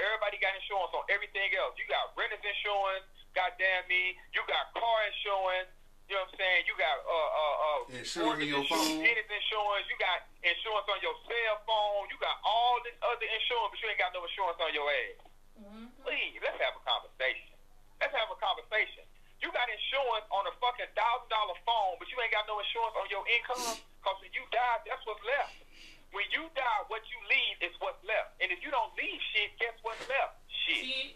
everybody 0.00 0.40
got 0.40 0.56
insurance 0.56 0.92
on 0.96 1.04
everything 1.12 1.52
else. 1.56 1.76
You 1.76 1.84
got 1.88 2.16
renter's 2.16 2.40
insurance, 2.44 3.04
goddamn 3.36 3.84
me. 3.92 4.16
You 4.32 4.40
got 4.48 4.72
car 4.76 4.98
insurance. 5.12 5.68
You 6.06 6.14
know 6.14 6.22
what 6.22 6.38
I'm 6.38 6.38
saying? 6.38 6.60
You 6.70 6.74
got 6.78 6.96
uh 7.02 7.10
uh 7.10 7.56
uh 7.66 7.80
Insurance 7.98 8.38
on 8.38 8.46
your 8.46 8.62
insurance, 8.62 8.88
phone. 8.94 9.02
tennis 9.02 9.26
insurance. 9.26 9.86
You 9.90 9.96
got 9.98 10.18
insurance 10.46 10.86
on 10.86 10.98
your 11.02 11.16
cell 11.26 11.56
phone. 11.66 12.06
You 12.14 12.16
got 12.22 12.38
all 12.46 12.78
this 12.86 12.94
other 13.02 13.26
insurance, 13.26 13.74
but 13.74 13.78
you 13.82 13.86
ain't 13.90 13.98
got 13.98 14.14
no 14.14 14.22
insurance 14.22 14.58
on 14.62 14.70
your 14.70 14.86
ass. 14.86 15.18
Mhm. 15.58 15.90
Please, 16.06 16.38
let's 16.46 16.62
have 16.62 16.78
a 16.78 16.82
conversation. 16.86 17.50
Let's 17.98 18.14
have 18.14 18.30
a 18.30 18.38
conversation. 18.38 19.02
You 19.40 19.52
got 19.52 19.68
insurance 19.68 20.26
on 20.32 20.48
a 20.48 20.54
fucking 20.56 20.90
thousand 20.96 21.28
dollar 21.28 21.56
phone, 21.68 22.00
but 22.00 22.08
you 22.08 22.16
ain't 22.20 22.32
got 22.32 22.48
no 22.48 22.56
insurance 22.60 22.96
on 22.96 23.06
your 23.12 23.24
income. 23.28 23.60
Mm. 23.60 23.78
Cause 24.00 24.16
when 24.22 24.32
you 24.32 24.44
die, 24.48 24.80
that's 24.88 25.02
what's 25.04 25.20
left. 25.26 25.52
When 26.14 26.24
you 26.32 26.48
die, 26.56 26.80
what 26.88 27.04
you 27.10 27.18
leave 27.28 27.56
is 27.60 27.74
what's 27.82 28.00
left. 28.06 28.38
And 28.40 28.48
if 28.48 28.64
you 28.64 28.72
don't 28.72 28.94
leave 28.96 29.20
shit, 29.34 29.52
guess 29.60 29.76
what's 29.84 30.00
left? 30.08 30.40
Shit. 30.48 30.80
Shit. 30.86 31.10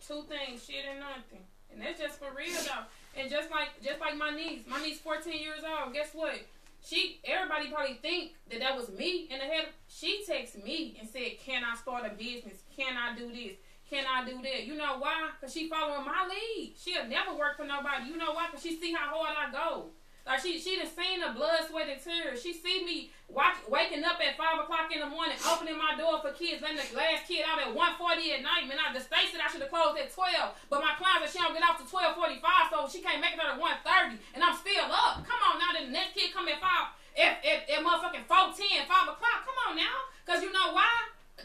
Two 0.00 0.22
things, 0.30 0.64
shit 0.64 0.86
and 0.86 1.02
nothing. 1.02 1.44
And 1.72 1.82
that's 1.82 2.00
just 2.00 2.16
for 2.16 2.32
real 2.32 2.56
though. 2.64 2.88
And 3.18 3.28
just 3.28 3.50
like 3.50 3.76
just 3.84 4.00
like 4.00 4.16
my 4.16 4.30
niece, 4.32 4.64
my 4.64 4.80
niece 4.80 5.00
14 5.00 5.28
years 5.32 5.60
old. 5.66 5.92
Guess 5.92 6.14
what? 6.14 6.40
She 6.84 7.20
everybody 7.24 7.68
probably 7.68 7.98
think 8.00 8.34
that 8.50 8.60
that 8.60 8.76
was 8.76 8.88
me 8.88 9.26
in 9.28 9.38
the 9.38 9.44
head. 9.44 9.68
She 9.88 10.24
texted 10.28 10.62
me 10.62 10.96
and 11.00 11.08
said, 11.08 11.38
"Can 11.44 11.64
I 11.64 11.74
start 11.76 12.06
a 12.06 12.14
business? 12.14 12.62
Can 12.76 12.96
I 12.96 13.16
do 13.16 13.32
this? 13.32 13.56
Can 13.88 14.04
I 14.06 14.24
do 14.24 14.42
that?" 14.42 14.64
You 14.64 14.74
know 14.74 14.98
why? 14.98 15.30
Cause 15.40 15.52
she 15.52 15.68
following 15.68 16.04
my 16.04 16.26
lead. 16.28 16.74
She'll 16.76 17.06
never 17.06 17.34
work 17.34 17.56
for 17.56 17.64
nobody. 17.64 18.10
You 18.10 18.16
know 18.16 18.32
why? 18.32 18.48
Cause 18.50 18.62
she 18.62 18.76
see 18.76 18.92
how 18.92 19.14
hard 19.14 19.36
I 19.36 19.52
go. 19.52 19.90
Like 20.26 20.42
she 20.42 20.58
she 20.58 20.74
done 20.74 20.90
seen 20.90 21.22
the 21.22 21.30
blood, 21.30 21.70
sweat, 21.70 21.86
and 21.86 22.02
tears. 22.02 22.42
She 22.42 22.50
see 22.50 22.82
me 22.82 23.14
watch 23.30 23.54
waking 23.70 24.02
up 24.02 24.18
at 24.18 24.34
five 24.34 24.58
o'clock 24.58 24.90
in 24.90 24.98
the 24.98 25.06
morning, 25.06 25.38
opening 25.46 25.78
my 25.78 25.94
door 25.94 26.18
for 26.18 26.34
kids, 26.34 26.58
letting 26.58 26.82
the 26.82 26.98
last 26.98 27.30
kid 27.30 27.46
out 27.46 27.62
at 27.62 27.70
1.40 27.70 28.34
at 28.34 28.42
night. 28.42 28.66
Man, 28.66 28.74
I 28.74 28.90
the 28.90 28.98
state 28.98 29.30
said 29.30 29.38
I 29.38 29.46
should 29.46 29.62
have 29.62 29.70
closed 29.70 29.94
at 30.02 30.10
twelve, 30.10 30.58
but 30.66 30.82
my 30.82 30.98
client 30.98 31.22
said 31.22 31.30
she 31.30 31.38
don't 31.38 31.54
get 31.54 31.62
off 31.62 31.78
to 31.78 31.86
twelve 31.86 32.18
forty 32.18 32.42
five, 32.42 32.74
so 32.74 32.90
she 32.90 32.98
can't 33.06 33.22
make 33.22 33.38
it 33.38 33.40
out 33.40 33.54
at 33.54 33.62
1.30, 33.62 34.18
and 34.34 34.42
I'm 34.42 34.58
still 34.58 34.90
up. 34.90 35.22
Come 35.22 35.38
on 35.46 35.62
now, 35.62 35.70
the 35.78 35.86
next 35.94 36.18
kid 36.18 36.34
come 36.34 36.50
at 36.50 36.58
five 36.58 36.90
at, 37.14 37.38
at, 37.46 37.70
at 37.70 37.80
motherfucking 37.86 38.26
4.10, 38.26 38.90
5 38.90 39.14
o'clock. 39.14 39.38
Come 39.46 39.58
on 39.70 39.76
now, 39.78 40.10
cause 40.26 40.42
you 40.42 40.50
know 40.50 40.74
why? 40.74 40.90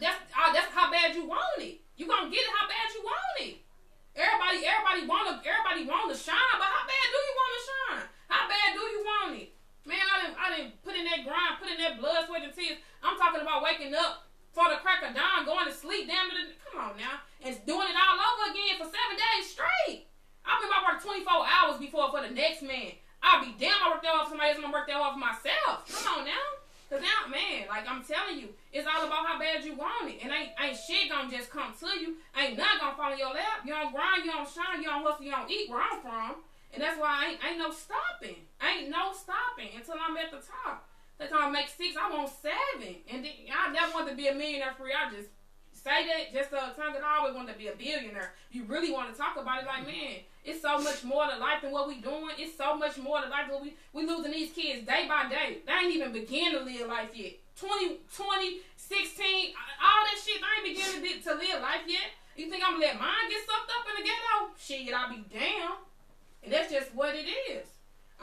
That's 0.00 0.18
uh, 0.34 0.52
that's 0.52 0.74
how 0.74 0.90
bad 0.90 1.14
you 1.14 1.28
want 1.28 1.62
it. 1.62 1.81
You 2.02 2.10
gonna 2.10 2.34
get 2.34 2.42
it 2.42 2.50
how 2.50 2.66
bad 2.66 2.90
you 2.90 3.06
want 3.06 3.34
it. 3.46 3.62
Everybody, 4.18 4.66
everybody 4.66 5.06
wanna, 5.06 5.38
everybody 5.38 5.86
wanna 5.86 6.18
shine, 6.18 6.58
but 6.58 6.66
how 6.66 6.82
bad 6.82 7.06
do 7.14 7.18
you 7.22 7.34
wanna 7.38 7.62
shine? 7.62 8.04
How 8.26 8.42
bad 8.50 8.68
do 8.74 8.82
you 8.90 9.00
want 9.06 9.30
it? 9.38 9.54
Man, 9.86 10.02
I 10.02 10.16
didn't, 10.18 10.34
I 10.34 10.46
didn't 10.50 10.82
put 10.82 10.98
in 10.98 11.06
that 11.06 11.22
grind, 11.22 11.62
put 11.62 11.70
in 11.70 11.78
that 11.78 12.02
blood, 12.02 12.26
sweat, 12.26 12.42
and 12.42 12.50
tears. 12.50 12.82
I'm 13.06 13.14
talking 13.14 13.38
about 13.38 13.62
waking 13.62 13.94
up 13.94 14.26
for 14.50 14.66
the 14.66 14.82
crack 14.82 15.06
of 15.06 15.14
dawn, 15.14 15.46
going 15.46 15.70
to 15.70 15.74
sleep, 15.78 16.10
damn 16.10 16.26
it. 16.34 16.58
Come 16.66 16.90
on 16.90 16.98
now, 16.98 17.22
and 17.38 17.54
doing 17.70 17.86
it 17.86 17.94
all 17.94 18.18
over 18.18 18.50
again 18.50 18.82
for 18.82 18.90
seven 18.90 19.14
days 19.14 19.54
straight. 19.54 20.10
I've 20.42 20.58
been 20.58 20.74
about 20.74 20.98
work 20.98 21.06
24 21.06 21.22
hours 21.22 21.78
before 21.78 22.10
for 22.10 22.26
the 22.26 22.34
next 22.34 22.66
man. 22.66 22.98
I'll 23.22 23.46
be 23.46 23.54
damn, 23.62 23.78
I 23.78 23.94
work 23.94 24.02
that 24.02 24.10
off 24.10 24.26
somebody 24.26 24.50
else, 24.50 24.58
I'm 24.58 24.66
gonna 24.66 24.74
work 24.74 24.90
that 24.90 24.98
off 24.98 25.14
myself. 25.14 25.86
Come 25.86 26.18
on 26.18 26.26
now. 26.26 26.61
Cause 26.92 27.00
now, 27.00 27.24
man, 27.32 27.64
like 27.72 27.88
I'm 27.88 28.04
telling 28.04 28.36
you, 28.36 28.52
it's 28.68 28.84
all 28.84 29.08
about 29.08 29.24
how 29.24 29.40
bad 29.40 29.64
you 29.64 29.72
want 29.72 30.12
it. 30.12 30.20
And 30.20 30.28
ain't, 30.28 30.52
ain't 30.60 30.76
shit 30.76 31.08
gonna 31.08 31.32
just 31.32 31.48
come 31.48 31.72
to 31.72 31.88
you. 31.96 32.20
Ain't 32.36 32.60
nothing 32.60 32.84
gonna 32.84 32.96
fall 33.00 33.12
in 33.12 33.18
your 33.18 33.32
lap. 33.32 33.64
You 33.64 33.72
don't 33.72 33.96
grind, 33.96 34.28
you 34.28 34.30
don't 34.30 34.44
shine, 34.44 34.84
you 34.84 34.92
don't 34.92 35.00
hustle, 35.00 35.24
you 35.24 35.32
don't 35.32 35.48
eat 35.48 35.70
where 35.70 35.80
I'm 35.80 36.04
from. 36.04 36.44
And 36.68 36.84
that's 36.84 37.00
why 37.00 37.08
I 37.08 37.30
ain't, 37.32 37.40
ain't 37.40 37.58
no 37.64 37.72
stopping. 37.72 38.44
Ain't 38.60 38.92
no 38.92 39.16
stopping 39.16 39.72
until 39.72 39.96
I'm 39.96 40.20
at 40.20 40.36
the 40.36 40.44
top. 40.44 40.84
That's 41.16 41.32
how 41.32 41.48
I 41.48 41.50
make 41.50 41.72
six, 41.72 41.96
I 41.96 42.12
want 42.12 42.28
seven. 42.28 43.00
And 43.08 43.24
then, 43.24 43.32
I 43.48 43.72
never 43.72 43.88
want 43.96 44.10
to 44.10 44.14
be 44.14 44.28
a 44.28 44.34
millionaire 44.34 44.76
free. 44.76 44.92
I 44.92 45.08
just 45.08 45.32
say 45.82 46.06
that 46.06 46.32
just 46.32 46.50
to 46.50 46.56
tongue 46.78 46.94
it. 46.94 47.02
I 47.04 47.18
always 47.18 47.34
want 47.34 47.48
to 47.48 47.54
be 47.54 47.68
a 47.68 47.74
billionaire. 47.74 48.34
You 48.50 48.64
really 48.64 48.92
want 48.92 49.12
to 49.12 49.18
talk 49.18 49.36
about 49.36 49.62
it 49.62 49.66
like, 49.66 49.86
man, 49.86 50.22
it's 50.44 50.62
so 50.62 50.78
much 50.78 51.04
more 51.04 51.26
to 51.26 51.36
life 51.38 51.62
than 51.62 51.72
what 51.72 51.88
we 51.88 52.00
doing. 52.00 52.34
It's 52.38 52.56
so 52.56 52.76
much 52.76 52.98
more 52.98 53.20
to 53.20 53.28
life 53.28 53.50
than 53.50 53.62
we 53.62 53.74
we 53.92 54.06
losing 54.06 54.32
these 54.32 54.52
kids 54.52 54.86
day 54.86 55.06
by 55.08 55.28
day. 55.28 55.58
They 55.66 55.72
ain't 55.72 55.94
even 55.94 56.12
begin 56.12 56.52
to 56.52 56.60
live 56.60 56.88
life 56.88 57.10
yet. 57.14 57.34
20, 57.56 58.00
20, 58.16 58.60
16, 58.76 59.54
all 59.78 60.02
that 60.02 60.18
shit, 60.24 60.40
I 60.40 60.64
ain't 60.64 60.74
beginning 60.74 61.22
to, 61.22 61.28
to 61.28 61.34
live 61.36 61.60
life 61.60 61.84
yet. 61.86 62.16
You 62.36 62.48
think 62.48 62.64
I'm 62.64 62.80
gonna 62.80 62.86
let 62.86 62.98
mine 62.98 63.28
get 63.28 63.44
sucked 63.44 63.70
up 63.70 63.84
in 63.92 64.02
the 64.02 64.08
ghetto? 64.08 64.56
Shit, 64.56 64.94
I'll 64.94 65.10
be 65.10 65.22
damn. 65.28 65.84
And 66.42 66.52
that's 66.52 66.72
just 66.72 66.94
what 66.94 67.14
it 67.14 67.28
is. 67.28 67.66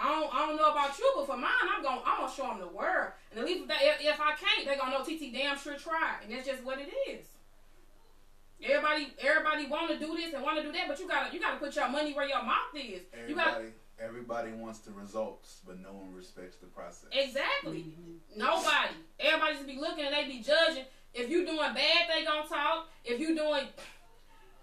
I 0.01 0.09
don't, 0.09 0.33
I 0.33 0.47
don't 0.47 0.55
know 0.55 0.71
about 0.71 0.97
you, 0.97 1.11
but 1.15 1.27
for 1.27 1.37
mine, 1.37 1.67
I'm 1.75 1.83
gonna, 1.83 2.01
I'm 2.05 2.21
gonna 2.21 2.33
show 2.33 2.47
them 2.47 2.59
the 2.59 2.67
world. 2.67 3.11
And 3.31 3.39
at 3.39 3.45
least 3.45 3.63
if, 3.63 3.67
they, 3.67 4.07
if, 4.07 4.19
I 4.19 4.33
can't, 4.33 4.65
they're 4.65 4.77
gonna 4.77 4.97
know 4.97 5.03
TT 5.03 5.31
damn 5.33 5.59
sure 5.59 5.75
tried. 5.75 6.23
And 6.23 6.33
that's 6.33 6.47
just 6.47 6.63
what 6.63 6.79
it 6.79 6.89
is. 7.09 7.25
Everybody, 8.61 9.13
everybody 9.21 9.67
want 9.67 9.91
to 9.91 9.99
do 9.99 10.15
this 10.15 10.33
and 10.33 10.43
want 10.43 10.57
to 10.57 10.63
do 10.63 10.71
that, 10.73 10.87
but 10.87 10.99
you 10.99 11.07
gotta, 11.07 11.33
you 11.33 11.39
gotta 11.39 11.57
put 11.57 11.75
your 11.75 11.87
money 11.89 12.13
where 12.13 12.27
your 12.27 12.43
mouth 12.43 12.75
is. 12.75 13.01
You 13.27 13.35
gotta, 13.35 13.51
Everybody, 13.51 13.71
everybody 13.99 14.51
wants 14.51 14.79
the 14.79 14.91
results, 14.91 15.61
but 15.65 15.79
no 15.79 15.93
one 15.93 16.13
respects 16.13 16.57
the 16.57 16.67
process. 16.67 17.09
exactly. 17.11 17.85
Mm-hmm. 17.87 18.39
Nobody. 18.39 18.95
Everybody 19.19 19.53
just 19.55 19.67
be 19.67 19.77
looking 19.79 20.05
and 20.05 20.13
they 20.13 20.25
be 20.25 20.41
judging. 20.43 20.83
If 21.13 21.29
you 21.29 21.45
doing 21.45 21.73
bad, 21.73 22.09
they 22.09 22.25
gonna 22.25 22.47
talk. 22.47 22.89
If 23.05 23.19
you 23.19 23.35
doing 23.35 23.65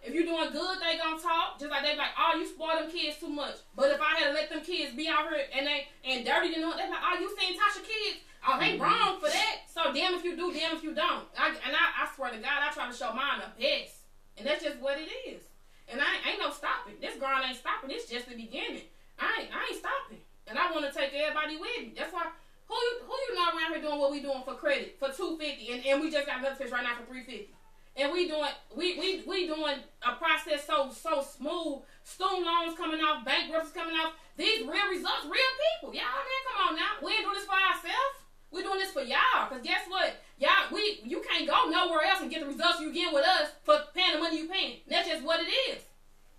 if 0.05 0.15
you 0.15 0.25
doing 0.25 0.53
good, 0.53 0.79
they 0.79 0.99
gonna 0.99 1.21
talk. 1.21 1.59
Just 1.59 1.71
like 1.71 1.83
they 1.83 1.97
like, 1.97 2.15
oh, 2.17 2.39
you 2.39 2.47
spoil 2.47 2.79
them 2.79 2.91
kids 2.91 3.19
too 3.19 3.29
much. 3.29 3.57
But 3.75 3.91
if 3.91 4.01
I 4.01 4.15
had 4.21 4.29
to 4.29 4.33
let 4.35 4.49
them 4.51 4.61
kids 4.61 4.95
be 4.95 5.09
out 5.09 5.29
here 5.29 5.41
and 5.57 5.67
they 5.67 5.89
and 6.05 6.25
dirty, 6.25 6.49
you 6.49 6.61
know, 6.61 6.77
they 6.77 6.89
like, 6.89 7.03
oh, 7.03 7.19
you 7.19 7.29
seen 7.41 7.59
Tasha 7.59 7.83
kids? 7.83 8.21
Oh, 8.47 8.59
they 8.59 8.79
wrong 8.79 9.19
for 9.19 9.29
that. 9.29 9.67
So 9.73 9.93
damn 9.93 10.15
if 10.15 10.25
you 10.25 10.37
do, 10.37 10.53
damn 10.53 10.77
if 10.77 10.83
you 10.83 10.95
don't. 10.95 11.27
I, 11.37 11.49
and 11.49 11.75
I, 11.75 12.05
I 12.05 12.09
swear 12.15 12.31
to 12.31 12.39
God, 12.39 12.63
I 12.63 12.73
try 12.73 12.89
to 12.89 12.97
show 12.97 13.13
mine 13.13 13.43
the 13.43 13.51
best, 13.61 14.07
and 14.39 14.47
that's 14.47 14.63
just 14.63 14.79
what 14.79 14.99
it 14.99 15.11
is. 15.27 15.43
And 15.89 16.01
I 16.01 16.31
ain't, 16.31 16.41
no 16.41 16.51
stopping. 16.51 16.95
This 17.01 17.17
grind 17.19 17.45
ain't 17.47 17.59
stopping. 17.59 17.91
It's 17.91 18.09
just 18.09 18.29
the 18.29 18.35
beginning. 18.35 18.87
I 19.19 19.43
ain't, 19.43 19.51
I 19.55 19.67
ain't 19.71 19.79
stopping. 19.79 20.19
And 20.47 20.59
I 20.59 20.71
want 20.71 20.87
to 20.87 20.93
take 20.97 21.15
everybody 21.15 21.57
with 21.57 21.79
me. 21.81 21.93
That's 21.97 22.13
why. 22.13 22.27
Who 22.67 22.75
you 22.75 22.99
who 23.07 23.15
you 23.15 23.35
know 23.39 23.47
around 23.55 23.73
here 23.75 23.83
doing 23.83 24.01
what 24.01 24.11
we 24.11 24.21
doing 24.21 24.43
for 24.45 24.55
credit 24.55 24.99
for 24.99 25.11
two 25.11 25.39
fifty, 25.39 25.71
and, 25.71 25.87
and 25.87 26.03
we 26.03 26.11
just 26.11 26.27
got 26.27 26.41
another 26.41 26.57
fish 26.57 26.73
right 26.73 26.83
now 26.83 26.99
for 26.99 27.07
three 27.07 27.23
fifty. 27.23 27.55
And 27.97 28.13
we 28.13 28.27
doing 28.27 28.51
we 28.75 28.99
we 28.99 29.23
we 29.23 29.47
doing 29.47 29.79
a 30.03 30.13
process 30.19 30.67
so 30.67 30.91
so 30.91 31.23
smooth. 31.23 31.87
Student 32.03 32.43
loans 32.43 32.77
coming 32.77 33.01
off, 33.01 33.25
bankruptcies 33.25 33.73
coming 33.73 33.95
off. 33.95 34.15
These 34.37 34.67
real 34.67 34.89
results, 34.91 35.31
real 35.31 35.53
people. 35.63 35.95
Y'all 35.95 36.11
man, 36.11 36.43
come 36.51 36.69
on 36.69 36.75
now. 36.75 36.99
We 37.03 37.13
ain't 37.15 37.23
doing 37.23 37.39
this 37.39 37.47
for 37.47 37.55
ourselves. 37.55 38.26
We're 38.51 38.63
doing 38.63 38.79
this 38.79 38.93
for 38.93 39.03
y'all. 39.03 39.49
Because 39.49 39.65
guess 39.65 39.85
what? 39.89 40.23
Y'all, 40.39 40.73
we 40.73 41.01
you 41.05 41.23
can't 41.23 41.47
go 41.47 41.69
nowhere 41.69 42.05
else 42.05 42.21
and 42.21 42.31
get 42.31 42.41
the 42.41 42.47
results 42.47 42.81
you 42.81 42.93
get 42.93 43.13
with 43.13 43.25
us 43.25 43.51
for 43.65 43.79
paying 43.95 44.15
the 44.15 44.21
money 44.21 44.39
you 44.39 44.49
paying. 44.49 44.81
That's 44.89 45.09
just 45.09 45.25
what 45.25 45.41
it 45.41 45.51
is. 45.51 45.83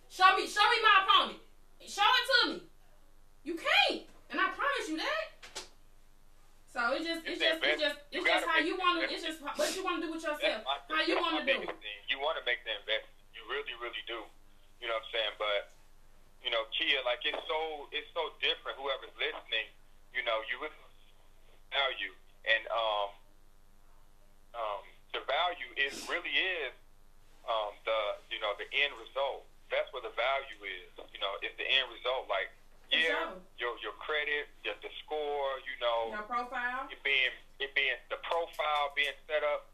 Show 0.09 0.35
me, 0.35 0.47
show 0.47 0.63
me 0.63 0.77
my 0.81 0.95
opponent. 1.03 1.39
Show 1.85 2.01
it 2.01 2.25
to 2.27 2.39
me. 2.51 2.61
You 3.43 3.55
can't. 3.55 4.03
And 4.31 4.39
I 4.39 4.51
promise 4.51 4.87
you 4.87 4.97
that. 4.97 5.25
So 6.71 6.93
it's 6.93 7.09
just 7.09 7.25
it's 7.25 7.41
just 7.41 7.57
it's 7.63 7.81
just 7.81 7.97
it's 8.13 8.21
just 8.21 8.45
how 8.45 8.61
you 8.61 8.77
wanna 8.77 9.09
it's 9.09 9.25
just 9.25 9.41
what 9.41 9.71
you 9.73 9.81
wanna 9.81 10.03
do 10.03 10.13
with 10.13 10.21
yourself. 10.21 10.61
How 10.67 11.01
you 11.01 11.17
wanna 11.17 11.41
do 11.41 11.57
it. 11.57 11.73
You 12.05 12.21
wanna 12.21 12.45
make 12.45 12.61
the 12.61 12.75
investment. 12.77 13.17
You 13.33 13.41
really, 13.49 13.73
really 13.81 14.03
do. 14.05 14.21
You 14.77 14.85
know 14.85 14.99
what 14.99 15.09
I'm 15.09 15.13
saying? 15.15 15.35
But 15.41 15.73
you 16.45 16.53
know, 16.53 16.69
Kia, 16.77 17.01
like 17.01 17.25
it's 17.25 17.41
so 17.49 17.89
it's 17.89 18.07
so 18.13 18.35
different. 18.43 18.77
Whoever's 18.77 19.15
listening, 19.17 19.73
you 20.13 20.21
know, 20.21 20.45
you 20.53 20.61
really 20.61 20.77
value 21.71 22.13
and 22.47 22.63
um 22.71 23.09
um 24.55 24.83
the 25.11 25.21
value 25.27 25.71
is 25.75 26.07
really 26.07 26.31
is 26.31 26.73
um 27.47 27.75
the 27.83 27.99
you 28.31 28.39
know 28.39 28.55
the 28.59 28.67
end 28.71 28.95
result. 28.99 29.47
That's 29.67 29.91
what 29.91 30.07
the 30.07 30.15
value 30.15 30.59
is. 30.63 30.87
You 31.11 31.19
know, 31.19 31.35
it's 31.43 31.55
the 31.59 31.67
end 31.67 31.91
result. 31.91 32.31
Like 32.31 32.47
yeah, 32.87 33.35
sure. 33.35 33.35
your 33.59 33.73
your 33.83 33.95
credit, 33.99 34.47
your 34.63 34.79
the 34.79 34.91
score. 35.03 35.59
You 35.67 35.75
know, 35.83 36.15
Your 36.15 36.23
profile. 36.27 36.87
it 36.87 36.99
being 37.03 37.35
it 37.59 37.71
being 37.75 37.99
the 38.07 38.19
profile 38.23 38.95
being 38.95 39.15
set 39.27 39.43
up. 39.43 39.67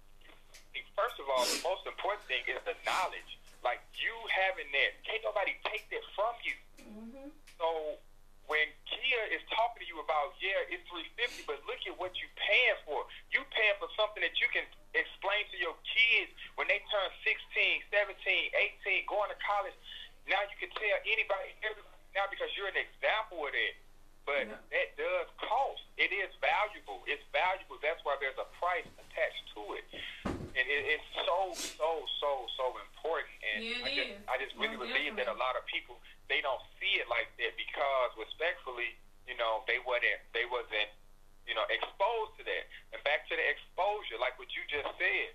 First 0.97 1.17
of 1.17 1.25
all, 1.29 1.41
the 1.41 1.61
most 1.65 1.85
important 1.89 2.25
thing 2.29 2.45
is 2.45 2.61
the 2.65 2.77
knowledge. 2.85 3.37
Like 3.65 3.81
you 3.97 4.13
having 4.29 4.69
that, 4.73 4.91
can't 5.05 5.21
nobody 5.25 5.57
take 5.65 5.89
that 5.89 6.05
from 6.13 6.33
you. 6.45 6.57
Mm-hmm. 6.81 7.29
So 7.57 7.97
when 8.51 8.67
Kia 8.91 9.21
is 9.31 9.41
talking 9.55 9.79
to 9.83 9.87
you 9.87 10.03
about, 10.03 10.35
yeah, 10.43 10.67
it's 10.67 10.83
three 10.91 11.07
fifty, 11.15 11.43
but 11.47 11.63
look 11.63 11.79
at 11.87 11.95
what 11.95 12.11
you 12.19 12.27
paying 12.35 12.79
for. 12.83 13.07
You 13.31 13.41
paying 13.55 13.77
for 13.79 13.87
something 13.95 14.19
that 14.19 14.35
you 14.43 14.47
can 14.51 14.67
explain 14.93 15.47
to 15.53 15.57
your 15.57 15.75
kids 15.87 16.29
when 16.59 16.67
they 16.67 16.83
turn 16.91 17.09
16, 17.23 17.87
17, 17.89 18.19
18, 18.83 19.07
going 19.07 19.31
to 19.31 19.39
college. 19.41 19.75
Now 20.27 20.43
you 20.47 20.55
can 20.59 20.71
tell 20.75 20.97
anybody, 21.07 21.55
everybody 21.63 21.97
now 22.15 22.27
because 22.29 22.51
you're 22.55 22.69
an 22.69 22.77
example 22.79 23.47
of 23.47 23.51
that. 23.55 23.75
But 24.23 24.47
Yeah. 24.47 24.55
that 24.71 24.87
does 24.95 25.27
cost. 25.39 25.83
It 25.99 26.11
is 26.15 26.31
valuable. 26.39 27.03
It's 27.07 27.23
valuable. 27.35 27.75
That's 27.83 27.99
why 28.07 28.15
there's 28.23 28.37
a 28.39 28.47
price 28.59 28.87
attached 28.95 29.45
to 29.55 29.73
it. 29.75 29.85
And 30.53 30.65
it, 30.69 30.81
it's 30.97 31.09
so, 31.25 31.53
so, 31.57 31.89
so, 32.21 32.29
so 32.53 32.65
important. 32.77 33.33
And 33.41 33.65
Yeah, 33.65 33.85
I 33.85 33.89
just, 33.89 34.11
is. 34.13 34.21
I 34.29 34.35
just 34.37 34.53
really 34.55 34.77
believe 34.77 35.17
that 35.17 35.25
a 35.25 35.37
lot 35.37 35.57
of 35.57 35.65
people 35.65 35.97
they 36.29 36.39
don't 36.45 36.61
see 36.79 37.01
it 37.01 37.09
like 37.09 37.29
that 37.41 37.53
because 37.57 38.11
respectfully, 38.15 38.95
you 39.25 39.35
know, 39.35 39.65
they 39.65 39.81
wasn't 39.83 40.21
they 40.31 40.45
wasn't, 40.47 40.89
you 41.49 41.57
know, 41.57 41.65
exposed 41.73 42.37
to 42.39 42.43
that. 42.45 42.63
And 42.93 43.01
back 43.01 43.25
to 43.29 43.33
the 43.33 43.45
exposure, 43.45 44.21
like 44.21 44.37
what 44.37 44.49
you 44.53 44.61
just 44.69 44.89
said. 44.97 45.33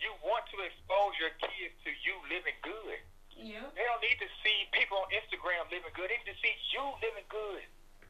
You 0.00 0.16
want 0.24 0.48
to 0.48 0.64
expose 0.64 1.12
your 1.20 1.28
kids 1.44 1.76
to 1.84 1.92
you 1.92 2.16
living 2.32 2.56
good. 2.64 3.04
Yeah. 3.36 3.68
They 3.76 3.84
don't 3.84 4.00
need 4.00 4.16
to 4.20 4.28
see 4.40 4.64
people 4.72 4.96
on 4.96 5.12
Instagram 5.12 5.68
living 5.68 5.92
good. 5.92 6.08
They 6.08 6.16
need 6.24 6.32
to 6.32 6.40
see 6.40 6.56
you 6.72 6.84
living 7.04 7.28
good. 7.28 7.64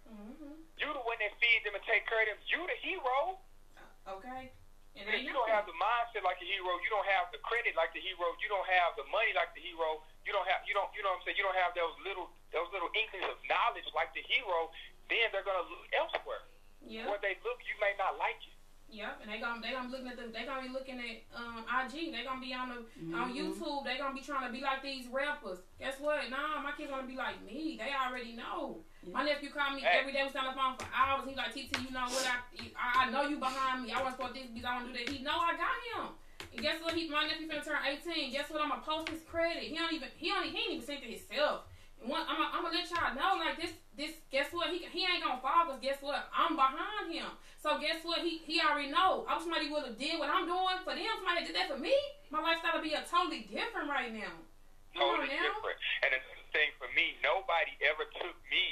Mm-hmm. 0.07 0.55
You 0.79 0.87
the 0.91 1.03
one 1.03 1.19
that 1.19 1.35
feeds 1.43 1.67
them 1.67 1.75
and 1.75 1.83
take 1.87 2.07
care 2.07 2.23
of 2.27 2.35
them. 2.35 2.41
You 2.47 2.63
the 2.63 2.79
hero. 2.79 3.43
Okay. 4.07 4.55
And 4.99 5.07
If 5.07 5.23
you 5.23 5.33
don't 5.33 5.49
have 5.49 5.65
the 5.71 5.77
mindset 5.79 6.27
like 6.27 6.43
a 6.43 6.49
hero, 6.49 6.77
you 6.83 6.91
don't 6.91 7.07
have 7.07 7.31
the 7.31 7.41
credit 7.47 7.79
like 7.79 7.95
the 7.95 8.03
hero, 8.03 8.35
you 8.43 8.51
don't 8.51 8.67
have 8.67 8.99
the 8.99 9.07
money 9.09 9.31
like 9.33 9.55
the 9.55 9.63
hero, 9.63 10.03
you 10.27 10.35
don't 10.35 10.45
have 10.51 10.67
you 10.67 10.75
don't 10.75 10.91
you 10.93 11.01
know 11.01 11.15
what 11.15 11.23
I'm 11.23 11.31
saying, 11.31 11.39
you 11.39 11.47
don't 11.47 11.57
have 11.57 11.73
those 11.79 11.95
little 12.05 12.29
those 12.51 12.69
little 12.75 12.91
inklings 12.93 13.25
of 13.31 13.39
knowledge 13.47 13.87
like 13.95 14.11
the 14.13 14.25
hero, 14.27 14.69
then 15.09 15.31
they're 15.31 15.47
gonna 15.47 15.65
look 15.71 15.87
elsewhere. 15.95 16.45
Yeah. 16.85 17.07
Where 17.07 17.23
they 17.23 17.39
look, 17.47 17.63
you 17.65 17.77
may 17.79 17.95
not 17.97 18.19
like 18.19 18.41
it. 18.45 18.60
Yep, 18.93 19.19
and 19.23 19.31
they 19.31 19.39
gonna 19.39 19.61
they 19.63 19.71
gonna 19.71 19.87
be 19.89 19.93
looking 19.95 20.09
at 20.09 20.17
the 20.19 20.27
they 20.35 20.45
gonna 20.45 20.63
be 20.67 20.69
looking 20.75 20.99
at 20.99 21.23
um 21.35 21.63
IG. 21.69 22.11
They 22.13 22.25
gonna 22.27 22.41
be 22.41 22.53
on 22.53 22.69
the 22.69 22.79
on 23.17 23.31
Mhm. 23.33 23.39
YouTube. 23.39 23.85
They 23.85 23.97
gonna 23.99 24.15
be 24.15 24.21
trying 24.21 24.47
to 24.47 24.53
be 24.53 24.61
like 24.61 24.83
these 24.83 25.07
rappers. 25.07 25.59
Guess 25.79 26.01
what? 26.01 26.29
Nah, 26.29 26.61
my 26.61 26.73
kids 26.73 26.91
wanna 26.91 27.07
be 27.07 27.15
like 27.17 27.41
me. 27.43 27.77
They 27.79 27.93
already 27.95 28.33
know. 28.33 28.83
My 29.07 29.23
nephew 29.25 29.51
called 29.51 29.75
me 29.77 29.83
Hey. 29.83 30.01
every 30.01 30.13
day. 30.13 30.23
We 30.25 30.31
stand 30.31 30.47
on 30.49 30.55
the 30.55 30.61
phone 30.61 30.75
for 30.77 30.87
hours. 30.95 31.29
He 31.29 31.35
like 31.37 31.53
TT, 31.55 31.79
you 31.87 31.91
know 31.95 32.05
what? 32.11 32.27
I 32.27 32.39
I, 32.77 33.07
I 33.07 33.11
know 33.11 33.23
you 33.23 33.39
behind 33.39 33.85
me. 33.85 33.93
I 33.93 34.03
want 34.03 34.17
to 34.17 34.23
support 34.23 34.35
this 34.35 34.47
because 34.51 34.65
I 34.65 34.75
want 34.75 34.93
to 34.93 34.93
do 34.93 35.05
that. 35.05 35.13
He 35.13 35.23
know 35.23 35.39
I 35.39 35.53
got 35.57 35.79
him. 35.95 36.15
And 36.53 36.61
guess 36.61 36.83
what? 36.83 36.95
He 36.95 37.09
my 37.09 37.27
nephew 37.27 37.47
finna 37.49 37.65
turn 37.65 37.79
18. 37.87 38.33
Guess 38.33 38.51
what? 38.51 38.61
I'm 38.61 38.71
gonna 38.71 38.83
post 38.83 39.09
his 39.09 39.23
credit. 39.23 39.63
He 39.63 39.77
don't 39.77 39.93
even 39.93 40.09
he 40.17 40.29
don't 40.29 40.45
he 40.45 40.57
ain't 40.59 40.73
even 40.73 40.85
sent 40.87 41.05
it 41.05 41.11
himself. 41.11 41.63
One, 42.01 42.25
I'm, 42.25 42.41
I'm 42.57 42.63
gonna 42.65 42.81
let 42.81 42.89
y'all 42.89 43.13
know 43.13 43.37
like 43.37 43.61
this 43.61 43.77
this. 43.93 44.17
Guess 44.33 44.57
what? 44.57 44.73
He 44.73 44.89
he 44.89 45.05
ain't 45.05 45.21
gonna 45.21 45.41
fall 45.45 45.69
because 45.69 45.85
guess 45.85 46.01
what? 46.01 46.33
I'm 46.33 46.57
behind 46.57 47.13
him. 47.13 47.29
So 47.61 47.77
guess 47.77 48.01
what? 48.03 48.25
He 48.25 48.41
he 48.49 48.57
already 48.61 48.89
know. 48.89 49.29
I'm 49.29 49.41
somebody 49.41 49.69
would 49.69 49.85
have 49.85 50.01
did 50.01 50.17
what 50.17 50.33
I'm 50.33 50.49
doing 50.49 50.81
for 50.81 50.97
them. 50.97 51.13
Somebody 51.21 51.45
did 51.45 51.57
that 51.61 51.69
for 51.69 51.77
me. 51.77 51.93
My 52.33 52.41
lifestyle 52.41 52.81
would 52.81 52.87
be 52.87 52.97
a 52.97 53.05
totally 53.05 53.45
different 53.53 53.93
right 53.93 54.09
now. 54.09 54.33
Come 54.97 55.23
Totally 55.23 55.31
now. 55.31 55.55
different. 55.55 55.79
And 56.03 56.11
it's 56.19 56.27
the 56.35 56.47
thing 56.51 56.71
for 56.81 56.91
me, 56.99 57.15
nobody 57.23 57.75
ever 57.87 58.07
took 58.11 58.35
me 58.51 58.65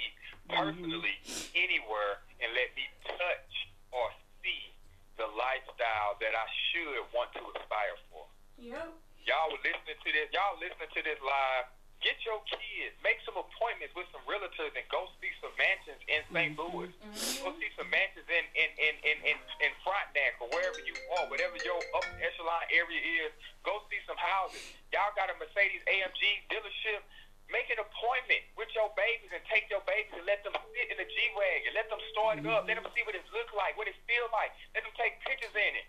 personally 0.51 1.15
mm-hmm. 1.23 1.63
anywhere 1.63 2.25
and 2.43 2.51
let 2.59 2.75
me 2.75 2.87
touch 3.07 3.53
or 3.95 4.11
see 4.43 4.75
the 5.15 5.31
lifestyle 5.31 6.19
that 6.19 6.35
I 6.35 6.47
should 6.71 7.07
want 7.15 7.31
to 7.39 7.43
aspire 7.55 7.99
for. 8.11 8.27
Yep. 8.59 8.89
Y'all 9.27 9.51
were 9.53 9.63
listening 9.63 9.99
to 9.99 10.11
this. 10.11 10.27
Y'all 10.35 10.59
listening 10.59 10.91
to 10.91 11.01
this 11.07 11.21
live. 11.23 11.71
Get 11.99 12.15
your 12.23 12.39
kids. 12.47 12.95
Make 13.03 13.19
some 13.27 13.35
appointments 13.35 13.91
with 13.99 14.07
some 14.15 14.23
realtors 14.23 14.71
and 14.79 14.87
go 14.87 15.11
see 15.19 15.35
some 15.43 15.51
mansions 15.59 15.99
in 16.07 16.23
saint 16.31 16.55
mm-hmm. 16.55 16.87
Louis. 16.87 16.95
Mm-hmm. 16.95 17.43
Go 17.43 17.51
see 17.59 17.71
some 17.75 17.91
mansions 17.91 18.27
in 18.31 18.45
in 18.55 18.71
in 18.79 18.95
in 19.03 19.17
in, 19.35 19.37
in 19.67 19.71
Frontenac 19.83 20.39
or 20.39 20.47
wherever 20.55 20.79
you 20.79 20.95
are, 21.19 21.27
whatever 21.27 21.59
your 21.67 21.83
up 21.99 22.07
echelon 22.23 22.63
area 22.71 23.03
is. 23.27 23.35
Go 23.67 23.83
see 23.91 23.99
some 24.07 24.19
houses. 24.19 24.63
Y'all 24.95 25.11
got 25.19 25.27
a 25.27 25.35
Mercedes 25.43 25.83
AMG 25.91 26.23
dealership. 26.47 27.03
Make 27.51 27.67
an 27.73 27.81
appointment 27.83 28.45
with 28.55 28.69
your 28.77 28.93
babies 28.95 29.33
and 29.35 29.43
take 29.49 29.67
your 29.73 29.83
babies 29.89 30.13
and 30.15 30.23
let 30.29 30.45
them 30.47 30.55
sit 30.77 30.87
in 30.93 31.03
the 31.03 31.09
G 31.09 31.17
wagon. 31.35 31.75
Let 31.75 31.89
them 31.91 31.99
start 32.15 32.39
it 32.39 32.47
up. 32.47 32.69
Let 32.69 32.79
mm-hmm. 32.79 32.87
them 32.87 32.95
see 32.95 33.03
what 33.03 33.19
it 33.19 33.27
look 33.35 33.51
like, 33.59 33.75
what 33.75 33.91
it 33.91 33.99
feel 34.07 34.31
like. 34.31 34.55
Let 34.77 34.87
them 34.87 34.95
take 34.95 35.19
pictures 35.27 35.57
in 35.57 35.73
it. 35.83 35.89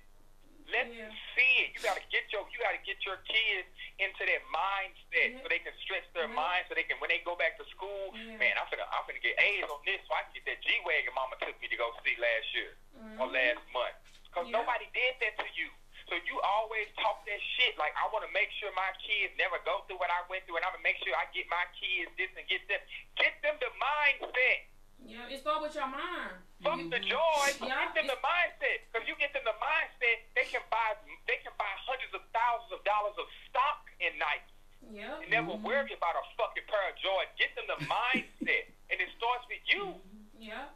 Let 0.69 0.85
Yeah. 0.93 1.09
them 1.09 1.13
see 1.35 1.53
it. 1.65 1.73
You 1.73 1.81
gotta 1.81 2.03
get 2.13 2.29
your 2.31 2.45
you 2.53 2.59
gotta 2.61 2.77
get 2.85 3.01
your 3.05 3.17
kids 3.25 3.67
into 3.97 4.21
that 4.25 4.43
mindset 4.53 5.33
Yeah. 5.33 5.41
so 5.41 5.47
they 5.49 5.59
can 5.59 5.73
stretch 5.81 6.05
their 6.13 6.29
Yeah. 6.29 6.37
mind 6.37 6.65
so 6.69 6.75
they 6.75 6.83
can 6.83 6.99
when 6.99 7.09
they 7.09 7.19
go 7.19 7.35
back 7.35 7.57
to 7.57 7.65
school, 7.73 8.13
Yeah. 8.15 8.37
man, 8.37 8.53
I'm 8.57 8.69
gonna 8.69 8.85
I'm 8.93 9.05
gonna 9.07 9.19
get 9.19 9.39
A's 9.41 9.63
on 9.65 9.81
this 9.85 10.01
so 10.07 10.13
I 10.13 10.23
can 10.23 10.33
get 10.33 10.45
that 10.45 10.61
G 10.61 10.79
wagon 10.85 11.13
mama 11.15 11.35
took 11.41 11.59
me 11.61 11.67
to 11.67 11.75
go 11.77 11.95
see 12.05 12.15
last 12.17 12.53
year 12.53 12.77
or 13.19 13.27
Mhm. 13.27 13.33
last 13.33 13.67
month. 13.73 13.95
Cause 14.31 14.45
Yeah. 14.47 14.59
nobody 14.61 14.85
did 14.93 15.19
that 15.19 15.37
to 15.39 15.49
you. 15.57 15.71
So 16.07 16.15
you 16.15 16.41
always 16.41 16.87
talk 16.95 17.23
that 17.25 17.41
shit 17.57 17.77
like 17.77 17.95
I 17.95 18.07
want 18.07 18.25
to 18.25 18.31
make 18.31 18.51
sure 18.53 18.71
my 18.73 18.91
kids 18.93 19.35
never 19.37 19.59
go 19.59 19.81
through 19.85 19.97
what 19.97 20.09
I 20.09 20.21
went 20.23 20.45
through, 20.45 20.57
and 20.57 20.65
I'm 20.65 20.71
gonna 20.71 20.81
make 20.83 20.97
sure 21.03 21.15
I 21.15 21.25
get 21.33 21.47
my 21.49 21.65
kids 21.79 22.11
this 22.17 22.29
and 22.35 22.47
get 22.47 22.67
them. 22.67 22.81
Get 23.15 23.41
them 23.41 23.57
the 23.59 23.69
mindset. 23.77 24.65
Yeah. 25.05 25.31
It 25.31 25.41
start 25.41 25.63
with 25.63 25.73
your 25.73 25.89
mind. 25.89 26.37
Fuck 26.59 26.83
the 26.91 27.01
joy. 27.01 27.45
Yeah, 27.63 27.87
Get 27.95 27.95
them 27.95 28.07
the 28.11 28.19
mindset. 28.19 28.83
Because 28.91 29.07
you 29.07 29.15
get 29.15 29.31
them 29.31 29.47
the 29.47 29.55
mindset, 29.57 30.17
they 30.35 30.45
can 30.51 30.63
buy 30.67 30.95
they 31.25 31.39
can 31.39 31.55
buy 31.55 31.71
hundreds 31.87 32.11
of 32.11 32.23
thousands 32.35 32.75
of 32.75 32.81
dollars 32.83 33.15
of 33.15 33.27
stock 33.47 33.87
in 34.03 34.11
Nike 34.19 34.51
Yep. 34.89 35.27
and 35.27 35.29
never 35.29 35.53
mm-hmm. 35.53 35.67
worry 35.67 35.91
about 35.93 36.15
a 36.17 36.23
fucking 36.39 36.65
pair 36.65 36.85
of 36.89 36.95
Jordans. 36.97 37.35
Get 37.37 37.51
them 37.53 37.67
the 37.67 37.79
mindset, 37.93 38.71
and 38.89 38.97
it 38.97 39.09
starts 39.15 39.45
with 39.47 39.63
you. 39.69 39.95
Mm-hmm. 39.95 40.51
Yep. 40.51 40.67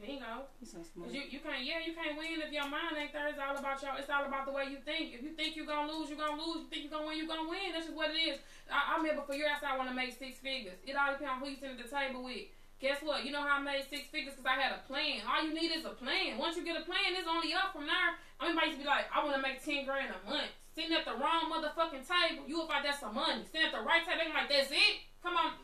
Bingo. 0.00 0.48
So 0.64 0.80
you, 1.12 1.28
you 1.28 1.40
can't 1.44 1.60
yeah 1.60 1.76
you 1.84 1.92
can't 1.92 2.16
win 2.16 2.40
if 2.40 2.48
your 2.48 2.64
mind 2.64 2.96
ain't 2.96 3.12
there. 3.12 3.28
It's 3.28 3.36
all 3.36 3.52
about 3.52 3.84
your. 3.84 3.92
It's 4.00 4.08
all 4.08 4.24
about 4.24 4.48
the 4.48 4.52
way 4.52 4.64
you 4.72 4.80
think. 4.80 5.12
If 5.12 5.20
you 5.20 5.36
think 5.36 5.56
you're 5.56 5.68
gonna 5.68 5.92
lose, 5.92 6.08
you're 6.08 6.18
gonna 6.18 6.40
lose. 6.40 6.64
You 6.64 6.68
think 6.72 6.88
you're 6.88 6.96
gonna 6.96 7.06
win, 7.06 7.20
you're 7.20 7.28
gonna 7.28 7.48
win. 7.48 7.76
That's 7.76 7.84
just 7.84 7.96
what 7.96 8.08
it 8.10 8.16
is. 8.16 8.40
I, 8.72 8.96
I 8.96 8.96
remember 8.96 9.22
for 9.28 9.36
years 9.36 9.52
I 9.52 9.60
said 9.60 9.68
I 9.68 9.76
want 9.76 9.92
to 9.92 9.96
make 9.96 10.16
six 10.16 10.40
figures. 10.40 10.80
It 10.88 10.96
all 10.96 11.12
depends 11.12 11.36
on 11.36 11.40
who 11.44 11.52
you 11.52 11.60
sit 11.60 11.76
at 11.76 11.78
the 11.78 11.84
table 11.84 12.24
with. 12.24 12.48
Guess 12.80 13.04
what? 13.04 13.28
You 13.28 13.32
know 13.32 13.44
how 13.44 13.60
I 13.60 13.60
made 13.60 13.84
six 13.92 14.08
figures 14.08 14.32
because 14.32 14.48
I 14.48 14.56
had 14.56 14.72
a 14.72 14.80
plan. 14.88 15.20
All 15.28 15.44
you 15.44 15.52
need 15.52 15.68
is 15.68 15.84
a 15.84 15.92
plan. 15.92 16.40
Once 16.40 16.56
you 16.56 16.64
get 16.64 16.80
a 16.80 16.84
plan, 16.84 17.12
it's 17.12 17.28
only 17.28 17.52
up 17.52 17.76
from 17.76 17.84
there. 17.84 18.16
I 18.40 18.48
mean, 18.48 18.56
to 18.56 18.78
be 18.80 18.88
like, 18.88 19.04
I 19.12 19.20
want 19.20 19.36
to 19.36 19.42
make 19.44 19.60
ten 19.60 19.84
grand 19.84 20.08
a 20.08 20.20
month. 20.24 20.48
Sitting 20.72 20.96
at 20.96 21.04
the 21.04 21.12
wrong 21.12 21.52
motherfucking 21.52 22.08
table, 22.08 22.48
you 22.48 22.64
about 22.64 22.80
that's 22.80 23.00
some 23.04 23.14
money. 23.14 23.44
Sitting 23.52 23.68
at 23.68 23.76
the 23.76 23.84
right 23.84 24.00
table, 24.00 24.24
they 24.24 24.32
like 24.32 24.48
that's 24.48 24.72
it. 24.72 25.04
Come 25.22 25.36
on. 25.36 25.60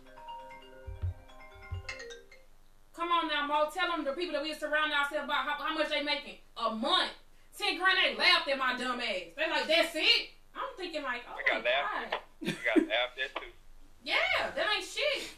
Come 2.93 3.09
on 3.09 3.29
now, 3.29 3.49
Mo. 3.49 3.73
Tell 3.73 3.97
them 3.97 4.05
the 4.05 4.13
people 4.13 4.37
that 4.37 4.43
we 4.45 4.53
surround 4.53 4.93
ourselves 4.93 5.25
about 5.25 5.49
how, 5.49 5.57
how 5.57 5.73
much 5.73 5.89
they 5.89 6.05
making 6.05 6.37
a 6.61 6.69
month. 6.69 7.17
Ten 7.57 7.81
grand, 7.81 7.97
they 7.97 8.13
laughed 8.13 8.49
at 8.49 8.59
my 8.61 8.77
dumb 8.77 9.01
ass. 9.01 9.33
They 9.33 9.49
like, 9.49 9.69
that's 9.69 9.97
it. 9.97 10.37
I'm 10.53 10.69
thinking 10.77 11.03
like, 11.03 11.25
oh 11.25 11.33
I 11.33 11.41
my 11.41 11.49
got 11.49 11.65
laughed 11.65 11.93
god, 11.93 12.13
at. 12.13 12.21
You 12.41 12.53
got 12.61 12.77
laughed 12.89 13.17
at 13.17 13.31
too. 13.41 13.49
yeah, 14.05 14.53
that 14.53 14.67
ain't 14.77 14.85
shit. 14.85 15.33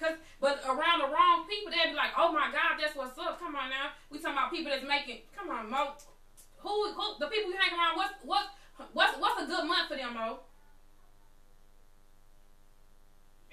Cause, 0.00 0.16
but 0.42 0.58
around 0.66 0.98
the 0.98 1.06
wrong 1.06 1.46
people, 1.46 1.70
they'd 1.70 1.94
be 1.94 1.96
like, 1.96 2.10
oh 2.18 2.34
my 2.34 2.50
god, 2.50 2.74
that's 2.74 2.98
what's 2.98 3.14
up. 3.14 3.38
Come 3.38 3.54
on 3.54 3.70
now, 3.70 3.94
we 4.10 4.18
talking 4.18 4.34
about 4.34 4.50
people 4.50 4.74
that's 4.74 4.82
making. 4.82 5.22
Come 5.38 5.54
on, 5.54 5.70
Mo. 5.70 5.94
Who, 6.66 6.74
who, 6.92 7.06
the 7.22 7.30
people 7.30 7.54
you 7.54 7.58
hang 7.62 7.78
around? 7.78 7.94
What's, 7.94 8.18
what, 8.26 8.50
what's, 8.90 9.14
what's 9.22 9.38
a 9.38 9.46
good 9.46 9.64
month 9.70 9.86
for 9.86 9.94
them, 9.94 10.18
Mo? 10.18 10.42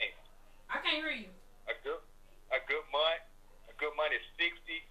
Hey, 0.02 0.18
I 0.66 0.82
can't 0.82 0.98
hear 0.98 1.14
you. 1.14 1.30
a 1.70 1.78
good 1.86 2.02
a 2.49 2.60
good 2.66 2.86
month. 2.90 3.22
A 3.70 3.74
good 3.78 3.94
month 3.94 4.18
is 4.18 4.26
sixty, 4.41 4.82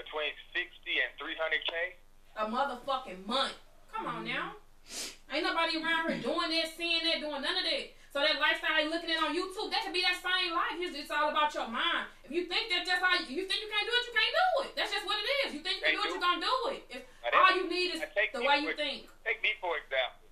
between 0.00 0.32
sixty 0.56 1.04
and 1.04 1.12
three 1.20 1.36
hundred 1.36 1.60
k. 1.68 2.00
a 2.40 2.48
motherfucking 2.48 3.28
month. 3.28 3.52
Come 3.92 4.08
on 4.08 4.24
mm-hmm. 4.24 4.32
now. 4.32 4.56
Ain't 5.28 5.44
nobody 5.44 5.76
around 5.76 6.08
here 6.08 6.20
doing 6.24 6.48
that, 6.56 6.72
seeing 6.76 7.04
that, 7.04 7.20
doing 7.20 7.40
none 7.44 7.56
of 7.56 7.64
that. 7.68 7.92
So 8.14 8.22
that 8.22 8.38
lifestyle 8.38 8.78
you 8.78 8.94
looking 8.94 9.10
at 9.10 9.18
on 9.18 9.34
YouTube, 9.34 9.74
that 9.74 9.82
could 9.82 9.90
be 9.90 10.06
that 10.06 10.14
same 10.22 10.54
life. 10.54 10.78
It's, 10.78 10.94
it's 10.94 11.10
all 11.10 11.34
about 11.34 11.50
your 11.50 11.66
mind. 11.66 12.06
If 12.22 12.30
you 12.30 12.46
think 12.46 12.70
that 12.70 12.86
just, 12.86 13.02
how 13.02 13.10
you, 13.18 13.26
you 13.26 13.42
think 13.50 13.58
you 13.58 13.66
can't 13.66 13.82
do 13.82 13.90
it, 13.90 14.02
you 14.06 14.14
can't 14.14 14.34
do 14.38 14.48
it. 14.62 14.70
That's 14.78 14.94
just 14.94 15.02
what 15.02 15.18
it 15.18 15.26
is. 15.42 15.58
You 15.58 15.60
think 15.66 15.82
you 15.82 15.90
can 15.90 15.98
do 15.98 16.06
it, 16.06 16.14
you're 16.14 16.22
gonna 16.22 16.38
do 16.38 16.56
it. 16.78 16.82
If 16.94 17.02
all 17.34 17.50
you 17.58 17.66
need 17.66 17.98
is 17.98 18.06
the 18.06 18.46
way 18.46 18.62
you 18.62 18.70
think. 18.78 19.10
Take 19.26 19.42
me 19.42 19.58
for 19.58 19.74
example. 19.82 20.30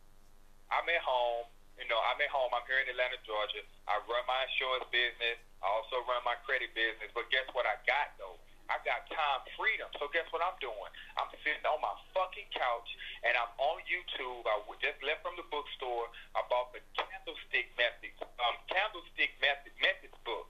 I'm 0.71 0.87
at 0.87 1.03
home. 1.03 1.51
You 1.75 1.91
know, 1.91 1.99
I'm 1.99 2.23
at 2.23 2.31
home. 2.31 2.55
I'm 2.55 2.63
here 2.71 2.79
in 2.79 2.87
Atlanta, 2.87 3.19
Georgia. 3.27 3.67
I 3.91 3.99
run 4.07 4.23
my 4.31 4.47
insurance 4.47 4.87
business. 4.95 5.43
I 5.59 5.67
also 5.67 6.07
run 6.07 6.23
my 6.23 6.39
credit 6.47 6.71
business. 6.79 7.11
But 7.11 7.35
guess 7.35 7.51
what? 7.51 7.67
I 7.67 7.83
got 7.83 8.15
though. 8.15 8.39
I 8.73 8.81
got 8.89 9.05
time 9.13 9.45
freedom. 9.61 9.85
So 10.01 10.09
guess 10.17 10.25
what 10.33 10.41
I'm 10.41 10.57
doing? 10.57 10.93
I'm 11.21 11.29
sitting 11.45 11.61
on 11.69 11.77
my 11.85 11.93
fucking 12.17 12.49
couch 12.57 12.89
and 13.21 13.37
I'm 13.37 13.53
on 13.61 13.85
YouTube. 13.85 14.49
I 14.49 14.57
just 14.81 14.97
left 15.05 15.21
from 15.21 15.37
the 15.37 15.45
bookstore. 15.53 16.09
I 16.33 16.41
bought 16.49 16.73
the 16.73 16.81
Candlestick 16.97 17.69
Method, 17.77 18.17
um, 18.41 18.57
Candlestick 18.73 19.37
Method 19.45 19.77
Methods 19.77 20.17
book, 20.25 20.49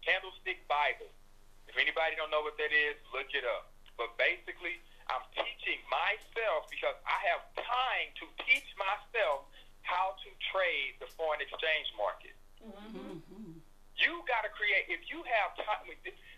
Candlestick 0.00 0.64
Bible. 0.64 1.12
If 1.68 1.76
anybody 1.76 2.16
don't 2.16 2.32
know 2.32 2.40
what 2.40 2.56
that 2.56 2.72
is, 2.72 2.96
look 3.12 3.28
it 3.36 3.44
up. 3.44 3.68
But 4.00 4.16
basically, 4.16 4.80
I'm 5.12 5.24
teaching 5.36 5.84
myself 5.92 6.72
because 6.72 6.96
I 7.04 7.20
have 7.36 7.44
time 7.60 8.08
to 8.24 8.24
teach 8.48 8.66
myself 8.80 9.44
how 9.84 10.16
to 10.24 10.28
trade 10.48 10.96
the 11.04 11.08
foreign 11.20 11.44
exchange 11.44 11.92
market. 12.00 12.32
You 14.00 14.24
got 14.26 14.42
to 14.42 14.50
create. 14.56 14.88
If 14.88 15.06
you 15.12 15.20
have 15.22 15.52
time, 15.62 15.86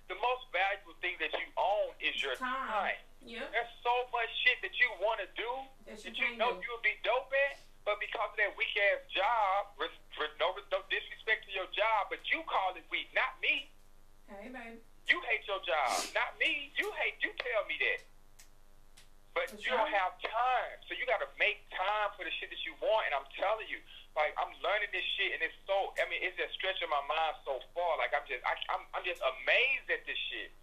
the, 0.08 0.16
most 0.20 0.44
valuable 0.52 0.96
thing 1.00 1.16
that 1.20 1.32
you 1.36 1.46
own 1.56 1.92
is 2.00 2.14
your 2.20 2.36
Time. 2.36 2.94
time. 2.94 3.00
Yep. 3.24 3.48
There's 3.56 3.74
so 3.80 3.94
much 4.12 4.28
shit 4.44 4.60
that 4.60 4.76
you 4.76 4.88
want 5.00 5.20
to 5.24 5.28
do 5.32 5.48
That 5.88 5.96
that 6.04 6.12
you 6.12 6.28
you 6.28 6.36
know 6.36 6.52
do. 6.56 6.60
you 6.60 6.68
would 6.76 6.84
be 6.84 6.92
dope 7.00 7.32
at, 7.48 7.56
but 7.88 7.96
because 7.96 8.28
of 8.32 8.36
that 8.36 8.52
weak 8.60 8.72
ass 8.92 9.00
job, 9.08 9.72
res, 9.80 9.92
no, 10.36 10.52
no 10.68 10.78
disrespect 10.92 11.48
to 11.48 11.52
your 11.56 11.68
job, 11.72 12.12
but 12.12 12.20
you 12.28 12.44
call 12.44 12.76
it 12.76 12.84
weak, 12.92 13.08
not 13.16 13.32
me. 13.40 13.72
Hey, 14.28 14.52
baby. 14.52 14.76
You 15.08 15.20
hate 15.28 15.44
your 15.48 15.60
job, 15.64 16.00
not 16.16 16.36
me. 16.40 16.72
You 16.80 16.88
hate. 16.96 17.20
You 17.20 17.28
tell 17.36 17.64
me 17.68 17.76
that. 17.80 18.00
But 19.36 19.52
For 19.52 19.60
you 19.60 19.72
don't 19.76 19.92
have 19.92 20.16
time, 20.24 20.76
so 20.88 20.96
you 20.96 21.04
got 21.04 21.20
to 21.20 21.28
make 21.36 21.60
time 21.74 22.08
for 22.16 22.24
the 22.24 22.32
shit 22.40 22.48
that 22.48 22.62
you 22.64 22.72
want. 22.80 23.08
And 23.10 23.12
I'm 23.18 23.28
telling 23.36 23.68
you, 23.68 23.82
like 24.14 24.32
I'm 24.38 24.54
learning 24.62 24.94
this 24.94 25.06
shit, 25.18 25.34
and 25.34 25.42
it's 25.42 25.58
so. 25.66 25.94
I 25.98 26.06
mean, 26.06 26.22
it's 26.22 26.38
just 26.38 26.54
stretching 26.54 26.86
my 26.90 27.02
mind 27.10 27.34
so 27.42 27.58
far. 27.74 27.98
Like 27.98 28.14
I'm 28.14 28.26
just, 28.30 28.42
I, 28.46 28.54
I'm, 28.70 28.82
I'm 28.94 29.04
just 29.06 29.18
amazed 29.22 29.90
at 29.90 30.06
this 30.06 30.18
shit 30.30 30.54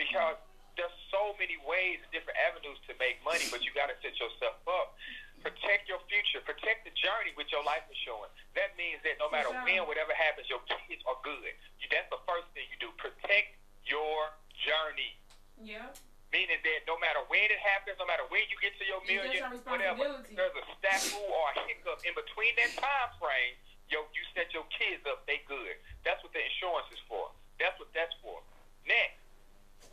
because 0.00 0.40
there's 0.74 0.94
so 1.12 1.36
many 1.38 1.60
ways 1.62 2.02
and 2.02 2.10
different 2.10 2.34
avenues 2.42 2.80
to 2.90 2.96
make 2.98 3.22
money, 3.22 3.46
but 3.52 3.62
you 3.62 3.70
got 3.76 3.92
to 3.92 3.96
set 4.02 4.16
yourself 4.18 4.58
up. 4.66 4.98
Protect 5.44 5.86
your 5.86 6.00
future. 6.08 6.40
Protect 6.42 6.88
the 6.88 6.94
journey 6.96 7.36
with 7.36 7.52
your 7.52 7.60
life 7.62 7.84
insurance. 7.86 8.32
That 8.56 8.74
means 8.80 8.98
that 9.04 9.20
no 9.20 9.28
matter 9.28 9.52
sure. 9.52 9.60
when, 9.62 9.84
whatever 9.84 10.16
happens, 10.16 10.48
your 10.48 10.64
kids 10.66 11.04
are 11.04 11.20
good. 11.20 11.52
You, 11.78 11.86
that's 11.92 12.08
the 12.08 12.18
first 12.24 12.48
thing 12.56 12.64
you 12.72 12.80
do. 12.80 12.90
Protect 12.96 13.54
your 13.84 14.32
journey. 14.64 15.12
Yep. 15.60 16.00
Meaning 16.32 16.58
that 16.64 16.80
no 16.88 16.96
matter 17.14 17.30
when 17.30 17.46
it 17.46 17.62
happens, 17.62 17.94
no 18.02 18.06
matter 18.10 18.26
when 18.26 18.42
you 18.50 18.58
get 18.58 18.74
to 18.74 18.82
your 18.82 18.98
million, 19.06 19.62
whatever, 19.70 20.26
there's 20.34 20.56
a 20.58 20.64
snafu 20.82 21.22
or 21.30 21.46
a 21.54 21.62
hiccup 21.70 22.02
in 22.02 22.10
between 22.18 22.50
that 22.58 22.74
time 22.74 23.10
frame, 23.22 23.54
yo, 23.86 24.02
you 24.10 24.26
set 24.34 24.50
your 24.50 24.66
kids 24.74 25.06
up, 25.06 25.22
they 25.30 25.38
good. 25.46 25.78
That's 26.02 26.18
what 26.26 26.34
the 26.34 26.42
insurance 26.42 26.90
is 26.90 26.98
for. 27.06 27.30
That's 27.62 27.78
what 27.78 27.94
that's 27.94 28.14
for. 28.18 28.42
Next, 28.90 29.22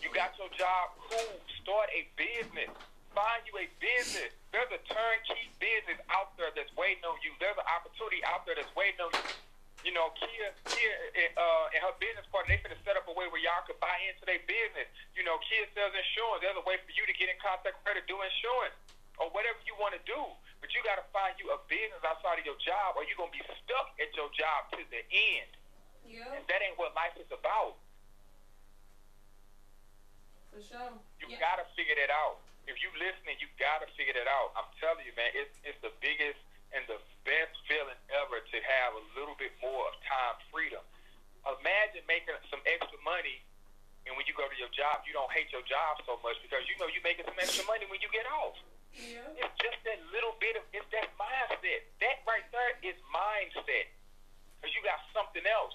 you 0.02 0.10
got 0.10 0.34
your 0.42 0.50
job, 0.58 0.98
cool. 0.98 1.38
Start 1.62 1.94
a 1.94 2.10
business. 2.18 2.74
Find 3.14 3.46
you 3.46 3.54
a 3.62 3.70
business. 3.78 4.34
There's 4.50 4.72
a 4.74 4.82
turnkey 4.90 5.54
business 5.62 6.02
out 6.10 6.34
there 6.42 6.50
that's 6.58 6.74
waiting 6.74 7.06
on 7.06 7.22
you. 7.22 7.38
There's 7.38 7.60
an 7.60 7.70
opportunity 7.70 8.26
out 8.26 8.50
there 8.50 8.58
that's 8.58 8.74
waiting 8.74 8.98
on 8.98 9.14
you. 9.14 9.30
You 9.82 9.90
know, 9.98 10.14
Kia, 10.14 10.54
Kia, 10.70 10.94
uh, 11.38 11.74
and 11.74 11.82
her 11.82 11.96
business 11.98 12.26
partner, 12.30 12.54
they 12.54 12.62
finna 12.62 12.78
set 12.86 12.94
up 12.98 13.10
a 13.10 13.14
way 13.18 13.26
where 13.34 13.42
y'all 13.42 13.66
could 13.66 13.82
buy 13.82 13.98
into 14.06 14.22
their 14.30 14.42
business. 14.46 14.86
You 15.18 15.26
know, 15.26 15.42
Kia 15.50 15.66
sells 15.74 15.94
insurance. 15.98 16.46
There's 16.46 16.58
a 16.58 16.66
way 16.70 16.78
for 16.86 16.94
you 16.94 17.02
to 17.10 17.16
get 17.18 17.34
in 17.34 17.38
contact 17.42 17.82
with 17.82 17.86
her 17.90 17.96
to 17.98 18.06
do 18.06 18.22
insurance 18.22 18.78
or 19.18 19.34
whatever 19.34 19.58
you 19.66 19.74
want 19.82 19.98
to 19.98 20.04
do. 20.06 20.22
But 20.62 20.70
you 20.78 20.86
got 20.86 21.02
to 21.02 21.06
find 21.10 21.34
you 21.42 21.50
a 21.50 21.58
business 21.66 21.98
outside 22.06 22.38
of 22.38 22.46
your 22.46 22.58
job, 22.62 22.94
or 22.94 23.02
you're 23.10 23.18
gonna 23.18 23.34
be 23.34 23.42
stuck 23.66 23.90
at 23.98 24.14
your 24.14 24.30
job 24.38 24.70
to 24.78 24.86
the 24.94 25.02
end. 25.10 25.50
Yep. 26.06 26.30
And 26.38 26.44
that 26.46 26.62
ain't 26.62 26.78
what 26.78 26.94
life 26.94 27.18
is 27.18 27.30
about. 27.34 27.82
For 30.54 30.62
sure. 30.62 30.94
You 31.18 31.34
Yeah. 31.34 31.40
gotta 31.42 31.66
figure 31.74 31.96
that 31.96 32.12
out. 32.14 32.38
If 32.68 32.78
you 32.82 32.92
listening, 33.00 33.40
you 33.42 33.48
gotta 33.58 33.88
figure 33.98 34.14
that 34.14 34.28
out. 34.30 34.54
I'm 34.56 34.70
telling 34.78 35.06
you, 35.06 35.14
man, 35.18 35.32
it's 35.34 35.58
it's 35.66 35.80
the 35.82 35.90
biggest 36.02 36.38
and 36.72 36.84
the 36.88 37.00
best 37.28 37.56
feeling 37.68 38.00
ever 38.12 38.40
to 38.40 38.58
have 38.64 38.92
a 38.96 39.04
little 39.16 39.36
bit 39.36 39.52
more 39.60 39.88
of 39.92 39.96
time 40.08 40.38
freedom. 40.50 40.82
Imagine 41.44 42.06
making 42.06 42.38
some 42.54 42.62
extra 42.70 42.98
money, 43.02 43.42
and 44.06 44.14
when 44.14 44.26
you 44.30 44.34
go 44.38 44.46
to 44.46 44.58
your 44.58 44.72
job, 44.74 45.04
you 45.06 45.14
don't 45.14 45.32
hate 45.34 45.50
your 45.50 45.66
job 45.66 46.02
so 46.06 46.22
much 46.22 46.38
because 46.46 46.64
you 46.70 46.78
know 46.78 46.90
you're 46.90 47.06
making 47.06 47.26
some 47.26 47.38
extra 47.38 47.66
money 47.66 47.90
when 47.90 48.02
you 48.02 48.10
get 48.14 48.30
off. 48.30 48.58
Yeah. 48.94 49.24
It's 49.40 49.56
just 49.58 49.80
that 49.88 50.00
little 50.12 50.36
bit 50.38 50.60
of 50.60 50.64
it's 50.76 50.86
that 50.92 51.10
mindset. 51.16 51.88
That 52.04 52.22
right 52.28 52.46
there 52.52 52.76
is 52.84 52.98
mindset. 53.10 53.90
Cause 54.62 54.70
you 54.78 54.84
got 54.86 55.02
something 55.10 55.42
else. 55.50 55.74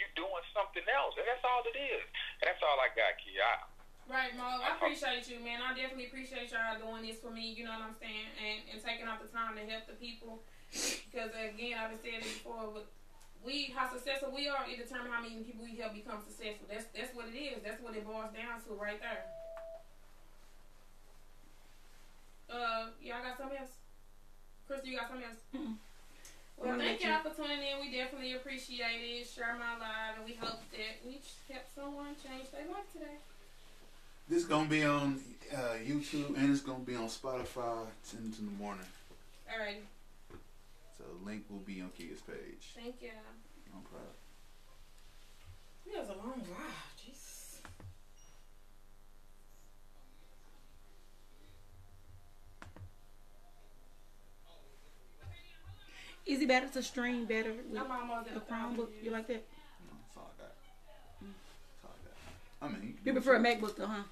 You're 0.00 0.12
doing 0.16 0.44
something 0.56 0.86
else, 0.88 1.12
and 1.20 1.28
that's 1.28 1.44
all 1.44 1.60
it 1.68 1.76
is. 1.76 2.06
And 2.40 2.48
that's 2.48 2.64
all 2.64 2.80
I 2.80 2.88
got, 2.96 3.20
Kia. 3.20 3.44
I, 3.44 3.68
Right, 4.10 4.34
Mo. 4.36 4.44
I 4.60 4.76
appreciate 4.76 5.30
you, 5.30 5.38
man. 5.40 5.62
I 5.62 5.72
definitely 5.72 6.06
appreciate 6.06 6.50
y'all 6.50 6.76
doing 6.76 7.06
this 7.06 7.18
for 7.22 7.30
me. 7.30 7.54
You 7.54 7.64
know 7.64 7.74
what 7.78 7.94
I'm 7.94 7.98
saying, 8.02 8.28
and 8.36 8.58
and 8.74 8.78
taking 8.82 9.06
out 9.06 9.22
the 9.22 9.30
time 9.30 9.56
to 9.56 9.62
help 9.64 9.86
the 9.86 9.96
people. 9.96 10.42
Because 10.72 11.30
again, 11.36 11.78
I've 11.78 11.92
been 11.94 12.02
saying 12.02 12.20
it 12.24 12.42
before, 12.42 12.72
but 12.72 12.86
we 13.44 13.74
how 13.74 13.90
successful 13.90 14.32
we 14.34 14.48
are, 14.48 14.64
it 14.66 14.78
determines 14.78 15.12
how 15.12 15.22
many 15.22 15.42
people 15.42 15.64
we 15.64 15.76
help 15.76 15.94
become 15.94 16.22
successful. 16.22 16.66
That's 16.70 16.86
that's 16.94 17.14
what 17.14 17.30
it 17.30 17.36
is. 17.36 17.62
That's 17.62 17.80
what 17.82 17.94
it 17.94 18.06
boils 18.06 18.34
down 18.34 18.62
to 18.66 18.74
right 18.74 18.98
there. 18.98 19.26
Uh, 22.52 22.92
y'all 23.00 23.24
got 23.24 23.38
something 23.38 23.56
else? 23.56 23.74
Krista, 24.68 24.84
you 24.84 24.96
got 24.96 25.08
something 25.08 25.24
else? 25.24 25.40
Mm-mm. 25.56 25.80
Well, 26.60 26.78
thank 26.78 27.02
y'all 27.02 27.24
for 27.24 27.34
tuning 27.34 27.58
in. 27.58 27.80
We 27.80 27.90
definitely 27.90 28.34
appreciate 28.34 29.00
it. 29.02 29.26
Share 29.26 29.56
my 29.58 29.80
live, 29.80 30.20
and 30.20 30.24
we 30.28 30.34
hope 30.36 30.60
that 30.70 31.00
we 31.02 31.18
helped 31.50 31.74
someone 31.74 32.14
change 32.20 32.52
their 32.52 32.68
life 32.70 32.86
today. 32.92 33.18
This 34.28 34.42
is 34.42 34.44
gonna 34.48 34.68
be 34.68 34.84
on 34.84 35.20
uh, 35.54 35.56
YouTube 35.84 36.36
and 36.36 36.50
it's 36.50 36.60
gonna 36.62 36.84
be 36.84 36.94
on 36.96 37.06
Spotify 37.08 37.86
ten 38.08 38.32
in 38.38 38.46
the 38.46 38.52
morning. 38.52 38.86
Alrighty, 39.48 39.82
So 40.96 41.04
the 41.04 41.26
link 41.26 41.44
will 41.50 41.58
be 41.58 41.80
on 41.82 41.90
Kia's 41.90 42.20
page. 42.20 42.72
thank 42.74 42.96
you. 43.02 43.10
No 43.72 43.80
problem. 43.80 44.10
It 45.86 45.98
was 45.98 46.08
a 46.08 46.12
long 46.26 46.40
ride. 46.40 46.96
Jesus. 47.04 47.60
Is 56.24 56.40
it 56.40 56.48
better 56.48 56.68
to 56.68 56.82
stream 56.82 57.26
better 57.26 57.52
with 57.52 57.76
I'm 57.78 57.90
a 57.90 58.24
a 58.36 58.40
Chromebook? 58.40 58.88
You 59.02 59.10
like 59.10 59.26
that? 59.26 59.44
No, 59.86 59.96
that's 60.00 60.16
all 60.16 60.30
I 62.62 62.68
got. 62.68 62.72
That's 62.72 62.78
all 62.78 62.78
I 62.78 62.78
got. 62.78 62.78
I 62.78 62.80
mean, 62.80 62.98
You 63.04 63.12
prefer 63.12 63.34
a 63.36 63.40
MacBook 63.40 63.76
though, 63.76 63.86
huh? 63.86 64.02